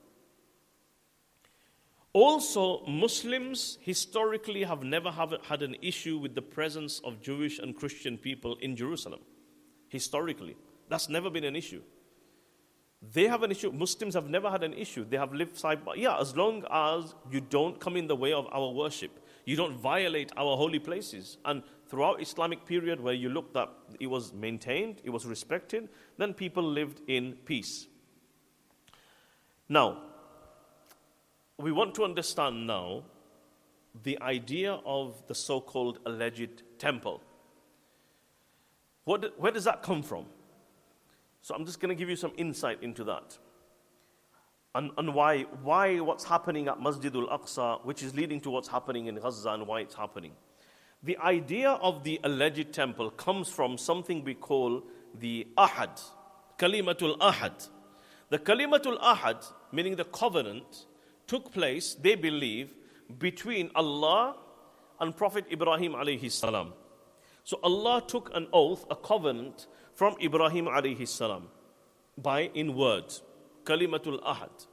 Also, 2.13 2.85
Muslims 2.87 3.79
historically 3.83 4.65
have 4.65 4.83
never 4.83 5.11
have 5.11 5.35
had 5.43 5.63
an 5.63 5.77
issue 5.83 6.19
with 6.19 6.35
the 6.35 6.43
presence 6.43 7.01
of 7.05 7.21
Jewish 7.21 7.59
and 7.59 7.77
Christian 7.77 8.17
people 8.17 8.57
in 8.57 8.77
Jerusalem. 8.77 9.21
Historically, 9.89 10.57
that's 10.89 11.09
never 11.09 11.31
been 11.31 11.45
an 11.45 11.55
issue. 11.55 11.83
They 13.01 13.29
have 13.29 13.43
an 13.43 13.53
issue. 13.53 13.71
Muslims 13.71 14.15
have 14.15 14.29
never 14.29 14.51
had 14.51 14.65
an 14.65 14.73
issue. 14.73 15.05
They 15.05 15.17
have 15.17 15.33
lived 15.33 15.57
side 15.57 15.85
by 15.85 15.95
yeah, 15.95 16.19
as 16.19 16.37
long 16.37 16.65
as 16.71 17.15
you 17.31 17.41
don't 17.41 17.79
come 17.79 17.97
in 17.97 18.09
the 18.09 18.17
way 18.17 18.33
of 18.33 18.49
our 18.51 18.71
worship, 18.73 19.21
you 19.45 19.55
don't 19.55 19.79
violate 19.79 20.33
our 20.37 20.57
holy 20.57 20.79
places. 20.79 21.39
And 21.45 21.63
throughout 21.87 22.21
Islamic 22.21 22.67
period 22.67 23.01
where 23.01 23.15
you 23.15 23.29
looked 23.29 23.57
at 23.57 23.69
it 24.01 24.09
was 24.09 24.33
maintained, 24.33 25.01
it 25.05 25.11
was 25.11 25.27
respected, 25.27 25.89
then 26.17 26.35
people 26.35 26.63
lived 26.63 27.03
in 27.07 27.35
peace. 27.45 27.87
Now, 29.69 30.08
we 31.59 31.73
want 31.73 31.95
to 31.97 32.05
understand 32.05 32.67
now 32.67 33.03
the 34.05 34.21
idea 34.23 34.79
of 34.87 35.23
the 35.27 35.35
so 35.35 35.61
called 35.61 35.99
alleged 36.07 36.63
temple. 36.79 37.21
What, 39.05 39.39
where 39.39 39.51
does 39.51 39.65
that 39.65 39.83
come 39.83 40.03
from? 40.03 40.27
So 41.43 41.55
I'm 41.55 41.65
just 41.67 41.81
going 41.81 41.89
to 41.89 41.95
give 41.95 42.09
you 42.09 42.17
some 42.17 42.33
insight 42.37 42.83
into 42.83 43.05
that. 43.05 43.39
And, 44.75 44.93
and 44.99 45.15
why, 45.15 45.43
why 45.63 45.99
what's 45.99 46.25
happening 46.25 46.69
at 46.69 46.81
Masjid 46.81 47.15
al 47.15 47.27
Aqsa, 47.27 47.85
which 47.85 48.03
is 48.03 48.15
leading 48.15 48.41
to 48.43 48.51
what's 48.51 48.69
happening 48.69 49.07
in 49.07 49.17
Gaza 49.17 49.51
and 49.51 49.67
why 49.67 49.81
it's 49.81 49.95
happening. 49.95 50.33
The 51.03 51.17
idea 51.19 51.71
of 51.71 52.05
the 52.05 52.21
alleged 52.23 52.73
temple 52.73 53.11
comes 53.11 53.49
from 53.49 53.79
something 53.79 54.23
we 54.25 54.35
call 54.35 54.85
the 55.19 55.47
Ahad, 55.57 56.01
Kalimatul 56.59 57.19
Ahad. 57.19 57.69
The 58.29 58.39
Kalimatul 58.39 59.01
Ahad, 59.01 59.45
meaning 59.73 59.97
the 59.97 60.05
covenant, 60.05 60.87
took 61.29 61.53
place, 61.53 61.95
they 61.95 62.15
believe, 62.15 62.75
between 63.19 63.71
Allah 63.75 64.37
and 65.01 65.17
Prophet 65.17 65.47
Ibrahim 65.53 65.93
alayhi 65.93 66.31
salam. 66.31 66.73
So 67.45 67.61
Allah 67.63 68.03
took 68.07 68.35
an 68.35 68.49
oath, 68.53 68.85
a 68.91 68.97
covenant 68.97 69.67
from 69.95 70.17
Ibrahim 70.21 70.67
alayhi 70.67 71.07
salam 71.07 71.49
by 72.17 72.51
in 72.55 72.75
words, 72.75 73.23
Kalimatul 73.65 74.23
Ahad. 74.23 74.67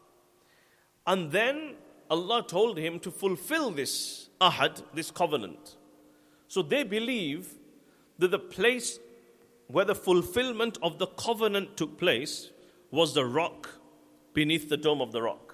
And 1.06 1.32
then 1.32 1.76
Allah 2.10 2.44
told 2.48 2.78
him 2.78 3.00
to 3.02 3.12
fulfill 3.12 3.72
this 3.72 4.30
ahad, 4.42 4.82
this 4.94 5.12
covenant. 5.12 5.76
So 6.48 6.62
they 6.62 6.84
believe 6.84 7.54
that 8.20 8.32
the 8.32 8.40
place 8.40 9.00
where 9.68 9.86
the 9.86 9.96
fulfillment 9.96 10.78
of 10.82 11.00
the 11.00 11.08
covenant 11.08 11.78
took 11.78 11.98
place 11.98 12.52
was 12.92 13.14
the 13.14 13.26
rock 13.26 13.70
beneath 14.34 14.70
the 14.70 14.78
dome 14.78 15.02
of 15.02 15.12
the 15.12 15.22
rock. 15.22 15.45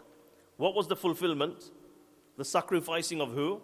What 0.62 0.76
was 0.76 0.88
the 0.88 0.96
fulfillment? 0.96 1.72
The 2.38 2.46
sacrificing 2.46 3.20
of 3.20 3.32
who? 3.32 3.62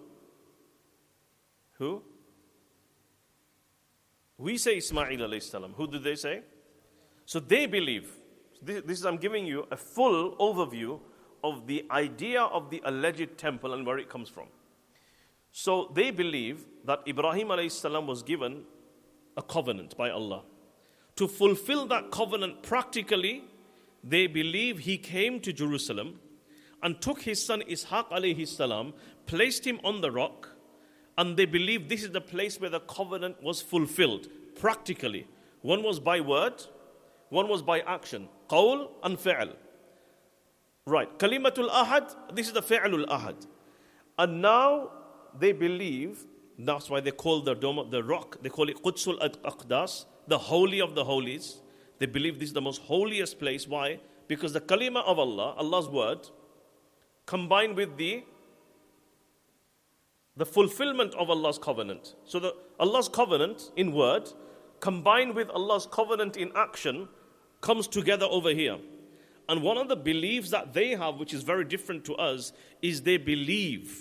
Who? 1.74 2.02
We 4.40 4.58
say 4.58 4.78
Ismail 4.78 5.06
alayhi 5.06 5.44
salam. 5.44 5.76
Who 5.78 5.86
do 5.86 6.00
they 6.00 6.16
say? 6.16 6.42
So 7.24 7.40
they 7.40 7.68
believe. 7.68 8.10
This, 8.64 8.82
this 8.84 8.98
is, 8.98 9.06
I'm 9.06 9.18
giving 9.18 9.46
you 9.46 9.68
a 9.70 9.78
full 9.78 10.36
overview 10.38 11.00
of 11.44 11.68
the 11.68 11.86
idea 11.92 12.42
of 12.42 12.72
the 12.72 12.82
alleged 12.84 13.38
temple 13.38 13.76
and 13.76 13.86
where 13.86 14.00
it 14.00 14.10
comes 14.10 14.28
from. 14.28 14.48
So 15.52 15.92
they 15.94 16.10
believe 16.10 16.66
that 16.86 17.02
Ibrahim 17.08 17.50
alayhi 17.50 17.70
salam 17.70 18.08
was 18.08 18.24
given 18.24 18.64
a 19.38 19.44
covenant 19.44 19.96
by 19.96 20.10
Allah. 20.10 20.46
To 21.18 21.28
fulfill 21.28 21.86
that 21.90 22.10
covenant 22.10 22.64
practically, 22.64 23.44
they 24.04 24.26
believe 24.26 24.80
he 24.80 24.98
came 24.98 25.40
to 25.42 25.54
Jerusalem 25.54 26.22
and 26.84 27.02
took 27.02 27.22
his 27.22 27.44
son 27.44 27.64
Ishaq 27.70 28.10
alayhi 28.10 28.48
salam, 28.48 28.94
placed 29.26 29.66
him 29.66 29.80
on 29.84 30.02
the 30.02 30.12
rock, 30.12 30.50
and 31.18 31.36
they 31.36 31.46
believe 31.46 31.90
this 31.90 32.04
is 32.04 32.12
the 32.12 32.22
place 32.22 32.60
where 32.60 32.70
the 32.70 32.80
covenant 32.82 33.42
was 33.42 33.62
fulfilled 33.62 34.28
practically. 34.56 35.28
One 35.62 35.84
was 35.84 36.00
by 36.00 36.20
word, 36.22 36.64
one 37.30 37.48
was 37.48 37.62
by 37.62 37.80
action. 37.82 38.30
Qawl 38.50 38.90
and 39.04 39.18
fi'l. 39.18 39.54
Right. 40.86 41.18
Kalimatul 41.20 41.70
ahad, 41.70 42.14
this 42.34 42.48
is 42.48 42.54
the 42.54 42.62
fi'lul 42.62 43.08
ahad. 43.08 43.48
And 44.18 44.42
now 44.42 44.92
they 45.38 45.52
believe, 45.52 46.26
that's 46.58 46.90
why 46.90 47.00
they 47.00 47.12
call 47.12 47.42
the 47.42 47.56
dome, 47.56 47.80
of 47.80 47.92
the 47.92 48.04
rock, 48.04 48.38
they 48.42 48.50
call 48.50 48.70
it 48.70 48.82
Qudsul 48.82 49.20
Aqdas, 49.44 50.06
the 50.28 50.38
holy 50.38 50.80
of 50.80 50.96
the 50.96 51.04
holies. 51.04 51.62
They 52.00 52.06
believe 52.06 52.40
this 52.40 52.50
is 52.50 52.54
the 52.54 52.62
most 52.62 52.82
holiest 52.84 53.40
place. 53.40 53.68
Why? 53.68 54.00
Because 54.28 54.54
the 54.54 54.62
kalima 54.62 55.04
of 55.06 55.20
Allah, 55.20 55.56
Allah's 55.58 55.88
word, 55.88 56.30
combined 57.28 57.76
with 57.76 57.98
the 57.98 58.24
the 60.36 60.46
fulfillment 60.46 61.16
of 61.16 61.30
Allah's 61.32 61.58
covenant. 61.58 62.16
So 62.26 62.40
the 62.40 62.56
Allah's 62.80 63.10
covenant 63.10 63.72
in 63.76 63.92
word 63.92 64.30
combined 64.80 65.34
with 65.34 65.50
Allah's 65.50 65.88
covenant 65.92 66.38
in 66.38 66.52
action 66.56 67.08
comes 67.62 67.88
together 67.88 68.28
over 68.30 68.52
here. 68.52 68.78
And 69.50 69.64
one 69.64 69.78
of 69.78 69.88
the 69.88 69.96
beliefs 69.96 70.52
that 70.52 70.74
they 70.74 70.92
have, 70.92 71.16
which 71.16 71.34
is 71.34 71.42
very 71.44 71.64
different 71.64 72.06
to 72.06 72.16
us, 72.16 72.52
is 72.82 73.02
they 73.02 73.18
believe 73.18 74.00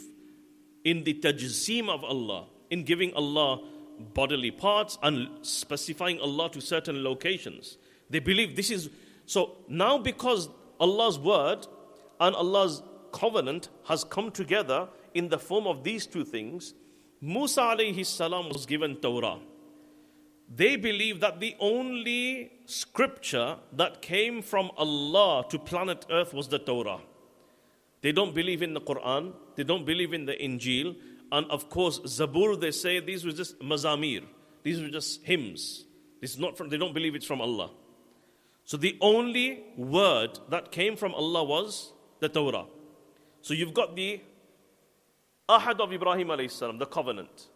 in 0.84 1.04
the 1.04 1.14
tajseem 1.14 1.88
of 1.88 2.04
Allah, 2.04 2.46
in 2.70 2.84
giving 2.84 3.14
Allah 3.14 3.64
bodily 4.12 4.50
parts 4.50 4.98
and 5.02 5.28
specifying 5.42 6.20
Allah 6.20 6.50
to 6.50 6.60
certain 6.60 7.02
locations. 7.02 7.78
They 8.10 8.18
believe 8.18 8.56
this 8.56 8.70
is 8.70 8.90
so 9.24 9.56
now 9.68 9.98
because 9.98 10.48
Allah's 10.78 11.18
word 11.18 11.66
and 12.20 12.34
Allah's 12.34 12.82
covenant 13.20 13.68
has 13.90 14.04
come 14.04 14.30
together 14.30 14.88
in 15.14 15.28
the 15.28 15.38
form 15.38 15.66
of 15.66 15.82
these 15.84 16.06
two 16.06 16.24
things, 16.24 16.74
Musa 17.20 17.60
alayhi 17.74 18.04
salam 18.04 18.48
was 18.48 18.66
given 18.66 18.96
Torah 18.96 19.38
they 20.54 20.76
believe 20.76 21.20
that 21.20 21.40
the 21.40 21.56
only 21.58 22.52
scripture 22.66 23.56
that 23.72 24.00
came 24.00 24.42
from 24.42 24.70
Allah 24.76 25.44
to 25.50 25.58
planet 25.58 26.06
Earth 26.10 26.32
was 26.32 26.48
the 26.48 26.58
Torah. 26.58 27.00
They 28.02 28.12
don't 28.12 28.34
believe 28.34 28.62
in 28.62 28.72
the 28.72 28.80
Quran, 28.80 29.32
they 29.56 29.64
don't 29.64 29.84
believe 29.84 30.12
in 30.12 30.26
the 30.26 30.34
Injil, 30.34 30.96
and 31.32 31.50
of 31.50 31.68
course, 31.68 31.98
Zabur, 32.00 32.60
they 32.60 32.70
say 32.70 33.00
these 33.00 33.24
were 33.24 33.32
just 33.32 33.58
mazamir, 33.58 34.22
these 34.62 34.80
were 34.80 34.88
just 34.88 35.24
hymns. 35.24 35.84
This 36.20 36.34
is 36.34 36.38
not 36.38 36.56
from, 36.56 36.68
they 36.68 36.78
don't 36.78 36.94
believe 36.94 37.16
it's 37.16 37.26
from 37.26 37.40
Allah. 37.40 37.70
So 38.64 38.76
the 38.76 38.96
only 39.00 39.64
word 39.76 40.38
that 40.48 40.70
came 40.70 40.96
from 40.96 41.14
Allah 41.14 41.42
was 41.42 41.92
the 42.20 42.28
Torah. 42.28 42.66
So 43.46 43.54
you've 43.54 43.74
got 43.74 43.94
the 43.94 44.20
Ahad 45.48 45.78
of 45.78 45.92
Ibrahim 45.92 46.30
alayhi 46.30 46.50
salam, 46.50 46.78
the 46.78 46.86
covenant, 46.86 47.46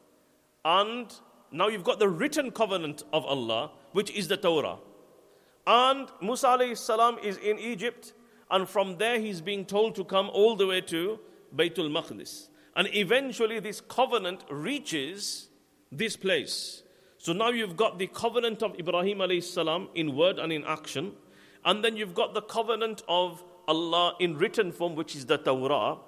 and 0.65 1.13
now 1.51 1.67
you've 1.67 1.83
got 1.83 1.99
the 1.99 2.09
written 2.09 2.53
covenant 2.53 3.03
of 3.13 3.25
Allah, 3.25 3.73
which 3.91 4.13
is 4.13 4.29
the 4.29 4.37
Torah. 4.37 4.77
And 5.67 6.07
Musa 6.23 6.47
alayhi 6.47 6.79
salam 6.79 7.19
is 7.25 7.39
in 7.39 7.59
Egypt, 7.59 8.13
and 8.53 8.69
from 8.69 8.99
there 8.99 9.19
he's 9.19 9.41
being 9.41 9.65
told 9.65 9.97
to 9.97 10.05
come 10.05 10.31
all 10.33 10.55
the 10.55 10.69
way 10.69 10.81
to 10.83 11.19
Baytul 11.57 11.91
Maqdis. 11.91 12.47
And 12.77 12.87
eventually 12.95 13.59
this 13.59 13.81
covenant 13.81 14.45
reaches 14.49 15.49
this 15.91 16.17
place. 16.17 16.85
So 17.19 17.33
now 17.33 17.49
you've 17.49 17.77
got 17.77 17.99
the 17.99 18.07
covenant 18.07 18.63
of 18.63 18.79
Ibrahim 18.79 19.19
alayhi 19.19 19.43
salam 19.43 19.89
in 19.97 20.15
word 20.15 20.39
and 20.39 20.53
in 20.53 20.63
action. 20.67 21.15
And 21.65 21.85
then 21.85 21.97
you've 21.97 22.15
got 22.15 22.33
the 22.33 22.43
covenant 22.43 23.03
of 23.09 23.43
Allah 23.71 24.15
in 24.19 24.37
written 24.37 24.73
form, 24.73 24.97
which 24.97 25.15
is 25.15 25.27
the 25.27 25.39
Torah, 25.39 25.99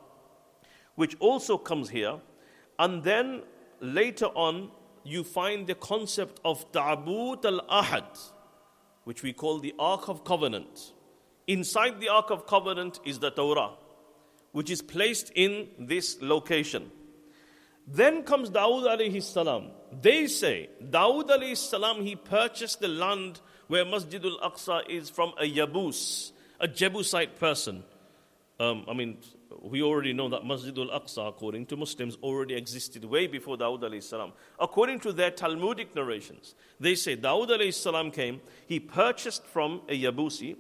which 0.97 1.17
also 1.21 1.57
comes 1.57 1.89
here. 1.91 2.17
And 2.79 3.05
then 3.05 3.43
later 3.81 4.27
on, 4.27 4.71
you 5.05 5.23
find 5.23 5.67
the 5.67 5.77
concept 5.77 6.41
of 6.45 6.71
Ta'but 6.73 7.45
al 7.45 7.61
Ahad, 7.83 8.31
which 9.05 9.23
we 9.23 9.33
call 9.33 9.61
the 9.61 9.75
Ark 9.79 10.09
of 10.09 10.25
Covenant. 10.25 10.93
Inside 11.47 12.01
the 12.01 12.09
Ark 12.09 12.31
of 12.31 12.47
Covenant 12.47 12.99
is 13.05 13.21
the 13.21 13.31
Torah, 13.31 13.71
which 14.51 14.71
is 14.71 14.83
placed 14.83 15.31
in 15.35 15.69
this 15.79 16.19
location. 16.21 16.91
Then 17.87 18.23
comes 18.25 18.51
Dawood 18.51 18.87
alayhi 18.87 19.23
salam. 19.23 19.71
They 20.01 20.27
say 20.27 20.69
Dawood 20.83 21.29
alayhi 21.29 21.57
salam 21.57 22.03
he 22.03 22.17
purchased 22.17 22.81
the 22.81 22.89
land 22.89 23.41
where 23.69 23.85
Masjid 23.85 24.25
al 24.25 24.39
Aqsa 24.51 24.89
is 24.89 25.11
from 25.11 25.33
a 25.39 25.51
Yabus, 25.51 26.32
a 26.63 26.69
Jebusite 26.69 27.39
person. 27.39 27.83
Um, 28.61 28.85
I 28.89 28.95
mean, 28.95 29.19
we 29.61 29.83
already 29.83 30.13
know 30.13 30.29
that 30.29 30.47
Masjid 30.47 30.77
al 30.79 30.87
Aqsa, 31.01 31.29
according 31.29 31.67
to 31.67 31.77
Muslims, 31.77 32.17
already 32.23 32.55
existed 32.55 33.05
way 33.05 33.27
before 33.27 33.57
Dawud 33.57 34.03
salam. 34.03 34.33
According 34.61 35.01
to 35.01 35.13
their 35.13 35.33
Talmudic 35.33 35.95
narrations, 35.97 36.55
they 36.79 36.95
say 36.95 37.17
Dawud 37.17 37.75
salam 37.75 38.13
came, 38.13 38.41
he 38.67 38.79
purchased 38.79 39.45
from 39.45 39.83
a 39.89 40.01
Yabusi, 40.01 40.57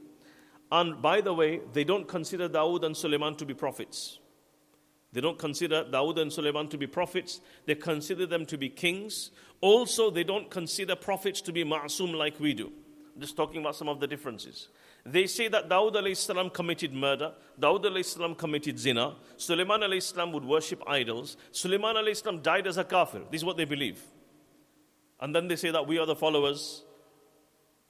and 0.73 1.01
by 1.01 1.21
the 1.21 1.33
way, 1.33 1.61
they 1.73 1.85
don't 1.85 2.09
consider 2.09 2.49
Dawud 2.49 2.83
and 2.85 2.97
Suleiman 2.97 3.37
to 3.37 3.47
be 3.47 3.55
prophets. 3.55 4.19
They 5.13 5.21
don't 5.21 5.39
consider 5.39 5.85
Dawud 5.85 6.19
and 6.19 6.33
Suleiman 6.33 6.69
to 6.69 6.79
be 6.79 6.87
prophets. 6.87 7.41
They 7.67 7.75
consider 7.75 8.27
them 8.27 8.47
to 8.47 8.57
be 8.57 8.71
kings. 8.71 9.31
Also, 9.61 10.11
they 10.11 10.25
don't 10.25 10.51
consider 10.51 10.97
prophets 10.97 11.43
to 11.43 11.53
be 11.53 11.65
ma'asum 11.65 12.15
like 12.15 12.41
we 12.41 12.55
do. 12.55 12.73
Just 13.19 13.37
talking 13.37 13.61
about 13.61 13.77
some 13.77 13.89
of 13.89 14.01
the 14.01 14.07
differences. 14.07 14.69
They 15.05 15.27
say 15.27 15.49
that 15.49 15.69
Dawud 15.69 16.17
salam 16.17 16.51
committed 16.51 16.93
murder, 16.93 17.33
Dawud 17.61 18.05
salam 18.05 18.35
committed 18.37 18.79
zina, 18.79 19.17
Sulaiman 19.37 20.01
salam 20.01 20.33
would 20.33 20.45
worship 20.45 20.83
idols, 20.87 21.37
Sulaiman 21.51 21.97
salam 22.15 22.41
died 22.41 22.67
as 22.67 22.79
a 22.79 22.85
kafir. 22.85 23.23
This 23.31 23.41
is 23.41 23.45
what 23.45 23.57
they 23.57 23.65
believe. 23.65 24.01
And 25.21 25.35
then 25.35 25.49
they 25.49 25.57
say 25.57 25.71
that 25.71 25.87
we 25.87 25.99
are 25.99 26.07
the 26.07 26.15
followers 26.15 26.85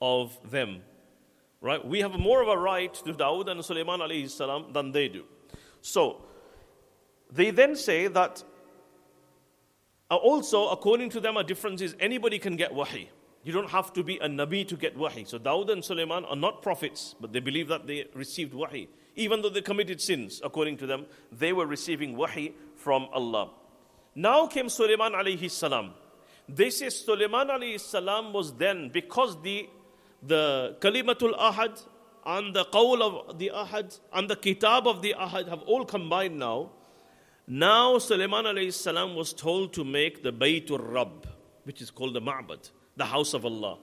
of 0.01 0.37
them. 0.49 0.81
Right? 1.61 1.85
We 1.85 2.01
have 2.01 2.17
more 2.19 2.41
of 2.41 2.49
a 2.49 2.57
right 2.57 2.93
to 2.93 3.13
Dawud 3.13 3.49
and 3.49 3.63
Sulaiman 3.63 4.27
salam 4.27 4.73
than 4.73 4.91
they 4.91 5.07
do. 5.07 5.23
So, 5.81 6.25
they 7.31 7.51
then 7.51 7.75
say 7.75 8.07
that 8.07 8.43
uh, 10.09 10.15
also, 10.15 10.69
according 10.69 11.09
to 11.11 11.19
them, 11.19 11.37
a 11.37 11.43
difference 11.43 11.81
is 11.81 11.95
anybody 11.99 12.37
can 12.37 12.55
get 12.55 12.73
wahi. 12.73 13.09
You 13.43 13.51
don't 13.51 13.69
have 13.69 13.91
to 13.93 14.03
be 14.03 14.17
a 14.17 14.27
Nabi 14.27 14.65
to 14.69 14.77
get 14.77 14.97
wahi. 14.97 15.25
So 15.25 15.37
Dawud 15.37 15.69
and 15.69 15.83
Sulaiman 15.83 16.23
are 16.25 16.35
not 16.35 16.61
prophets, 16.61 17.13
but 17.19 17.33
they 17.33 17.41
believe 17.41 17.67
that 17.67 17.87
they 17.87 18.05
received 18.13 18.53
wahi. 18.53 18.87
Even 19.15 19.41
though 19.41 19.49
they 19.49 19.61
committed 19.61 19.99
sins, 20.01 20.41
according 20.43 20.77
to 20.77 20.87
them, 20.87 21.05
they 21.31 21.51
were 21.51 21.67
receiving 21.67 22.15
wahi 22.15 22.53
from 22.75 23.07
Allah. 23.11 23.51
Now 24.15 24.47
came 24.47 24.69
Sulaiman 24.69 25.11
alayhi 25.11 25.51
salam. 25.51 25.91
They 26.47 26.69
say 26.69 26.89
Sulaiman 26.89 27.49
alayhi 27.49 27.79
salam 27.79 28.31
was 28.31 28.53
then, 28.53 28.89
because 28.89 29.41
the, 29.41 29.69
the 30.25 30.77
Kalimatul 30.79 31.37
Ahad 31.37 31.81
and 32.25 32.55
the 32.55 32.63
Qawl 32.65 33.01
of 33.01 33.39
the 33.39 33.51
Ahad 33.53 33.99
and 34.13 34.29
the 34.29 34.35
Kitab 34.37 34.87
of 34.87 35.01
the 35.01 35.15
Ahad 35.19 35.49
have 35.49 35.61
all 35.63 35.83
combined 35.83 36.39
now. 36.39 36.71
Now 37.45 37.97
Sulaiman 37.97 38.45
alayhi 38.45 38.71
salam 38.71 39.15
was 39.15 39.33
told 39.33 39.73
to 39.73 39.83
make 39.83 40.23
the 40.23 40.31
Baytul 40.31 40.79
Rabb, 40.81 41.27
which 41.65 41.81
is 41.81 41.91
called 41.91 42.13
the 42.13 42.21
Ma'bad, 42.21 42.69
the 42.95 43.05
house 43.05 43.33
of 43.33 43.45
Allah. 43.45 43.77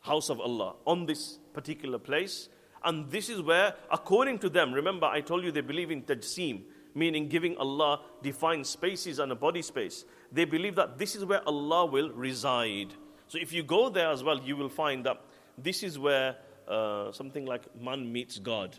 House 0.00 0.30
of 0.30 0.40
Allah 0.40 0.74
on 0.86 1.06
this 1.06 1.38
particular 1.52 1.98
place. 1.98 2.48
And 2.84 3.10
this 3.10 3.28
is 3.28 3.42
where, 3.42 3.74
according 3.90 4.38
to 4.40 4.48
them, 4.48 4.72
remember 4.72 5.06
I 5.06 5.20
told 5.20 5.42
you 5.44 5.50
they 5.50 5.60
believe 5.60 5.90
in 5.90 6.02
tajseem, 6.02 6.62
meaning 6.94 7.28
giving 7.28 7.56
Allah 7.56 8.00
defined 8.22 8.66
spaces 8.66 9.18
and 9.18 9.32
a 9.32 9.34
body 9.34 9.62
space. 9.62 10.04
They 10.30 10.44
believe 10.44 10.76
that 10.76 10.98
this 10.98 11.16
is 11.16 11.24
where 11.24 11.46
Allah 11.48 11.86
will 11.86 12.10
reside. 12.10 12.94
So 13.28 13.38
if 13.38 13.52
you 13.52 13.62
go 13.62 13.88
there 13.88 14.10
as 14.10 14.22
well, 14.22 14.40
you 14.40 14.56
will 14.56 14.68
find 14.68 15.04
that 15.06 15.20
this 15.58 15.82
is 15.82 15.98
where 15.98 16.36
uh, 16.68 17.10
something 17.12 17.44
like 17.44 17.62
man 17.80 18.12
meets 18.12 18.38
God. 18.38 18.78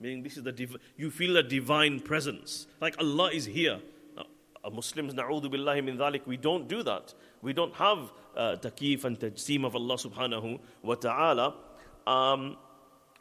Meaning 0.00 0.22
this 0.22 0.36
is 0.36 0.42
the 0.42 0.52
div- 0.52 0.76
you 0.96 1.10
feel 1.10 1.36
a 1.36 1.42
divine 1.42 2.00
presence. 2.00 2.66
Like 2.80 2.96
Allah 2.98 3.30
is 3.32 3.44
here. 3.44 3.78
Uh, 4.18 4.70
Muslims, 4.70 5.14
na'udhu 5.14 5.44
billahi 5.44 5.84
min 5.84 5.96
dhalik, 5.96 6.26
we 6.26 6.36
don't 6.36 6.66
do 6.66 6.82
that. 6.82 7.14
We 7.42 7.52
don't 7.52 7.74
have 7.74 8.12
uh, 8.36 8.56
takif 8.56 9.04
and 9.04 9.18
tajseem 9.18 9.64
of 9.64 9.74
Allah 9.74 9.96
subhanahu 9.96 10.60
wa 10.82 10.94
ta'ala. 10.94 11.54
Um, 12.06 12.56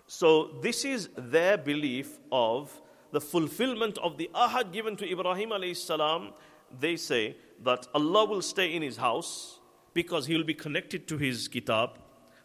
so 0.07 0.52
this 0.61 0.85
is 0.85 1.10
their 1.18 1.57
belief 1.57 2.19
of 2.31 2.81
the 3.11 3.22
fulfillment 3.22 3.98
of 3.99 4.18
the 4.18 4.30
ahad 4.34 4.73
given 4.73 4.95
to 4.98 5.10
Ibrahim 5.10 5.49
alayhi 5.49 5.77
salam. 5.77 6.34
They 6.80 6.98
say 6.98 7.38
that 7.64 7.88
Allah 7.94 8.26
will 8.26 8.41
stay 8.41 8.73
in 8.73 8.81
his 8.81 8.98
house 8.98 9.60
because 9.94 10.26
he 10.26 10.35
will 10.35 10.44
be 10.44 10.53
connected 10.53 11.07
to 11.07 11.18
his 11.18 11.48
kitab 11.48 11.91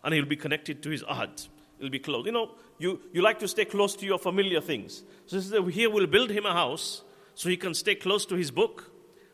and 0.05 0.15
he 0.15 0.21
will 0.21 0.29
be 0.29 0.37
connected 0.37 0.83
to 0.83 0.91
his 0.91 1.03
ahad. 1.05 1.49
He'll 1.81 1.91
be 1.91 1.99
close. 1.99 2.27
You 2.27 2.33
know, 2.33 2.51
you, 2.79 3.01
you 3.13 3.23
like 3.23 3.39
to 3.41 3.49
stay 3.49 3.65
close 3.65 3.95
to 3.97 4.07
your 4.07 4.19
familiar 4.19 4.61
things. 4.61 5.03
So 5.27 5.67
here 5.67 5.91
we'll 5.91 6.07
build 6.07 6.31
him 6.31 6.45
a 6.45 6.53
house 6.53 7.03
so 7.35 7.49
he 7.49 7.57
can 7.57 7.75
stay 7.75 7.95
close 7.95 8.27
to 8.27 8.35
his 8.35 8.51
book 8.51 8.91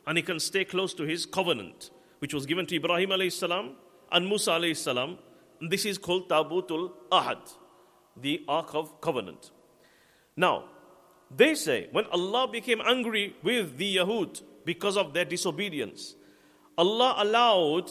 and 0.06 0.18
he 0.18 0.22
can 0.22 0.38
stay 0.38 0.64
close 0.64 0.94
to 0.94 1.04
his 1.04 1.26
covenant, 1.26 1.90
which 2.24 2.32
was 2.32 2.46
given 2.46 2.64
to 2.64 2.76
Ibrahim 2.76 3.10
alayhi 3.10 3.30
salam 3.30 3.72
and 4.10 4.26
Musa 4.26 4.52
alayhi 4.52 4.74
salam. 4.74 5.18
And 5.60 5.70
this 5.70 5.84
is 5.84 5.98
called 5.98 6.30
Tabutul 6.30 6.90
Ahad 7.12 7.52
the 8.16 8.42
Ark 8.48 8.74
of 8.74 8.98
Covenant. 9.02 9.50
Now, 10.34 10.64
they 11.30 11.54
say 11.54 11.88
when 11.92 12.06
Allah 12.06 12.48
became 12.50 12.80
angry 12.80 13.36
with 13.42 13.76
the 13.76 13.96
Yahud 13.96 14.40
because 14.64 14.96
of 14.96 15.12
their 15.12 15.26
disobedience, 15.26 16.14
Allah 16.78 17.16
allowed 17.18 17.90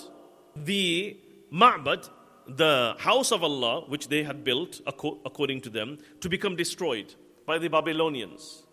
the 0.55 1.15
Ma'bad, 1.51 2.10
the 2.47 2.95
house 2.97 3.31
of 3.31 3.43
Allah, 3.43 3.81
which 3.88 4.07
they 4.07 4.23
had 4.23 4.43
built 4.43 4.81
according 4.88 5.61
to 5.61 5.69
them, 5.69 5.99
to 6.22 6.27
become 6.27 6.55
destroyed 6.55 7.14
by 7.45 7.60
the 7.60 7.68
Babylonians. 7.68 8.64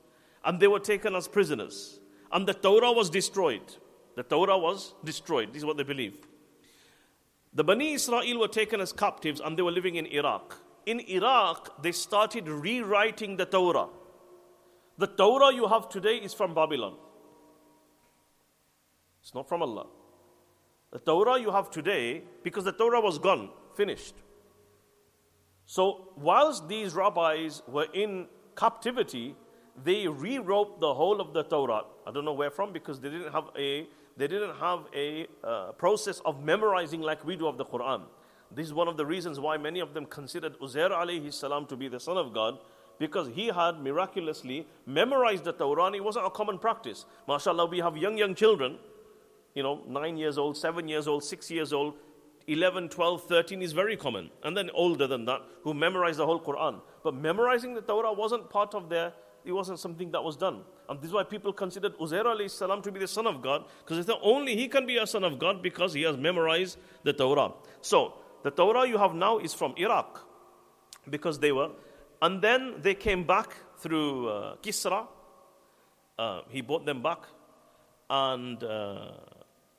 And 0.43 0.59
they 0.59 0.69
were 0.69 0.81
taken 0.81 1.15
as 1.15 1.29
prisoners. 1.29 2.01
And 2.33 2.47
the 2.49 2.55
Torah 2.55 2.93
was 2.93 3.11
destroyed. 3.11 3.77
The 4.21 4.29
Torah 4.33 4.59
was 4.59 4.95
destroyed. 5.11 5.49
This 5.53 5.63
is 5.63 5.65
what 5.65 5.77
they 5.77 5.89
believe. 5.95 6.17
The 7.55 7.65
Bani 7.65 7.93
Israel 7.93 8.39
were 8.39 8.49
taken 8.49 8.81
as 8.81 8.93
captives 8.93 9.41
and 9.41 9.59
they 9.59 9.63
were 9.63 9.77
living 9.81 9.97
in 9.97 10.07
Iraq 10.07 10.57
in 10.87 11.01
Iraq, 11.01 11.83
they 11.83 11.93
started 11.93 12.49
rewriting 12.49 13.37
the 13.37 13.47
Torah. 13.47 13.89
The 14.99 15.07
Torah 15.07 15.55
you 15.55 15.67
have 15.69 15.89
today 15.89 16.17
is 16.17 16.35
from 16.35 16.55
Babylon. 16.55 16.97
It's 19.23 19.35
not 19.35 19.49
from 19.49 19.63
Allah. 19.63 19.87
The 20.93 20.99
Torah 20.99 21.39
you 21.39 21.51
have 21.51 21.71
today, 21.71 22.23
because 22.43 22.65
the 22.65 22.73
Torah 22.73 23.01
was 23.01 23.19
gone, 23.19 23.51
finished. 23.77 24.15
So, 25.67 26.09
whilst 26.17 26.69
these 26.69 26.95
rabbis 26.95 27.63
were 27.69 27.87
in 27.95 28.27
captivity, 28.57 29.37
they 29.85 30.09
rewrote 30.09 30.81
the 30.81 30.93
whole 30.93 31.21
of 31.21 31.33
the 31.33 31.45
Torah. 31.45 31.83
I 32.07 32.11
don't 32.11 32.25
know 32.25 32.33
where 32.33 32.51
from, 32.51 32.73
because 32.73 33.01
they 33.01 33.11
didn't 33.11 33.33
have 33.33 33.51
a 33.57 33.87
they 34.21 34.29
didn't 34.29 34.57
have 34.57 34.81
a 34.95 35.27
uh, 35.43 35.73
process 35.73 36.21
of 36.27 36.45
memorizing 36.45 37.01
like 37.01 37.25
we 37.25 37.37
do 37.37 37.47
of 37.47 37.57
the 37.57 37.65
Quran. 37.65 38.03
This 38.55 38.67
is 38.67 38.75
one 38.75 38.87
of 38.87 38.99
the 38.99 39.07
reasons 39.07 39.41
why 39.41 39.57
many 39.57 39.81
of 39.81 39.95
them 39.95 40.05
considered 40.05 40.59
Uzair 40.59 40.91
alayhi 40.91 41.33
salam 41.33 41.65
to 41.67 41.77
be 41.77 41.89
the 41.89 42.01
son 42.01 42.19
of 42.19 42.35
God 42.35 42.59
because 42.99 43.29
he 43.29 43.47
had 43.47 43.81
miraculously 43.81 44.67
memorized 44.85 45.45
the 45.45 45.53
Torah 45.53 45.85
and 45.85 45.97
it 45.97 46.05
wasn't 46.05 46.27
a 46.27 46.31
common 46.31 46.59
practice. 46.59 47.07
MashaAllah, 47.27 47.71
we 47.71 47.79
have 47.79 47.97
young, 47.97 48.19
young 48.19 48.35
children, 48.35 48.77
you 49.55 49.63
know, 49.63 49.83
nine 49.89 50.19
years 50.19 50.37
old, 50.37 50.57
seven 50.57 50.87
years 50.87 51.09
old, 51.09 51.25
six 51.25 51.51
years 51.51 51.73
old, 51.73 51.95
11, 52.47 52.91
12, 52.91 53.25
13 53.25 53.63
is 53.63 53.73
very 53.73 53.97
common. 53.97 54.29
And 54.43 54.55
then 54.55 54.69
older 54.75 55.07
than 55.07 55.25
that, 55.25 55.41
who 55.63 55.73
memorize 55.73 56.19
the 56.19 56.27
whole 56.27 56.41
Quran. 56.41 56.83
But 57.03 57.15
memorizing 57.15 57.73
the 57.73 57.81
Torah 57.81 58.13
wasn't 58.13 58.51
part 58.51 58.75
of 58.75 58.91
their, 58.91 59.15
it 59.47 59.53
wasn't 59.53 59.79
something 59.79 60.11
that 60.11 60.23
was 60.23 60.37
done. 60.37 60.63
And 60.91 61.01
this 61.01 61.11
is 61.11 61.15
why 61.15 61.23
people 61.23 61.53
considered 61.53 61.97
Uzair 61.99 62.51
salam 62.51 62.83
to 62.83 62.91
be 62.91 62.99
the 62.99 63.07
son 63.07 63.29
of 63.29 63.41
God, 63.41 63.65
because 63.79 64.05
they 64.05 64.13
thought 64.13 64.21
only 64.25 64.57
he 64.57 64.67
can 64.67 64.87
be 64.87 64.97
a 64.97 65.07
son 65.07 65.23
of 65.23 65.39
God 65.39 65.63
because 65.63 65.95
he 65.95 66.03
has 66.03 66.17
memorized 66.17 66.79
the 67.05 67.13
Torah. 67.13 67.53
So, 67.81 68.15
the 68.43 68.51
Torah 68.51 68.89
you 68.89 68.99
have 68.99 69.15
now 69.15 69.39
is 69.39 69.55
from 69.55 69.75
Iraq 69.77 70.27
because 71.09 71.39
they 71.39 71.53
were. 71.53 71.71
And 72.21 72.43
then 72.43 72.75
they 72.81 72.95
came 72.95 73.25
back 73.25 73.55
through 73.79 74.29
uh, 74.29 74.57
Kisra. 74.57 75.07
Uh, 76.19 76.41
he 76.49 76.61
brought 76.61 76.85
them 76.85 77.03
back. 77.03 77.21
And 78.09 78.63
uh, 78.65 79.13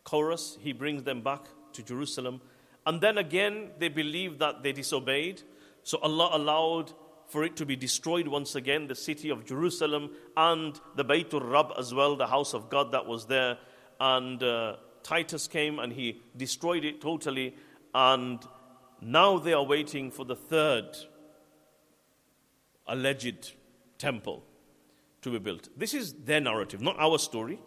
Cyrus, 0.09 0.57
he 0.61 0.71
brings 0.71 1.03
them 1.03 1.21
back 1.21 1.41
to 1.73 1.83
Jerusalem. 1.83 2.39
And 2.85 3.01
then 3.01 3.17
again, 3.17 3.71
they 3.79 3.89
believe 3.89 4.39
that 4.39 4.63
they 4.63 4.71
disobeyed. 4.71 5.41
So 5.83 5.97
Allah 5.97 6.29
allowed 6.31 6.93
for 7.31 7.45
it 7.45 7.55
to 7.55 7.65
be 7.65 7.77
destroyed 7.77 8.27
once 8.27 8.55
again, 8.55 8.87
the 8.87 8.95
city 8.95 9.29
of 9.29 9.45
Jerusalem 9.45 10.11
and 10.35 10.79
the 10.95 11.05
Baytul 11.05 11.49
Rab 11.49 11.71
as 11.79 11.93
well, 11.93 12.15
the 12.17 12.27
house 12.27 12.53
of 12.53 12.69
God 12.69 12.91
that 12.91 13.05
was 13.05 13.25
there. 13.25 13.57
And 13.99 14.43
uh, 14.43 14.75
Titus 15.01 15.47
came 15.47 15.79
and 15.79 15.93
he 15.93 16.21
destroyed 16.35 16.83
it 16.83 16.99
totally 16.99 17.55
and 17.93 18.45
now 19.01 19.39
they 19.39 19.53
are 19.53 19.63
waiting 19.63 20.11
for 20.11 20.25
the 20.25 20.35
third 20.35 20.97
alleged 22.87 23.53
temple 23.97 24.43
to 25.21 25.31
be 25.31 25.39
built. 25.39 25.69
This 25.77 25.93
is 25.93 26.13
their 26.13 26.41
narrative, 26.41 26.81
not 26.81 26.97
our 26.99 27.17
story. 27.17 27.59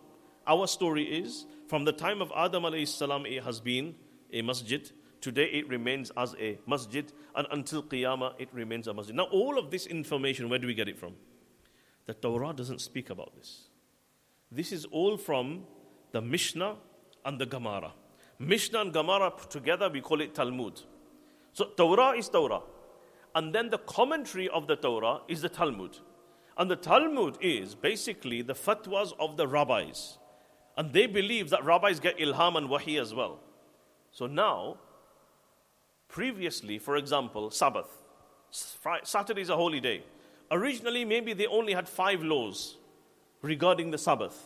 Our 0.47 0.66
story 0.66 1.05
is 1.05 1.47
from 1.69 1.85
the 1.85 1.93
time 1.93 2.20
of 2.20 2.31
Adam 2.36 2.65
alayhi 2.65 2.86
salam, 2.86 3.27
it 3.27 3.43
has 3.43 3.61
been 3.61 3.95
a 4.32 4.43
masjid. 4.43 4.91
Today 5.25 5.47
it 5.47 5.67
remains 5.71 6.13
as 6.19 6.37
a 6.39 6.59
masjid, 6.67 7.11
and 7.35 7.47
until 7.51 7.83
Qiyamah 7.83 8.35
it 8.39 8.51
remains 8.53 8.89
a 8.89 8.93
masjid. 8.93 9.17
Now, 9.17 9.23
all 9.33 9.59
of 9.59 9.71
this 9.71 9.87
information, 9.87 10.51
where 10.51 10.59
do 10.59 10.67
we 10.67 10.75
get 10.75 10.87
it 10.87 10.99
from? 10.99 11.15
The 12.05 12.13
Torah 12.13 12.53
doesn't 12.53 12.83
speak 12.83 13.09
about 13.09 13.35
this. 13.35 13.71
This 14.53 14.71
is 14.71 14.85
all 14.85 15.17
from 15.17 15.65
the 16.13 16.21
Mishnah 16.21 16.77
and 17.25 17.41
the 17.41 17.47
Gemara. 17.47 17.95
Mishnah 18.39 18.83
and 18.83 18.93
Gemara 18.93 19.31
put 19.31 19.51
together, 19.51 19.89
we 19.89 20.03
call 20.03 20.21
it 20.21 20.35
Talmud. 20.35 20.83
So 21.55 21.71
Torah 21.75 22.11
is 22.11 22.29
Torah. 22.29 22.61
And 23.35 23.55
then 23.55 23.71
the 23.71 23.79
commentary 23.79 24.51
of 24.51 24.67
the 24.67 24.77
Torah 24.77 25.21
is 25.27 25.41
the 25.41 25.49
Talmud. 25.49 25.97
And 26.59 26.71
the 26.71 26.77
Talmud 26.77 27.39
is 27.41 27.75
basically 27.75 28.43
the 28.43 28.53
fatwas 28.53 29.15
of 29.19 29.39
the 29.39 29.49
rabbis. 29.49 30.19
And 30.77 30.93
they 30.93 31.07
believe 31.07 31.49
that 31.49 31.65
rabbis 31.65 31.99
get 31.99 32.19
ilham 32.19 32.59
and 32.59 32.69
wahi 32.69 32.99
as 32.99 33.15
well. 33.15 33.41
So 34.13 34.27
now, 34.27 34.81
previously, 36.15 36.78
for 36.78 36.97
example, 36.97 37.51
Sabbath. 37.51 37.89
Saturday 39.03 39.43
is 39.43 39.51
a 39.51 39.57
holy 39.57 39.81
day. 39.81 40.05
Originally, 40.49 41.05
maybe 41.05 41.32
they 41.32 41.49
only 41.49 41.73
had 41.73 41.89
five 41.89 42.23
laws 42.23 42.77
regarding 43.43 43.91
the 43.91 43.99
Sabbath. 43.99 44.36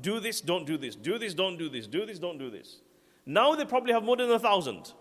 Do 0.00 0.20
this, 0.20 0.40
don't 0.40 0.66
do 0.66 0.78
this. 0.78 0.96
Do 0.96 1.18
this, 1.18 1.34
don't 1.34 1.58
do 1.58 1.68
this. 1.68 1.86
Do 1.86 2.06
this, 2.06 2.18
don't 2.18 2.38
do 2.38 2.50
this. 2.50 2.78
Now 3.26 3.54
they 3.54 3.66
probably 3.66 3.92
have 3.92 4.04
more 4.04 4.16
than 4.16 4.30
a 4.30 4.38
thousand. 4.38 4.94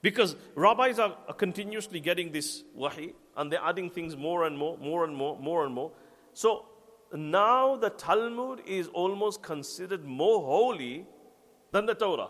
Because 0.00 0.36
rabbis 0.54 1.00
are, 1.00 1.16
are 1.26 1.34
continuously 1.34 1.98
getting 1.98 2.30
this 2.30 2.62
wahi 2.72 3.12
and 3.36 3.50
they're 3.50 3.64
adding 3.64 3.90
things 3.90 4.16
more 4.16 4.46
and 4.46 4.56
more, 4.56 4.78
more 4.78 5.02
and 5.02 5.16
more, 5.16 5.36
more 5.40 5.64
and 5.64 5.74
more. 5.74 5.90
So 6.34 6.66
now 7.12 7.74
the 7.74 7.90
Talmud 7.90 8.60
is 8.64 8.86
almost 8.86 9.42
considered 9.42 10.04
more 10.04 10.40
holy 10.40 11.04
than 11.72 11.86
the 11.86 11.94
Torah 11.94 12.28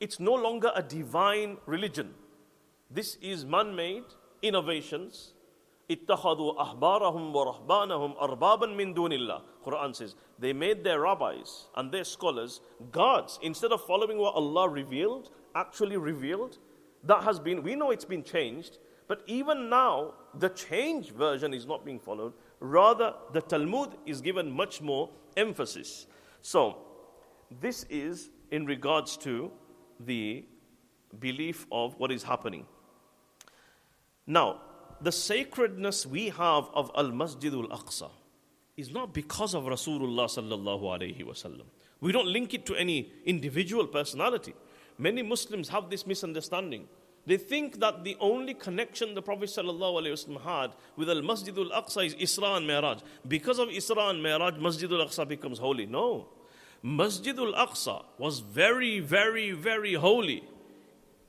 It's 0.00 0.18
no 0.18 0.34
longer 0.34 0.72
a 0.74 0.82
divine 0.82 1.58
religion. 1.66 2.14
This 2.90 3.16
is 3.20 3.44
man 3.44 3.74
made 3.74 4.04
innovations 4.42 5.34
اتخذوا 5.90 6.62
أحبارهم 6.62 7.34
ورهبانهم 7.34 8.16
أربابا 8.16 8.66
من 8.66 8.94
دون 8.94 9.12
الله 9.12 9.42
Quran 9.64 9.94
says 9.94 10.14
they 10.38 10.52
made 10.52 10.84
their 10.84 11.00
rabbis 11.00 11.66
and 11.76 11.90
their 11.90 12.04
scholars 12.04 12.60
gods 12.92 13.40
instead 13.42 13.72
of 13.72 13.84
following 13.84 14.16
what 14.16 14.34
Allah 14.34 14.68
revealed 14.68 15.30
actually 15.56 15.96
revealed 15.96 16.58
that 17.02 17.24
has 17.24 17.40
been 17.40 17.64
we 17.64 17.74
know 17.74 17.90
it's 17.90 18.04
been 18.04 18.22
changed 18.22 18.78
but 19.10 19.22
even 19.26 19.68
now 19.68 20.14
the 20.34 20.50
changed 20.50 21.10
version 21.10 21.52
is 21.52 21.66
not 21.66 21.84
being 21.84 21.98
followed. 21.98 22.32
Rather, 22.60 23.12
the 23.32 23.40
Talmud 23.40 23.96
is 24.06 24.20
given 24.20 24.48
much 24.52 24.80
more 24.80 25.10
emphasis. 25.36 26.06
So, 26.42 26.78
this 27.60 27.84
is 27.90 28.30
in 28.52 28.66
regards 28.66 29.16
to 29.16 29.50
the 29.99 30.45
belief 31.19 31.65
of 31.71 31.97
what 31.97 32.11
is 32.11 32.23
happening. 32.23 32.65
Now, 34.27 34.61
the 35.01 35.11
sacredness 35.11 36.05
we 36.05 36.29
have 36.29 36.69
of 36.73 36.91
Al 36.95 37.11
Masjidul 37.11 37.69
Aqsa 37.69 38.09
is 38.77 38.91
not 38.91 39.13
because 39.13 39.53
of 39.53 39.63
Rasulullah 39.63 40.25
sallallahu 40.25 40.81
alaihi 40.81 41.23
wasallam. 41.23 41.65
We 42.01 42.11
don't 42.11 42.27
link 42.27 42.53
it 42.53 42.65
to 42.67 42.75
any 42.75 43.11
individual 43.25 43.87
personality. 43.87 44.53
Many 44.97 45.21
Muslims 45.21 45.69
have 45.69 45.89
this 45.89 46.05
misunderstanding. 46.05 46.87
They 47.25 47.37
think 47.37 47.79
that 47.79 48.03
the 48.03 48.15
only 48.19 48.53
connection 48.53 49.15
the 49.15 49.21
Prophet 49.21 49.49
ﷺ 49.49 50.41
had 50.41 50.71
with 50.95 51.09
Al 51.09 51.21
Masjidul 51.21 51.71
Aqsa 51.71 52.05
is 52.05 52.15
Isra 52.15 52.57
and 52.57 52.67
Mi'raj. 52.67 52.99
Because 53.27 53.57
of 53.57 53.69
Isra 53.69 54.11
and 54.11 54.21
Mi'raj, 54.21 54.55
Masjidul 54.55 55.03
Aqsa 55.05 55.27
becomes 55.27 55.57
holy. 55.57 55.87
No. 55.87 56.27
Masjidul 56.85 57.55
Aqsa 57.55 58.05
was 58.19 58.39
very, 58.39 58.99
very, 58.99 59.51
very 59.51 59.95
holy 59.95 60.43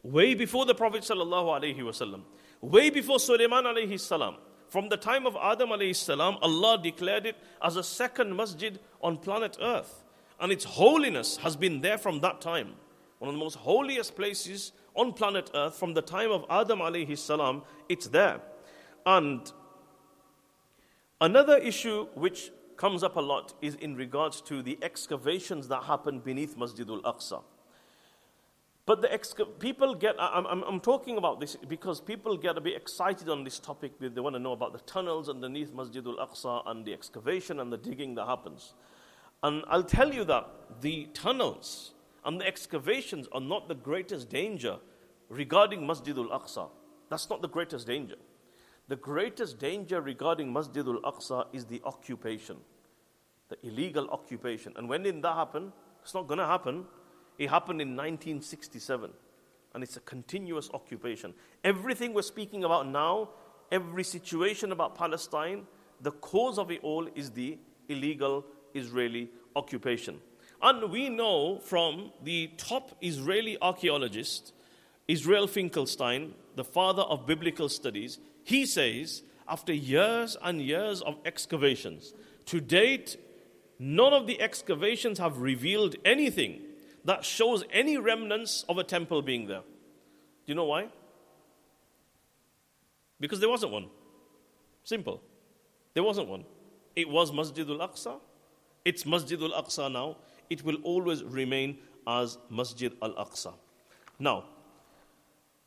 way 0.03 0.35
before 0.35 0.66
the 0.66 0.74
Prophet 0.74 1.01
ﷺ, 1.01 2.20
way 2.61 2.91
before 2.91 3.19
Sulaiman 3.19 3.65
alayhi 3.65 3.99
salam. 3.99 4.37
From 4.69 4.91
the 4.91 4.99
time 4.99 5.27
of 5.27 5.35
Adam 5.41 5.70
alayhi 5.70 5.97
salam, 5.97 6.37
Allah 6.43 6.78
declared 6.83 7.24
it 7.24 7.37
as 7.62 7.77
a 7.77 7.83
second 7.83 8.37
masjid 8.37 8.78
on 9.01 9.16
planet 9.16 9.57
Earth. 9.62 10.05
And 10.39 10.53
its 10.53 10.65
holiness 10.65 11.39
has 11.39 11.57
been 11.57 11.81
there 11.81 11.97
from 11.97 12.20
that 12.20 12.43
time. 12.43 12.74
One 13.19 13.31
of 13.31 13.35
the 13.35 13.41
most 13.41 13.55
holiest 13.55 14.15
places 14.15 14.73
on 14.95 15.15
planet 15.15 15.51
Earth 15.55 15.77
from 15.77 15.95
the 15.95 16.03
time 16.03 16.31
of 16.31 16.45
Adam 16.51 16.81
alayhi 16.81 17.16
salam, 17.16 17.62
it's 17.89 18.09
there. 18.09 18.43
And 19.07 19.51
another 21.19 21.57
issue 21.57 22.09
which 22.15 22.51
comes 22.77 23.03
up 23.03 23.16
a 23.16 23.20
lot 23.20 23.55
is 23.62 23.74
in 23.77 23.97
regards 23.97 24.40
to 24.43 24.62
the 24.62 24.78
excavations 24.82 25.69
that 25.69 25.85
happened 25.85 26.24
beneath 26.24 26.57
Masjidul 26.57 27.03
Aqsa. 27.03 27.43
But 28.86 29.03
the 29.03 29.09
exca- 29.09 29.59
people 29.59 29.97
get, 29.97 30.15
I'm, 30.19 30.47
I'm, 30.47 30.62
I'm, 30.62 30.81
talking 30.81 31.19
about 31.19 31.40
this 31.40 31.57
because 31.57 32.01
people 32.01 32.36
get 32.36 32.57
a 32.57 32.61
bit 32.61 32.77
excited 32.77 33.28
on 33.28 33.43
this 33.43 33.59
topic. 33.59 33.98
They 33.98 34.20
want 34.20 34.36
to 34.36 34.39
know 34.39 34.53
about 34.53 34.73
the 34.73 34.78
tunnels 34.81 35.28
underneath 35.28 35.74
Masjid 35.74 36.07
al 36.07 36.24
Aqsa 36.24 36.62
and 36.66 36.85
the 36.85 36.93
excavation 36.93 37.59
and 37.59 37.73
the 37.73 37.77
digging 37.77 38.15
that 38.15 38.27
happens. 38.27 38.74
And 39.43 39.65
I'll 39.69 39.82
tell 39.82 40.15
you 40.15 40.23
that 40.24 40.48
the 40.81 41.09
tunnels 41.15 41.94
and 42.24 42.40
the 42.40 42.47
excavations 42.47 43.27
are 43.32 43.40
not 43.40 43.66
the 43.66 43.74
greatest 43.74 44.31
danger 44.31 44.77
regarding 45.28 45.85
Masjid 45.85 46.16
al 46.16 46.28
Aqsa. 46.28 46.69
That's 47.11 47.28
not 47.28 47.43
the 47.43 47.48
greatest 47.48 47.89
danger. 47.89 48.16
The 48.88 48.96
greatest 48.96 49.58
danger 49.58 50.00
regarding 50.00 50.52
Masjid 50.52 50.86
al 50.86 51.00
Aqsa 51.00 51.46
is 51.52 51.64
the 51.64 51.82
occupation, 51.84 52.56
the 53.48 53.56
illegal 53.66 54.08
occupation. 54.10 54.72
And 54.76 54.88
when 54.88 55.02
did 55.02 55.22
that 55.22 55.34
happen? 55.34 55.72
It's 56.02 56.14
not 56.14 56.28
going 56.28 56.38
to 56.38 56.46
happen 56.46 56.86
it 57.38 57.50
happened 57.50 57.80
in 57.80 57.88
1967, 57.88 59.10
and 59.74 59.82
it's 59.82 59.96
a 59.96 60.00
continuous 60.00 60.70
occupation. 60.72 61.34
Everything 61.64 62.14
we're 62.14 62.22
speaking 62.22 62.64
about 62.64 62.88
now, 62.88 63.30
every 63.70 64.04
situation 64.04 64.72
about 64.72 64.96
Palestine, 64.96 65.66
the 66.00 66.12
cause 66.12 66.58
of 66.58 66.70
it 66.70 66.80
all 66.82 67.08
is 67.14 67.30
the 67.30 67.58
illegal 67.88 68.44
Israeli 68.74 69.30
occupation. 69.54 70.20
And 70.62 70.90
we 70.90 71.10
know 71.10 71.58
from 71.58 72.12
the 72.22 72.50
top 72.56 72.96
Israeli 73.02 73.58
archaeologist, 73.60 74.54
Israel 75.08 75.46
Finkelstein, 75.46 76.34
the 76.56 76.64
father 76.64 77.02
of 77.02 77.26
biblical 77.26 77.68
studies, 77.68 78.18
he 78.47 78.64
says, 78.64 79.24
after 79.48 79.74
years 79.74 80.36
and 80.40 80.60
years 80.60 81.02
of 81.02 81.16
excavations, 81.24 82.14
to 82.44 82.60
date, 82.60 83.16
none 83.81 84.12
of 84.12 84.28
the 84.28 84.40
excavations 84.40 85.18
have 85.18 85.39
revealed 85.40 85.97
anything 86.05 86.60
that 87.05 87.24
shows 87.24 87.64
any 87.73 87.98
remnants 87.98 88.64
of 88.68 88.78
a 88.78 88.85
temple 88.85 89.20
being 89.20 89.48
there. 89.48 89.62
Do 89.62 90.47
you 90.47 90.55
know 90.55 90.66
why? 90.66 90.86
Because 93.18 93.40
there 93.40 93.48
wasn't 93.48 93.73
one. 93.73 93.86
Simple. 94.85 95.20
There 95.94 96.05
wasn't 96.05 96.28
one. 96.28 96.44
It 96.94 97.09
was 97.09 97.32
Masjidul 97.32 97.81
Aqsa. 97.81 98.20
It's 98.85 99.02
Masjidul 99.02 99.60
Aqsa 99.60 99.90
now. 99.90 100.18
It 100.51 100.64
will 100.64 100.77
always 100.85 101.24
remain 101.24 101.78
as 102.06 102.39
Masjid 102.48 102.93
al 103.02 103.14
Aqsa. 103.14 103.55
Now, 104.20 104.44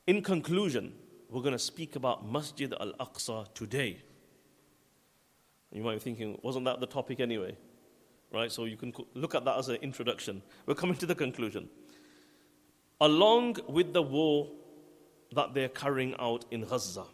in 0.07 0.21
conclusion, 0.21 0.93
we're 1.29 1.41
going 1.41 1.53
to 1.53 1.59
speak 1.59 1.95
about 1.95 2.29
Masjid 2.29 2.73
al 2.79 2.93
Aqsa 2.99 3.53
today. 3.53 4.01
You 5.71 5.83
might 5.83 5.93
be 5.93 5.99
thinking, 5.99 6.39
wasn't 6.41 6.65
that 6.65 6.79
the 6.79 6.87
topic 6.87 7.19
anyway? 7.19 7.55
Right? 8.31 8.51
So 8.51 8.65
you 8.65 8.77
can 8.77 8.93
look 9.13 9.35
at 9.35 9.45
that 9.45 9.57
as 9.57 9.69
an 9.69 9.75
introduction. 9.77 10.41
We're 10.65 10.75
coming 10.75 10.95
to 10.97 11.05
the 11.05 11.15
conclusion. 11.15 11.69
Along 13.01 13.57
with 13.67 13.93
the 13.93 14.01
war 14.01 14.49
that 15.33 15.53
they're 15.53 15.69
carrying 15.69 16.15
out 16.19 16.45
in 16.51 16.65
Gaza, 16.65 17.05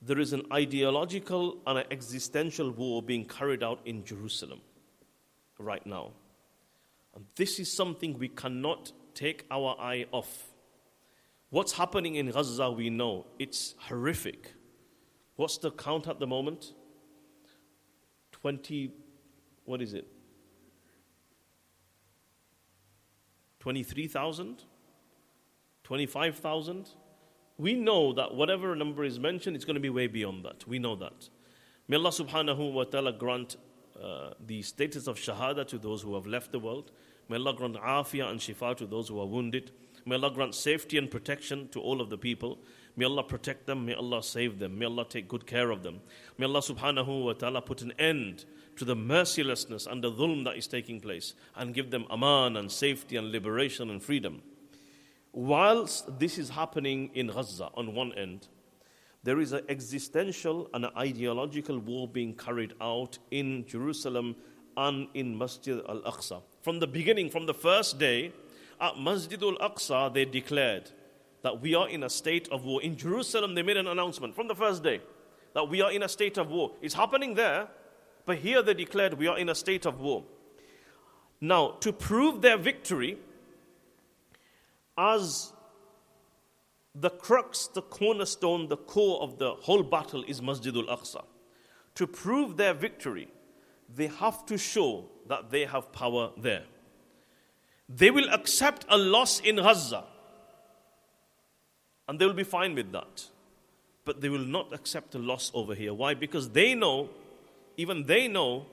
there 0.00 0.20
is 0.20 0.32
an 0.32 0.42
ideological 0.52 1.58
and 1.66 1.78
an 1.78 1.84
existential 1.90 2.70
war 2.70 3.02
being 3.02 3.24
carried 3.24 3.64
out 3.64 3.80
in 3.84 4.04
Jerusalem 4.04 4.60
right 5.58 5.84
now. 5.84 6.12
And 7.14 7.24
this 7.34 7.58
is 7.58 7.72
something 7.72 8.16
we 8.16 8.28
cannot 8.28 8.92
take 9.14 9.44
our 9.50 9.76
eye 9.80 10.06
off. 10.12 10.47
What's 11.50 11.72
happening 11.72 12.16
in 12.16 12.30
Gaza, 12.30 12.70
we 12.70 12.90
know. 12.90 13.26
It's 13.38 13.74
horrific. 13.78 14.52
What's 15.36 15.58
the 15.58 15.70
count 15.70 16.06
at 16.06 16.18
the 16.20 16.26
moment? 16.26 16.74
20 18.32 18.92
what 19.68 19.82
is 19.82 19.92
it? 19.92 20.06
23,000? 23.60 24.62
25,000? 25.84 26.88
We 27.58 27.74
know 27.74 28.14
that 28.14 28.34
whatever 28.34 28.74
number 28.74 29.04
is 29.04 29.18
mentioned, 29.18 29.56
it's 29.56 29.66
going 29.66 29.74
to 29.74 29.80
be 29.80 29.90
way 29.90 30.06
beyond 30.06 30.46
that. 30.46 30.66
We 30.66 30.78
know 30.78 30.96
that. 30.96 31.28
May 31.86 31.96
Allah 31.96 32.08
subhanahu 32.08 32.72
wa 32.72 32.84
ta'ala 32.84 33.12
grant 33.12 33.56
uh, 34.02 34.30
the 34.46 34.62
status 34.62 35.06
of 35.06 35.18
shahada 35.18 35.66
to 35.68 35.76
those 35.76 36.00
who 36.00 36.14
have 36.14 36.26
left 36.26 36.50
the 36.50 36.58
world. 36.58 36.92
May 37.28 37.36
Allah 37.36 37.52
grant 37.52 37.76
afiyah 37.76 38.30
and 38.30 38.40
shifa 38.40 38.74
to 38.78 38.86
those 38.86 39.08
who 39.08 39.20
are 39.20 39.26
wounded. 39.26 39.72
May 40.08 40.14
Allah 40.14 40.30
grant 40.30 40.54
safety 40.54 40.96
and 40.96 41.10
protection 41.10 41.68
to 41.68 41.80
all 41.80 42.00
of 42.00 42.08
the 42.08 42.16
people. 42.16 42.58
May 42.96 43.04
Allah 43.04 43.22
protect 43.22 43.66
them. 43.66 43.84
May 43.84 43.92
Allah 43.92 44.22
save 44.22 44.58
them. 44.58 44.78
May 44.78 44.86
Allah 44.86 45.04
take 45.06 45.28
good 45.28 45.46
care 45.46 45.70
of 45.70 45.82
them. 45.82 46.00
May 46.38 46.46
Allah 46.46 46.60
subhanahu 46.62 47.24
wa 47.26 47.34
ta'ala 47.34 47.60
put 47.60 47.82
an 47.82 47.92
end 47.98 48.46
to 48.76 48.86
the 48.86 48.96
mercilessness 48.96 49.86
and 49.86 50.02
the 50.02 50.10
dhulm 50.10 50.44
that 50.44 50.56
is 50.56 50.66
taking 50.66 50.98
place 50.98 51.34
and 51.56 51.74
give 51.74 51.90
them 51.90 52.06
aman 52.08 52.56
and 52.56 52.72
safety 52.72 53.16
and 53.16 53.30
liberation 53.30 53.90
and 53.90 54.02
freedom. 54.02 54.40
Whilst 55.32 56.18
this 56.18 56.38
is 56.38 56.48
happening 56.48 57.10
in 57.12 57.26
Gaza 57.26 57.68
on 57.74 57.94
one 57.94 58.14
end, 58.14 58.48
there 59.24 59.40
is 59.40 59.52
an 59.52 59.60
existential 59.68 60.70
and 60.72 60.86
an 60.86 60.92
ideological 60.96 61.78
war 61.80 62.08
being 62.08 62.34
carried 62.34 62.72
out 62.80 63.18
in 63.30 63.66
Jerusalem 63.66 64.36
and 64.74 65.08
in 65.12 65.36
Masjid 65.36 65.82
al 65.86 66.00
Aqsa. 66.00 66.40
From 66.62 66.80
the 66.80 66.86
beginning, 66.86 67.28
from 67.28 67.44
the 67.44 67.52
first 67.52 67.98
day, 67.98 68.32
at 68.80 68.98
Masjid 68.98 69.42
al 69.42 69.56
Aqsa, 69.56 70.12
they 70.12 70.24
declared 70.24 70.90
that 71.42 71.60
we 71.60 71.74
are 71.74 71.88
in 71.88 72.02
a 72.02 72.10
state 72.10 72.48
of 72.50 72.64
war. 72.64 72.82
In 72.82 72.96
Jerusalem, 72.96 73.54
they 73.54 73.62
made 73.62 73.76
an 73.76 73.86
announcement 73.86 74.34
from 74.34 74.48
the 74.48 74.54
first 74.54 74.82
day 74.82 75.00
that 75.54 75.68
we 75.68 75.80
are 75.80 75.90
in 75.90 76.02
a 76.02 76.08
state 76.08 76.36
of 76.38 76.50
war. 76.50 76.72
It's 76.80 76.94
happening 76.94 77.34
there, 77.34 77.68
but 78.26 78.38
here 78.38 78.62
they 78.62 78.74
declared 78.74 79.14
we 79.14 79.26
are 79.26 79.38
in 79.38 79.48
a 79.48 79.54
state 79.54 79.86
of 79.86 80.00
war. 80.00 80.24
Now, 81.40 81.72
to 81.80 81.92
prove 81.92 82.42
their 82.42 82.58
victory, 82.58 83.18
as 84.96 85.52
the 86.94 87.10
crux, 87.10 87.68
the 87.68 87.82
cornerstone, 87.82 88.68
the 88.68 88.76
core 88.76 89.22
of 89.22 89.38
the 89.38 89.52
whole 89.54 89.84
battle 89.84 90.24
is 90.26 90.40
Masjidul 90.40 90.88
Aqsa. 90.88 91.24
To 91.94 92.06
prove 92.06 92.56
their 92.56 92.74
victory, 92.74 93.28
they 93.94 94.08
have 94.08 94.44
to 94.46 94.58
show 94.58 95.06
that 95.28 95.50
they 95.50 95.64
have 95.64 95.92
power 95.92 96.30
there. 96.36 96.64
They 97.88 98.10
will 98.10 98.28
accept 98.30 98.84
a 98.88 98.98
loss 98.98 99.40
in 99.40 99.56
Gaza, 99.56 100.04
and 102.06 102.18
they 102.18 102.26
will 102.26 102.34
be 102.34 102.44
fine 102.44 102.74
with 102.74 102.92
that. 102.92 103.26
But 104.04 104.20
they 104.20 104.28
will 104.28 104.38
not 104.38 104.72
accept 104.72 105.14
a 105.14 105.18
loss 105.18 105.50
over 105.54 105.74
here. 105.74 105.92
Why? 105.92 106.14
Because 106.14 106.50
they 106.50 106.74
know 106.74 107.10
even 107.78 108.04
they 108.04 108.28
know 108.28 108.66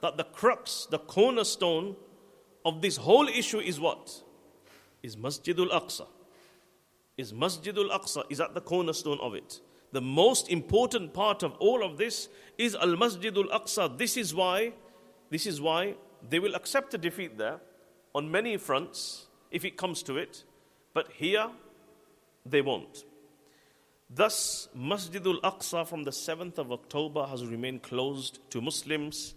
that 0.00 0.16
the 0.16 0.24
crux, 0.24 0.86
the 0.88 1.00
cornerstone 1.00 1.96
of 2.64 2.80
this 2.80 2.96
whole 2.96 3.28
issue 3.28 3.58
is 3.58 3.78
what? 3.78 4.22
Is 5.02 5.16
Masjidul 5.16 5.70
Aqsa. 5.70 6.06
Is 7.18 7.32
Masjidul 7.32 7.90
Aqsa 7.90 8.22
is 8.30 8.40
at 8.40 8.54
the 8.54 8.60
cornerstone 8.60 9.18
of 9.20 9.34
it. 9.34 9.60
The 9.92 10.00
most 10.00 10.48
important 10.48 11.12
part 11.12 11.42
of 11.42 11.54
all 11.58 11.84
of 11.84 11.98
this 11.98 12.28
is 12.56 12.74
Al 12.76 12.96
Masjidul 12.96 13.50
Aqsa. 13.50 13.98
This 13.98 14.16
is 14.16 14.34
why, 14.34 14.72
this 15.30 15.46
is 15.46 15.60
why 15.60 15.96
they 16.28 16.38
will 16.38 16.54
accept 16.54 16.94
a 16.94 16.98
defeat 16.98 17.36
there 17.36 17.60
on 18.16 18.30
many 18.30 18.56
fronts 18.56 19.26
if 19.50 19.62
it 19.66 19.76
comes 19.76 20.02
to 20.02 20.16
it, 20.16 20.42
but 20.94 21.12
here 21.12 21.50
they 22.46 22.62
won't. 22.62 23.04
Thus, 24.08 24.68
Masjidul 24.74 25.42
Aqsa 25.42 25.86
from 25.86 26.04
the 26.04 26.12
7th 26.12 26.56
of 26.56 26.72
October 26.72 27.26
has 27.26 27.44
remained 27.44 27.82
closed 27.82 28.38
to 28.50 28.62
Muslims. 28.62 29.34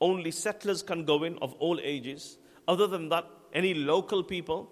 Only 0.00 0.30
settlers 0.30 0.82
can 0.82 1.04
go 1.04 1.22
in 1.24 1.36
of 1.42 1.52
all 1.54 1.78
ages. 1.82 2.38
Other 2.66 2.86
than 2.86 3.10
that, 3.10 3.28
any 3.52 3.74
local 3.74 4.24
people, 4.24 4.70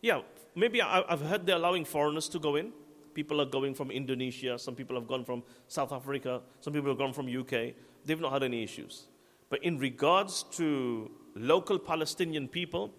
yeah, 0.00 0.22
maybe 0.56 0.82
I've 0.82 1.20
heard 1.20 1.46
they're 1.46 1.56
allowing 1.56 1.84
foreigners 1.84 2.28
to 2.30 2.40
go 2.40 2.56
in. 2.56 2.72
People 3.14 3.40
are 3.40 3.46
going 3.46 3.74
from 3.74 3.92
Indonesia, 3.92 4.58
some 4.58 4.74
people 4.74 4.96
have 4.96 5.06
gone 5.06 5.24
from 5.24 5.44
South 5.68 5.92
Africa, 5.92 6.40
some 6.60 6.72
people 6.72 6.88
have 6.88 6.98
gone 6.98 7.12
from 7.12 7.28
UK. 7.28 7.74
They've 8.04 8.20
not 8.20 8.32
had 8.32 8.42
any 8.42 8.64
issues. 8.64 9.06
But 9.50 9.62
in 9.62 9.78
regards 9.78 10.44
to 10.54 11.10
local 11.34 11.78
Palestinian 11.78 12.48
people, 12.48 12.92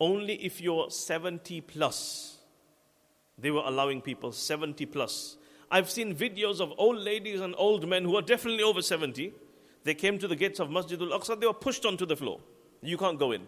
only 0.00 0.34
if 0.44 0.60
you're 0.60 0.90
70 0.90 1.60
plus, 1.62 2.38
they 3.38 3.50
were 3.50 3.62
allowing 3.64 4.00
people 4.00 4.32
70 4.32 4.86
plus. 4.86 5.36
I've 5.70 5.90
seen 5.90 6.14
videos 6.14 6.60
of 6.60 6.72
old 6.78 6.98
ladies 6.98 7.40
and 7.40 7.54
old 7.58 7.88
men 7.88 8.04
who 8.04 8.16
are 8.16 8.22
definitely 8.22 8.62
over 8.62 8.82
70. 8.82 9.32
They 9.82 9.94
came 9.94 10.18
to 10.18 10.28
the 10.28 10.36
gates 10.36 10.60
of 10.60 10.70
Masjid 10.70 11.00
al 11.00 11.18
Aqsa, 11.18 11.38
they 11.38 11.46
were 11.46 11.52
pushed 11.52 11.84
onto 11.84 12.06
the 12.06 12.16
floor. 12.16 12.40
You 12.82 12.96
can't 12.96 13.18
go 13.18 13.32
in. 13.32 13.46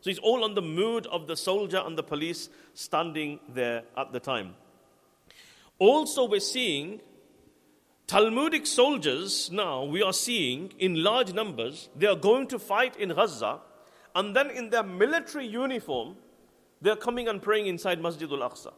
So 0.00 0.10
it's 0.10 0.18
all 0.20 0.44
on 0.44 0.54
the 0.54 0.62
mood 0.62 1.06
of 1.08 1.26
the 1.26 1.36
soldier 1.36 1.82
and 1.84 1.98
the 1.98 2.02
police 2.02 2.48
standing 2.74 3.40
there 3.48 3.82
at 3.96 4.12
the 4.12 4.20
time. 4.20 4.54
Also, 5.78 6.26
we're 6.28 6.40
seeing 6.40 7.00
Talmudic 8.06 8.68
soldiers 8.68 9.50
now, 9.50 9.82
we 9.82 10.00
are 10.00 10.12
seeing 10.12 10.72
in 10.78 11.02
large 11.02 11.32
numbers, 11.32 11.88
they 11.96 12.06
are 12.06 12.14
going 12.14 12.46
to 12.48 12.58
fight 12.58 12.96
in 12.96 13.08
Gaza, 13.08 13.58
and 14.14 14.34
then 14.34 14.48
in 14.50 14.70
their 14.70 14.84
military 14.84 15.44
uniform, 15.44 16.14
they're 16.80 16.94
coming 16.94 17.26
and 17.26 17.42
praying 17.42 17.66
inside 17.66 18.00
Masjid 18.00 18.30
al 18.30 18.48
Aqsa 18.48 18.72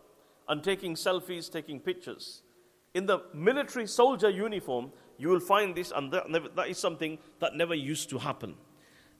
and 0.48 0.64
taking 0.64 0.94
selfies, 0.94 1.52
taking 1.52 1.78
pictures. 1.78 2.42
In 2.94 3.05
the 3.05 3.20
military 3.34 3.86
soldier 3.86 4.30
uniform, 4.30 4.92
you 5.18 5.28
will 5.28 5.40
find 5.40 5.74
this, 5.74 5.92
and 5.94 6.10
that, 6.10 6.24
that 6.56 6.68
is 6.68 6.78
something 6.78 7.18
that 7.40 7.55
never 7.55 7.74
used 7.74 8.09
to 8.09 8.18
happen. 8.18 8.55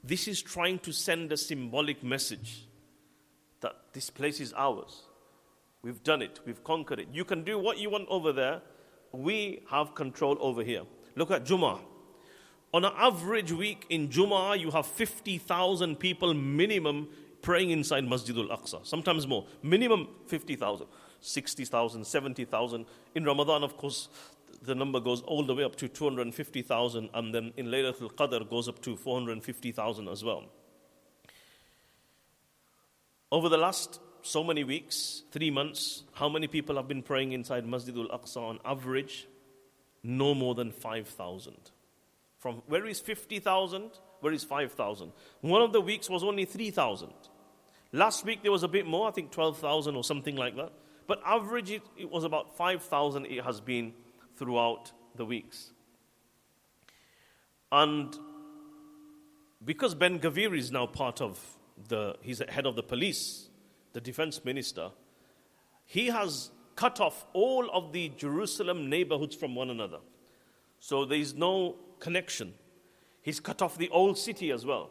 This 0.03 0.27
is 0.27 0.41
trying 0.41 0.79
to 0.81 0.93
send 0.93 1.33
a 1.33 1.37
symbolic 1.37 2.03
message 2.03 2.67
that 3.61 3.77
this 3.93 4.09
place 4.09 4.41
is 4.41 4.55
ours. 4.57 5.03
We've 5.83 6.03
done 6.03 6.23
it, 6.23 6.41
we've 6.47 6.65
conquered 6.65 6.99
it. 6.99 7.09
You 7.13 7.27
can 7.27 7.45
do 7.45 7.59
what 7.59 7.77
you 7.77 7.91
want 7.91 8.09
over 8.09 8.33
there, 8.33 8.63
we 9.19 9.63
have 9.69 9.95
control 9.95 10.37
over 10.41 10.63
here. 10.63 10.83
Look 11.17 11.31
at 11.33 11.45
Jummah. 11.45 11.81
On 12.73 12.85
an 12.85 12.93
average 12.97 13.51
week 13.51 13.85
in 13.91 14.09
Jummah, 14.09 14.59
you 14.61 14.71
have 14.71 14.87
50,000 14.87 15.97
people 15.99 16.35
minimum 16.35 17.09
praying 17.43 17.71
inside 17.71 18.05
Masjidul 18.05 18.49
Aqsa, 18.49 18.87
sometimes 18.87 19.27
more. 19.27 19.45
Minimum 19.63 20.07
50,000. 20.27 20.87
60,000, 21.21 22.05
70,000. 22.05 22.87
In 23.17 23.25
Ramadan, 23.25 23.65
of 23.65 23.77
course, 23.77 24.09
the 24.63 24.75
number 24.75 25.01
goes 25.01 25.21
all 25.23 25.43
the 25.43 25.55
way 25.55 25.65
up 25.65 25.75
to 25.77 25.89
250,000, 25.89 27.11
and 27.13 27.35
then 27.35 27.53
in 27.57 27.67
Laylatul 27.67 28.13
Qadr 28.13 28.49
goes 28.49 28.69
up 28.69 28.81
to 28.83 28.97
450,000 28.97 30.09
as 30.09 30.23
well. 30.23 30.45
Over 33.33 33.49
the 33.49 33.59
last 33.59 34.01
so 34.23 34.45
many 34.45 34.65
weeks, 34.65 35.23
three 35.31 35.51
months, 35.51 36.03
how 36.13 36.29
many 36.29 36.47
people 36.47 36.77
have 36.77 36.89
been 36.89 37.03
praying 37.03 37.33
inside 37.33 37.67
Masjid 37.67 37.95
Masjidul 37.95 38.11
Aqsa 38.11 38.37
on 38.37 38.59
average? 38.65 39.29
No 40.03 40.35
more 40.35 40.55
than 40.55 40.71
5,000. 40.71 41.55
From 42.39 42.63
where 42.67 42.87
is 42.87 43.01
50,000? 43.01 43.91
Where 44.21 44.33
is 44.33 44.45
5,000? 44.45 45.13
One 45.41 45.63
of 45.63 45.73
the 45.73 45.81
weeks 45.81 46.09
was 46.09 46.23
only 46.23 46.45
3,000. 46.45 47.11
Last 47.93 48.25
week 48.25 48.43
there 48.43 48.53
was 48.53 48.63
a 48.63 48.69
bit 48.69 48.87
more, 48.87 49.09
I 49.09 49.11
think 49.11 49.31
12,000 49.31 49.97
or 49.97 50.05
something 50.05 50.37
like 50.37 50.57
that. 50.57 50.73
But 51.07 51.23
average, 51.25 51.71
it, 51.71 51.83
it 51.97 52.11
was 52.11 52.25
about 52.25 52.57
5,000 52.57 53.27
it 53.27 53.45
has 53.45 53.61
been 53.61 53.95
throughout 54.37 54.93
the 55.17 55.25
weeks. 55.25 55.71
And 57.73 58.17
because 59.65 59.95
Ben 59.95 60.19
Gvir 60.19 60.57
is 60.57 60.71
now 60.71 60.87
part 60.87 61.21
of 61.21 61.41
the, 61.89 62.17
he's 62.21 62.43
head 62.49 62.67
of 62.67 62.77
the 62.77 62.83
police, 62.83 63.48
the 63.93 64.01
defense 64.01 64.45
minister, 64.45 64.91
he 65.85 66.07
has 66.09 66.51
cut 66.77 67.01
off 67.01 67.27
all 67.33 67.69
of 67.73 67.93
the 67.93 68.11
Jerusalem 68.11 68.89
neighborhoods 68.89 69.35
from 69.35 69.55
one 69.55 69.71
another. 69.71 69.99
So 70.79 71.05
there 71.05 71.19
is 71.19 71.35
no 71.35 71.77
connection. 71.99 72.55
He's 73.23 73.41
cut 73.41 73.63
off 73.63 73.79
the 73.79 73.89
old 73.89 74.17
city 74.17 74.51
as 74.53 74.65
well. 74.65 74.91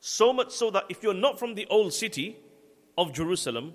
So 0.00 0.32
much 0.32 0.52
so 0.52 0.70
that 0.70 0.84
if 0.88 1.02
you're 1.02 1.14
not 1.14 1.38
from 1.38 1.54
the 1.54 1.66
old 1.66 1.92
city 1.92 2.36
of 2.96 3.12
Jerusalem, 3.12 3.74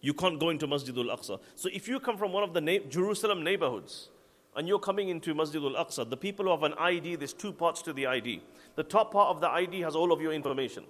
you 0.00 0.14
can't 0.14 0.38
go 0.38 0.50
into 0.50 0.66
Masjid 0.66 0.96
al 0.96 1.04
Aqsa. 1.16 1.40
So 1.56 1.68
if 1.72 1.88
you 1.88 1.98
come 1.98 2.16
from 2.16 2.32
one 2.32 2.44
of 2.44 2.54
the 2.54 2.60
na- 2.60 2.86
Jerusalem 2.88 3.42
neighborhoods 3.42 4.10
and 4.54 4.68
you're 4.68 4.78
coming 4.78 5.08
into 5.08 5.34
Masjid 5.34 5.60
al 5.62 5.84
Aqsa, 5.84 6.08
the 6.08 6.16
people 6.16 6.44
who 6.44 6.52
have 6.52 6.62
an 6.62 6.74
ID, 6.74 7.16
there's 7.16 7.32
two 7.32 7.52
parts 7.52 7.82
to 7.82 7.92
the 7.92 8.06
ID. 8.06 8.42
The 8.76 8.84
top 8.84 9.12
part 9.12 9.34
of 9.34 9.40
the 9.40 9.48
ID 9.48 9.80
has 9.80 9.96
all 9.96 10.12
of 10.12 10.20
your 10.20 10.32
information, 10.32 10.84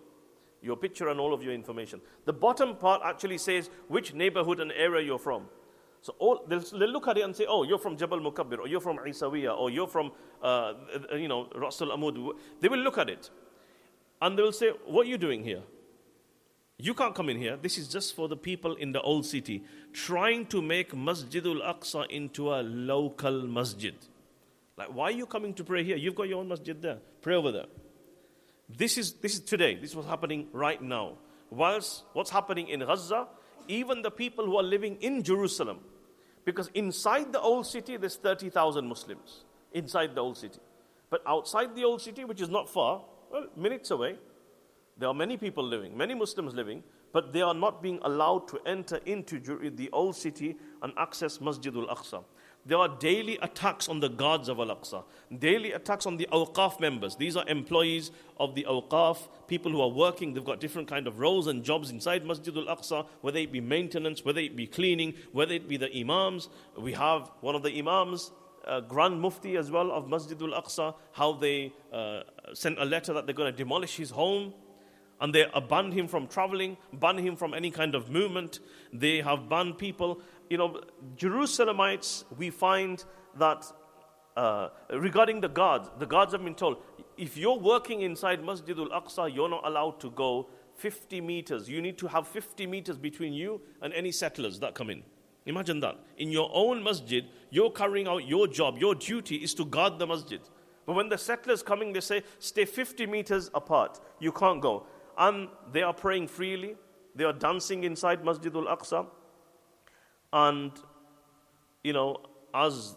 your 0.66 0.76
picture 0.76 1.08
and 1.08 1.18
all 1.18 1.32
of 1.32 1.42
your 1.42 1.54
information. 1.54 2.00
The 2.24 2.32
bottom 2.32 2.76
part 2.76 3.00
actually 3.04 3.38
says 3.38 3.70
which 3.88 4.12
neighborhood 4.12 4.60
and 4.60 4.72
area 4.72 5.06
you're 5.06 5.18
from. 5.18 5.46
So 6.02 6.14
all, 6.18 6.44
they'll, 6.46 6.60
they'll, 6.60 6.90
look 6.90 7.08
at 7.08 7.16
it 7.18 7.22
and 7.22 7.34
say, 7.34 7.46
oh, 7.48 7.62
you're 7.62 7.78
from 7.78 7.96
Jabal 7.96 8.20
Mukabbir, 8.20 8.58
or 8.58 8.68
you're 8.68 8.80
from 8.80 8.98
Isawiya, 8.98 9.58
or 9.58 9.70
you're 9.70 9.88
from, 9.88 10.12
uh, 10.42 10.74
you 11.14 11.26
know, 11.26 11.48
Ras 11.54 11.80
al-Amud. 11.80 12.34
They 12.60 12.68
will 12.68 12.78
look 12.78 12.98
at 12.98 13.08
it. 13.10 13.30
And 14.20 14.38
they 14.38 14.42
will 14.42 14.52
say, 14.52 14.70
what 14.86 15.06
are 15.06 15.10
you 15.10 15.18
doing 15.18 15.42
here? 15.42 15.62
You 16.78 16.94
can't 16.94 17.14
come 17.14 17.30
in 17.30 17.38
here. 17.38 17.56
This 17.56 17.78
is 17.78 17.88
just 17.88 18.14
for 18.14 18.28
the 18.28 18.36
people 18.36 18.74
in 18.74 18.92
the 18.92 19.00
old 19.00 19.24
city, 19.24 19.64
trying 19.92 20.46
to 20.46 20.60
make 20.60 20.92
Masjidul 20.92 21.64
Aqsa 21.64 22.08
into 22.10 22.52
a 22.52 22.60
local 22.62 23.46
masjid. 23.46 23.94
Like, 24.76 24.94
why 24.94 25.04
are 25.04 25.18
you 25.22 25.26
coming 25.26 25.54
to 25.54 25.64
pray 25.64 25.82
here? 25.84 25.96
You've 25.96 26.14
got 26.14 26.28
your 26.28 26.38
own 26.38 26.48
masjid 26.48 26.80
there. 26.80 26.98
Pray 27.22 27.34
over 27.34 27.50
there. 27.50 27.66
This 28.68 28.98
is, 28.98 29.14
this 29.14 29.34
is 29.34 29.40
today. 29.40 29.76
This 29.76 29.90
is 29.90 29.96
what's 29.96 30.08
happening 30.08 30.48
right 30.52 30.80
now. 30.82 31.12
Whilst 31.50 32.04
what's 32.12 32.30
happening 32.30 32.68
in 32.68 32.80
Gaza, 32.80 33.28
even 33.68 34.02
the 34.02 34.10
people 34.10 34.44
who 34.44 34.56
are 34.56 34.62
living 34.62 34.96
in 35.00 35.22
Jerusalem, 35.22 35.78
because 36.44 36.70
inside 36.74 37.32
the 37.32 37.40
old 37.40 37.66
city, 37.66 37.96
there's 37.96 38.16
30,000 38.16 38.86
Muslims. 38.86 39.44
Inside 39.72 40.14
the 40.14 40.20
old 40.20 40.36
city. 40.36 40.60
But 41.10 41.22
outside 41.26 41.74
the 41.74 41.84
old 41.84 42.00
city, 42.00 42.24
which 42.24 42.40
is 42.40 42.48
not 42.48 42.68
far, 42.68 43.02
well, 43.30 43.46
minutes 43.56 43.90
away, 43.90 44.16
there 44.96 45.08
are 45.08 45.14
many 45.14 45.36
people 45.36 45.64
living, 45.64 45.96
many 45.96 46.14
Muslims 46.14 46.54
living, 46.54 46.82
but 47.12 47.32
they 47.32 47.42
are 47.42 47.54
not 47.54 47.82
being 47.82 47.98
allowed 48.02 48.48
to 48.48 48.60
enter 48.66 49.00
into 49.06 49.38
the 49.70 49.90
old 49.92 50.16
city 50.16 50.56
and 50.82 50.92
access 50.96 51.38
Masjidul 51.38 51.88
Aqsa. 51.88 52.24
There 52.66 52.78
are 52.78 52.88
daily 52.88 53.38
attacks 53.42 53.88
on 53.88 54.00
the 54.00 54.08
guards 54.08 54.48
of 54.48 54.58
Al 54.58 54.74
Aqsa, 54.74 55.04
daily 55.38 55.70
attacks 55.70 56.04
on 56.04 56.16
the 56.16 56.28
Awqaf 56.32 56.80
members. 56.80 57.14
These 57.14 57.36
are 57.36 57.48
employees 57.48 58.10
of 58.38 58.56
the 58.56 58.66
Awqaf, 58.68 59.28
people 59.46 59.70
who 59.70 59.80
are 59.80 59.88
working, 59.88 60.34
they've 60.34 60.44
got 60.44 60.58
different 60.58 60.88
kind 60.88 61.06
of 61.06 61.20
roles 61.20 61.46
and 61.46 61.62
jobs 61.62 61.90
inside 61.90 62.26
Masjid 62.26 62.56
Al 62.56 62.76
Aqsa, 62.76 63.06
whether 63.20 63.38
it 63.38 63.52
be 63.52 63.60
maintenance, 63.60 64.24
whether 64.24 64.40
it 64.40 64.56
be 64.56 64.66
cleaning, 64.66 65.14
whether 65.30 65.54
it 65.54 65.68
be 65.68 65.76
the 65.76 65.96
Imams. 65.96 66.48
We 66.76 66.92
have 66.94 67.30
one 67.40 67.54
of 67.54 67.62
the 67.62 67.78
Imams, 67.78 68.32
uh, 68.66 68.80
Grand 68.80 69.20
Mufti 69.20 69.56
as 69.56 69.70
well 69.70 69.92
of 69.92 70.08
Masjid 70.08 70.40
al 70.42 70.60
Aqsa, 70.60 70.94
how 71.12 71.32
they 71.32 71.72
uh, 71.92 72.22
sent 72.52 72.80
a 72.80 72.84
letter 72.84 73.12
that 73.12 73.26
they're 73.26 73.34
going 73.34 73.52
to 73.52 73.56
demolish 73.56 73.96
his 73.96 74.10
home 74.10 74.52
and 75.20 75.34
they 75.34 75.46
banned 75.68 75.94
him 75.94 76.08
from 76.08 76.26
traveling, 76.26 76.76
banned 76.92 77.20
him 77.20 77.36
from 77.36 77.54
any 77.54 77.70
kind 77.70 77.94
of 77.94 78.10
movement. 78.10 78.60
They 78.92 79.20
have 79.22 79.48
banned 79.48 79.78
people. 79.78 80.20
You 80.48 80.58
know, 80.58 80.80
Jerusalemites, 81.16 82.24
we 82.36 82.50
find 82.50 83.04
that 83.38 83.64
uh, 84.36 84.68
regarding 84.90 85.40
the 85.40 85.48
guards, 85.48 85.90
the 85.98 86.06
guards 86.06 86.32
have 86.32 86.44
been 86.44 86.54
told 86.54 86.82
if 87.16 87.36
you're 87.36 87.58
working 87.58 88.02
inside 88.02 88.44
Masjid 88.44 88.76
Masjidul 88.76 88.90
Aqsa, 88.90 89.34
you're 89.34 89.48
not 89.48 89.66
allowed 89.66 89.98
to 90.00 90.10
go 90.10 90.48
50 90.76 91.20
meters. 91.22 91.68
You 91.68 91.80
need 91.80 91.96
to 91.98 92.06
have 92.08 92.28
50 92.28 92.66
meters 92.66 92.98
between 92.98 93.32
you 93.32 93.60
and 93.80 93.92
any 93.94 94.12
settlers 94.12 94.58
that 94.60 94.74
come 94.74 94.90
in. 94.90 95.02
Imagine 95.46 95.80
that. 95.80 95.96
In 96.18 96.30
your 96.30 96.50
own 96.52 96.82
masjid, 96.82 97.24
you're 97.50 97.70
carrying 97.70 98.08
out 98.08 98.26
your 98.26 98.46
job. 98.46 98.78
Your 98.78 98.94
duty 98.94 99.36
is 99.36 99.54
to 99.54 99.64
guard 99.64 99.98
the 99.98 100.06
masjid. 100.06 100.40
But 100.84 100.94
when 100.94 101.08
the 101.08 101.16
settlers 101.16 101.62
coming, 101.62 101.92
they 101.92 102.00
say, 102.00 102.22
stay 102.38 102.64
50 102.64 103.06
meters 103.06 103.50
apart. 103.54 104.00
You 104.20 104.32
can't 104.32 104.60
go 104.60 104.86
and 105.18 105.48
they 105.72 105.82
are 105.82 105.94
praying 105.94 106.28
freely. 106.28 106.76
They 107.14 107.24
are 107.24 107.32
dancing 107.32 107.84
inside 107.84 108.24
Masjid 108.24 108.52
Masjidul 108.52 108.76
Aqsa. 108.76 109.06
And, 110.36 110.72
you 111.82 111.94
know, 111.94 112.18
as 112.52 112.94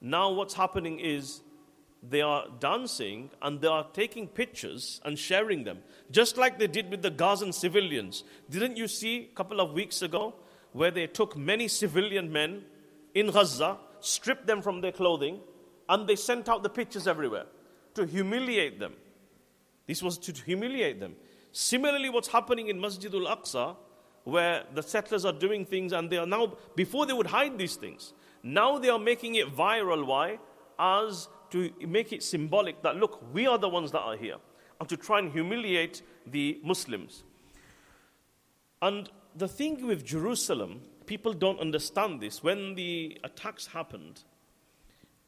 now 0.00 0.30
what's 0.30 0.54
happening 0.54 1.00
is 1.00 1.40
they 2.00 2.20
are 2.20 2.44
dancing 2.60 3.30
and 3.42 3.60
they 3.60 3.66
are 3.66 3.86
taking 3.92 4.28
pictures 4.28 5.00
and 5.04 5.18
sharing 5.18 5.64
them, 5.64 5.78
just 6.12 6.36
like 6.36 6.60
they 6.60 6.68
did 6.68 6.88
with 6.88 7.02
the 7.02 7.10
Gazan 7.10 7.52
civilians. 7.52 8.22
Didn't 8.48 8.76
you 8.76 8.86
see 8.86 9.30
a 9.32 9.34
couple 9.34 9.60
of 9.60 9.72
weeks 9.72 10.00
ago 10.00 10.34
where 10.72 10.92
they 10.92 11.08
took 11.08 11.36
many 11.36 11.66
civilian 11.66 12.30
men 12.30 12.62
in 13.14 13.32
Gaza, 13.32 13.76
stripped 13.98 14.46
them 14.46 14.62
from 14.62 14.80
their 14.80 14.92
clothing, 14.92 15.40
and 15.88 16.06
they 16.06 16.14
sent 16.14 16.48
out 16.48 16.62
the 16.62 16.70
pictures 16.70 17.08
everywhere 17.08 17.46
to 17.94 18.06
humiliate 18.06 18.78
them? 18.78 18.92
This 19.88 20.04
was 20.04 20.18
to 20.18 20.32
humiliate 20.32 21.00
them. 21.00 21.16
Similarly, 21.50 22.10
what's 22.10 22.28
happening 22.28 22.68
in 22.68 22.78
Masjidul 22.78 23.26
Aqsa, 23.26 23.74
where 24.24 24.64
the 24.74 24.82
settlers 24.82 25.24
are 25.24 25.32
doing 25.32 25.64
things 25.64 25.92
and 25.92 26.10
they 26.10 26.18
are 26.18 26.26
now, 26.26 26.54
before 26.76 27.06
they 27.06 27.12
would 27.12 27.26
hide 27.26 27.58
these 27.58 27.76
things, 27.76 28.12
Now 28.42 28.78
they 28.78 28.88
are 28.88 28.98
making 28.98 29.34
it 29.34 29.54
viral. 29.54 30.06
Why? 30.06 30.38
As 30.78 31.28
to 31.50 31.70
make 31.80 32.12
it 32.12 32.22
symbolic 32.22 32.82
that, 32.82 32.96
look, 32.96 33.22
we 33.32 33.46
are 33.46 33.58
the 33.58 33.68
ones 33.68 33.92
that 33.92 34.00
are 34.00 34.16
here. 34.16 34.36
And 34.78 34.88
to 34.88 34.96
try 34.96 35.18
and 35.18 35.30
humiliate 35.30 36.02
the 36.26 36.58
Muslims. 36.62 37.22
And 38.80 39.10
the 39.36 39.48
thing 39.48 39.86
with 39.86 40.04
Jerusalem, 40.04 40.80
people 41.04 41.34
don't 41.34 41.60
understand 41.60 42.20
this. 42.20 42.42
When 42.42 42.74
the 42.76 43.20
attacks 43.24 43.66
happened 43.66 44.22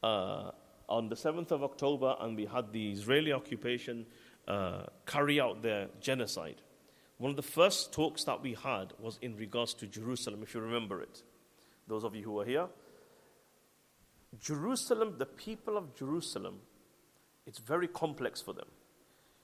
uh, 0.02 0.52
on 0.88 1.08
the 1.08 1.16
7th 1.16 1.50
of 1.50 1.62
October 1.62 2.16
and 2.20 2.34
we 2.36 2.46
had 2.46 2.72
the 2.72 2.92
Israeli 2.92 3.32
occupation 3.32 4.06
uh, 4.48 4.84
carry 5.06 5.38
out 5.38 5.62
their 5.62 5.88
genocide, 6.00 6.62
one 7.22 7.30
of 7.30 7.36
the 7.36 7.42
first 7.42 7.92
talks 7.92 8.24
that 8.24 8.42
we 8.42 8.54
had 8.64 8.94
was 8.98 9.20
in 9.22 9.36
regards 9.36 9.74
to 9.74 9.86
Jerusalem, 9.86 10.40
if 10.42 10.54
you 10.54 10.60
remember 10.60 11.00
it. 11.00 11.22
Those 11.86 12.02
of 12.02 12.16
you 12.16 12.24
who 12.24 12.32
were 12.32 12.44
here. 12.44 12.66
Jerusalem, 14.40 15.14
the 15.18 15.26
people 15.26 15.76
of 15.76 15.94
Jerusalem, 15.94 16.56
it's 17.46 17.60
very 17.60 17.86
complex 17.86 18.42
for 18.42 18.52
them. 18.52 18.66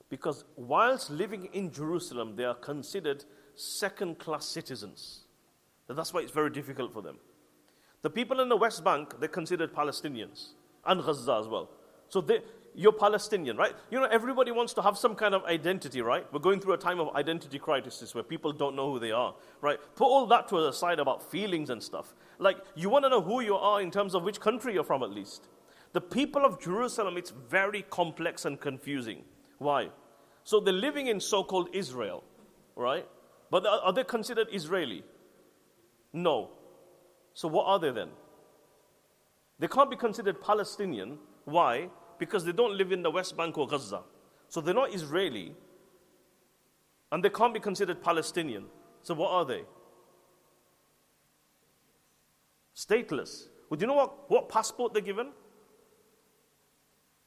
Because 0.09 0.45
whilst 0.57 1.09
living 1.09 1.51
in 1.53 1.71
Jerusalem, 1.71 2.35
they 2.35 2.43
are 2.43 2.57
considered 2.57 3.25
second 3.55 4.19
class 4.19 4.45
citizens. 4.45 5.21
That's 5.87 6.13
why 6.13 6.23
it's 6.23 6.33
very 6.33 6.51
difficult 6.51 6.93
for 6.93 7.01
them. 7.01 7.19
The 8.03 8.11
people 8.11 8.41
in 8.41 8.49
the 8.49 8.57
West 8.57 8.83
Bank, 8.83 9.21
they're 9.21 9.29
considered 9.29 9.73
Palestinians, 9.73 10.49
and 10.85 11.01
Gaza 11.01 11.39
as 11.41 11.47
well. 11.47 11.71
So 12.09 12.23
they, 12.23 12.41
you're 12.79 12.93
Palestinian, 12.93 13.57
right? 13.57 13.75
You 13.91 13.99
know, 13.99 14.07
everybody 14.07 14.53
wants 14.53 14.73
to 14.75 14.83
have 14.83 14.97
some 14.97 15.17
kind 15.17 15.35
of 15.35 15.45
identity, 15.47 16.01
right? 16.01 16.25
We're 16.33 16.39
going 16.39 16.61
through 16.61 16.75
a 16.75 16.79
time 16.79 17.01
of 17.01 17.13
identity 17.17 17.59
crisis 17.59 18.15
where 18.15 18.23
people 18.23 18.53
don't 18.53 18.77
know 18.77 18.93
who 18.93 19.01
they 19.01 19.11
are, 19.11 19.35
right? 19.61 19.81
Put 19.97 20.05
all 20.05 20.27
that 20.27 20.47
to 20.51 20.61
the 20.61 20.71
side 20.71 21.01
about 21.01 21.29
feelings 21.29 21.71
and 21.71 21.83
stuff. 21.83 22.15
Like, 22.39 22.59
you 22.77 22.89
want 22.89 23.05
to 23.05 23.09
know 23.09 23.21
who 23.21 23.41
you 23.41 23.57
are 23.57 23.83
in 23.83 23.91
terms 23.91 24.15
of 24.15 24.23
which 24.23 24.39
country 24.39 24.75
you're 24.75 24.85
from, 24.85 25.03
at 25.03 25.11
least. 25.11 25.49
The 25.93 26.01
people 26.01 26.45
of 26.45 26.61
Jerusalem, 26.61 27.17
it's 27.17 27.31
very 27.31 27.83
complex 27.83 28.45
and 28.45 28.61
confusing. 28.61 29.25
Why? 29.59 29.89
So 30.45 30.61
they're 30.61 30.73
living 30.73 31.09
in 31.09 31.19
so 31.19 31.43
called 31.43 31.71
Israel, 31.73 32.23
right? 32.77 33.09
But 33.51 33.67
are 33.67 33.93
they 33.93 34.05
considered 34.05 34.47
Israeli? 34.53 35.03
No. 36.13 36.51
So 37.35 37.49
what 37.49 37.67
are 37.67 37.81
they 37.81 37.91
then? 37.91 38.11
They 39.59 39.67
can't 39.67 39.91
be 39.91 39.97
considered 39.97 40.41
Palestinian. 40.41 41.19
Why? 41.45 41.89
Because 42.19 42.45
they 42.45 42.53
don't 42.53 42.77
live 42.77 42.93
in 42.93 43.03
the 43.03 43.11
West 43.11 43.37
Bank 43.37 43.57
or 43.59 43.67
Gaza. 43.67 44.03
So 44.49 44.61
they're 44.61 44.75
not 44.75 44.95
Israeli. 44.95 45.55
And 47.13 47.25
they 47.25 47.31
can't 47.31 47.55
be 47.55 47.61
considered 47.61 48.03
Palestinian. 48.03 48.65
So 49.03 49.15
what 49.15 49.31
are 49.31 49.45
they? 49.45 49.63
Stateless. 52.75 53.49
Well, 53.69 53.79
do 53.79 53.83
you 53.83 53.87
know 53.87 53.95
what, 53.95 54.31
what 54.31 54.49
passport 54.49 54.93
they're 54.93 55.03
given? 55.03 55.31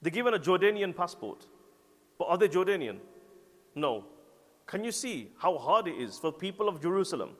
They're 0.02 0.12
given 0.12 0.34
a 0.34 0.40
Jordanian 0.40 0.96
passport. 0.96 1.46
But 2.18 2.26
are 2.26 2.38
they 2.38 2.48
Jordanian? 2.48 2.98
No. 3.76 4.06
Can 4.66 4.84
you 4.84 4.92
see 4.92 5.32
how 5.38 5.58
hard 5.58 5.88
it 5.88 5.96
is 5.96 6.18
for 6.18 6.32
people 6.32 6.68
of 6.68 6.82
Jerusalem? 6.82 7.32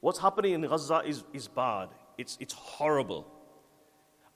What's 0.00 0.18
happening 0.18 0.54
in 0.54 0.62
Gaza 0.62 1.02
is, 1.06 1.24
is 1.32 1.46
bad. 1.46 1.88
It's, 2.18 2.36
it's 2.40 2.54
horrible. 2.54 3.26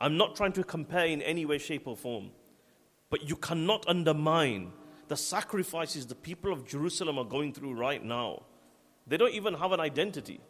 I'm 0.04 0.18
not 0.18 0.36
trying 0.36 0.52
to 0.52 0.62
compare 0.64 1.06
in 1.06 1.22
any 1.22 1.46
way, 1.46 1.56
shape, 1.56 1.86
or 1.86 1.96
form. 1.96 2.30
But 3.08 3.26
you 3.26 3.36
cannot 3.36 3.88
undermine 3.88 4.70
the 5.08 5.16
sacrifices 5.16 6.04
the 6.04 6.14
people 6.14 6.52
of 6.52 6.66
Jerusalem 6.68 7.18
are 7.18 7.24
going 7.24 7.54
through 7.54 7.72
right 7.72 8.04
now. 8.04 8.42
They 9.06 9.16
don't 9.16 9.32
even 9.32 9.54
have 9.54 9.72
an 9.72 9.80
identity. 9.80 10.40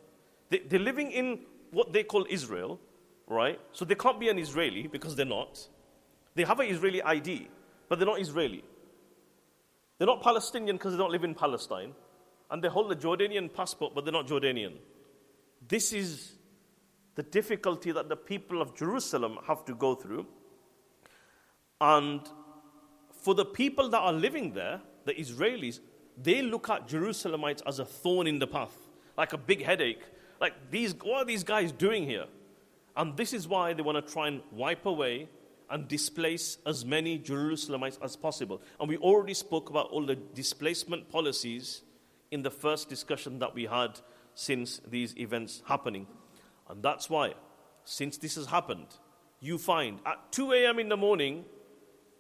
They, 0.50 0.58
they're 0.58 0.80
living 0.80 1.12
in 1.12 1.38
what 1.70 1.92
they 1.92 2.02
call 2.02 2.26
Israel, 2.28 2.80
right? 3.28 3.60
So 3.70 3.84
they 3.84 3.94
can't 3.94 4.18
be 4.18 4.28
an 4.28 4.40
Israeli 4.40 4.88
because 4.88 5.14
they're 5.14 5.24
not. 5.24 5.68
They 6.34 6.42
have 6.42 6.58
an 6.58 6.66
Israeli 6.66 7.00
ID, 7.00 7.48
but 7.88 8.00
they're 8.00 8.06
not 8.06 8.20
Israeli. 8.20 8.64
They're 9.98 10.08
not 10.08 10.20
Palestinian 10.20 10.78
because 10.78 10.94
they 10.94 10.98
don't 10.98 11.12
live 11.12 11.22
in 11.22 11.32
Palestine. 11.32 11.92
And 12.50 12.60
they 12.60 12.68
hold 12.68 12.90
a 12.90 12.96
Jordanian 12.96 13.54
passport, 13.54 13.94
but 13.94 14.04
they're 14.04 14.12
not 14.20 14.26
Jordanian. 14.26 14.72
This 15.68 15.92
is 15.92 16.32
the 17.14 17.22
difficulty 17.22 17.92
that 17.92 18.08
the 18.08 18.16
people 18.16 18.60
of 18.60 18.74
Jerusalem 18.74 19.38
have 19.46 19.64
to 19.66 19.74
go 19.74 19.94
through. 19.94 20.26
And 21.80 22.20
for 23.12 23.34
the 23.34 23.44
people 23.44 23.88
that 23.90 24.00
are 24.00 24.12
living 24.12 24.52
there, 24.52 24.80
the 25.04 25.14
Israelis, 25.14 25.80
they 26.20 26.42
look 26.42 26.70
at 26.70 26.88
Jerusalemites 26.88 27.62
as 27.66 27.78
a 27.78 27.84
thorn 27.84 28.26
in 28.26 28.38
the 28.38 28.46
path, 28.46 28.76
like 29.16 29.32
a 29.32 29.38
big 29.38 29.64
headache. 29.64 30.02
Like, 30.40 30.70
these, 30.70 30.94
what 31.02 31.22
are 31.22 31.24
these 31.24 31.44
guys 31.44 31.72
doing 31.72 32.04
here? 32.04 32.26
And 32.96 33.16
this 33.16 33.32
is 33.32 33.48
why 33.48 33.72
they 33.72 33.82
want 33.82 34.04
to 34.04 34.12
try 34.12 34.28
and 34.28 34.42
wipe 34.52 34.86
away 34.86 35.28
and 35.70 35.88
displace 35.88 36.58
as 36.66 36.84
many 36.84 37.18
Jerusalemites 37.18 37.98
as 38.02 38.16
possible. 38.16 38.60
And 38.78 38.88
we 38.88 38.96
already 38.98 39.34
spoke 39.34 39.70
about 39.70 39.90
all 39.90 40.04
the 40.04 40.14
displacement 40.16 41.08
policies 41.08 41.82
in 42.30 42.42
the 42.42 42.50
first 42.50 42.88
discussion 42.88 43.38
that 43.38 43.54
we 43.54 43.64
had 43.64 43.98
since 44.34 44.80
these 44.86 45.16
events 45.16 45.62
happening. 45.66 46.06
And 46.68 46.82
that's 46.82 47.10
why, 47.10 47.34
since 47.84 48.16
this 48.16 48.36
has 48.36 48.46
happened, 48.46 48.86
you 49.40 49.58
find 49.58 50.00
at 50.06 50.32
2 50.32 50.52
a.m. 50.52 50.78
in 50.78 50.88
the 50.88 50.96
morning, 50.96 51.44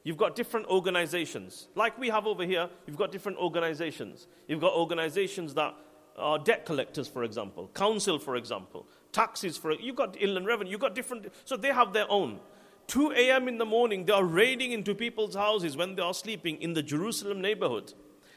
you've 0.02 0.16
got 0.16 0.36
different 0.36 0.66
organizations. 0.66 1.68
Like 1.74 1.98
we 1.98 2.08
have 2.10 2.26
over 2.26 2.44
here, 2.44 2.68
you've 2.86 2.98
got 2.98 3.10
different 3.10 3.38
organizations. 3.38 4.26
You've 4.46 4.60
got 4.60 4.74
organizations 4.74 5.54
that 5.54 5.74
are 6.16 6.38
debt 6.38 6.64
collectors, 6.64 7.08
for 7.08 7.24
example, 7.24 7.70
council, 7.74 8.18
for 8.18 8.36
example, 8.36 8.86
taxes, 9.12 9.56
for 9.56 9.72
you've 9.72 9.96
got 9.96 10.16
inland 10.20 10.46
revenue, 10.46 10.70
you've 10.70 10.80
got 10.80 10.94
different, 10.94 11.26
so 11.44 11.56
they 11.56 11.72
have 11.72 11.92
their 11.92 12.10
own. 12.10 12.38
2 12.86 13.12
a.m. 13.12 13.48
in 13.48 13.58
the 13.58 13.64
morning, 13.64 14.04
they 14.04 14.12
are 14.12 14.24
raiding 14.24 14.72
into 14.72 14.94
people's 14.94 15.34
houses 15.34 15.76
when 15.76 15.94
they 15.96 16.02
are 16.02 16.14
sleeping 16.14 16.60
in 16.60 16.74
the 16.74 16.82
Jerusalem 16.82 17.40
neighborhood, 17.40 17.94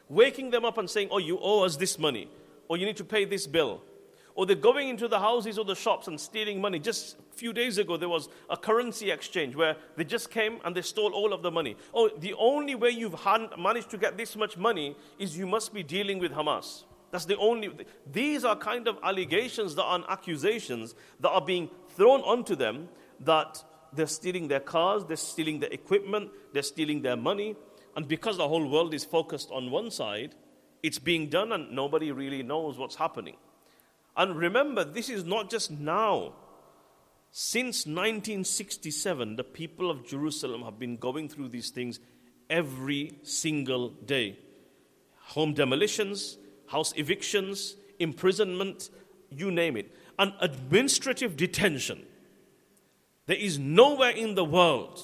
waking 0.07 0.51
them 0.51 0.63
up 0.63 0.77
and 0.77 0.89
saying, 0.89 1.09
Oh, 1.11 1.17
you 1.17 1.37
owe 1.41 1.65
us 1.65 1.75
this 1.75 1.99
money, 1.99 2.29
or 2.69 2.77
you 2.77 2.85
need 2.85 2.97
to 2.97 3.03
pay 3.03 3.25
this 3.25 3.45
bill. 3.45 3.81
Or 4.37 4.45
they're 4.45 4.55
going 4.55 4.87
into 4.87 5.07
the 5.07 5.19
houses 5.19 5.57
or 5.57 5.65
the 5.65 5.75
shops 5.75 6.07
and 6.07 6.21
stealing 6.21 6.61
money. 6.61 6.77
Just 6.77 7.17
a 7.17 7.35
few 7.35 7.51
days 7.51 7.79
ago, 7.79 7.97
there 7.97 8.07
was 8.07 8.29
a 8.51 8.55
currency 8.55 9.09
exchange 9.09 9.55
where 9.55 9.75
they 9.95 10.03
just 10.03 10.29
came 10.29 10.59
and 10.63 10.75
they 10.75 10.83
stole 10.83 11.11
all 11.11 11.33
of 11.33 11.41
the 11.41 11.49
money. 11.49 11.75
Oh, 11.91 12.11
the 12.19 12.35
only 12.35 12.75
way 12.75 12.91
you've 12.91 13.15
managed 13.57 13.89
to 13.89 13.97
get 13.97 14.15
this 14.15 14.35
much 14.35 14.55
money 14.55 14.95
is 15.17 15.35
you 15.35 15.47
must 15.47 15.73
be 15.73 15.81
dealing 15.81 16.19
with 16.19 16.33
Hamas. 16.33 16.83
That's 17.09 17.25
the 17.25 17.35
only. 17.37 17.71
These 18.11 18.45
are 18.45 18.55
kind 18.55 18.87
of 18.87 18.99
allegations 19.01 19.73
that 19.73 19.83
are 19.83 20.05
accusations 20.07 20.93
that 21.19 21.29
are 21.29 21.41
being 21.41 21.71
thrown 21.95 22.21
onto 22.21 22.55
them 22.55 22.89
that 23.21 23.63
they're 23.91 24.05
stealing 24.05 24.49
their 24.49 24.59
cars, 24.59 25.03
they're 25.05 25.17
stealing 25.17 25.61
their 25.61 25.71
equipment, 25.71 26.29
they're 26.53 26.61
stealing 26.61 27.01
their 27.01 27.17
money. 27.17 27.55
And 27.95 28.07
because 28.07 28.37
the 28.37 28.47
whole 28.47 28.69
world 28.69 28.93
is 28.93 29.03
focused 29.03 29.49
on 29.51 29.71
one 29.71 29.89
side, 29.89 30.35
it's 30.83 30.99
being 30.99 31.27
done 31.27 31.53
and 31.53 31.71
nobody 31.71 32.11
really 32.11 32.43
knows 32.43 32.77
what's 32.77 32.95
happening. 32.95 33.37
And 34.17 34.35
remember, 34.35 34.83
this 34.83 35.09
is 35.09 35.23
not 35.23 35.49
just 35.49 35.71
now. 35.71 36.33
Since 37.31 37.85
1967, 37.85 39.35
the 39.35 39.43
people 39.43 39.91
of 39.91 40.05
Jerusalem 40.05 40.63
have 40.63 40.79
been 40.79 40.97
going 40.97 41.29
through 41.29 41.49
these 41.49 41.69
things 41.69 41.99
every 42.49 43.19
single 43.23 43.89
day 43.89 44.39
home 45.19 45.53
demolitions, 45.53 46.37
house 46.67 46.93
evictions, 46.95 47.75
imprisonment, 47.99 48.89
you 49.29 49.51
name 49.51 49.75
it. 49.75 49.93
An 50.17 50.33
administrative 50.39 51.35
detention 51.35 52.05
there 53.27 53.37
is 53.37 53.59
nowhere 53.59 54.11
in 54.11 54.35
the 54.35 54.45
world 54.45 55.03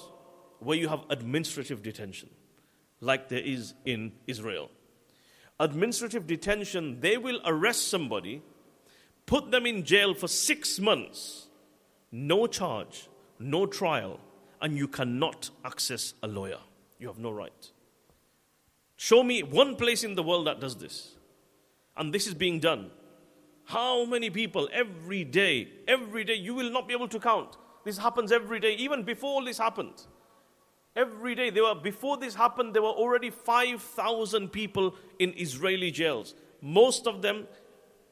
where 0.59 0.77
you 0.77 0.87
have 0.87 1.01
administrative 1.09 1.83
detention 1.83 2.29
like 3.01 3.27
there 3.27 3.39
is 3.39 3.73
in 3.85 4.13
Israel. 4.27 4.71
Administrative 5.59 6.25
detention, 6.25 7.01
they 7.01 7.17
will 7.17 7.41
arrest 7.45 7.89
somebody, 7.89 8.41
put 9.25 9.51
them 9.51 9.65
in 9.65 9.83
jail 9.83 10.13
for 10.13 10.27
six 10.27 10.79
months, 10.79 11.47
no 12.11 12.47
charge, 12.47 13.09
no 13.39 13.65
trial, 13.65 14.19
and 14.61 14.77
you 14.77 14.87
cannot 14.87 15.49
access 15.65 16.13
a 16.23 16.27
lawyer. 16.27 16.59
You 16.99 17.07
have 17.07 17.19
no 17.19 17.31
right. 17.31 17.71
Show 18.95 19.23
me 19.23 19.43
one 19.43 19.75
place 19.75 20.03
in 20.03 20.15
the 20.15 20.23
world 20.23 20.47
that 20.47 20.59
does 20.59 20.77
this. 20.77 21.15
And 21.97 22.13
this 22.13 22.27
is 22.27 22.33
being 22.33 22.59
done. 22.59 22.91
How 23.65 24.05
many 24.05 24.29
people 24.29 24.69
every 24.71 25.23
day, 25.23 25.67
every 25.87 26.23
day, 26.23 26.35
you 26.35 26.53
will 26.53 26.71
not 26.71 26.87
be 26.87 26.93
able 26.93 27.07
to 27.09 27.19
count. 27.19 27.57
This 27.83 27.97
happens 27.97 28.31
every 28.31 28.59
day, 28.59 28.75
even 28.75 29.03
before 29.03 29.43
this 29.43 29.57
happened. 29.57 30.05
Every 30.95 31.33
day, 31.33 31.49
there 31.49 31.63
were, 31.63 31.75
before 31.75 32.17
this 32.17 32.35
happened, 32.35 32.73
there 32.73 32.81
were 32.81 32.89
already 32.89 33.29
5,000 33.29 34.49
people 34.49 34.95
in 35.19 35.33
Israeli 35.35 35.91
jails. 35.91 36.35
Most 36.61 37.07
of 37.07 37.21
them 37.21 37.47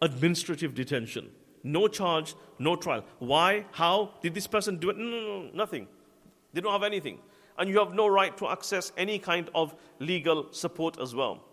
administrative 0.02 0.73
detention. 0.73 1.30
No 1.64 1.88
charge, 1.88 2.36
no 2.60 2.76
trial. 2.76 3.06
Why? 3.19 3.65
How? 3.72 4.15
Did 4.22 4.34
this 4.34 4.48
person 4.48 4.78
do 4.78 4.90
it? 4.90 4.98
No, 4.98 5.06
no, 5.06 5.19
no, 5.19 5.49
nothing. 5.53 5.88
They 6.53 6.61
don't 6.61 6.72
have 6.72 6.84
anything. 6.84 7.19
And 7.57 7.69
you 7.69 7.80
have 7.80 7.94
no 7.94 8.07
right 8.07 8.36
to 8.38 8.48
access 8.48 8.91
any 8.98 9.19
kind 9.19 9.49
of 9.53 9.76
legal 9.99 10.52
support 10.52 10.99
as 10.99 11.14
well. 11.14 11.44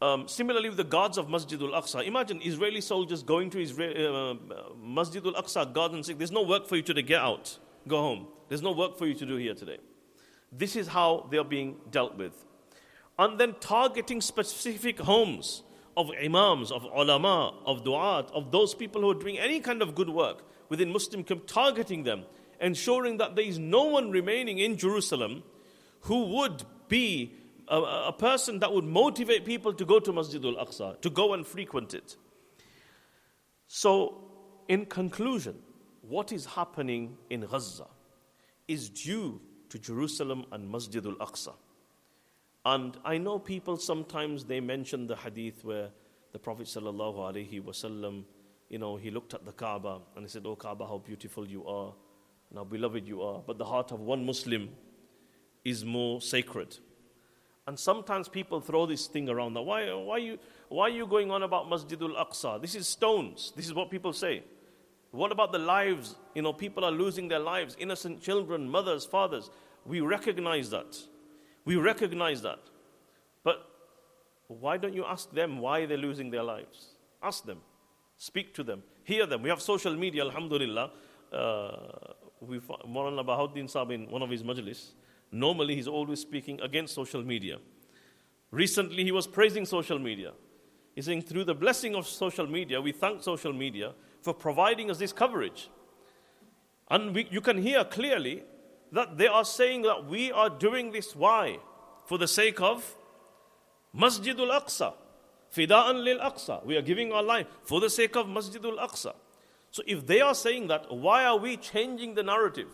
Um, 0.00 0.28
similarly, 0.28 0.68
with 0.68 0.76
the 0.76 0.84
guards 0.84 1.18
of 1.18 1.26
Masjidul 1.26 1.72
Aqsa, 1.72 2.06
imagine 2.06 2.40
Israeli 2.42 2.80
soldiers 2.80 3.22
going 3.22 3.50
to 3.50 3.60
Israel, 3.60 4.38
uh, 4.50 4.54
Masjidul 4.80 5.34
Aqsa 5.34 5.72
guards 5.72 5.94
and 5.94 6.06
saying, 6.06 6.18
There's 6.18 6.30
no 6.30 6.42
work 6.42 6.68
for 6.68 6.76
you 6.76 6.82
today, 6.82 7.02
get 7.02 7.20
out, 7.20 7.58
go 7.88 7.98
home. 7.98 8.28
There's 8.48 8.62
no 8.62 8.72
work 8.72 8.96
for 8.96 9.06
you 9.06 9.14
to 9.14 9.26
do 9.26 9.36
here 9.36 9.54
today. 9.54 9.78
This 10.52 10.76
is 10.76 10.88
how 10.88 11.26
they 11.30 11.38
are 11.38 11.44
being 11.44 11.76
dealt 11.90 12.16
with. 12.16 12.44
And 13.18 13.38
then 13.40 13.56
targeting 13.60 14.20
specific 14.20 15.00
homes 15.00 15.64
of 15.98 16.12
imams, 16.22 16.70
of 16.70 16.84
ulama, 16.84 17.52
of 17.66 17.82
du'at, 17.82 18.30
of 18.30 18.52
those 18.52 18.72
people 18.72 19.02
who 19.02 19.10
are 19.10 19.20
doing 19.20 19.36
any 19.36 19.58
kind 19.58 19.82
of 19.82 19.96
good 19.96 20.08
work 20.08 20.44
within 20.68 20.92
Muslim 20.92 21.24
community, 21.24 21.52
targeting 21.52 22.04
them, 22.04 22.22
ensuring 22.60 23.16
that 23.16 23.34
there 23.34 23.44
is 23.44 23.58
no 23.58 23.82
one 23.84 24.12
remaining 24.12 24.58
in 24.58 24.76
Jerusalem 24.76 25.42
who 26.02 26.26
would 26.36 26.62
be 26.88 27.34
a, 27.66 27.80
a 27.80 28.12
person 28.12 28.60
that 28.60 28.72
would 28.72 28.84
motivate 28.84 29.44
people 29.44 29.72
to 29.72 29.84
go 29.84 29.98
to 29.98 30.12
Masjid 30.12 30.40
Masjidul 30.40 30.64
Aqsa, 30.64 31.00
to 31.00 31.10
go 31.10 31.34
and 31.34 31.44
frequent 31.44 31.94
it. 31.94 32.16
So, 33.66 34.22
in 34.68 34.86
conclusion, 34.86 35.58
what 36.02 36.30
is 36.30 36.46
happening 36.46 37.18
in 37.28 37.40
Gaza 37.40 37.86
is 38.68 38.88
due 38.88 39.40
to 39.70 39.78
Jerusalem 39.80 40.46
and 40.52 40.70
Masjid 40.70 41.02
Masjidul 41.02 41.16
Aqsa. 41.16 41.54
And 42.64 42.96
I 43.04 43.18
know 43.18 43.38
people 43.38 43.76
sometimes 43.76 44.44
they 44.44 44.60
mention 44.60 45.06
the 45.06 45.16
hadith 45.16 45.64
where 45.64 45.88
the 46.32 46.38
Prophet 46.38 46.66
sallallahu 46.66 47.16
alaihi 47.16 47.62
wasallam, 47.62 48.24
you 48.68 48.78
know, 48.78 48.96
he 48.96 49.10
looked 49.10 49.34
at 49.34 49.44
the 49.44 49.52
Kaaba 49.52 50.00
and 50.14 50.24
he 50.24 50.28
said, 50.28 50.42
"Oh 50.44 50.56
Kaaba, 50.56 50.86
how 50.86 50.98
beautiful 50.98 51.46
you 51.46 51.66
are, 51.66 51.94
and 52.50 52.58
how 52.58 52.64
beloved 52.64 53.06
you 53.06 53.22
are." 53.22 53.42
But 53.46 53.58
the 53.58 53.64
heart 53.64 53.92
of 53.92 54.00
one 54.00 54.26
Muslim 54.26 54.70
is 55.64 55.84
more 55.84 56.20
sacred. 56.20 56.76
And 57.66 57.78
sometimes 57.78 58.28
people 58.28 58.62
throw 58.62 58.86
this 58.86 59.06
thing 59.08 59.28
around. 59.28 59.52
Why, 59.54 59.92
why, 59.92 60.14
are 60.14 60.18
you, 60.18 60.38
why 60.70 60.84
are 60.84 60.88
you 60.88 61.06
going 61.06 61.30
on 61.30 61.42
about 61.42 61.68
Masjidul 61.68 62.16
Aqsa? 62.16 62.60
This 62.62 62.74
is 62.74 62.88
stones. 62.88 63.52
This 63.54 63.66
is 63.66 63.74
what 63.74 63.90
people 63.90 64.14
say. 64.14 64.42
What 65.10 65.32
about 65.32 65.52
the 65.52 65.58
lives? 65.58 66.16
You 66.34 66.40
know, 66.40 66.54
people 66.54 66.82
are 66.82 66.90
losing 66.90 67.28
their 67.28 67.38
lives, 67.38 67.76
innocent 67.78 68.22
children, 68.22 68.70
mothers, 68.70 69.04
fathers. 69.04 69.50
We 69.84 70.00
recognize 70.00 70.70
that. 70.70 70.96
We 71.68 71.76
recognize 71.76 72.40
that. 72.40 72.60
But 73.44 73.58
why 74.46 74.78
don't 74.78 74.94
you 74.94 75.04
ask 75.04 75.30
them 75.30 75.58
why 75.58 75.84
they're 75.84 75.98
losing 75.98 76.30
their 76.30 76.42
lives? 76.42 76.94
Ask 77.22 77.44
them. 77.44 77.58
Speak 78.16 78.54
to 78.54 78.62
them. 78.62 78.82
Hear 79.04 79.26
them. 79.26 79.42
We 79.42 79.50
have 79.50 79.60
social 79.60 79.94
media, 79.94 80.22
alhamdulillah. 80.24 80.90
Uh, 81.30 82.14
we 82.40 82.58
Maulana 82.60 83.22
Bahauddin 83.22 83.66
Saab 83.74 83.92
in 83.92 84.10
one 84.10 84.22
of 84.22 84.30
his 84.30 84.42
majlis. 84.42 84.92
Normally, 85.30 85.74
he's 85.74 85.88
always 85.88 86.20
speaking 86.20 86.58
against 86.62 86.94
social 86.94 87.22
media. 87.22 87.58
Recently, 88.50 89.04
he 89.04 89.12
was 89.12 89.26
praising 89.26 89.66
social 89.66 89.98
media. 89.98 90.32
He's 90.94 91.04
saying, 91.04 91.20
through 91.20 91.44
the 91.44 91.54
blessing 91.54 91.94
of 91.94 92.06
social 92.06 92.46
media, 92.46 92.80
we 92.80 92.92
thank 92.92 93.22
social 93.22 93.52
media 93.52 93.92
for 94.22 94.32
providing 94.32 94.90
us 94.90 94.96
this 94.96 95.12
coverage. 95.12 95.68
And 96.90 97.14
we, 97.14 97.28
you 97.30 97.42
can 97.42 97.60
hear 97.60 97.84
clearly 97.84 98.44
that 98.92 99.18
they 99.18 99.26
are 99.26 99.44
saying 99.44 99.82
that 99.82 100.06
we 100.06 100.32
are 100.32 100.50
doing 100.50 100.92
this. 100.92 101.14
Why? 101.14 101.58
For 102.06 102.18
the 102.18 102.28
sake 102.28 102.60
of 102.60 102.96
Masjidul 103.96 104.50
Aqsa. 104.50 104.94
Fida'an 105.54 106.02
lil 106.04 106.18
Aqsa. 106.18 106.64
We 106.64 106.76
are 106.76 106.82
giving 106.82 107.12
our 107.12 107.22
life 107.22 107.46
for 107.62 107.80
the 107.80 107.90
sake 107.90 108.16
of 108.16 108.26
Masjidul 108.26 108.78
Aqsa. 108.78 109.14
So 109.70 109.82
if 109.86 110.06
they 110.06 110.20
are 110.20 110.34
saying 110.34 110.68
that, 110.68 110.94
why 110.94 111.24
are 111.24 111.36
we 111.36 111.56
changing 111.56 112.14
the 112.14 112.22
narrative? 112.22 112.68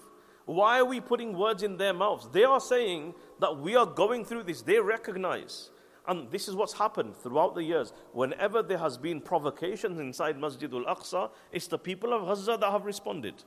Why 0.46 0.78
are 0.78 0.84
we 0.84 1.00
putting 1.00 1.36
words 1.36 1.62
in 1.62 1.76
their 1.76 1.94
mouths? 1.94 2.28
They 2.32 2.44
are 2.44 2.60
saying 2.60 3.14
that 3.40 3.58
we 3.58 3.76
are 3.76 3.86
going 3.86 4.24
through 4.24 4.44
this. 4.44 4.62
They 4.62 4.78
recognize. 4.78 5.70
And 6.06 6.30
this 6.30 6.48
is 6.48 6.54
what's 6.54 6.74
happened 6.74 7.16
throughout 7.16 7.54
the 7.54 7.62
years. 7.62 7.92
Whenever 8.12 8.62
there 8.62 8.78
has 8.78 8.98
been 8.98 9.20
provocations 9.20 9.98
inside 9.98 10.36
Masjidul 10.36 10.84
Aqsa, 10.84 11.30
it's 11.50 11.66
the 11.66 11.78
people 11.78 12.12
of 12.12 12.26
Gaza 12.26 12.58
that 12.60 12.70
have 12.70 12.84
responded. 12.84 13.42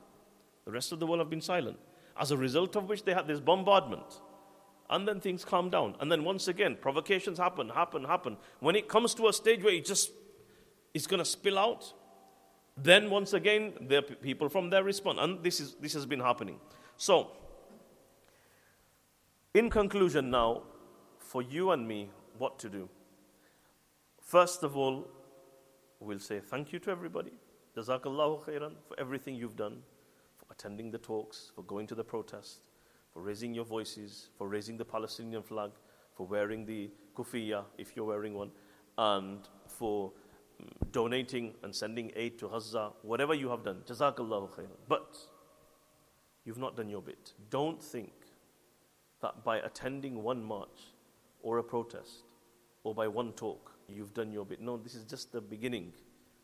The 0.64 0.72
rest 0.72 0.90
of 0.90 0.98
the 0.98 1.06
world 1.06 1.20
have 1.20 1.30
been 1.30 1.40
silent. 1.40 1.78
As 2.18 2.30
a 2.30 2.36
result 2.36 2.76
of 2.76 2.88
which 2.88 3.04
they 3.04 3.14
had 3.14 3.26
this 3.26 3.40
bombardment. 3.40 4.20
And 4.90 5.06
then 5.06 5.20
things 5.20 5.44
calm 5.44 5.68
down. 5.70 5.94
And 6.00 6.10
then 6.10 6.24
once 6.24 6.48
again, 6.48 6.76
provocations 6.80 7.38
happen, 7.38 7.68
happen, 7.68 8.04
happen. 8.04 8.36
When 8.60 8.74
it 8.74 8.88
comes 8.88 9.14
to 9.14 9.28
a 9.28 9.32
stage 9.32 9.62
where 9.62 9.74
it 9.74 9.84
just 9.84 10.10
is 10.94 11.06
going 11.06 11.18
to 11.18 11.24
spill 11.24 11.58
out, 11.58 11.92
then 12.76 13.10
once 13.10 13.32
again, 13.32 13.74
the 13.80 14.02
people 14.02 14.48
from 14.48 14.70
there 14.70 14.84
respond. 14.84 15.18
And 15.18 15.42
this, 15.42 15.60
is, 15.60 15.74
this 15.74 15.92
has 15.92 16.06
been 16.06 16.20
happening. 16.20 16.58
So, 16.96 17.32
in 19.52 19.68
conclusion, 19.68 20.30
now, 20.30 20.62
for 21.18 21.42
you 21.42 21.72
and 21.72 21.86
me, 21.86 22.10
what 22.38 22.58
to 22.60 22.68
do? 22.68 22.88
First 24.20 24.62
of 24.62 24.76
all, 24.76 25.08
we'll 26.00 26.18
say 26.18 26.40
thank 26.40 26.72
you 26.72 26.78
to 26.80 26.90
everybody. 26.90 27.32
Jazakallahu 27.76 28.44
khairan 28.44 28.74
for 28.86 28.98
everything 28.98 29.34
you've 29.34 29.56
done, 29.56 29.82
attending 30.50 30.90
the 30.90 30.98
talks, 30.98 31.52
for 31.54 31.62
going 31.62 31.86
to 31.86 31.94
the 31.94 32.04
protest, 32.04 32.60
for 33.12 33.22
raising 33.22 33.54
your 33.54 33.64
voices, 33.64 34.28
for 34.36 34.48
raising 34.48 34.76
the 34.76 34.84
Palestinian 34.84 35.42
flag, 35.42 35.70
for 36.14 36.26
wearing 36.26 36.64
the 36.64 36.90
kufiya 37.16 37.64
if 37.76 37.96
you're 37.96 38.06
wearing 38.06 38.34
one, 38.34 38.50
and 38.96 39.48
for 39.66 40.12
mm, 40.62 40.92
donating 40.92 41.54
and 41.62 41.74
sending 41.74 42.10
aid 42.16 42.38
to 42.38 42.48
Gaza, 42.48 42.90
whatever 43.02 43.34
you 43.34 43.48
have 43.48 43.64
done. 43.64 43.82
Jazakallahu 43.86 44.50
khairan. 44.50 44.78
But 44.88 45.16
you've 46.44 46.58
not 46.58 46.76
done 46.76 46.88
your 46.88 47.02
bit. 47.02 47.32
Don't 47.50 47.82
think 47.82 48.12
that 49.20 49.44
by 49.44 49.58
attending 49.58 50.22
one 50.22 50.42
march 50.42 50.94
or 51.42 51.58
a 51.58 51.62
protest 51.62 52.24
or 52.84 52.94
by 52.94 53.08
one 53.08 53.32
talk 53.32 53.72
you've 53.88 54.14
done 54.14 54.32
your 54.32 54.44
bit. 54.44 54.60
No, 54.60 54.76
this 54.76 54.94
is 54.94 55.04
just 55.04 55.32
the 55.32 55.40
beginning. 55.40 55.92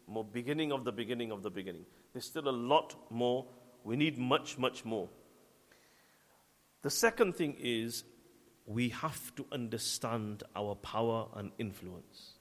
More 0.07 0.25
beginning 0.25 0.73
of 0.73 0.85
the 0.85 0.93
beginning 0.93 1.31
of 1.31 1.43
the 1.43 1.51
beginning. 1.51 1.85
There's 2.13 2.25
still 2.27 2.49
a 2.49 2.57
lot 2.73 2.95
more. 3.11 3.47
We 3.85 3.97
need 3.97 4.19
much, 4.19 4.59
much 4.59 4.85
more. 4.85 5.09
The 6.83 6.91
second 6.91 7.37
thing 7.37 7.57
is 7.61 8.05
we 8.67 8.89
have 8.89 9.35
to 9.37 9.47
understand 9.53 10.43
our 10.57 10.75
power 10.75 11.29
and 11.35 11.53
influence. 11.59 12.33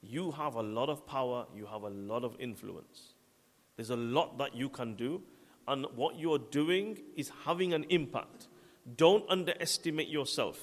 You 0.00 0.30
have 0.32 0.54
a 0.54 0.62
lot 0.62 0.88
of 0.88 1.06
power, 1.06 1.46
you 1.54 1.66
have 1.66 1.82
a 1.82 1.90
lot 1.90 2.24
of 2.24 2.36
influence. 2.40 3.14
There's 3.76 3.90
a 3.90 3.96
lot 3.96 4.38
that 4.38 4.54
you 4.56 4.68
can 4.68 4.94
do, 4.94 5.22
and 5.66 5.86
what 5.94 6.18
you're 6.18 6.38
doing 6.38 6.98
is 7.16 7.30
having 7.44 7.74
an 7.74 7.84
impact. 7.90 8.48
Don't 8.96 9.24
underestimate 9.28 10.08
yourself. 10.08 10.58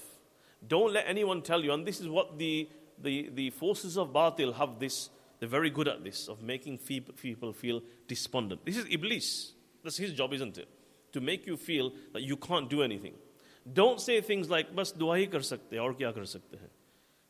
Don't 0.67 0.93
let 0.93 1.05
anyone 1.07 1.41
tell 1.41 1.63
you, 1.63 1.71
and 1.71 1.85
this 1.85 1.99
is 2.01 2.07
what 2.07 2.39
the, 2.39 2.67
the, 3.01 3.29
the 3.33 3.49
forces 3.51 3.97
of 3.97 4.09
Batil 4.11 4.55
have 4.55 4.79
this, 4.79 5.09
they're 5.39 5.49
very 5.49 5.69
good 5.69 5.87
at 5.87 6.03
this, 6.03 6.27
of 6.27 6.41
making 6.41 6.79
people 6.79 7.53
feel 7.53 7.81
despondent. 8.07 8.65
This 8.65 8.77
is 8.77 8.85
Iblis. 8.89 9.51
That's 9.85 9.97
his 9.97 10.13
job, 10.13 10.33
isn't 10.33 10.57
it? 10.57 10.67
To 11.13 11.21
make 11.21 11.45
you 11.45 11.55
feel 11.55 11.93
that 12.13 12.23
you 12.23 12.35
can't 12.35 12.67
do 12.69 12.81
anything. 12.81 13.13
Don't 13.71 14.01
say 14.01 14.19
things 14.19 14.49
like, 14.49 14.75
bas 14.75 14.91
kar 14.91 15.41
sakte 15.41 15.79
aur 15.79 15.93
kya 15.93 16.11
kar 16.13 16.23
sakte 16.23 16.59
hai. 16.59 16.71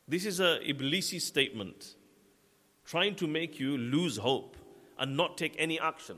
This 0.08 0.24
is 0.24 0.40
a 0.40 0.58
Iblisi 0.66 1.20
statement, 1.20 1.96
trying 2.86 3.14
to 3.16 3.26
make 3.26 3.60
you 3.60 3.76
lose 3.76 4.16
hope 4.16 4.56
and 4.98 5.16
not 5.18 5.36
take 5.36 5.54
any 5.58 5.78
action. 5.78 6.16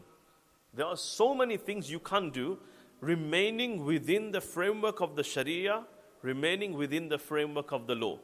There 0.74 0.86
are 0.86 0.96
so 0.96 1.34
many 1.34 1.56
things 1.56 1.90
you 1.90 1.98
can 1.98 2.30
do, 2.30 2.58
remaining 3.00 3.84
within 3.84 4.30
the 4.30 4.40
framework 4.40 5.00
of 5.00 5.16
the 5.16 5.24
Sharia, 5.24 5.84
remaining 6.22 6.74
within 6.74 7.08
the 7.08 7.18
framework 7.18 7.72
of 7.72 7.88
the 7.88 7.96
law. 7.96 8.20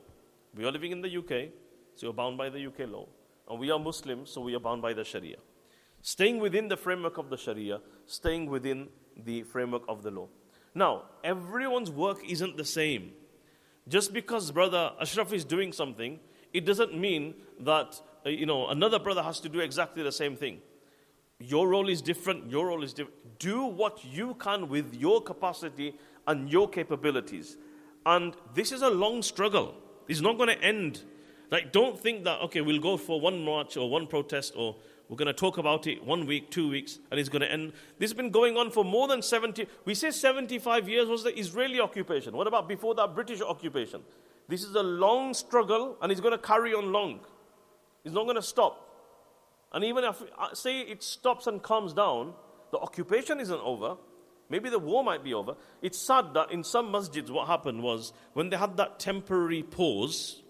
We 0.55 0.65
are 0.65 0.71
living 0.71 0.93
in 0.93 1.01
the 1.01 1.17
UK, 1.17 1.51
so 1.97 2.07
you're 2.07 2.13
bound 2.13 2.39
by 2.39 2.49
the 2.49 2.65
UK 2.65 2.89
law. 2.89 3.09
And 3.51 3.59
we 3.59 3.73
are 3.73 3.79
Muslims, 3.81 4.31
so 4.31 4.41
we 4.41 4.55
are 4.55 4.61
bound 4.61 4.83
by 4.83 4.93
the 4.93 5.03
Sharia. 5.03 5.39
Staying 6.07 6.39
within 6.39 6.69
the 6.69 6.77
framework 6.77 7.17
of 7.17 7.31
the 7.31 7.39
Sharia, 7.39 7.81
staying 8.05 8.51
within 8.51 8.89
the 9.17 9.43
framework 9.45 9.85
of 9.89 10.03
the 10.03 10.11
law. 10.11 10.29
Now, 10.75 11.05
everyone's 11.25 11.91
work 11.91 12.19
isn't 12.29 12.59
the 12.59 12.65
same. 12.67 13.13
Just 13.89 14.13
because 14.13 14.51
brother 14.51 14.93
Ashraf 15.01 15.33
is 15.33 15.47
doing 15.47 15.73
something, 15.73 16.21
it 16.53 16.67
doesn't 16.67 16.95
mean 16.95 17.33
that 17.61 17.99
uh, 18.27 18.29
you 18.29 18.45
know 18.45 18.69
another 18.69 18.99
brother 18.99 19.23
has 19.23 19.41
to 19.41 19.49
do 19.49 19.61
exactly 19.61 20.03
the 20.03 20.13
same 20.13 20.37
thing. 20.37 20.59
Your 21.39 21.69
role 21.69 21.89
is 21.89 22.03
different, 22.03 22.51
your 22.51 22.67
role 22.67 22.85
is 22.85 22.93
different. 22.93 23.39
Do 23.39 23.65
what 23.65 24.05
you 24.05 24.35
can 24.35 24.69
with 24.69 24.95
your 24.95 25.23
capacity 25.23 25.95
and 26.27 26.51
your 26.51 26.69
capabilities. 26.69 27.57
And 28.05 28.37
this 28.53 28.73
is 28.73 28.83
a 28.83 28.91
long 28.91 29.23
struggle. 29.23 29.75
It's 30.07 30.21
not 30.21 30.37
going 30.37 30.51
to 30.51 30.63
end. 30.63 31.01
Like, 31.51 31.73
don't 31.73 31.99
think 31.99 32.25
that, 32.25 32.41
okay, 32.43 32.61
we'll 32.61 32.81
go 32.81 32.99
for 32.99 33.21
one 33.21 33.43
march 33.43 33.79
or 33.79 33.89
one 33.89 34.07
protest 34.07 34.53
or 34.55 34.77
we're 35.09 35.17
going 35.17 35.27
to 35.27 35.33
talk 35.35 35.59
about 35.59 35.87
it 35.87 36.03
one 36.03 36.27
week, 36.27 36.51
two 36.51 36.69
weeks, 36.69 36.99
and 37.11 37.21
it's 37.21 37.29
going 37.29 37.43
to 37.43 37.51
end. 37.51 37.73
This 37.99 38.11
has 38.11 38.17
been 38.17 38.31
going 38.31 38.57
on 38.57 38.71
for 38.71 38.85
more 38.85 39.07
than 39.07 39.21
70, 39.21 39.67
we 39.85 39.95
say 39.95 40.11
75 40.11 40.89
years 40.89 41.09
was 41.09 41.23
the 41.23 41.39
Israeli 41.39 41.81
occupation. 41.81 42.35
What 42.35 42.47
about 42.47 42.69
before 42.69 42.95
that 42.95 43.15
British 43.15 43.43
occupation? 43.43 44.03
This 44.49 44.63
is 44.63 44.75
a 44.75 44.83
long 44.83 45.35
struggle 45.35 45.97
and 46.01 46.11
it's 46.11 46.21
going 46.21 46.33
to 46.33 46.39
carry 46.39 46.73
on 46.75 46.93
long. 46.93 47.21
It's 48.05 48.15
not 48.15 48.25
going 48.25 48.37
to 48.37 48.43
stop. 48.43 48.81
And 49.73 49.85
even 49.85 50.05
if, 50.05 50.23
uh, 50.39 50.55
say, 50.55 50.81
it 50.81 51.03
stops 51.03 51.47
and 51.47 51.63
calms 51.63 51.93
down, 51.93 52.33
the 52.71 52.79
occupation 52.79 53.41
isn't 53.41 53.61
over. 53.61 53.97
Maybe 54.49 54.69
the 54.69 54.79
war 54.79 55.03
might 55.03 55.25
be 55.25 55.35
over. 55.35 55.57
It's 55.83 55.99
sad 55.99 56.35
that 56.35 56.51
in 56.51 56.65
some 56.65 56.93
masjids, 56.93 57.31
what 57.31 57.47
happened 57.47 57.83
was 57.83 58.13
when 58.35 58.51
they 58.51 58.57
had 58.57 58.77
that 58.77 58.99
temporary 59.01 59.63
pause, 59.63 60.43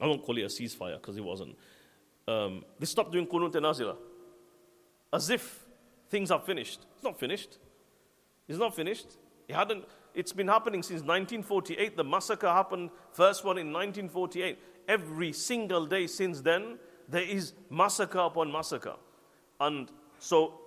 I 0.00 0.06
won't 0.06 0.24
call 0.24 0.36
it 0.38 0.42
a 0.42 0.46
ceasefire 0.46 1.00
because 1.00 1.16
it 1.16 1.24
wasn't. 1.24 1.56
Um, 2.28 2.64
they 2.78 2.84
stopped 2.84 3.10
doing 3.10 3.26
Qunut 3.26 3.54
and. 3.54 3.96
As 5.10 5.30
if 5.30 5.64
things 6.10 6.30
are 6.30 6.40
finished. 6.40 6.80
It's 6.94 7.02
not 7.02 7.18
finished. 7.18 7.56
It's 8.46 8.58
not 8.58 8.76
finished. 8.76 9.06
It 9.48 9.54
hadn't, 9.54 9.84
it's 10.14 10.34
been 10.34 10.48
happening 10.48 10.82
since 10.82 11.00
1948. 11.00 11.96
The 11.96 12.04
massacre 12.04 12.48
happened, 12.48 12.90
first 13.12 13.44
one 13.44 13.56
in 13.56 13.72
1948. 13.72 14.58
Every 14.88 15.32
single 15.32 15.86
day 15.86 16.06
since 16.06 16.42
then, 16.42 16.78
there 17.08 17.22
is 17.22 17.54
massacre 17.70 18.18
upon 18.18 18.52
massacre. 18.52 18.96
And 19.58 19.90
so 20.18 20.60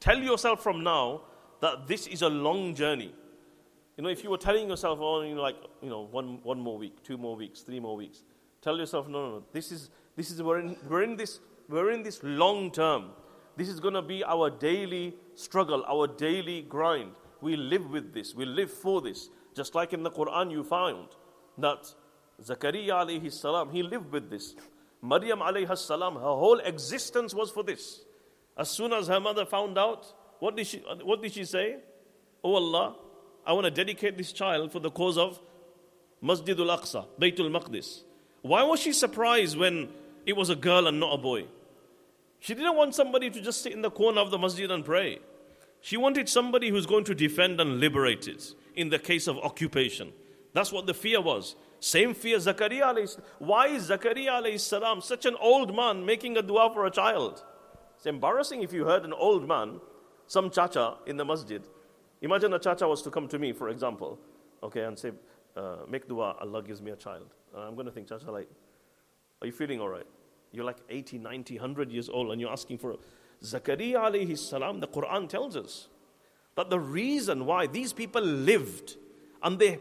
tell 0.00 0.18
yourself 0.18 0.64
from 0.64 0.82
now 0.82 1.22
that 1.60 1.86
this 1.86 2.08
is 2.08 2.22
a 2.22 2.28
long 2.28 2.74
journey. 2.74 3.14
You 3.96 4.02
know, 4.02 4.10
if 4.10 4.24
you 4.24 4.30
were 4.30 4.38
telling 4.38 4.68
yourself, 4.68 4.98
oh, 5.00 5.20
you 5.22 5.36
know, 5.36 5.42
like, 5.42 5.56
you 5.80 5.90
know, 5.90 6.08
one, 6.10 6.40
one 6.42 6.58
more 6.58 6.76
week, 6.76 7.04
two 7.04 7.16
more 7.16 7.36
weeks, 7.36 7.60
three 7.60 7.78
more 7.78 7.96
weeks, 7.96 8.24
tell 8.60 8.76
yourself, 8.76 9.06
no, 9.06 9.28
no, 9.28 9.30
no, 9.36 9.44
this 9.52 9.70
is, 9.70 9.90
this 10.16 10.30
is 10.30 10.42
we're, 10.42 10.58
in, 10.58 10.76
we're, 10.88 11.02
in 11.02 11.16
this, 11.16 11.40
we're 11.68 11.90
in 11.90 12.02
this 12.02 12.20
long 12.22 12.70
term. 12.70 13.10
This 13.56 13.68
is 13.68 13.80
going 13.80 13.94
to 13.94 14.02
be 14.02 14.24
our 14.24 14.50
daily 14.50 15.14
struggle, 15.34 15.84
our 15.86 16.06
daily 16.06 16.62
grind. 16.62 17.12
We 17.40 17.56
live 17.56 17.90
with 17.90 18.14
this, 18.14 18.34
we 18.34 18.44
live 18.44 18.70
for 18.70 19.00
this. 19.00 19.28
Just 19.54 19.74
like 19.74 19.92
in 19.92 20.02
the 20.02 20.10
Quran, 20.10 20.50
you 20.50 20.64
found 20.64 21.08
that 21.58 21.92
Zakaria 22.42 22.90
alayhi 22.90 23.30
salam, 23.32 23.70
he 23.70 23.82
lived 23.82 24.10
with 24.12 24.30
this. 24.30 24.54
Maryam 25.02 25.40
alayhi 25.40 25.76
salam, 25.76 26.14
her 26.14 26.20
whole 26.20 26.58
existence 26.60 27.34
was 27.34 27.50
for 27.50 27.62
this. 27.62 28.02
As 28.56 28.70
soon 28.70 28.92
as 28.92 29.08
her 29.08 29.20
mother 29.20 29.44
found 29.44 29.76
out, 29.78 30.12
what 30.38 30.56
did 30.56 30.66
she, 30.66 30.78
what 31.02 31.22
did 31.22 31.32
she 31.32 31.44
say? 31.44 31.76
Oh 32.44 32.54
Allah, 32.54 32.96
I 33.46 33.52
want 33.52 33.64
to 33.64 33.70
dedicate 33.70 34.16
this 34.16 34.32
child 34.32 34.72
for 34.72 34.80
the 34.80 34.90
cause 34.90 35.18
of 35.18 35.40
Masjidul 36.22 36.76
Aqsa, 36.78 37.06
Baytul 37.20 37.50
Maqdis. 37.50 38.02
Why 38.42 38.62
was 38.62 38.80
she 38.80 38.92
surprised 38.92 39.56
when 39.56 39.88
it 40.26 40.36
was 40.36 40.50
a 40.50 40.56
girl 40.56 40.86
and 40.86 41.00
not 41.00 41.14
a 41.14 41.18
boy? 41.18 41.46
She 42.40 42.54
didn't 42.54 42.76
want 42.76 42.94
somebody 42.94 43.30
to 43.30 43.40
just 43.40 43.62
sit 43.62 43.72
in 43.72 43.82
the 43.82 43.90
corner 43.90 44.20
of 44.20 44.30
the 44.30 44.38
masjid 44.38 44.70
and 44.70 44.84
pray. 44.84 45.20
She 45.80 45.96
wanted 45.96 46.28
somebody 46.28 46.70
who's 46.70 46.86
going 46.86 47.04
to 47.04 47.14
defend 47.14 47.60
and 47.60 47.80
liberate 47.80 48.28
it 48.28 48.54
in 48.74 48.88
the 48.88 48.98
case 48.98 49.26
of 49.26 49.36
occupation. 49.38 50.12
That's 50.52 50.72
what 50.72 50.86
the 50.86 50.94
fear 50.94 51.20
was. 51.20 51.56
Same 51.80 52.14
fear 52.14 52.38
Zakaria 52.38 53.20
Why 53.38 53.68
is 53.68 53.90
Zakaria 53.90 54.58
salam 54.60 55.00
such 55.00 55.26
an 55.26 55.34
old 55.40 55.74
man 55.74 56.06
making 56.06 56.36
a 56.36 56.42
dua 56.42 56.70
for 56.72 56.86
a 56.86 56.90
child? 56.90 57.42
It's 57.96 58.06
embarrassing 58.06 58.62
if 58.62 58.72
you 58.72 58.84
heard 58.84 59.04
an 59.04 59.12
old 59.12 59.46
man, 59.46 59.80
some 60.26 60.50
chacha 60.50 60.96
in 61.06 61.16
the 61.16 61.24
masjid. 61.24 61.62
Imagine 62.20 62.52
a 62.52 62.58
chacha 62.58 62.86
was 62.86 63.02
to 63.02 63.10
come 63.10 63.26
to 63.28 63.38
me, 63.38 63.52
for 63.52 63.68
example, 63.68 64.18
okay, 64.62 64.82
and 64.82 64.96
say, 64.98 65.10
uh, 65.56 65.78
make 65.88 66.08
dua, 66.08 66.36
Allah 66.40 66.62
gives 66.62 66.80
me 66.80 66.92
a 66.92 66.96
child. 66.96 67.34
I'm 67.56 67.74
going 67.74 67.86
to 67.86 67.92
think, 67.92 68.08
chacha, 68.08 68.30
like, 68.30 68.48
are 69.42 69.46
you 69.46 69.52
feeling 69.52 69.80
all 69.80 69.88
right? 69.88 70.06
You're 70.52 70.64
like 70.64 70.78
80, 70.88 71.18
90, 71.18 71.56
100 71.56 71.90
years 71.90 72.08
old 72.08 72.30
and 72.30 72.40
you're 72.40 72.52
asking 72.52 72.78
for 72.78 72.96
Zakaria 73.42 73.96
alayhi 73.96 74.38
salam, 74.38 74.78
the 74.78 74.86
Quran 74.86 75.28
tells 75.28 75.56
us 75.56 75.88
that 76.54 76.70
the 76.70 76.78
reason 76.78 77.44
why 77.44 77.66
these 77.66 77.92
people 77.92 78.22
lived 78.22 78.96
and 79.42 79.58
they 79.58 79.80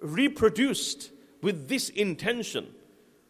reproduced 0.00 1.10
with 1.42 1.68
this 1.68 1.88
intention 1.88 2.68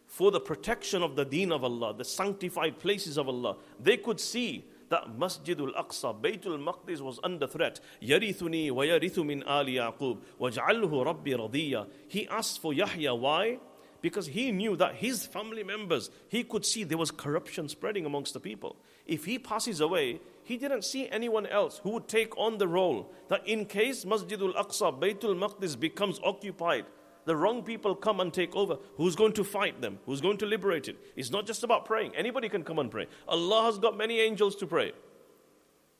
for 0.05 0.29
the 0.29 0.39
protection 0.39 1.01
of 1.01 1.15
the 1.15 1.25
deen 1.25 1.51
of 1.51 1.63
Allah, 1.63 1.95
the 1.95 2.05
sanctified 2.05 2.77
places 2.77 3.17
of 3.17 3.27
Allah, 3.27 3.57
they 3.79 3.97
could 3.97 4.19
see 4.19 4.65
that 4.89 5.17
Masjidul 5.17 5.73
Aqsa, 5.75 6.19
Baytul 6.19 6.63
Maqdis 6.63 7.01
was 7.01 7.19
under 7.23 7.47
threat. 7.47 7.79
Yarithuni 8.01 8.71
wa 8.71 8.83
yarithu 8.83 9.25
min 9.25 9.43
ali 9.43 9.75
Yaqub, 9.75 10.19
waj'alhu 10.39 11.05
rabbi 11.05 11.31
radiya. 11.31 11.87
He 12.07 12.27
asked 12.27 12.61
for 12.61 12.73
Yahya. 12.73 13.15
Why? 13.15 13.59
Because 14.01 14.27
he 14.27 14.51
knew 14.51 14.75
that 14.75 14.95
his 14.95 15.25
family 15.25 15.63
members, 15.63 16.09
he 16.29 16.43
could 16.43 16.65
see 16.65 16.83
there 16.83 16.97
was 16.97 17.11
corruption 17.11 17.67
spreading 17.67 18.05
amongst 18.05 18.33
the 18.33 18.39
people. 18.39 18.75
If 19.05 19.25
he 19.25 19.39
passes 19.39 19.81
away, 19.81 20.21
he 20.43 20.57
didn't 20.57 20.85
see 20.85 21.09
anyone 21.09 21.45
else 21.47 21.79
who 21.83 21.91
would 21.91 22.07
take 22.07 22.37
on 22.37 22.57
the 22.57 22.67
role 22.67 23.11
that 23.27 23.47
in 23.47 23.65
case 23.65 24.05
Masjidul 24.05 24.55
Aqsa, 24.55 24.99
Baytul 24.99 25.37
Maqdis 25.37 25.79
becomes 25.79 26.19
occupied, 26.23 26.85
the 27.25 27.35
wrong 27.35 27.63
people 27.63 27.95
come 27.95 28.19
and 28.19 28.33
take 28.33 28.55
over. 28.55 28.77
Who's 28.95 29.15
going 29.15 29.33
to 29.33 29.43
fight 29.43 29.81
them? 29.81 29.99
Who's 30.05 30.21
going 30.21 30.37
to 30.37 30.45
liberate 30.45 30.87
it? 30.87 30.97
It's 31.15 31.29
not 31.29 31.45
just 31.45 31.63
about 31.63 31.85
praying. 31.85 32.15
Anybody 32.15 32.49
can 32.49 32.63
come 32.63 32.79
and 32.79 32.89
pray. 32.89 33.07
Allah 33.27 33.63
has 33.63 33.77
got 33.77 33.97
many 33.97 34.19
angels 34.19 34.55
to 34.57 34.65
pray. 34.65 34.93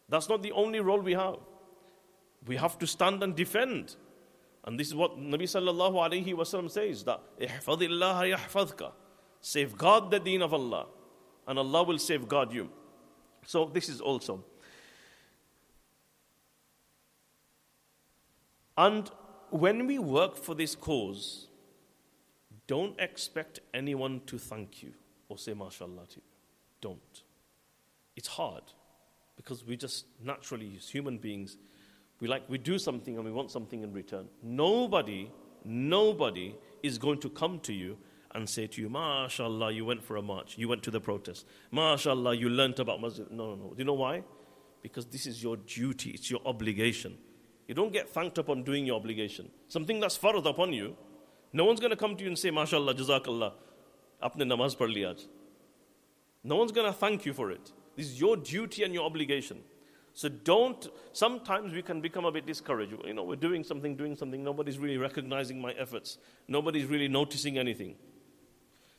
That's 0.07 0.29
not 0.29 0.41
the 0.41 0.51
only 0.53 0.79
role 0.79 0.99
we 0.99 1.13
have. 1.13 1.37
We 2.47 2.55
have 2.55 2.79
to 2.79 2.87
stand 2.87 3.21
and 3.21 3.35
defend 3.35 3.95
and 4.65 4.79
this 4.79 4.87
is 4.87 4.95
what 4.95 5.17
Nabi 5.17 5.43
sallallahu 5.43 5.93
alayhi 5.93 6.33
wasallam 6.33 6.69
says 6.69 7.03
that 7.03 7.21
ihfadillah 7.39 8.35
yahfadka. 8.35 8.91
Safeguard 9.41 10.11
the 10.11 10.19
deen 10.19 10.41
of 10.41 10.53
Allah 10.53 10.87
and 11.47 11.57
Allah 11.57 11.83
will 11.83 11.97
safeguard 11.97 12.51
you. 12.51 12.69
So 13.45 13.65
this 13.65 13.87
is 13.89 14.01
also. 14.01 14.43
And 18.77 19.09
when 19.49 19.87
we 19.87 19.97
work 19.97 20.35
for 20.35 20.55
this 20.55 20.75
cause, 20.75 21.47
don't 22.67 22.99
expect 22.99 23.59
anyone 23.73 24.21
to 24.27 24.37
thank 24.37 24.83
you 24.83 24.93
or 25.27 25.37
say 25.37 25.53
mashallah 25.53 26.05
to 26.09 26.17
you. 26.17 26.21
Don't. 26.81 27.23
It's 28.15 28.27
hard 28.27 28.63
because 29.35 29.65
we 29.65 29.77
just 29.77 30.05
naturally, 30.23 30.75
as 30.77 30.89
human 30.89 31.17
beings, 31.17 31.57
we 32.19 32.27
like, 32.27 32.43
we 32.49 32.57
do 32.57 32.77
something 32.77 33.15
and 33.15 33.25
we 33.25 33.31
want 33.31 33.51
something 33.51 33.81
in 33.81 33.93
return. 33.93 34.27
Nobody, 34.43 35.31
nobody 35.63 36.55
is 36.83 36.97
going 36.97 37.19
to 37.19 37.29
come 37.29 37.59
to 37.61 37.73
you 37.73 37.97
and 38.35 38.47
say 38.47 38.67
to 38.67 38.81
you, 38.81 38.89
MashaAllah, 38.89 39.73
you 39.73 39.85
went 39.85 40.03
for 40.03 40.17
a 40.17 40.21
march, 40.21 40.57
you 40.57 40.67
went 40.67 40.83
to 40.83 40.91
the 40.91 41.01
protest. 41.01 41.45
MashaAllah, 41.73 42.37
you 42.37 42.49
learnt 42.49 42.79
about 42.79 43.01
Masjid. 43.01 43.29
No, 43.31 43.55
no, 43.55 43.55
no. 43.55 43.69
Do 43.69 43.75
you 43.77 43.85
know 43.85 43.93
why? 43.93 44.23
Because 44.81 45.05
this 45.05 45.25
is 45.25 45.41
your 45.41 45.57
duty, 45.57 46.11
it's 46.11 46.29
your 46.29 46.41
obligation. 46.45 47.17
You 47.67 47.75
don't 47.75 47.93
get 47.93 48.09
thanked 48.09 48.37
upon 48.37 48.63
doing 48.63 48.85
your 48.85 48.95
obligation. 48.95 49.49
Something 49.67 49.99
that's 49.99 50.17
farad 50.17 50.45
upon 50.45 50.73
you, 50.73 50.95
no 51.53 51.65
one's 51.65 51.79
going 51.79 51.91
to 51.91 51.97
come 51.97 52.15
to 52.15 52.23
you 52.23 52.29
and 52.29 52.37
say, 52.37 52.51
MashaAllah, 52.51 52.95
Jazakallah, 52.95 53.53
apne 54.23 54.41
namaz 54.41 54.77
par 54.77 54.87
liya. 54.87 55.19
No 56.43 56.55
one's 56.55 56.71
going 56.71 56.87
to 56.87 56.97
thank 56.97 57.25
you 57.25 57.33
for 57.33 57.51
it. 57.51 57.71
This 57.95 58.07
is 58.07 58.19
your 58.19 58.37
duty 58.37 58.83
and 58.83 58.93
your 58.93 59.05
obligation. 59.05 59.59
So 60.19 60.27
don't, 60.27 60.85
sometimes 61.13 61.71
we 61.71 61.81
can 61.81 62.01
become 62.01 62.25
a 62.25 62.31
bit 62.33 62.45
discouraged. 62.45 62.91
You 63.05 63.13
know, 63.13 63.23
we're 63.23 63.37
doing 63.37 63.63
something, 63.63 63.95
doing 63.95 64.17
something, 64.17 64.43
nobody's 64.43 64.77
really 64.77 64.97
recognizing 64.97 65.61
my 65.61 65.71
efforts, 65.71 66.17
nobody's 66.45 66.87
really 66.87 67.07
noticing 67.07 67.57
anything. 67.57 67.95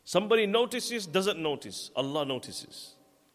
Somebody 0.02 0.46
notices, 0.46 1.04
doesn't 1.04 1.38
notice. 1.38 1.90
Allah 1.94 2.24
notices. 2.24 2.94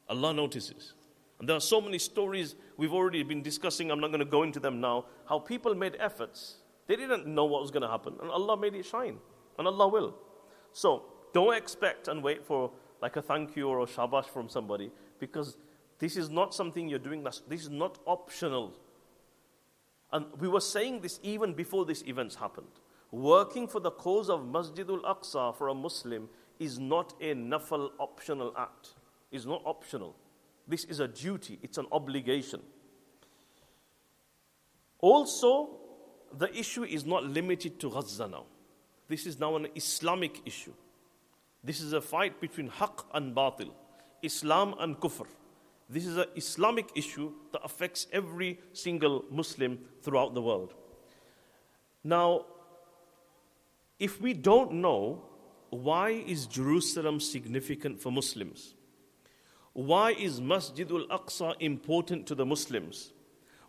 Allah 0.09 0.33
notices. 0.33 0.95
And 1.39 1.47
there 1.47 1.55
are 1.55 1.61
so 1.61 1.79
many 1.79 1.99
stories 1.99 2.55
we've 2.75 2.91
already 2.91 3.21
been 3.21 3.43
discussing, 3.43 3.91
I'm 3.91 3.99
not 3.99 4.07
going 4.07 4.17
to 4.17 4.25
go 4.25 4.41
into 4.41 4.59
them 4.59 4.81
now, 4.81 5.05
how 5.29 5.37
people 5.37 5.75
made 5.75 5.95
efforts. 5.99 6.55
They 6.87 6.95
didn't 6.95 7.27
know 7.27 7.45
what 7.45 7.61
was 7.61 7.69
going 7.69 7.83
to 7.83 7.87
happen, 7.87 8.15
and 8.19 8.31
Allah 8.31 8.57
made 8.57 8.73
it 8.73 8.87
shine, 8.87 9.19
and 9.59 9.67
Allah 9.67 9.87
will. 9.87 10.15
So 10.73 11.03
don't 11.35 11.53
expect 11.55 12.07
and 12.07 12.23
wait 12.23 12.47
for 12.47 12.71
like 13.03 13.15
a 13.15 13.21
thank 13.21 13.55
you 13.55 13.67
or 13.67 13.81
a 13.81 13.85
shabash 13.85 14.25
from 14.25 14.49
somebody, 14.49 14.89
because 15.19 15.59
this 15.99 16.17
is 16.17 16.29
not 16.29 16.53
something 16.53 16.87
you're 16.87 16.99
doing, 16.99 17.23
this 17.23 17.61
is 17.61 17.69
not 17.69 17.99
optional. 18.05 18.73
And 20.11 20.25
we 20.39 20.47
were 20.47 20.61
saying 20.61 21.01
this 21.01 21.19
even 21.23 21.53
before 21.53 21.85
these 21.85 22.03
events 22.07 22.35
happened. 22.35 22.67
Working 23.11 23.67
for 23.67 23.79
the 23.79 23.91
cause 23.91 24.29
of 24.29 24.41
Masjidul 24.41 25.03
Aqsa 25.03 25.55
for 25.55 25.69
a 25.69 25.73
Muslim 25.73 26.29
is 26.59 26.79
not 26.79 27.13
a 27.21 27.33
nafal 27.33 27.91
optional 27.99 28.53
act. 28.57 28.89
It's 29.31 29.45
not 29.45 29.61
optional. 29.65 30.15
This 30.67 30.85
is 30.85 30.99
a 30.99 31.07
duty, 31.07 31.59
it's 31.61 31.77
an 31.77 31.85
obligation. 31.91 32.61
Also, 34.99 35.69
the 36.37 36.53
issue 36.57 36.83
is 36.83 37.05
not 37.05 37.23
limited 37.25 37.79
to 37.79 37.89
Gaza 37.89 38.27
now. 38.27 38.45
This 39.07 39.25
is 39.25 39.39
now 39.39 39.55
an 39.55 39.67
Islamic 39.75 40.41
issue. 40.45 40.73
This 41.63 41.79
is 41.79 41.93
a 41.93 42.01
fight 42.01 42.41
between 42.41 42.69
haqq 42.69 43.03
and 43.13 43.35
batil, 43.35 43.71
Islam 44.21 44.75
and 44.79 44.99
kufr. 44.99 45.27
This 45.89 46.05
is 46.05 46.17
an 46.17 46.25
Islamic 46.35 46.89
issue 46.95 47.31
that 47.51 47.61
affects 47.63 48.07
every 48.11 48.59
single 48.73 49.25
Muslim 49.29 49.79
throughout 50.01 50.33
the 50.33 50.41
world. 50.41 50.73
Now, 52.03 52.45
if 53.99 54.19
we 54.21 54.33
don't 54.33 54.73
know 54.73 55.23
why 55.69 56.09
is 56.09 56.47
Jerusalem 56.47 57.19
significant 57.19 58.01
for 58.01 58.11
Muslims? 58.11 58.75
Why 59.73 60.11
is 60.11 60.39
Masjidul 60.39 61.07
Aqsa 61.09 61.55
important 61.59 62.27
to 62.27 62.35
the 62.35 62.45
Muslims? 62.45 63.11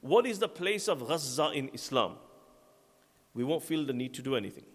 What 0.01 0.27
is 0.27 0.39
the 0.39 0.49
place 0.49 0.89
of 0.89 1.07
Gaza 1.07 1.51
in 1.51 1.69
Islam? 1.75 2.17
We 3.35 3.45
won't 3.45 3.63
feel 3.63 3.85
the 3.85 3.93
need 3.93 4.15
to 4.15 4.23
do 4.23 4.37
anything. 4.37 4.67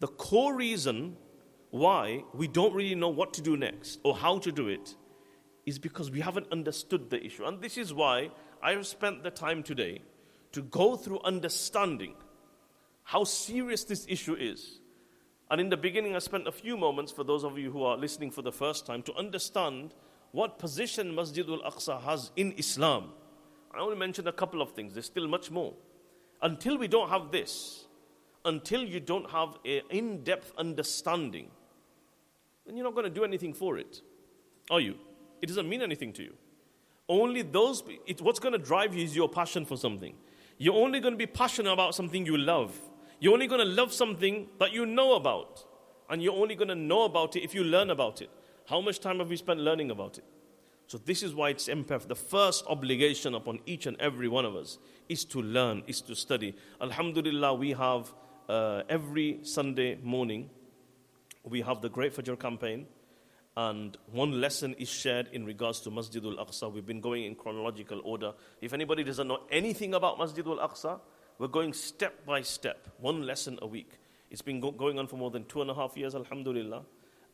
The 0.00 0.08
core 0.08 0.54
reason 0.54 1.16
why 1.70 2.24
we 2.34 2.48
don't 2.48 2.74
really 2.74 2.94
know 2.94 3.08
what 3.08 3.32
to 3.34 3.42
do 3.42 3.56
next 3.56 4.00
or 4.02 4.16
how 4.16 4.38
to 4.38 4.52
do 4.52 4.68
it 4.68 4.96
is 5.66 5.78
because 5.78 6.10
we 6.10 6.20
haven't 6.20 6.46
understood 6.52 7.10
the 7.10 7.24
issue. 7.24 7.44
And 7.44 7.60
this 7.60 7.76
is 7.78 7.92
why 7.92 8.30
I 8.62 8.72
have 8.72 8.86
spent 8.86 9.22
the 9.22 9.30
time 9.30 9.62
today 9.62 10.02
to 10.52 10.62
go 10.62 10.96
through 10.96 11.20
understanding 11.24 12.14
how 13.02 13.24
serious 13.24 13.84
this 13.84 14.06
issue 14.08 14.34
is. 14.34 14.80
And 15.50 15.60
in 15.60 15.68
the 15.68 15.76
beginning, 15.76 16.16
I 16.16 16.20
spent 16.20 16.48
a 16.48 16.52
few 16.52 16.76
moments 16.76 17.12
for 17.12 17.22
those 17.22 17.44
of 17.44 17.58
you 17.58 17.70
who 17.70 17.82
are 17.82 17.96
listening 17.96 18.30
for 18.30 18.42
the 18.42 18.52
first 18.52 18.86
time 18.86 19.02
to 19.02 19.14
understand 19.14 19.94
what 20.32 20.58
position 20.58 21.14
Masjid 21.14 21.48
al 21.48 21.60
Aqsa 21.70 22.00
has 22.02 22.30
in 22.34 22.52
Islam. 22.52 23.10
I 23.74 23.80
only 23.80 23.96
mentioned 23.96 24.26
a 24.26 24.32
couple 24.32 24.62
of 24.62 24.72
things, 24.72 24.94
there's 24.94 25.06
still 25.06 25.28
much 25.28 25.50
more. 25.50 25.74
Until 26.42 26.78
we 26.78 26.88
don't 26.88 27.08
have 27.08 27.30
this, 27.30 27.86
until 28.44 28.82
you 28.82 29.00
don't 29.00 29.30
have 29.30 29.56
an 29.64 29.82
in 29.90 30.22
depth 30.24 30.52
understanding, 30.56 31.50
then 32.66 32.76
you're 32.76 32.84
not 32.84 32.94
going 32.94 33.04
to 33.04 33.10
do 33.10 33.24
anything 33.24 33.52
for 33.52 33.78
it. 33.78 34.02
Are 34.70 34.80
you? 34.80 34.96
It 35.44 35.48
doesn't 35.48 35.68
mean 35.68 35.82
anything 35.82 36.10
to 36.14 36.22
you. 36.22 36.32
Only 37.06 37.42
those, 37.42 37.82
it, 38.06 38.22
what's 38.22 38.38
going 38.38 38.54
to 38.54 38.58
drive 38.58 38.94
you 38.94 39.04
is 39.04 39.14
your 39.14 39.28
passion 39.28 39.66
for 39.66 39.76
something. 39.76 40.14
You're 40.56 40.74
only 40.74 41.00
going 41.00 41.12
to 41.12 41.18
be 41.18 41.26
passionate 41.26 41.70
about 41.70 41.94
something 41.94 42.24
you 42.24 42.38
love. 42.38 42.80
You're 43.20 43.34
only 43.34 43.46
going 43.46 43.60
to 43.60 43.66
love 43.66 43.92
something 43.92 44.48
that 44.58 44.72
you 44.72 44.86
know 44.86 45.16
about. 45.16 45.62
And 46.08 46.22
you're 46.22 46.32
only 46.32 46.54
going 46.54 46.68
to 46.68 46.74
know 46.74 47.02
about 47.02 47.36
it 47.36 47.44
if 47.44 47.54
you 47.54 47.62
learn 47.62 47.90
about 47.90 48.22
it. 48.22 48.30
How 48.70 48.80
much 48.80 49.00
time 49.00 49.18
have 49.18 49.28
we 49.28 49.36
spent 49.36 49.60
learning 49.60 49.90
about 49.90 50.16
it? 50.16 50.24
So, 50.86 50.96
this 50.96 51.22
is 51.22 51.34
why 51.34 51.50
it's 51.50 51.68
MPEF. 51.68 52.08
The 52.08 52.14
first 52.14 52.64
obligation 52.66 53.34
upon 53.34 53.58
each 53.66 53.84
and 53.84 54.00
every 54.00 54.28
one 54.28 54.46
of 54.46 54.56
us 54.56 54.78
is 55.10 55.26
to 55.26 55.42
learn, 55.42 55.82
is 55.86 56.00
to 56.02 56.14
study. 56.14 56.56
Alhamdulillah, 56.80 57.52
we 57.52 57.72
have 57.72 58.14
uh, 58.48 58.82
every 58.88 59.40
Sunday 59.42 59.98
morning, 60.02 60.48
we 61.42 61.60
have 61.60 61.82
the 61.82 61.90
Great 61.90 62.14
Fajr 62.14 62.40
campaign, 62.40 62.86
and 63.56 63.96
one 64.10 64.40
lesson 64.40 64.74
is 64.78 64.88
shared 64.88 65.28
in 65.32 65.44
regards 65.44 65.80
to 65.80 65.90
Masjid 65.90 66.24
al 66.24 66.44
Aqsa. 66.44 66.72
We've 66.72 66.86
been 66.86 67.00
going 67.00 67.24
in 67.24 67.36
chronological 67.36 68.00
order. 68.04 68.32
If 68.60 68.72
anybody 68.72 69.04
doesn't 69.04 69.28
know 69.28 69.40
anything 69.50 69.94
about 69.94 70.18
Masjid 70.18 70.44
al 70.46 70.56
Aqsa, 70.56 70.98
we're 71.38 71.48
going 71.48 71.72
step 71.72 72.26
by 72.26 72.42
step, 72.42 72.88
one 72.98 73.22
lesson 73.22 73.58
a 73.62 73.66
week. 73.66 73.98
It's 74.30 74.42
been 74.42 74.60
go- 74.60 74.72
going 74.72 74.98
on 74.98 75.06
for 75.06 75.16
more 75.16 75.30
than 75.30 75.44
two 75.44 75.62
and 75.62 75.70
a 75.70 75.74
half 75.74 75.96
years, 75.96 76.14
Alhamdulillah. 76.14 76.82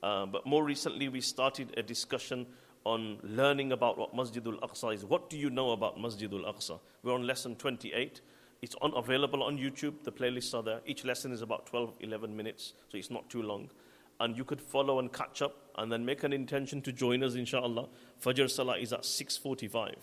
Uh, 0.03 0.27
but 0.27 0.45
more 0.47 0.65
recently, 0.65 1.09
we 1.09 1.21
started 1.21 1.73
a 1.77 1.83
discussion 1.83 2.47
on 2.85 3.19
learning 3.23 3.73
about 3.73 3.97
what 3.97 4.15
Masjid 4.15 4.47
al 4.47 4.59
Aqsa 4.69 4.95
is. 4.95 5.05
What 5.05 5.31
do 5.31 5.39
you 5.39 5.49
know 5.49 5.71
about 5.71 5.99
Masjid 5.99 6.33
al 6.33 6.53
Aqsa? 6.53 6.81
We're 7.03 7.15
on 7.15 7.27
lesson 7.27 7.57
28. 7.57 8.21
It's 8.63 8.75
on, 8.83 8.93
available 8.95 9.43
on 9.43 9.57
YouTube. 9.57 10.03
The 10.03 10.13
playlists 10.13 10.55
are 10.55 10.63
there. 10.63 10.81
Each 10.85 11.05
lesson 11.05 11.33
is 11.33 11.41
about 11.41 11.67
12, 11.67 11.95
11 12.01 12.37
minutes, 12.37 12.75
so 12.91 12.99
it's 12.99 13.11
not 13.11 13.29
too 13.31 13.43
long. 13.43 13.71
And 14.19 14.37
you 14.37 14.45
could 14.45 14.61
follow 14.61 14.99
and 14.99 15.11
catch 15.11 15.41
up 15.41 15.70
and 15.81 15.91
then 15.91 16.05
make 16.05 16.23
an 16.25 16.33
intention 16.33 16.83
to 16.83 16.93
join 16.93 17.23
us, 17.23 17.35
inshallah. 17.35 17.89
Fajr 18.23 18.51
Salah 18.51 18.79
is 18.79 18.93
at 18.93 19.03
6.45. 19.03 19.95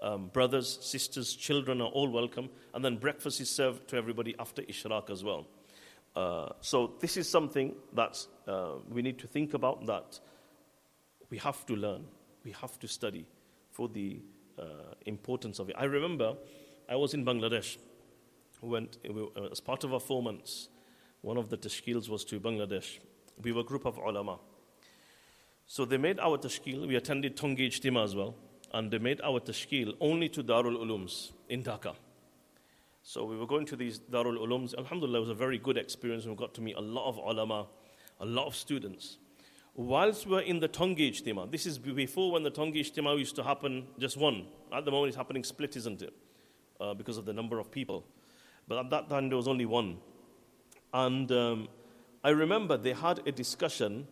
Um, 0.00 0.28
brothers, 0.28 0.78
sisters, 0.80 1.34
children 1.34 1.82
are 1.82 1.88
all 1.88 2.08
welcome. 2.08 2.48
And 2.72 2.82
then 2.84 2.96
breakfast 2.96 3.40
is 3.40 3.50
served 3.50 3.88
to 3.88 3.96
everybody 3.96 4.34
after 4.38 4.62
Ishraq 4.62 5.10
as 5.10 5.22
well. 5.22 5.46
Uh, 6.16 6.48
so 6.62 6.94
this 7.00 7.18
is 7.18 7.28
something 7.28 7.74
that 7.92 8.26
uh, 8.48 8.76
we 8.88 9.02
need 9.02 9.18
to 9.18 9.26
think 9.26 9.52
about 9.54 9.86
that 9.86 10.18
we 11.28 11.38
have 11.38 11.64
to 11.66 11.76
learn, 11.76 12.04
we 12.44 12.52
have 12.52 12.78
to 12.78 12.88
study 12.88 13.26
for 13.70 13.88
the 13.88 14.20
uh, 14.58 14.64
importance 15.06 15.58
of 15.58 15.68
it. 15.68 15.76
I 15.78 15.84
remember 15.84 16.36
I 16.88 16.96
was 16.96 17.14
in 17.14 17.24
Bangladesh, 17.24 17.76
went 18.62 18.98
uh, 19.08 19.44
as 19.50 19.60
part 19.60 19.84
of 19.84 19.92
our 19.92 20.00
four 20.00 20.22
months. 20.22 20.68
One 21.20 21.36
of 21.36 21.50
the 21.50 21.56
tashkils 21.56 22.08
was 22.08 22.24
to 22.26 22.40
Bangladesh. 22.40 22.98
We 23.42 23.52
were 23.52 23.60
a 23.60 23.64
group 23.64 23.84
of 23.84 23.98
ulama. 23.98 24.38
So 25.66 25.84
they 25.84 25.96
made 25.96 26.20
our 26.20 26.38
tashkil. 26.38 26.86
We 26.86 26.96
attended 26.96 27.36
Tongi 27.36 27.68
Ijtima 27.68 28.04
as 28.04 28.14
well. 28.14 28.34
And 28.74 28.90
they 28.90 28.98
made 28.98 29.20
our 29.22 29.40
tashkil 29.40 29.94
only 30.00 30.28
to 30.30 30.42
Darul 30.42 30.76
Ulums 30.76 31.32
in 31.48 31.62
Dhaka. 31.62 31.94
So 33.02 33.24
we 33.24 33.36
were 33.36 33.46
going 33.46 33.66
to 33.66 33.76
these 33.76 33.98
Darul 33.98 34.38
Ulums. 34.38 34.76
Alhamdulillah, 34.76 35.18
it 35.18 35.20
was 35.20 35.30
a 35.30 35.34
very 35.34 35.58
good 35.58 35.76
experience. 35.76 36.26
We 36.26 36.34
got 36.34 36.54
to 36.54 36.60
meet 36.60 36.76
a 36.76 36.80
lot 36.80 37.08
of 37.08 37.16
ulama, 37.18 37.66
a 38.20 38.24
lot 38.24 38.46
of 38.46 38.54
students 38.54 39.18
whilst 39.74 40.26
we're 40.26 40.40
in 40.40 40.60
the 40.60 40.68
Tongi 40.68 41.10
Ijtima, 41.10 41.50
this 41.50 41.66
is 41.66 41.78
before 41.78 42.32
when 42.32 42.42
the 42.42 42.50
Tongi 42.50 42.80
Ijtima 42.80 43.18
used 43.18 43.36
to 43.36 43.42
happen 43.42 43.86
just 43.98 44.16
one. 44.16 44.46
At 44.72 44.84
the 44.84 44.90
moment, 44.90 45.08
it's 45.08 45.16
happening 45.16 45.44
split, 45.44 45.76
isn't 45.76 46.02
it? 46.02 46.12
Uh, 46.80 46.94
because 46.94 47.16
of 47.16 47.24
the 47.24 47.32
number 47.32 47.58
of 47.58 47.70
people. 47.70 48.04
But 48.68 48.78
at 48.78 48.90
that 48.90 49.08
time, 49.08 49.28
there 49.28 49.36
was 49.36 49.48
only 49.48 49.66
one. 49.66 49.98
And 50.92 51.30
um, 51.32 51.68
I 52.22 52.30
remember 52.30 52.76
they 52.76 52.92
had 52.92 53.26
a 53.26 53.32
discussion 53.32 54.06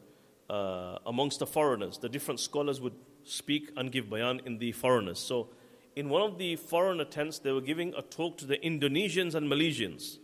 uh, 0.51 0.98
amongst 1.06 1.39
the 1.39 1.47
foreigners. 1.47 1.98
The 1.98 2.09
different 2.09 2.40
scholars 2.40 2.81
would 2.81 2.94
speak 3.24 3.70
and 3.77 3.93
give 3.93 4.10
bayan 4.10 4.40
in 4.44 4.59
the 4.59 4.72
foreigners. 4.72 5.18
So, 5.18 5.51
in 5.97 6.09
one 6.09 6.22
of 6.22 6.39
the 6.39 6.56
foreigner 6.56 7.05
tents, 7.05 7.39
they 7.39 7.52
were 7.52 7.60
giving 7.60 7.94
a 7.94 8.02
talk 8.02 8.39
to 8.39 8.47
the 8.47 8.56
Indonesians 8.59 9.35
and 9.35 9.51
Malaysians. 9.51 10.18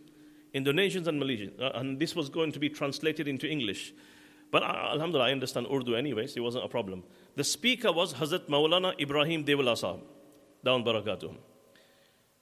Indonesians 0.53 1.07
and 1.07 1.21
Malaysians. 1.21 1.59
Uh, 1.61 1.71
and 1.75 1.99
this 1.99 2.15
was 2.15 2.29
going 2.29 2.51
to 2.51 2.59
be 2.59 2.69
translated 2.69 3.27
into 3.27 3.47
English. 3.47 3.93
But 4.51 4.63
uh, 4.63 4.91
Alhamdulillah, 4.93 5.27
I 5.27 5.31
understand 5.31 5.67
Urdu 5.71 5.95
anyways, 5.95 6.35
it 6.35 6.39
wasn't 6.39 6.65
a 6.65 6.69
problem. 6.69 7.03
The 7.35 7.43
speaker 7.43 7.91
was 7.91 8.13
Hazrat 8.13 8.47
Maulana 8.47 8.99
Ibrahim 8.99 9.45
Sahib, 9.45 10.01
damat 10.65 10.85
barakatuh. 10.85 11.35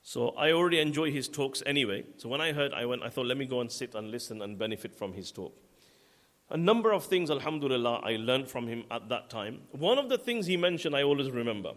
So 0.01 0.29
I 0.37 0.51
already 0.51 0.79
enjoy 0.79 1.11
his 1.11 1.27
talks 1.27 1.63
anyway. 1.65 2.05
So 2.17 2.29
when 2.29 2.39
I 2.39 2.53
heard, 2.53 2.73
I 2.73 2.85
went, 2.85 3.01
I 3.01 3.09
thought, 3.09 3.25
let 3.25 3.37
me 3.37 3.45
go 3.45 3.59
and 3.61 3.71
sit 3.71 3.95
and 3.95 4.11
listen 4.11 4.43
and 4.43 4.57
benefit 4.57 4.93
from 4.93 5.13
his 5.13 5.31
talk. 5.31 5.64
A 6.49 6.57
number 6.57 6.91
of 6.91 7.05
things, 7.05 7.31
Alhamdulillah, 7.31 8.01
I 8.03 8.17
learned 8.17 8.47
from 8.47 8.67
him 8.67 8.83
at 8.91 9.09
that 9.09 9.29
time. 9.29 9.61
One 9.71 9.97
of 9.97 10.09
the 10.09 10.17
things 10.17 10.45
he 10.45 10.57
mentioned, 10.57 10.95
I 10.95 11.01
always 11.03 11.31
remember. 11.31 11.73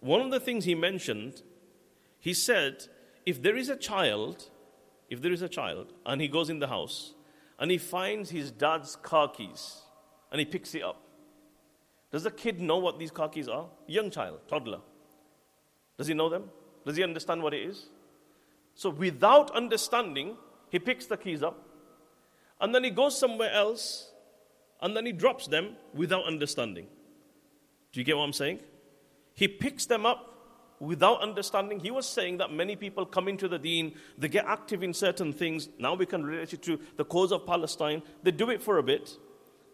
One 0.00 0.20
of 0.20 0.30
the 0.30 0.38
things 0.38 0.64
he 0.64 0.74
mentioned, 0.74 1.42
he 2.20 2.32
said, 2.32 2.86
if 3.26 3.42
there 3.42 3.56
is 3.56 3.68
a 3.68 3.76
child, 3.76 4.50
if 5.10 5.20
there 5.20 5.32
is 5.32 5.42
a 5.42 5.48
child, 5.48 5.92
and 6.06 6.20
he 6.20 6.28
goes 6.28 6.48
in 6.48 6.60
the 6.60 6.68
house, 6.68 7.14
and 7.58 7.70
he 7.70 7.78
finds 7.78 8.30
his 8.30 8.50
dad's 8.50 8.96
car 8.96 9.28
keys 9.28 9.82
and 10.30 10.38
he 10.38 10.44
picks 10.44 10.74
it 10.74 10.82
up. 10.82 11.02
Does 12.10 12.22
the 12.22 12.30
kid 12.30 12.60
know 12.60 12.78
what 12.78 12.98
these 12.98 13.10
car 13.10 13.28
keys 13.28 13.48
are? 13.48 13.66
Young 13.86 14.10
child, 14.10 14.40
toddler. 14.48 14.80
Does 15.96 16.06
he 16.06 16.14
know 16.14 16.28
them? 16.28 16.50
Does 16.86 16.96
he 16.96 17.02
understand 17.02 17.42
what 17.42 17.52
it 17.52 17.62
is? 17.62 17.86
So, 18.74 18.90
without 18.90 19.50
understanding, 19.50 20.36
he 20.70 20.78
picks 20.78 21.06
the 21.06 21.16
keys 21.16 21.42
up 21.42 21.67
and 22.60 22.74
then 22.74 22.84
he 22.84 22.90
goes 22.90 23.18
somewhere 23.18 23.52
else 23.52 24.10
and 24.80 24.96
then 24.96 25.06
he 25.06 25.12
drops 25.12 25.46
them 25.46 25.76
without 25.94 26.24
understanding. 26.24 26.86
Do 27.92 28.00
you 28.00 28.04
get 28.04 28.16
what 28.16 28.24
I'm 28.24 28.32
saying? 28.32 28.60
He 29.34 29.48
picks 29.48 29.86
them 29.86 30.04
up 30.06 30.28
without 30.80 31.20
understanding. 31.20 31.80
He 31.80 31.90
was 31.90 32.06
saying 32.06 32.38
that 32.38 32.52
many 32.52 32.76
people 32.76 33.04
come 33.06 33.28
into 33.28 33.48
the 33.48 33.58
deen, 33.58 33.94
they 34.16 34.28
get 34.28 34.44
active 34.46 34.82
in 34.82 34.94
certain 34.94 35.32
things. 35.32 35.68
Now 35.78 35.94
we 35.94 36.06
can 36.06 36.24
relate 36.24 36.52
it 36.52 36.62
to 36.62 36.78
the 36.96 37.04
cause 37.04 37.32
of 37.32 37.46
Palestine. 37.46 38.02
They 38.22 38.30
do 38.30 38.50
it 38.50 38.62
for 38.62 38.78
a 38.78 38.82
bit, 38.82 39.16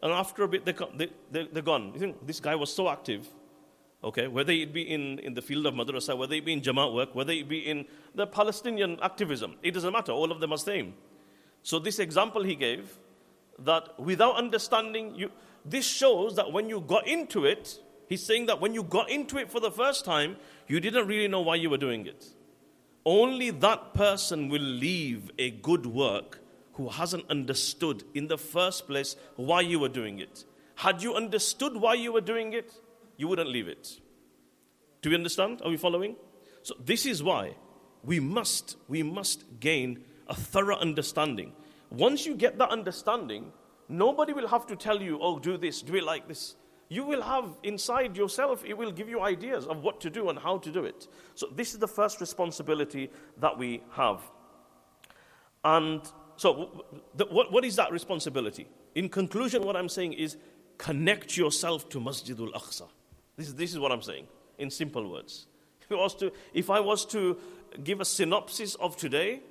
and 0.03 0.13
after 0.13 0.45
a 0.45 0.49
bit, 0.49 0.65
they, 0.65 0.73
they, 0.97 1.11
they, 1.31 1.49
they're 1.53 1.63
gone. 1.63 1.93
You 1.95 2.01
think 2.01 2.27
this 2.27 2.41
guy 2.41 2.55
was 2.55 2.73
so 2.73 2.89
active. 2.89 3.29
Okay, 4.03 4.29
whether 4.29 4.53
it 4.53 4.75
be 4.75 4.83
in, 4.83 5.19
in 5.21 5.33
the 5.33 5.41
field 5.41 5.65
of 5.65 5.73
madrasa, 5.73 6.17
whether 6.17 6.35
it 6.35 6.45
be 6.45 6.53
in 6.53 6.61
Jamaat 6.61 6.95
work, 6.95 7.15
whether 7.15 7.33
it 7.33 7.49
be 7.49 7.61
in 7.61 7.87
the 8.15 8.27
Palestinian 8.27 8.99
activism, 9.01 9.57
it 9.63 9.73
doesn't 9.73 9.93
matter. 9.93 10.13
All 10.13 10.31
of 10.31 10.41
them 10.41 10.53
are 10.53 10.59
the 10.59 10.63
same. 10.63 10.95
So 11.65 11.81
this 11.81 11.99
example 11.99 12.45
he 12.45 12.55
gave, 12.55 12.97
that 13.59 13.99
without 13.99 14.37
understanding, 14.37 15.17
you, 15.17 15.33
this 15.65 15.85
shows 15.85 16.37
that 16.37 16.53
when 16.53 16.69
you 16.69 16.81
got 16.81 17.09
into 17.09 17.45
it, 17.45 17.81
He's 18.09 18.23
saying 18.23 18.47
that 18.47 18.61
when 18.61 18.75
you 18.75 18.83
got 18.83 19.11
into 19.11 19.39
it 19.39 19.51
for 19.51 19.61
the 19.61 19.71
first 19.71 20.05
time, 20.05 20.37
you 20.67 20.81
didn't 20.81 21.07
really 21.07 21.29
know 21.29 21.41
why 21.41 21.57
you 21.57 21.71
were 21.71 21.79
doing 21.79 22.07
it. 22.07 22.27
Only 23.07 23.51
that 23.51 23.95
person 23.95 24.49
will 24.49 24.63
leave 24.63 25.31
a 25.39 25.51
good 25.51 25.87
work 25.87 26.41
who 26.75 26.89
hasn't 26.89 27.31
understood 27.31 28.03
in 28.15 28.29
the 28.29 28.39
first 28.39 28.87
place 28.87 29.17
why 29.37 29.61
you 29.61 29.79
were 29.79 29.89
doing 29.89 30.19
it. 30.19 30.45
Had 30.77 31.03
you 31.03 31.15
understood 31.15 31.77
why 31.77 31.95
you 31.95 32.13
were 32.13 32.21
doing 32.21 32.53
it, 32.53 32.73
you 33.17 33.29
wouldn't 33.29 33.49
leave 33.49 33.69
it. 33.69 34.01
Do 35.03 35.11
we 35.11 35.17
understand? 35.17 35.61
Are 35.63 35.71
we 35.71 35.77
following? 35.77 36.17
So 36.63 36.75
this 36.85 37.07
is 37.07 37.23
why 37.23 37.55
we 38.03 38.21
must 38.21 38.77
we 38.89 39.03
must 39.03 39.45
gain 39.61 40.03
a 40.29 40.35
thorough 40.35 40.77
understanding. 40.77 41.53
Once 41.91 42.27
you 42.27 42.35
get 42.35 42.59
that 42.59 42.71
understanding, 42.71 43.53
nobody 43.89 44.33
will 44.33 44.49
have 44.49 44.67
to 44.67 44.77
tell 44.77 45.01
you, 45.01 45.19
"Oh, 45.21 45.39
do 45.39 45.57
this, 45.57 45.83
do 45.83 45.95
it 45.95 46.05
like 46.05 46.29
this." 46.29 46.57
you 46.89 47.05
will 47.05 47.23
have 47.23 47.49
inside 47.63 48.17
yourself, 48.17 48.65
it 48.65 48.77
will 48.77 48.93
give 48.93 49.09
you 49.09 49.21
ideas 49.21 49.67
of 49.67 49.83
what 49.83 50.01
to 50.03 50.11
do 50.11 50.29
and 50.29 50.39
how 50.39 50.59
to 50.59 50.71
do 50.71 50.85
it. 50.85 51.09
So, 51.35 51.49
this 51.55 51.73
is 51.73 51.79
the 51.79 51.89
first 51.89 52.21
responsibility 52.21 53.11
that 53.39 53.57
we 53.57 53.83
have. 53.93 54.21
And 55.65 56.03
so, 56.37 56.85
the, 57.15 57.27
what, 57.27 57.51
what 57.53 57.65
is 57.65 57.77
that 57.77 57.91
responsibility? 57.91 58.69
In 58.95 59.09
conclusion, 59.09 59.65
what 59.65 59.77
I'm 59.77 59.89
saying 59.89 60.13
is 60.13 60.37
connect 60.79 61.37
yourself 61.37 61.89
to 61.91 62.01
Masjidul 62.01 62.53
Aqsa. 62.53 62.89
This, 63.37 63.53
this 63.53 63.73
is 63.73 63.79
what 63.79 63.91
I'm 63.91 64.03
saying 64.03 64.27
in 64.59 64.71
simple 64.71 65.11
words. 65.11 65.47
If 65.91 65.91
was 65.91 66.15
to, 66.17 66.33
if 66.55 66.71
I 66.71 66.81
was 66.81 67.05
to 67.07 67.37
give 67.83 68.01
a 68.01 68.07
synopsis 68.07 68.75
of 68.77 68.97
today, 68.97 69.43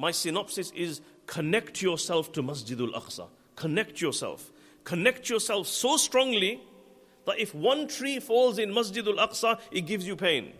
my 0.00 0.10
synopsis 0.10 0.70
is 0.70 1.02
connect 1.26 1.82
yourself 1.82 2.32
to 2.32 2.42
Masjidul 2.42 2.94
Aqsa. 2.94 3.28
Connect 3.54 4.00
yourself. 4.00 4.50
Connect 4.82 5.28
yourself 5.28 5.66
so 5.66 5.98
strongly 5.98 6.62
that 7.26 7.38
if 7.38 7.54
one 7.54 7.86
tree 7.86 8.18
falls 8.18 8.58
in 8.58 8.72
Masjid 8.72 9.06
al 9.06 9.16
Aqsa, 9.16 9.60
it 9.70 9.82
gives 9.82 10.06
you 10.06 10.16
pain. 10.16 10.54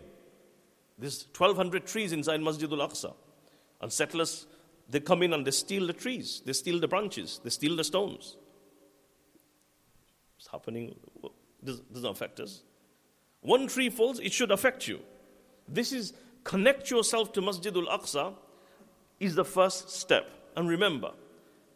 There's 0.99 1.27
1,200 1.35 1.87
trees 1.87 2.13
inside 2.13 2.43
Masjid 2.43 2.71
al 2.71 2.87
Aqsa. 2.87 3.15
And 3.81 3.91
settlers, 3.91 4.47
They 4.91 5.01
come 5.01 5.23
in 5.23 5.33
and 5.33 5.47
they 5.47 5.53
steal 5.53 5.87
the 5.87 5.95
trees, 5.95 6.43
they 6.45 6.53
steal 6.53 6.79
the 6.79 6.89
branches, 6.89 7.41
they 7.43 7.51
steal 7.51 7.77
the 7.77 7.85
stones. 7.85 8.37
It's 10.39 10.49
happening, 10.49 10.97
does, 11.65 11.81
doesn't 11.81 12.11
affect 12.11 12.41
us. 12.41 12.63
One 13.41 13.69
tree 13.69 13.89
falls, 13.89 14.21
it 14.21 14.35
should 14.35 14.51
affect 14.51 14.87
you. 14.87 15.01
This 15.67 15.93
is 15.95 16.13
connect 16.45 16.91
yourself 16.91 17.33
to 17.35 17.41
Masjid 17.41 17.75
al 17.75 17.87
Aqsa 17.99 18.35
is 19.21 19.35
the 19.35 19.45
first 19.45 19.91
step. 19.91 20.27
And 20.57 20.69
remember, 20.69 21.13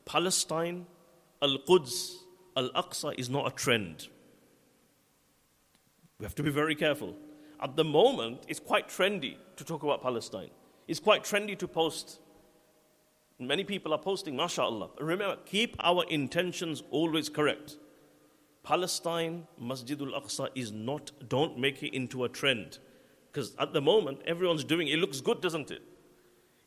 Palestine, 0.05 0.87
Al 1.41 1.59
Quds, 1.69 2.17
Al 2.57 2.71
Aqsa 2.71 3.15
is 3.19 3.31
not 3.31 3.47
a 3.47 3.55
trend. 3.55 4.09
We 6.19 6.25
have 6.25 6.35
to 6.37 6.43
be 6.43 6.51
very 6.51 6.75
careful. 6.75 7.15
At 7.61 7.77
the 7.77 7.85
moment, 7.85 8.45
it's 8.49 8.61
quite 8.61 8.89
trendy 8.89 9.37
to 9.57 9.65
talk 9.65 9.83
about 9.83 10.03
Palestine. 10.03 10.51
It's 10.89 11.01
quite 11.01 11.25
trendy 11.25 11.57
to 11.59 11.69
post. 11.69 12.21
Many 13.39 13.65
people 13.65 13.93
are 13.93 13.99
posting, 13.99 14.37
mashallah. 14.37 14.91
Remember, 15.01 15.37
keep 15.45 15.77
our 15.81 16.05
intentions 16.05 16.83
always 16.91 17.29
correct. 17.29 17.77
Palestine, 18.63 19.47
Masjidul 19.61 20.19
Aqsa 20.19 20.49
is 20.55 20.73
not, 20.73 21.11
don't 21.29 21.59
make 21.59 21.83
it 21.83 21.95
into 21.95 22.25
a 22.25 22.29
trend. 22.29 22.79
Because 23.31 23.55
at 23.59 23.73
the 23.73 23.81
moment, 23.81 24.21
everyone's 24.27 24.65
doing 24.65 24.89
it. 24.89 24.99
looks 24.99 25.21
good, 25.21 25.41
doesn't 25.41 25.71
it? 25.71 25.83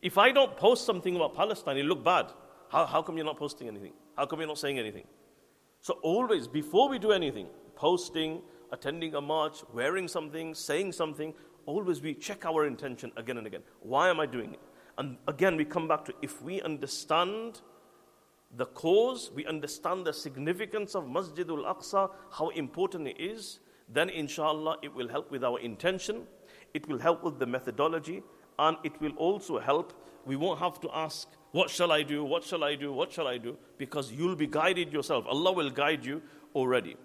If 0.02 0.18
I 0.18 0.32
don't 0.32 0.56
post 0.56 0.86
something 0.86 1.16
about 1.16 1.36
Palestine, 1.36 1.78
it 1.78 1.86
look 1.86 2.04
bad. 2.04 2.32
How, 2.70 2.86
how 2.86 3.02
come 3.02 3.18
you're 3.18 3.26
not 3.26 3.38
posting 3.38 3.68
anything? 3.68 3.94
How 4.16 4.26
come 4.26 4.40
you're 4.40 4.48
not 4.48 4.60
saying 4.60 4.78
anything? 4.78 5.06
So 5.82 5.96
always, 6.02 6.48
before 6.48 6.90
we 6.90 7.00
do 7.00 7.12
anything, 7.12 7.48
posting, 7.76 8.42
attending 8.72 9.16
a 9.16 9.22
march, 9.22 9.64
wearing 9.74 10.08
something, 10.08 10.54
saying 10.54 10.92
something, 10.92 11.34
always 11.66 12.02
we 12.02 12.14
check 12.14 12.46
our 12.46 12.66
intention 12.66 13.12
again 13.18 13.38
and 13.38 13.48
again. 13.48 13.62
Why 13.82 14.10
am 14.10 14.20
I 14.20 14.26
doing 14.26 14.54
it? 14.54 14.60
And 14.98 15.18
again, 15.28 15.56
we 15.58 15.66
come 15.66 15.88
back 15.88 16.06
to 16.06 16.14
if 16.22 16.42
we 16.42 16.62
understand 16.62 17.62
the 18.56 18.66
cause, 18.66 19.32
we 19.34 19.46
understand 19.46 20.06
the 20.06 20.14
significance 20.14 20.96
of 20.96 21.06
Masjidul 21.06 21.66
Aqsa, 21.66 22.12
how 22.32 22.50
important 22.50 23.08
it 23.08 23.20
is, 23.20 23.60
then 23.90 24.10
inshallah 24.10 24.78
it 24.82 24.94
will 24.94 25.08
help 25.08 25.32
with 25.32 25.44
our 25.44 25.60
intention, 25.60 26.24
it 26.74 26.88
will 26.88 27.00
help 27.00 27.24
with 27.24 27.40
the 27.40 27.46
methodology, 27.46 28.24
and 28.60 28.78
it 28.84 29.00
will 29.02 29.16
also 29.18 29.60
help. 29.60 29.94
We 30.26 30.36
won't 30.36 30.60
have 30.60 30.80
to 30.82 30.90
ask, 30.94 31.28
What 31.52 31.70
shall 31.70 31.92
I 31.92 32.04
do? 32.04 32.24
What 32.24 32.44
shall 32.44 32.64
I 32.64 32.76
do? 32.76 32.92
What 32.92 33.12
shall 33.12 33.28
I 33.28 33.38
do? 33.38 33.58
Because 33.78 34.12
you'll 34.12 34.36
be 34.36 34.48
guided 34.48 34.92
yourself. 34.92 35.26
Allah 35.28 35.54
will 35.54 35.70
guide 35.70 36.06
you 36.06 36.22
already. 36.54 36.98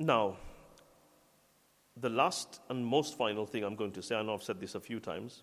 Now, 0.00 0.38
the 1.94 2.08
last 2.08 2.60
and 2.70 2.84
most 2.84 3.18
final 3.18 3.44
thing 3.44 3.62
I'm 3.62 3.76
going 3.76 3.92
to 3.92 4.02
say, 4.02 4.16
I 4.16 4.22
know 4.22 4.32
I've 4.32 4.42
said 4.42 4.58
this 4.58 4.74
a 4.74 4.80
few 4.80 4.98
times, 4.98 5.42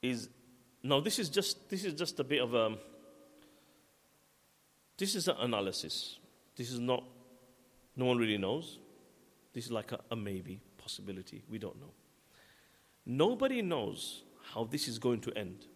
is 0.00 0.30
now 0.82 1.00
this 1.00 1.18
is 1.18 1.28
just 1.28 1.68
this 1.68 1.84
is 1.84 1.94
just 1.94 2.18
a 2.20 2.24
bit 2.24 2.40
of 2.42 2.54
a 2.54 2.76
this 4.96 5.14
is 5.14 5.28
an 5.28 5.36
analysis. 5.38 6.18
This 6.56 6.70
is 6.70 6.80
not 6.80 7.04
no 7.96 8.04
one 8.04 8.18
really 8.18 8.38
knows. 8.38 8.78
This 9.52 9.66
is 9.66 9.72
like 9.72 9.92
a, 9.92 10.00
a 10.10 10.16
maybe 10.16 10.60
possibility. 10.76 11.42
We 11.48 11.58
don't 11.58 11.80
know. 11.80 11.92
Nobody 13.06 13.62
knows 13.62 14.22
how 14.52 14.64
this 14.64 14.88
is 14.88 14.98
going 14.98 15.20
to 15.22 15.32
end. 15.36 15.66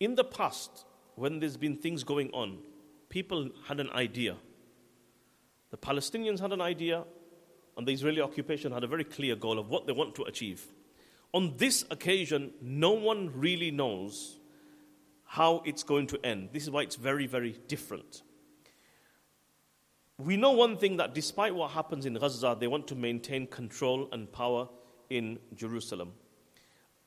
In 0.00 0.14
the 0.14 0.24
past, 0.24 0.84
when 1.14 1.40
there's 1.40 1.56
been 1.56 1.76
things 1.76 2.04
going 2.04 2.30
on, 2.32 2.58
people 3.08 3.50
had 3.66 3.80
an 3.80 3.90
idea 3.90 4.36
the 5.72 5.78
Palestinians 5.78 6.38
had 6.38 6.52
an 6.52 6.60
idea, 6.60 7.02
and 7.76 7.88
the 7.88 7.92
Israeli 7.92 8.20
occupation 8.20 8.72
had 8.72 8.84
a 8.84 8.86
very 8.86 9.04
clear 9.04 9.34
goal 9.34 9.58
of 9.58 9.70
what 9.70 9.86
they 9.86 9.92
want 9.92 10.14
to 10.16 10.24
achieve. 10.24 10.62
On 11.34 11.54
this 11.56 11.84
occasion, 11.90 12.52
no 12.60 12.92
one 12.92 13.30
really 13.34 13.70
knows 13.70 14.38
how 15.24 15.62
it's 15.64 15.82
going 15.82 16.06
to 16.08 16.26
end. 16.26 16.50
This 16.52 16.64
is 16.64 16.70
why 16.70 16.82
it's 16.82 16.96
very, 16.96 17.26
very 17.26 17.58
different. 17.68 18.22
We 20.18 20.36
know 20.36 20.50
one 20.50 20.76
thing 20.76 20.98
that 20.98 21.14
despite 21.14 21.54
what 21.54 21.70
happens 21.70 22.04
in 22.04 22.14
Gaza, 22.14 22.56
they 22.58 22.66
want 22.66 22.86
to 22.88 22.94
maintain 22.94 23.46
control 23.46 24.08
and 24.12 24.30
power 24.30 24.68
in 25.08 25.38
Jerusalem. 25.54 26.12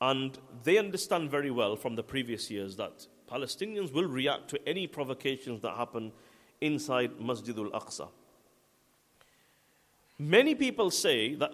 And 0.02 0.38
they 0.64 0.78
understand 0.78 1.30
very 1.30 1.52
well 1.52 1.76
from 1.76 1.96
the 1.96 2.04
previous 2.04 2.50
years 2.50 2.76
that 2.78 3.08
Palestinians 3.32 3.94
will 3.94 4.08
react 4.08 4.50
to 4.50 4.68
any 4.68 4.88
provocations 4.88 5.62
that 5.62 5.76
happen 5.76 6.12
inside 6.62 7.20
Masjid 7.20 7.58
al 7.58 7.70
Aqsa. 7.70 8.10
Many 10.18 10.56
people 10.56 10.90
say 10.90 11.36
that 11.36 11.52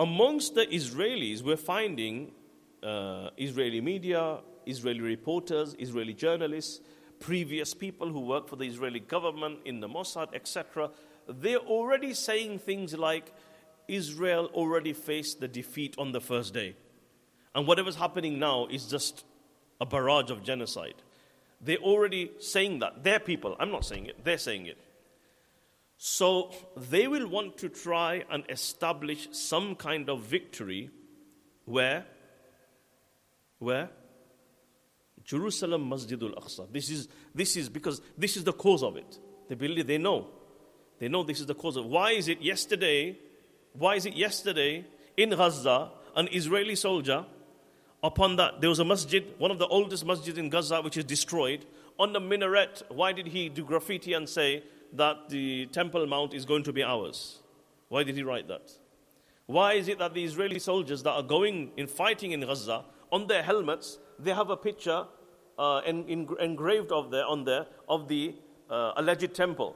amongst 0.00 0.54
the 0.54 0.64
Israelis, 0.66 1.42
we're 1.42 1.58
finding 1.58 2.32
uh, 2.82 3.28
Israeli 3.36 3.82
media, 3.82 4.38
Israeli 4.64 5.00
reporters, 5.00 5.76
Israeli 5.78 6.14
journalists, 6.14 6.80
previous 7.18 7.74
people 7.74 8.08
who 8.08 8.20
work 8.20 8.48
for 8.48 8.56
the 8.56 8.64
Israeli 8.64 9.00
government 9.00 9.58
in 9.66 9.80
the 9.80 9.88
Mossad, 9.88 10.34
etc. 10.34 10.90
They're 11.28 11.58
already 11.58 12.14
saying 12.14 12.60
things 12.60 12.94
like 12.94 13.34
Israel 13.88 14.50
already 14.54 14.94
faced 14.94 15.40
the 15.40 15.48
defeat 15.48 15.94
on 15.98 16.12
the 16.12 16.20
first 16.20 16.54
day. 16.54 16.76
And 17.54 17.66
whatever's 17.66 17.96
happening 17.96 18.38
now 18.38 18.68
is 18.70 18.86
just 18.86 19.24
a 19.82 19.86
barrage 19.86 20.30
of 20.30 20.42
genocide. 20.42 20.94
They're 21.60 21.76
already 21.76 22.30
saying 22.38 22.78
that. 22.78 23.04
They're 23.04 23.20
people. 23.20 23.54
I'm 23.60 23.70
not 23.70 23.84
saying 23.84 24.06
it. 24.06 24.24
They're 24.24 24.38
saying 24.38 24.64
it. 24.64 24.78
So 26.02 26.50
they 26.78 27.08
will 27.08 27.28
want 27.28 27.58
to 27.58 27.68
try 27.68 28.24
and 28.30 28.42
establish 28.48 29.28
some 29.32 29.74
kind 29.74 30.08
of 30.08 30.22
victory 30.22 30.88
where? 31.66 32.06
Where? 33.58 33.90
Jerusalem 35.22 35.90
Masjidul 35.90 36.34
Aqsa. 36.42 36.72
This 36.72 36.88
is, 36.88 37.08
this 37.34 37.54
is 37.54 37.68
because 37.68 38.00
this 38.16 38.38
is 38.38 38.44
the 38.44 38.54
cause 38.54 38.82
of 38.82 38.96
it. 38.96 39.18
They 39.50 39.54
believe, 39.56 39.86
they 39.86 39.98
know. 39.98 40.28
They 40.98 41.08
know 41.08 41.22
this 41.22 41.38
is 41.38 41.44
the 41.44 41.54
cause 41.54 41.76
of. 41.76 41.84
Why 41.84 42.12
is 42.12 42.28
it 42.28 42.40
yesterday? 42.40 43.18
Why 43.74 43.96
is 43.96 44.06
it 44.06 44.14
yesterday 44.14 44.86
in 45.18 45.28
Gaza, 45.28 45.90
an 46.16 46.30
Israeli 46.32 46.76
soldier, 46.76 47.26
upon 48.02 48.36
that, 48.36 48.62
there 48.62 48.70
was 48.70 48.78
a 48.78 48.86
masjid, 48.86 49.34
one 49.36 49.50
of 49.50 49.58
the 49.58 49.66
oldest 49.66 50.06
masjids 50.06 50.38
in 50.38 50.48
Gaza, 50.48 50.80
which 50.80 50.96
is 50.96 51.04
destroyed. 51.04 51.66
On 51.98 52.14
the 52.14 52.20
minaret, 52.20 52.84
why 52.88 53.12
did 53.12 53.26
he 53.26 53.50
do 53.50 53.66
graffiti 53.66 54.14
and 54.14 54.26
say, 54.26 54.64
that 54.92 55.28
the 55.28 55.66
Temple 55.66 56.06
Mount 56.06 56.34
is 56.34 56.44
going 56.44 56.62
to 56.64 56.72
be 56.72 56.82
ours. 56.82 57.40
Why 57.88 58.02
did 58.02 58.16
he 58.16 58.22
write 58.22 58.48
that? 58.48 58.70
Why 59.46 59.72
is 59.74 59.88
it 59.88 59.98
that 59.98 60.14
the 60.14 60.24
Israeli 60.24 60.58
soldiers 60.58 61.02
that 61.02 61.10
are 61.10 61.22
going 61.22 61.72
in 61.76 61.86
fighting 61.86 62.32
in 62.32 62.40
Gaza, 62.40 62.84
on 63.10 63.26
their 63.26 63.42
helmets, 63.42 63.98
they 64.18 64.32
have 64.32 64.50
a 64.50 64.56
picture 64.56 65.06
uh, 65.58 65.78
en- 65.78 66.04
en- 66.08 66.28
engraved 66.38 66.92
of 66.92 67.10
there, 67.10 67.26
on 67.26 67.44
there 67.44 67.66
of 67.88 68.06
the 68.06 68.34
uh, 68.70 68.92
alleged 68.96 69.34
temple? 69.34 69.74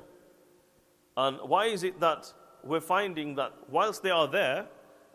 And 1.16 1.38
why 1.42 1.66
is 1.66 1.82
it 1.82 1.98
that 2.00 2.32
we're 2.62 2.80
finding 2.80 3.34
that 3.34 3.52
whilst 3.68 4.02
they 4.02 4.10
are 4.10 4.28
there, 4.28 4.66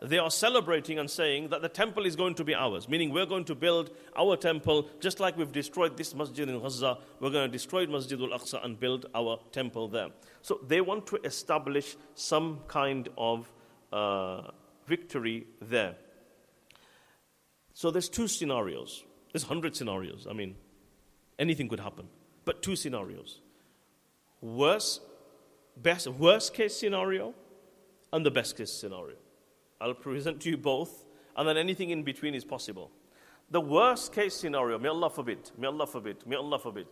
they 0.02 0.18
are 0.18 0.30
celebrating 0.30 0.98
and 0.98 1.10
saying 1.10 1.48
that 1.48 1.60
the 1.60 1.68
temple 1.68 2.06
is 2.06 2.16
going 2.16 2.34
to 2.34 2.44
be 2.44 2.54
ours, 2.54 2.88
meaning 2.88 3.12
we're 3.12 3.26
going 3.26 3.44
to 3.44 3.54
build 3.54 3.90
our 4.16 4.36
temple 4.36 4.88
just 4.98 5.20
like 5.20 5.36
we've 5.36 5.52
destroyed 5.52 5.96
this 5.96 6.14
masjid 6.14 6.48
in 6.48 6.58
Gaza, 6.58 6.98
we're 7.20 7.30
going 7.30 7.48
to 7.48 7.52
destroy 7.52 7.86
Masjid 7.86 8.20
al 8.20 8.28
Aqsa 8.28 8.64
and 8.64 8.80
build 8.80 9.06
our 9.14 9.38
temple 9.52 9.88
there. 9.88 10.08
So 10.40 10.60
they 10.66 10.80
want 10.80 11.06
to 11.08 11.16
establish 11.24 11.96
some 12.14 12.60
kind 12.66 13.08
of 13.18 13.52
uh, 13.92 14.50
victory 14.86 15.46
there. 15.60 15.96
So 17.74 17.90
there's 17.90 18.08
two 18.08 18.28
scenarios. 18.28 19.04
There's 19.32 19.44
100 19.44 19.76
scenarios. 19.76 20.26
I 20.28 20.32
mean, 20.32 20.56
anything 21.38 21.68
could 21.68 21.80
happen. 21.80 22.08
But 22.44 22.62
two 22.62 22.74
scenarios. 22.74 23.40
Worst, 24.40 25.02
best, 25.76 26.08
worst 26.08 26.54
case 26.54 26.74
scenario 26.76 27.34
and 28.12 28.24
the 28.24 28.30
best 28.30 28.56
case 28.56 28.72
scenario. 28.72 29.16
I'll 29.80 29.94
present 29.94 30.40
to 30.42 30.50
you 30.50 30.56
both, 30.56 31.04
and 31.36 31.48
then 31.48 31.56
anything 31.56 31.90
in 31.90 32.02
between 32.02 32.34
is 32.34 32.44
possible. 32.44 32.90
The 33.50 33.60
worst 33.60 34.12
case 34.12 34.34
scenario, 34.34 34.78
may 34.78 34.88
Allah 34.88 35.10
forbid, 35.10 35.50
may 35.58 35.66
Allah 35.66 35.86
forbid, 35.86 36.26
may 36.26 36.36
Allah 36.36 36.58
forbid. 36.58 36.86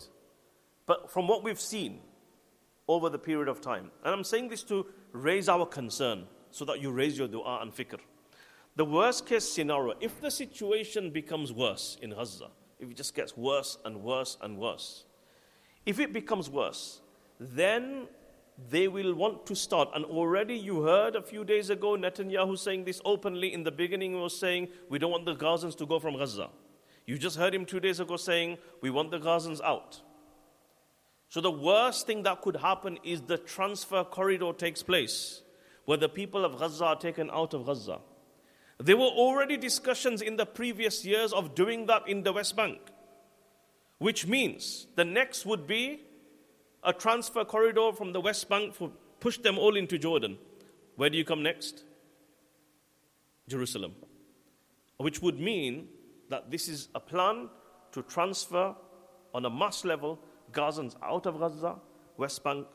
But 0.86 1.10
from 1.10 1.28
what 1.28 1.44
we've 1.44 1.60
seen 1.60 2.00
over 2.88 3.10
the 3.10 3.18
period 3.18 3.48
of 3.48 3.60
time, 3.60 3.90
and 4.04 4.14
I'm 4.14 4.24
saying 4.24 4.48
this 4.48 4.62
to 4.64 4.86
raise 5.12 5.48
our 5.48 5.66
concern 5.66 6.24
so 6.50 6.64
that 6.64 6.80
you 6.80 6.90
raise 6.90 7.18
your 7.18 7.28
dua 7.28 7.60
and 7.60 7.72
fikr. 7.72 7.98
The 8.76 8.84
worst 8.84 9.26
case 9.26 9.48
scenario, 9.48 9.94
if 10.00 10.20
the 10.20 10.30
situation 10.30 11.10
becomes 11.10 11.52
worse 11.52 11.98
in 12.00 12.10
Gaza, 12.10 12.48
if 12.78 12.90
it 12.90 12.96
just 12.96 13.14
gets 13.14 13.36
worse 13.36 13.76
and 13.84 14.02
worse 14.02 14.38
and 14.40 14.56
worse, 14.56 15.04
if 15.84 16.00
it 16.00 16.12
becomes 16.12 16.48
worse, 16.48 17.00
then 17.38 18.08
they 18.70 18.88
will 18.88 19.14
want 19.14 19.46
to 19.46 19.54
start. 19.54 19.90
And 19.94 20.04
already 20.04 20.56
you 20.56 20.82
heard 20.82 21.14
a 21.14 21.22
few 21.22 21.44
days 21.44 21.70
ago 21.70 21.96
Netanyahu 21.96 22.58
saying 22.58 22.84
this 22.84 23.00
openly. 23.04 23.52
In 23.52 23.62
the 23.62 23.70
beginning, 23.70 24.12
he 24.14 24.18
was 24.18 24.38
saying, 24.38 24.68
We 24.88 24.98
don't 24.98 25.12
want 25.12 25.26
the 25.26 25.36
Gazans 25.36 25.76
to 25.78 25.86
go 25.86 26.00
from 26.00 26.16
Gaza. 26.16 26.48
You 27.06 27.16
just 27.18 27.36
heard 27.36 27.54
him 27.54 27.64
two 27.64 27.80
days 27.80 28.00
ago 28.00 28.16
saying, 28.16 28.58
We 28.80 28.90
want 28.90 29.10
the 29.12 29.20
Gazans 29.20 29.60
out. 29.62 30.00
So 31.28 31.40
the 31.40 31.50
worst 31.50 32.06
thing 32.06 32.22
that 32.24 32.42
could 32.42 32.56
happen 32.56 32.98
is 33.04 33.20
the 33.20 33.38
transfer 33.38 34.02
corridor 34.02 34.52
takes 34.52 34.82
place, 34.82 35.42
where 35.84 35.98
the 35.98 36.08
people 36.08 36.44
of 36.44 36.58
Gaza 36.58 36.84
are 36.84 36.96
taken 36.96 37.30
out 37.30 37.54
of 37.54 37.66
Gaza. 37.66 38.00
There 38.78 38.96
were 38.96 39.04
already 39.04 39.56
discussions 39.56 40.22
in 40.22 40.36
the 40.36 40.46
previous 40.46 41.04
years 41.04 41.32
of 41.32 41.54
doing 41.54 41.86
that 41.86 42.08
in 42.08 42.22
the 42.22 42.32
West 42.32 42.56
Bank, 42.56 42.78
which 43.98 44.26
means 44.26 44.86
the 44.94 45.04
next 45.04 45.44
would 45.44 45.66
be 45.66 46.00
a 46.84 46.92
transfer 46.92 47.44
corridor 47.44 47.92
from 47.92 48.12
the 48.12 48.20
West 48.20 48.48
Bank 48.48 48.74
for 48.74 48.90
push 49.20 49.38
them 49.38 49.58
all 49.58 49.76
into 49.76 49.98
Jordan. 49.98 50.38
Where 50.96 51.10
do 51.10 51.18
you 51.18 51.24
come 51.24 51.42
next? 51.42 51.84
Jerusalem. 53.48 53.94
Which 54.98 55.22
would 55.22 55.38
mean 55.38 55.88
that 56.28 56.50
this 56.50 56.68
is 56.68 56.88
a 56.94 57.00
plan 57.00 57.48
to 57.92 58.02
transfer 58.02 58.74
on 59.34 59.44
a 59.44 59.50
mass 59.50 59.84
level 59.84 60.18
Gazans 60.52 60.96
out 61.02 61.26
of 61.26 61.38
Gaza, 61.38 61.76
West 62.16 62.42
Bank, 62.42 62.66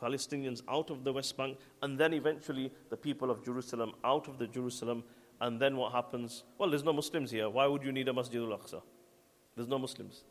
Palestinians 0.00 0.62
out 0.68 0.90
of 0.90 1.04
the 1.04 1.12
West 1.12 1.36
Bank, 1.36 1.58
and 1.82 1.98
then 1.98 2.12
eventually 2.12 2.70
the 2.90 2.96
people 2.96 3.30
of 3.30 3.44
Jerusalem 3.44 3.92
out 4.04 4.28
of 4.28 4.38
the 4.38 4.46
Jerusalem. 4.46 5.04
And 5.40 5.60
then 5.60 5.76
what 5.76 5.92
happens? 5.92 6.44
Well, 6.58 6.70
there's 6.70 6.84
no 6.84 6.92
Muslims 6.92 7.30
here. 7.30 7.48
Why 7.48 7.66
would 7.66 7.82
you 7.82 7.92
need 7.92 8.08
a 8.08 8.12
Masjid 8.12 8.40
al 8.40 8.58
Aqsa? 8.58 8.82
There's 9.56 9.68
no 9.68 9.78
Muslims. 9.78 10.24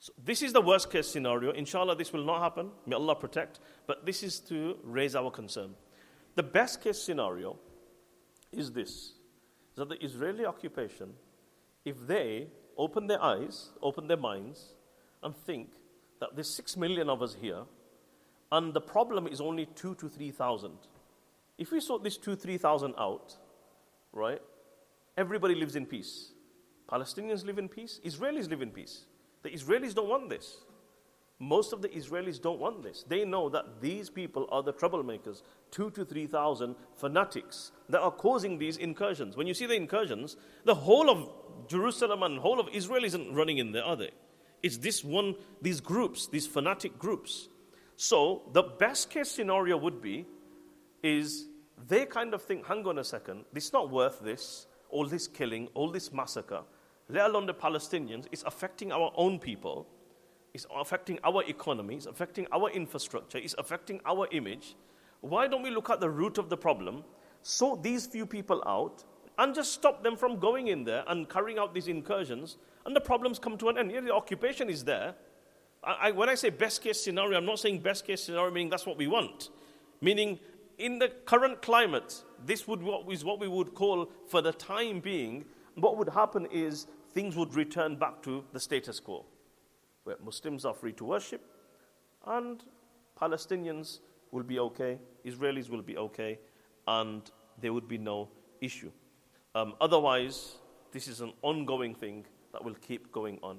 So 0.00 0.14
this 0.24 0.40
is 0.40 0.54
the 0.54 0.62
worst 0.62 0.90
case 0.90 1.06
scenario. 1.06 1.52
Inshallah, 1.52 1.94
this 1.94 2.10
will 2.10 2.24
not 2.24 2.40
happen. 2.40 2.70
May 2.86 2.96
Allah 2.96 3.14
protect. 3.14 3.60
But 3.86 4.06
this 4.06 4.22
is 4.22 4.40
to 4.40 4.78
raise 4.82 5.14
our 5.14 5.30
concern. 5.30 5.74
The 6.36 6.42
best 6.42 6.82
case 6.82 7.00
scenario 7.00 7.58
is 8.50 8.72
this 8.72 9.12
that 9.76 9.88
the 9.88 10.04
Israeli 10.04 10.44
occupation, 10.44 11.14
if 11.84 12.06
they 12.06 12.48
open 12.76 13.06
their 13.06 13.22
eyes, 13.22 13.70
open 13.82 14.08
their 14.08 14.16
minds, 14.16 14.74
and 15.22 15.34
think 15.34 15.70
that 16.18 16.30
there's 16.34 16.50
six 16.50 16.76
million 16.76 17.08
of 17.08 17.22
us 17.22 17.36
here, 17.40 17.62
and 18.52 18.74
the 18.74 18.80
problem 18.80 19.26
is 19.26 19.40
only 19.40 19.66
two 19.74 19.94
to 19.96 20.08
three 20.08 20.30
thousand. 20.30 20.78
If 21.58 21.72
we 21.72 21.80
sort 21.80 22.02
this 22.02 22.16
two, 22.16 22.36
three 22.36 22.58
thousand 22.58 22.94
out, 22.98 23.36
right, 24.12 24.40
everybody 25.16 25.54
lives 25.54 25.76
in 25.76 25.84
peace. 25.84 26.32
Palestinians 26.90 27.44
live 27.44 27.58
in 27.58 27.68
peace, 27.68 28.00
Israelis 28.04 28.48
live 28.48 28.62
in 28.62 28.70
peace. 28.70 29.04
The 29.42 29.50
Israelis 29.50 29.94
don't 29.94 30.08
want 30.08 30.28
this. 30.28 30.58
Most 31.42 31.72
of 31.72 31.80
the 31.80 31.88
Israelis 31.88 32.40
don't 32.40 32.60
want 32.60 32.82
this. 32.82 33.04
They 33.08 33.24
know 33.24 33.48
that 33.48 33.80
these 33.80 34.10
people 34.10 34.46
are 34.52 34.62
the 34.62 34.74
troublemakers, 34.74 35.42
two 35.70 35.90
to 35.92 36.04
three 36.04 36.26
thousand 36.26 36.76
fanatics 36.96 37.72
that 37.88 38.02
are 38.02 38.10
causing 38.10 38.58
these 38.58 38.76
incursions. 38.76 39.38
When 39.38 39.46
you 39.46 39.54
see 39.54 39.64
the 39.64 39.74
incursions, 39.74 40.36
the 40.64 40.74
whole 40.74 41.08
of 41.08 41.30
Jerusalem 41.66 42.22
and 42.22 42.38
whole 42.38 42.60
of 42.60 42.68
Israel 42.72 43.04
isn't 43.04 43.32
running 43.32 43.56
in 43.56 43.72
there, 43.72 43.84
are 43.84 43.96
they? 43.96 44.10
It's 44.62 44.76
this 44.76 45.02
one, 45.02 45.34
these 45.62 45.80
groups, 45.80 46.26
these 46.26 46.46
fanatic 46.46 46.98
groups. 46.98 47.48
So 47.96 48.42
the 48.52 48.62
best 48.62 49.08
case 49.08 49.30
scenario 49.30 49.78
would 49.78 50.02
be 50.02 50.26
is 51.02 51.46
they 51.88 52.04
kind 52.04 52.34
of 52.34 52.42
think, 52.42 52.66
hang 52.66 52.86
on 52.86 52.98
a 52.98 53.04
second, 53.04 53.46
is 53.54 53.72
not 53.72 53.90
worth 53.90 54.20
this, 54.20 54.66
all 54.90 55.06
this 55.06 55.26
killing, 55.26 55.68
all 55.72 55.90
this 55.90 56.12
massacre, 56.12 56.62
let 57.10 57.30
alone 57.30 57.46
the 57.46 57.54
Palestinians, 57.54 58.26
it's 58.32 58.42
affecting 58.44 58.92
our 58.92 59.12
own 59.16 59.38
people, 59.38 59.86
it's 60.54 60.66
affecting 60.74 61.18
our 61.24 61.42
economy, 61.44 61.96
it's 61.96 62.06
affecting 62.06 62.46
our 62.52 62.70
infrastructure, 62.70 63.38
it's 63.38 63.54
affecting 63.58 64.00
our 64.06 64.28
image. 64.32 64.76
Why 65.20 65.46
don't 65.48 65.62
we 65.62 65.70
look 65.70 65.90
at 65.90 66.00
the 66.00 66.10
root 66.10 66.38
of 66.38 66.48
the 66.48 66.56
problem, 66.56 67.04
sort 67.42 67.82
these 67.82 68.06
few 68.06 68.26
people 68.26 68.62
out, 68.66 69.04
and 69.38 69.54
just 69.54 69.72
stop 69.72 70.02
them 70.02 70.16
from 70.16 70.38
going 70.38 70.68
in 70.68 70.84
there 70.84 71.04
and 71.08 71.28
carrying 71.28 71.58
out 71.58 71.74
these 71.74 71.88
incursions 71.88 72.58
and 72.86 72.94
the 72.96 73.00
problems 73.00 73.38
come 73.38 73.56
to 73.58 73.68
an 73.68 73.78
end. 73.78 73.90
Yeah, 73.92 74.00
the 74.00 74.14
occupation 74.14 74.68
is 74.68 74.84
there. 74.84 75.14
I, 75.84 76.08
I, 76.08 76.10
when 76.10 76.28
I 76.28 76.34
say 76.34 76.50
best 76.50 76.82
case 76.82 77.02
scenario, 77.02 77.38
I'm 77.38 77.46
not 77.46 77.58
saying 77.58 77.80
best 77.80 78.06
case 78.06 78.24
scenario 78.24 78.50
meaning 78.50 78.70
that's 78.70 78.86
what 78.86 78.96
we 78.96 79.06
want. 79.06 79.50
Meaning, 80.00 80.38
in 80.78 80.98
the 80.98 81.08
current 81.08 81.60
climate, 81.60 82.22
this 82.44 82.66
would 82.66 82.82
what 82.82 83.10
is 83.12 83.24
what 83.24 83.38
we 83.38 83.48
would 83.48 83.74
call, 83.74 84.10
for 84.28 84.40
the 84.40 84.52
time 84.52 85.00
being, 85.00 85.44
what 85.74 85.98
would 85.98 86.08
happen 86.08 86.46
is 86.50 86.86
things 87.12 87.36
would 87.36 87.54
return 87.54 87.96
back 87.96 88.22
to 88.22 88.44
the 88.52 88.60
status 88.60 89.00
quo, 89.00 89.24
where 90.04 90.16
Muslims 90.24 90.64
are 90.64 90.74
free 90.74 90.92
to 90.92 91.04
worship, 91.04 91.42
and 92.26 92.64
Palestinians 93.20 94.00
will 94.30 94.42
be 94.42 94.58
okay, 94.58 94.98
Israelis 95.24 95.68
will 95.68 95.82
be 95.82 95.96
okay, 95.96 96.38
and 96.86 97.30
there 97.60 97.72
would 97.72 97.88
be 97.88 97.98
no 97.98 98.28
issue. 98.60 98.90
Um, 99.54 99.74
otherwise, 99.80 100.56
this 100.92 101.08
is 101.08 101.20
an 101.20 101.32
ongoing 101.42 101.94
thing 101.94 102.24
that 102.52 102.64
will 102.64 102.74
keep 102.74 103.12
going 103.12 103.38
on. 103.42 103.58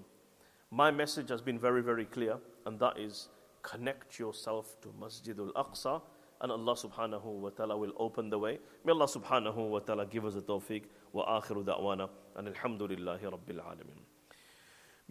My 0.70 0.90
message 0.92 1.30
has 1.30 1.42
been 1.42 1.60
very, 1.60 1.82
very 1.82 2.06
clear, 2.06 2.38
and 2.66 2.80
that 2.80 2.98
is 2.98 3.30
connect 3.62 4.18
yourself 4.20 4.80
to 4.82 4.90
Masjidul 5.00 5.52
Aqsa, 5.54 6.02
and 6.42 6.52
Allah 6.52 6.74
subhanahu 6.74 7.24
wa 7.24 7.50
ta'ala 7.50 7.78
will 7.78 7.94
open 7.98 8.30
the 8.30 8.40
way. 8.40 8.58
May 8.84 8.94
Allah 8.94 9.06
subhanahu 9.06 9.70
wa 9.70 9.80
ta'ala 9.80 10.06
give 10.08 10.26
us 10.26 10.34
the 10.34 10.42
tawfiq 10.42 10.84
wa 11.14 11.40
akhiru 11.40 11.64
da'wana, 11.64 12.10
أن 12.38 12.48
الحمد 12.48 12.84
لله 12.84 13.30
رب 13.30 13.50
العالمين. 13.50 14.11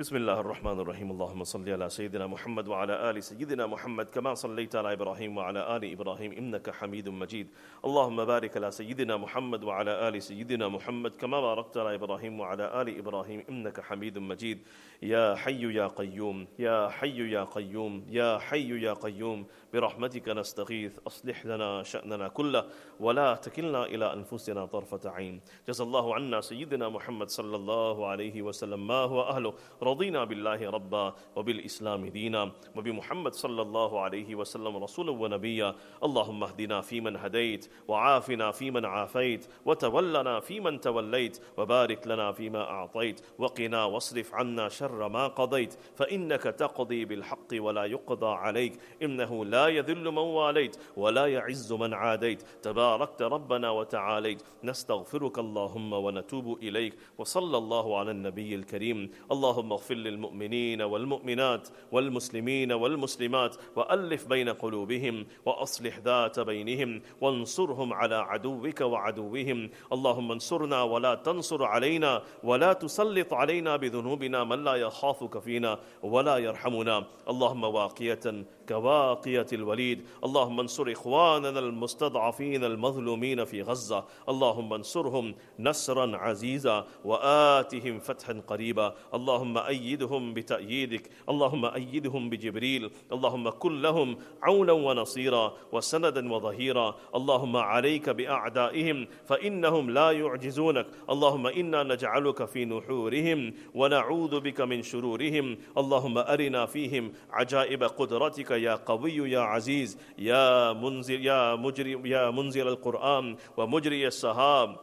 بسم 0.00 0.16
الله 0.16 0.40
الرحمن 0.40 0.80
الرحيم 0.80 1.10
اللهم 1.10 1.44
صل 1.44 1.68
على 1.68 1.88
سيدنا 1.88 2.26
محمد 2.26 2.68
وعلى 2.68 3.10
ال 3.10 3.22
سيدنا 3.22 3.66
محمد 3.66 4.06
كما 4.06 4.34
صليت 4.34 4.76
على 4.76 4.92
إبراهيم 4.92 5.36
وعلى 5.36 5.76
ال 5.76 5.92
إبراهيم 5.92 6.32
انك 6.32 6.70
حميد 6.70 7.08
مجيد 7.08 7.48
اللهم 7.84 8.24
بارك 8.24 8.56
على 8.56 8.70
سيدنا 8.70 9.16
محمد 9.16 9.64
وعلى 9.64 10.08
ال 10.08 10.22
سيدنا 10.22 10.68
محمد 10.68 11.16
كما 11.16 11.40
باركت 11.40 11.76
على 11.76 11.94
إبراهيم 11.94 12.40
وعلى 12.40 12.82
ال 12.82 12.98
إبراهيم 12.98 13.44
انك 13.50 13.80
حميد 13.80 14.18
مجيد 14.18 14.58
يا 15.02 15.34
حي 15.34 15.62
يا 15.74 15.86
قيوم 15.86 16.46
يا 16.58 16.88
حي 16.88 17.18
يا 17.32 17.44
قيوم 17.44 18.04
يا 18.08 18.38
حي 18.38 18.70
يا 18.86 18.92
قيوم 18.92 19.46
برحمتك 19.72 20.28
نستغيث 20.28 20.98
اصلح 21.06 21.46
لنا 21.46 21.82
شاننا 21.82 22.28
كله 22.28 22.64
ولا 23.00 23.34
تكلنا 23.34 23.84
إلى 23.84 24.12
انفسنا 24.12 24.66
طرفه 24.66 25.10
عين 25.10 25.40
جزا 25.68 25.84
الله 25.84 26.14
عنا 26.14 26.40
سيدنا 26.40 26.88
محمد 26.88 27.28
صلى 27.28 27.56
الله 27.56 28.06
عليه 28.06 28.42
وسلم 28.42 28.86
ما 28.86 29.00
هو 29.12 29.22
اهله 29.22 29.54
رضينا 29.90 30.24
بالله 30.24 30.70
ربا 30.70 31.14
وبالإسلام 31.36 32.06
دينا 32.06 32.52
وبمحمد 32.76 33.34
صلى 33.34 33.62
الله 33.62 34.00
عليه 34.00 34.34
وسلم 34.34 34.76
رسولا 34.76 35.10
ونبيا. 35.10 35.74
اللهم 36.04 36.44
اهدنا 36.44 36.80
فيمن 36.80 37.16
هديت 37.16 37.70
وعافنا 37.88 38.50
فيمن 38.50 38.84
عافيت 38.84 39.46
وتولنا 39.66 40.40
فيمن 40.40 40.80
توليت 40.80 41.40
وبارك 41.58 42.06
لنا 42.06 42.32
فيما 42.32 42.62
أعطيت 42.70 43.20
وقنا 43.38 43.84
واصرف 43.84 44.34
عنا 44.34 44.68
شر 44.68 45.08
ما 45.08 45.26
قضيت 45.26 45.74
فإنك 45.94 46.42
تقضي 46.42 47.04
بالحق 47.04 47.50
ولا 47.54 47.84
يقضى 47.84 48.26
عليك 48.26 48.78
إنه 49.02 49.44
لا 49.44 49.66
يذل 49.68 50.04
من 50.10 50.18
واليت 50.18 50.76
ولا 50.96 51.26
يعز 51.26 51.72
من 51.72 51.94
عاديت 51.94 52.42
تباركت 52.62 53.22
ربنا 53.22 53.70
وتعاليت 53.70 54.42
نستغفرك 54.64 55.38
اللهم 55.38 55.92
ونتوب 55.92 56.58
إليك 56.62 56.94
وصلى 57.18 57.58
الله 57.58 57.98
على 57.98 58.10
النبي 58.10 58.54
الكريم. 58.54 59.10
اللهم 59.32 59.69
اغفر 59.72 59.94
للمؤمنين 59.94 60.82
والمؤمنات 60.82 61.68
والمسلمين 61.92 62.72
والمسلمات 62.72 63.56
وألف 63.76 64.26
بين 64.26 64.48
قلوبهم 64.48 65.26
وأصلح 65.46 65.98
ذات 65.98 66.40
بينهم 66.40 67.02
وانصرهم 67.20 67.92
على 67.92 68.14
عدوك 68.14 68.80
وعدوهم. 68.80 69.70
اللهم 69.92 70.32
انصرنا 70.32 70.82
ولا 70.82 71.14
تنصر 71.14 71.64
علينا 71.64 72.22
ولا 72.44 72.72
تسلط 72.72 73.34
علينا 73.34 73.76
بذنوبنا 73.76 74.44
من 74.44 74.64
لا 74.64 74.74
يخافك 74.74 75.38
فينا 75.38 75.78
ولا 76.02 76.36
يرحمنا. 76.36 77.06
اللهم 77.28 77.64
واقية 77.64 78.44
كواقية 78.70 79.46
الوليد. 79.52 80.06
اللهم 80.24 80.60
انصر 80.60 80.92
إخواننا 80.92 81.58
المستضعفين 81.58 82.64
المظلومين 82.64 83.44
في 83.44 83.62
غزة. 83.62 84.04
اللهم 84.28 84.72
انصرهم 84.72 85.34
نصرا 85.58 86.16
عزيزا 86.16 86.86
وآتهم 87.04 87.98
فتحا 87.98 88.42
قريبا. 88.46 88.94
اللهم 89.14 89.58
أيدهم 89.58 90.34
بتأييدك. 90.34 91.10
اللهم 91.28 91.64
أيدهم 91.64 92.30
بجبريل. 92.30 92.90
اللهم 93.12 93.50
كن 93.50 93.82
لهم 93.82 94.18
عونا 94.42 94.72
ونصيرا 94.72 95.54
وسندا 95.72 96.32
وظهيرا. 96.32 96.94
اللهم 97.14 97.56
عليك 97.56 98.10
بأعدائهم 98.10 99.06
فإنهم 99.26 99.90
لا 99.90 100.10
يعجزونك. 100.10 100.86
اللهم 101.10 101.46
إنا 101.46 101.82
نجعلك 101.82 102.44
في 102.44 102.64
نحورهم 102.64 103.54
ونعوذ 103.74 104.40
بك 104.40 104.60
من 104.60 104.82
شرورهم. 104.82 105.58
اللهم 105.78 106.18
أرنا 106.18 106.66
فيهم 106.66 107.12
عجائب 107.30 107.82
قدرتك 107.82 108.59
یا 108.60 108.76
قوی 108.76 109.12
یا 109.12 109.44
عزیز، 109.44 109.96
یا 110.18 110.76
منظر 110.82 111.20
یا 111.20 111.56
مجری 111.56 111.96
یا 112.04 112.30
منظر 112.30 112.68
القرآن، 112.68 113.36
و 113.58 113.66
مجری 113.66 114.04
الصحاب 114.04 114.80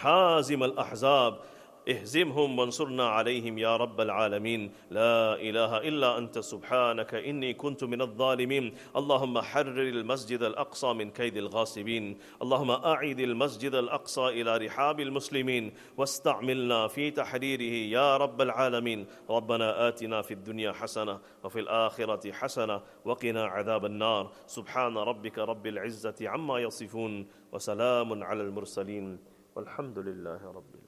حازم 0.00 0.62
الاحزاب 0.62 1.38
اهزمهم 1.88 2.58
وانصرنا 2.58 3.08
عليهم 3.08 3.58
يا 3.58 3.76
رب 3.76 4.00
العالمين. 4.00 4.72
لا 4.90 5.34
إله 5.34 5.88
إلا 5.88 6.18
أنت 6.18 6.38
سبحانك 6.38 7.14
إني 7.14 7.54
كنت 7.54 7.84
من 7.84 8.02
الظالمين. 8.02 8.74
اللهم 8.96 9.40
حرر 9.40 9.82
المسجد 9.82 10.42
الأقصى 10.42 10.92
من 10.92 11.10
كيد 11.10 11.36
الغاصبين. 11.36 12.18
اللهم 12.42 12.70
أعد 12.70 13.20
المسجد 13.20 13.74
الأقصى 13.74 14.26
إلى 14.28 14.56
رحاب 14.56 15.00
المسلمين. 15.00 15.72
واستعملنا 15.96 16.86
في 16.88 17.10
تحريره 17.10 17.74
يا 17.96 18.16
رب 18.16 18.40
العالمين. 18.40 19.06
ربنا 19.30 19.88
آتنا 19.88 20.22
في 20.22 20.34
الدنيا 20.34 20.72
حسنة 20.72 21.20
وفي 21.44 21.60
الآخرة 21.60 22.32
حسنة 22.32 22.80
وقنا 23.04 23.44
عذاب 23.44 23.84
النار. 23.84 24.30
سبحان 24.46 24.98
ربك 24.98 25.38
رب 25.38 25.66
العزة 25.66 26.16
عما 26.20 26.58
يصفون 26.58 27.26
وسلام 27.52 28.24
على 28.24 28.42
المرسلين. 28.42 29.18
والحمد 29.56 29.98
لله 29.98 30.40
رب 30.44 30.74
العالمين. 30.74 30.87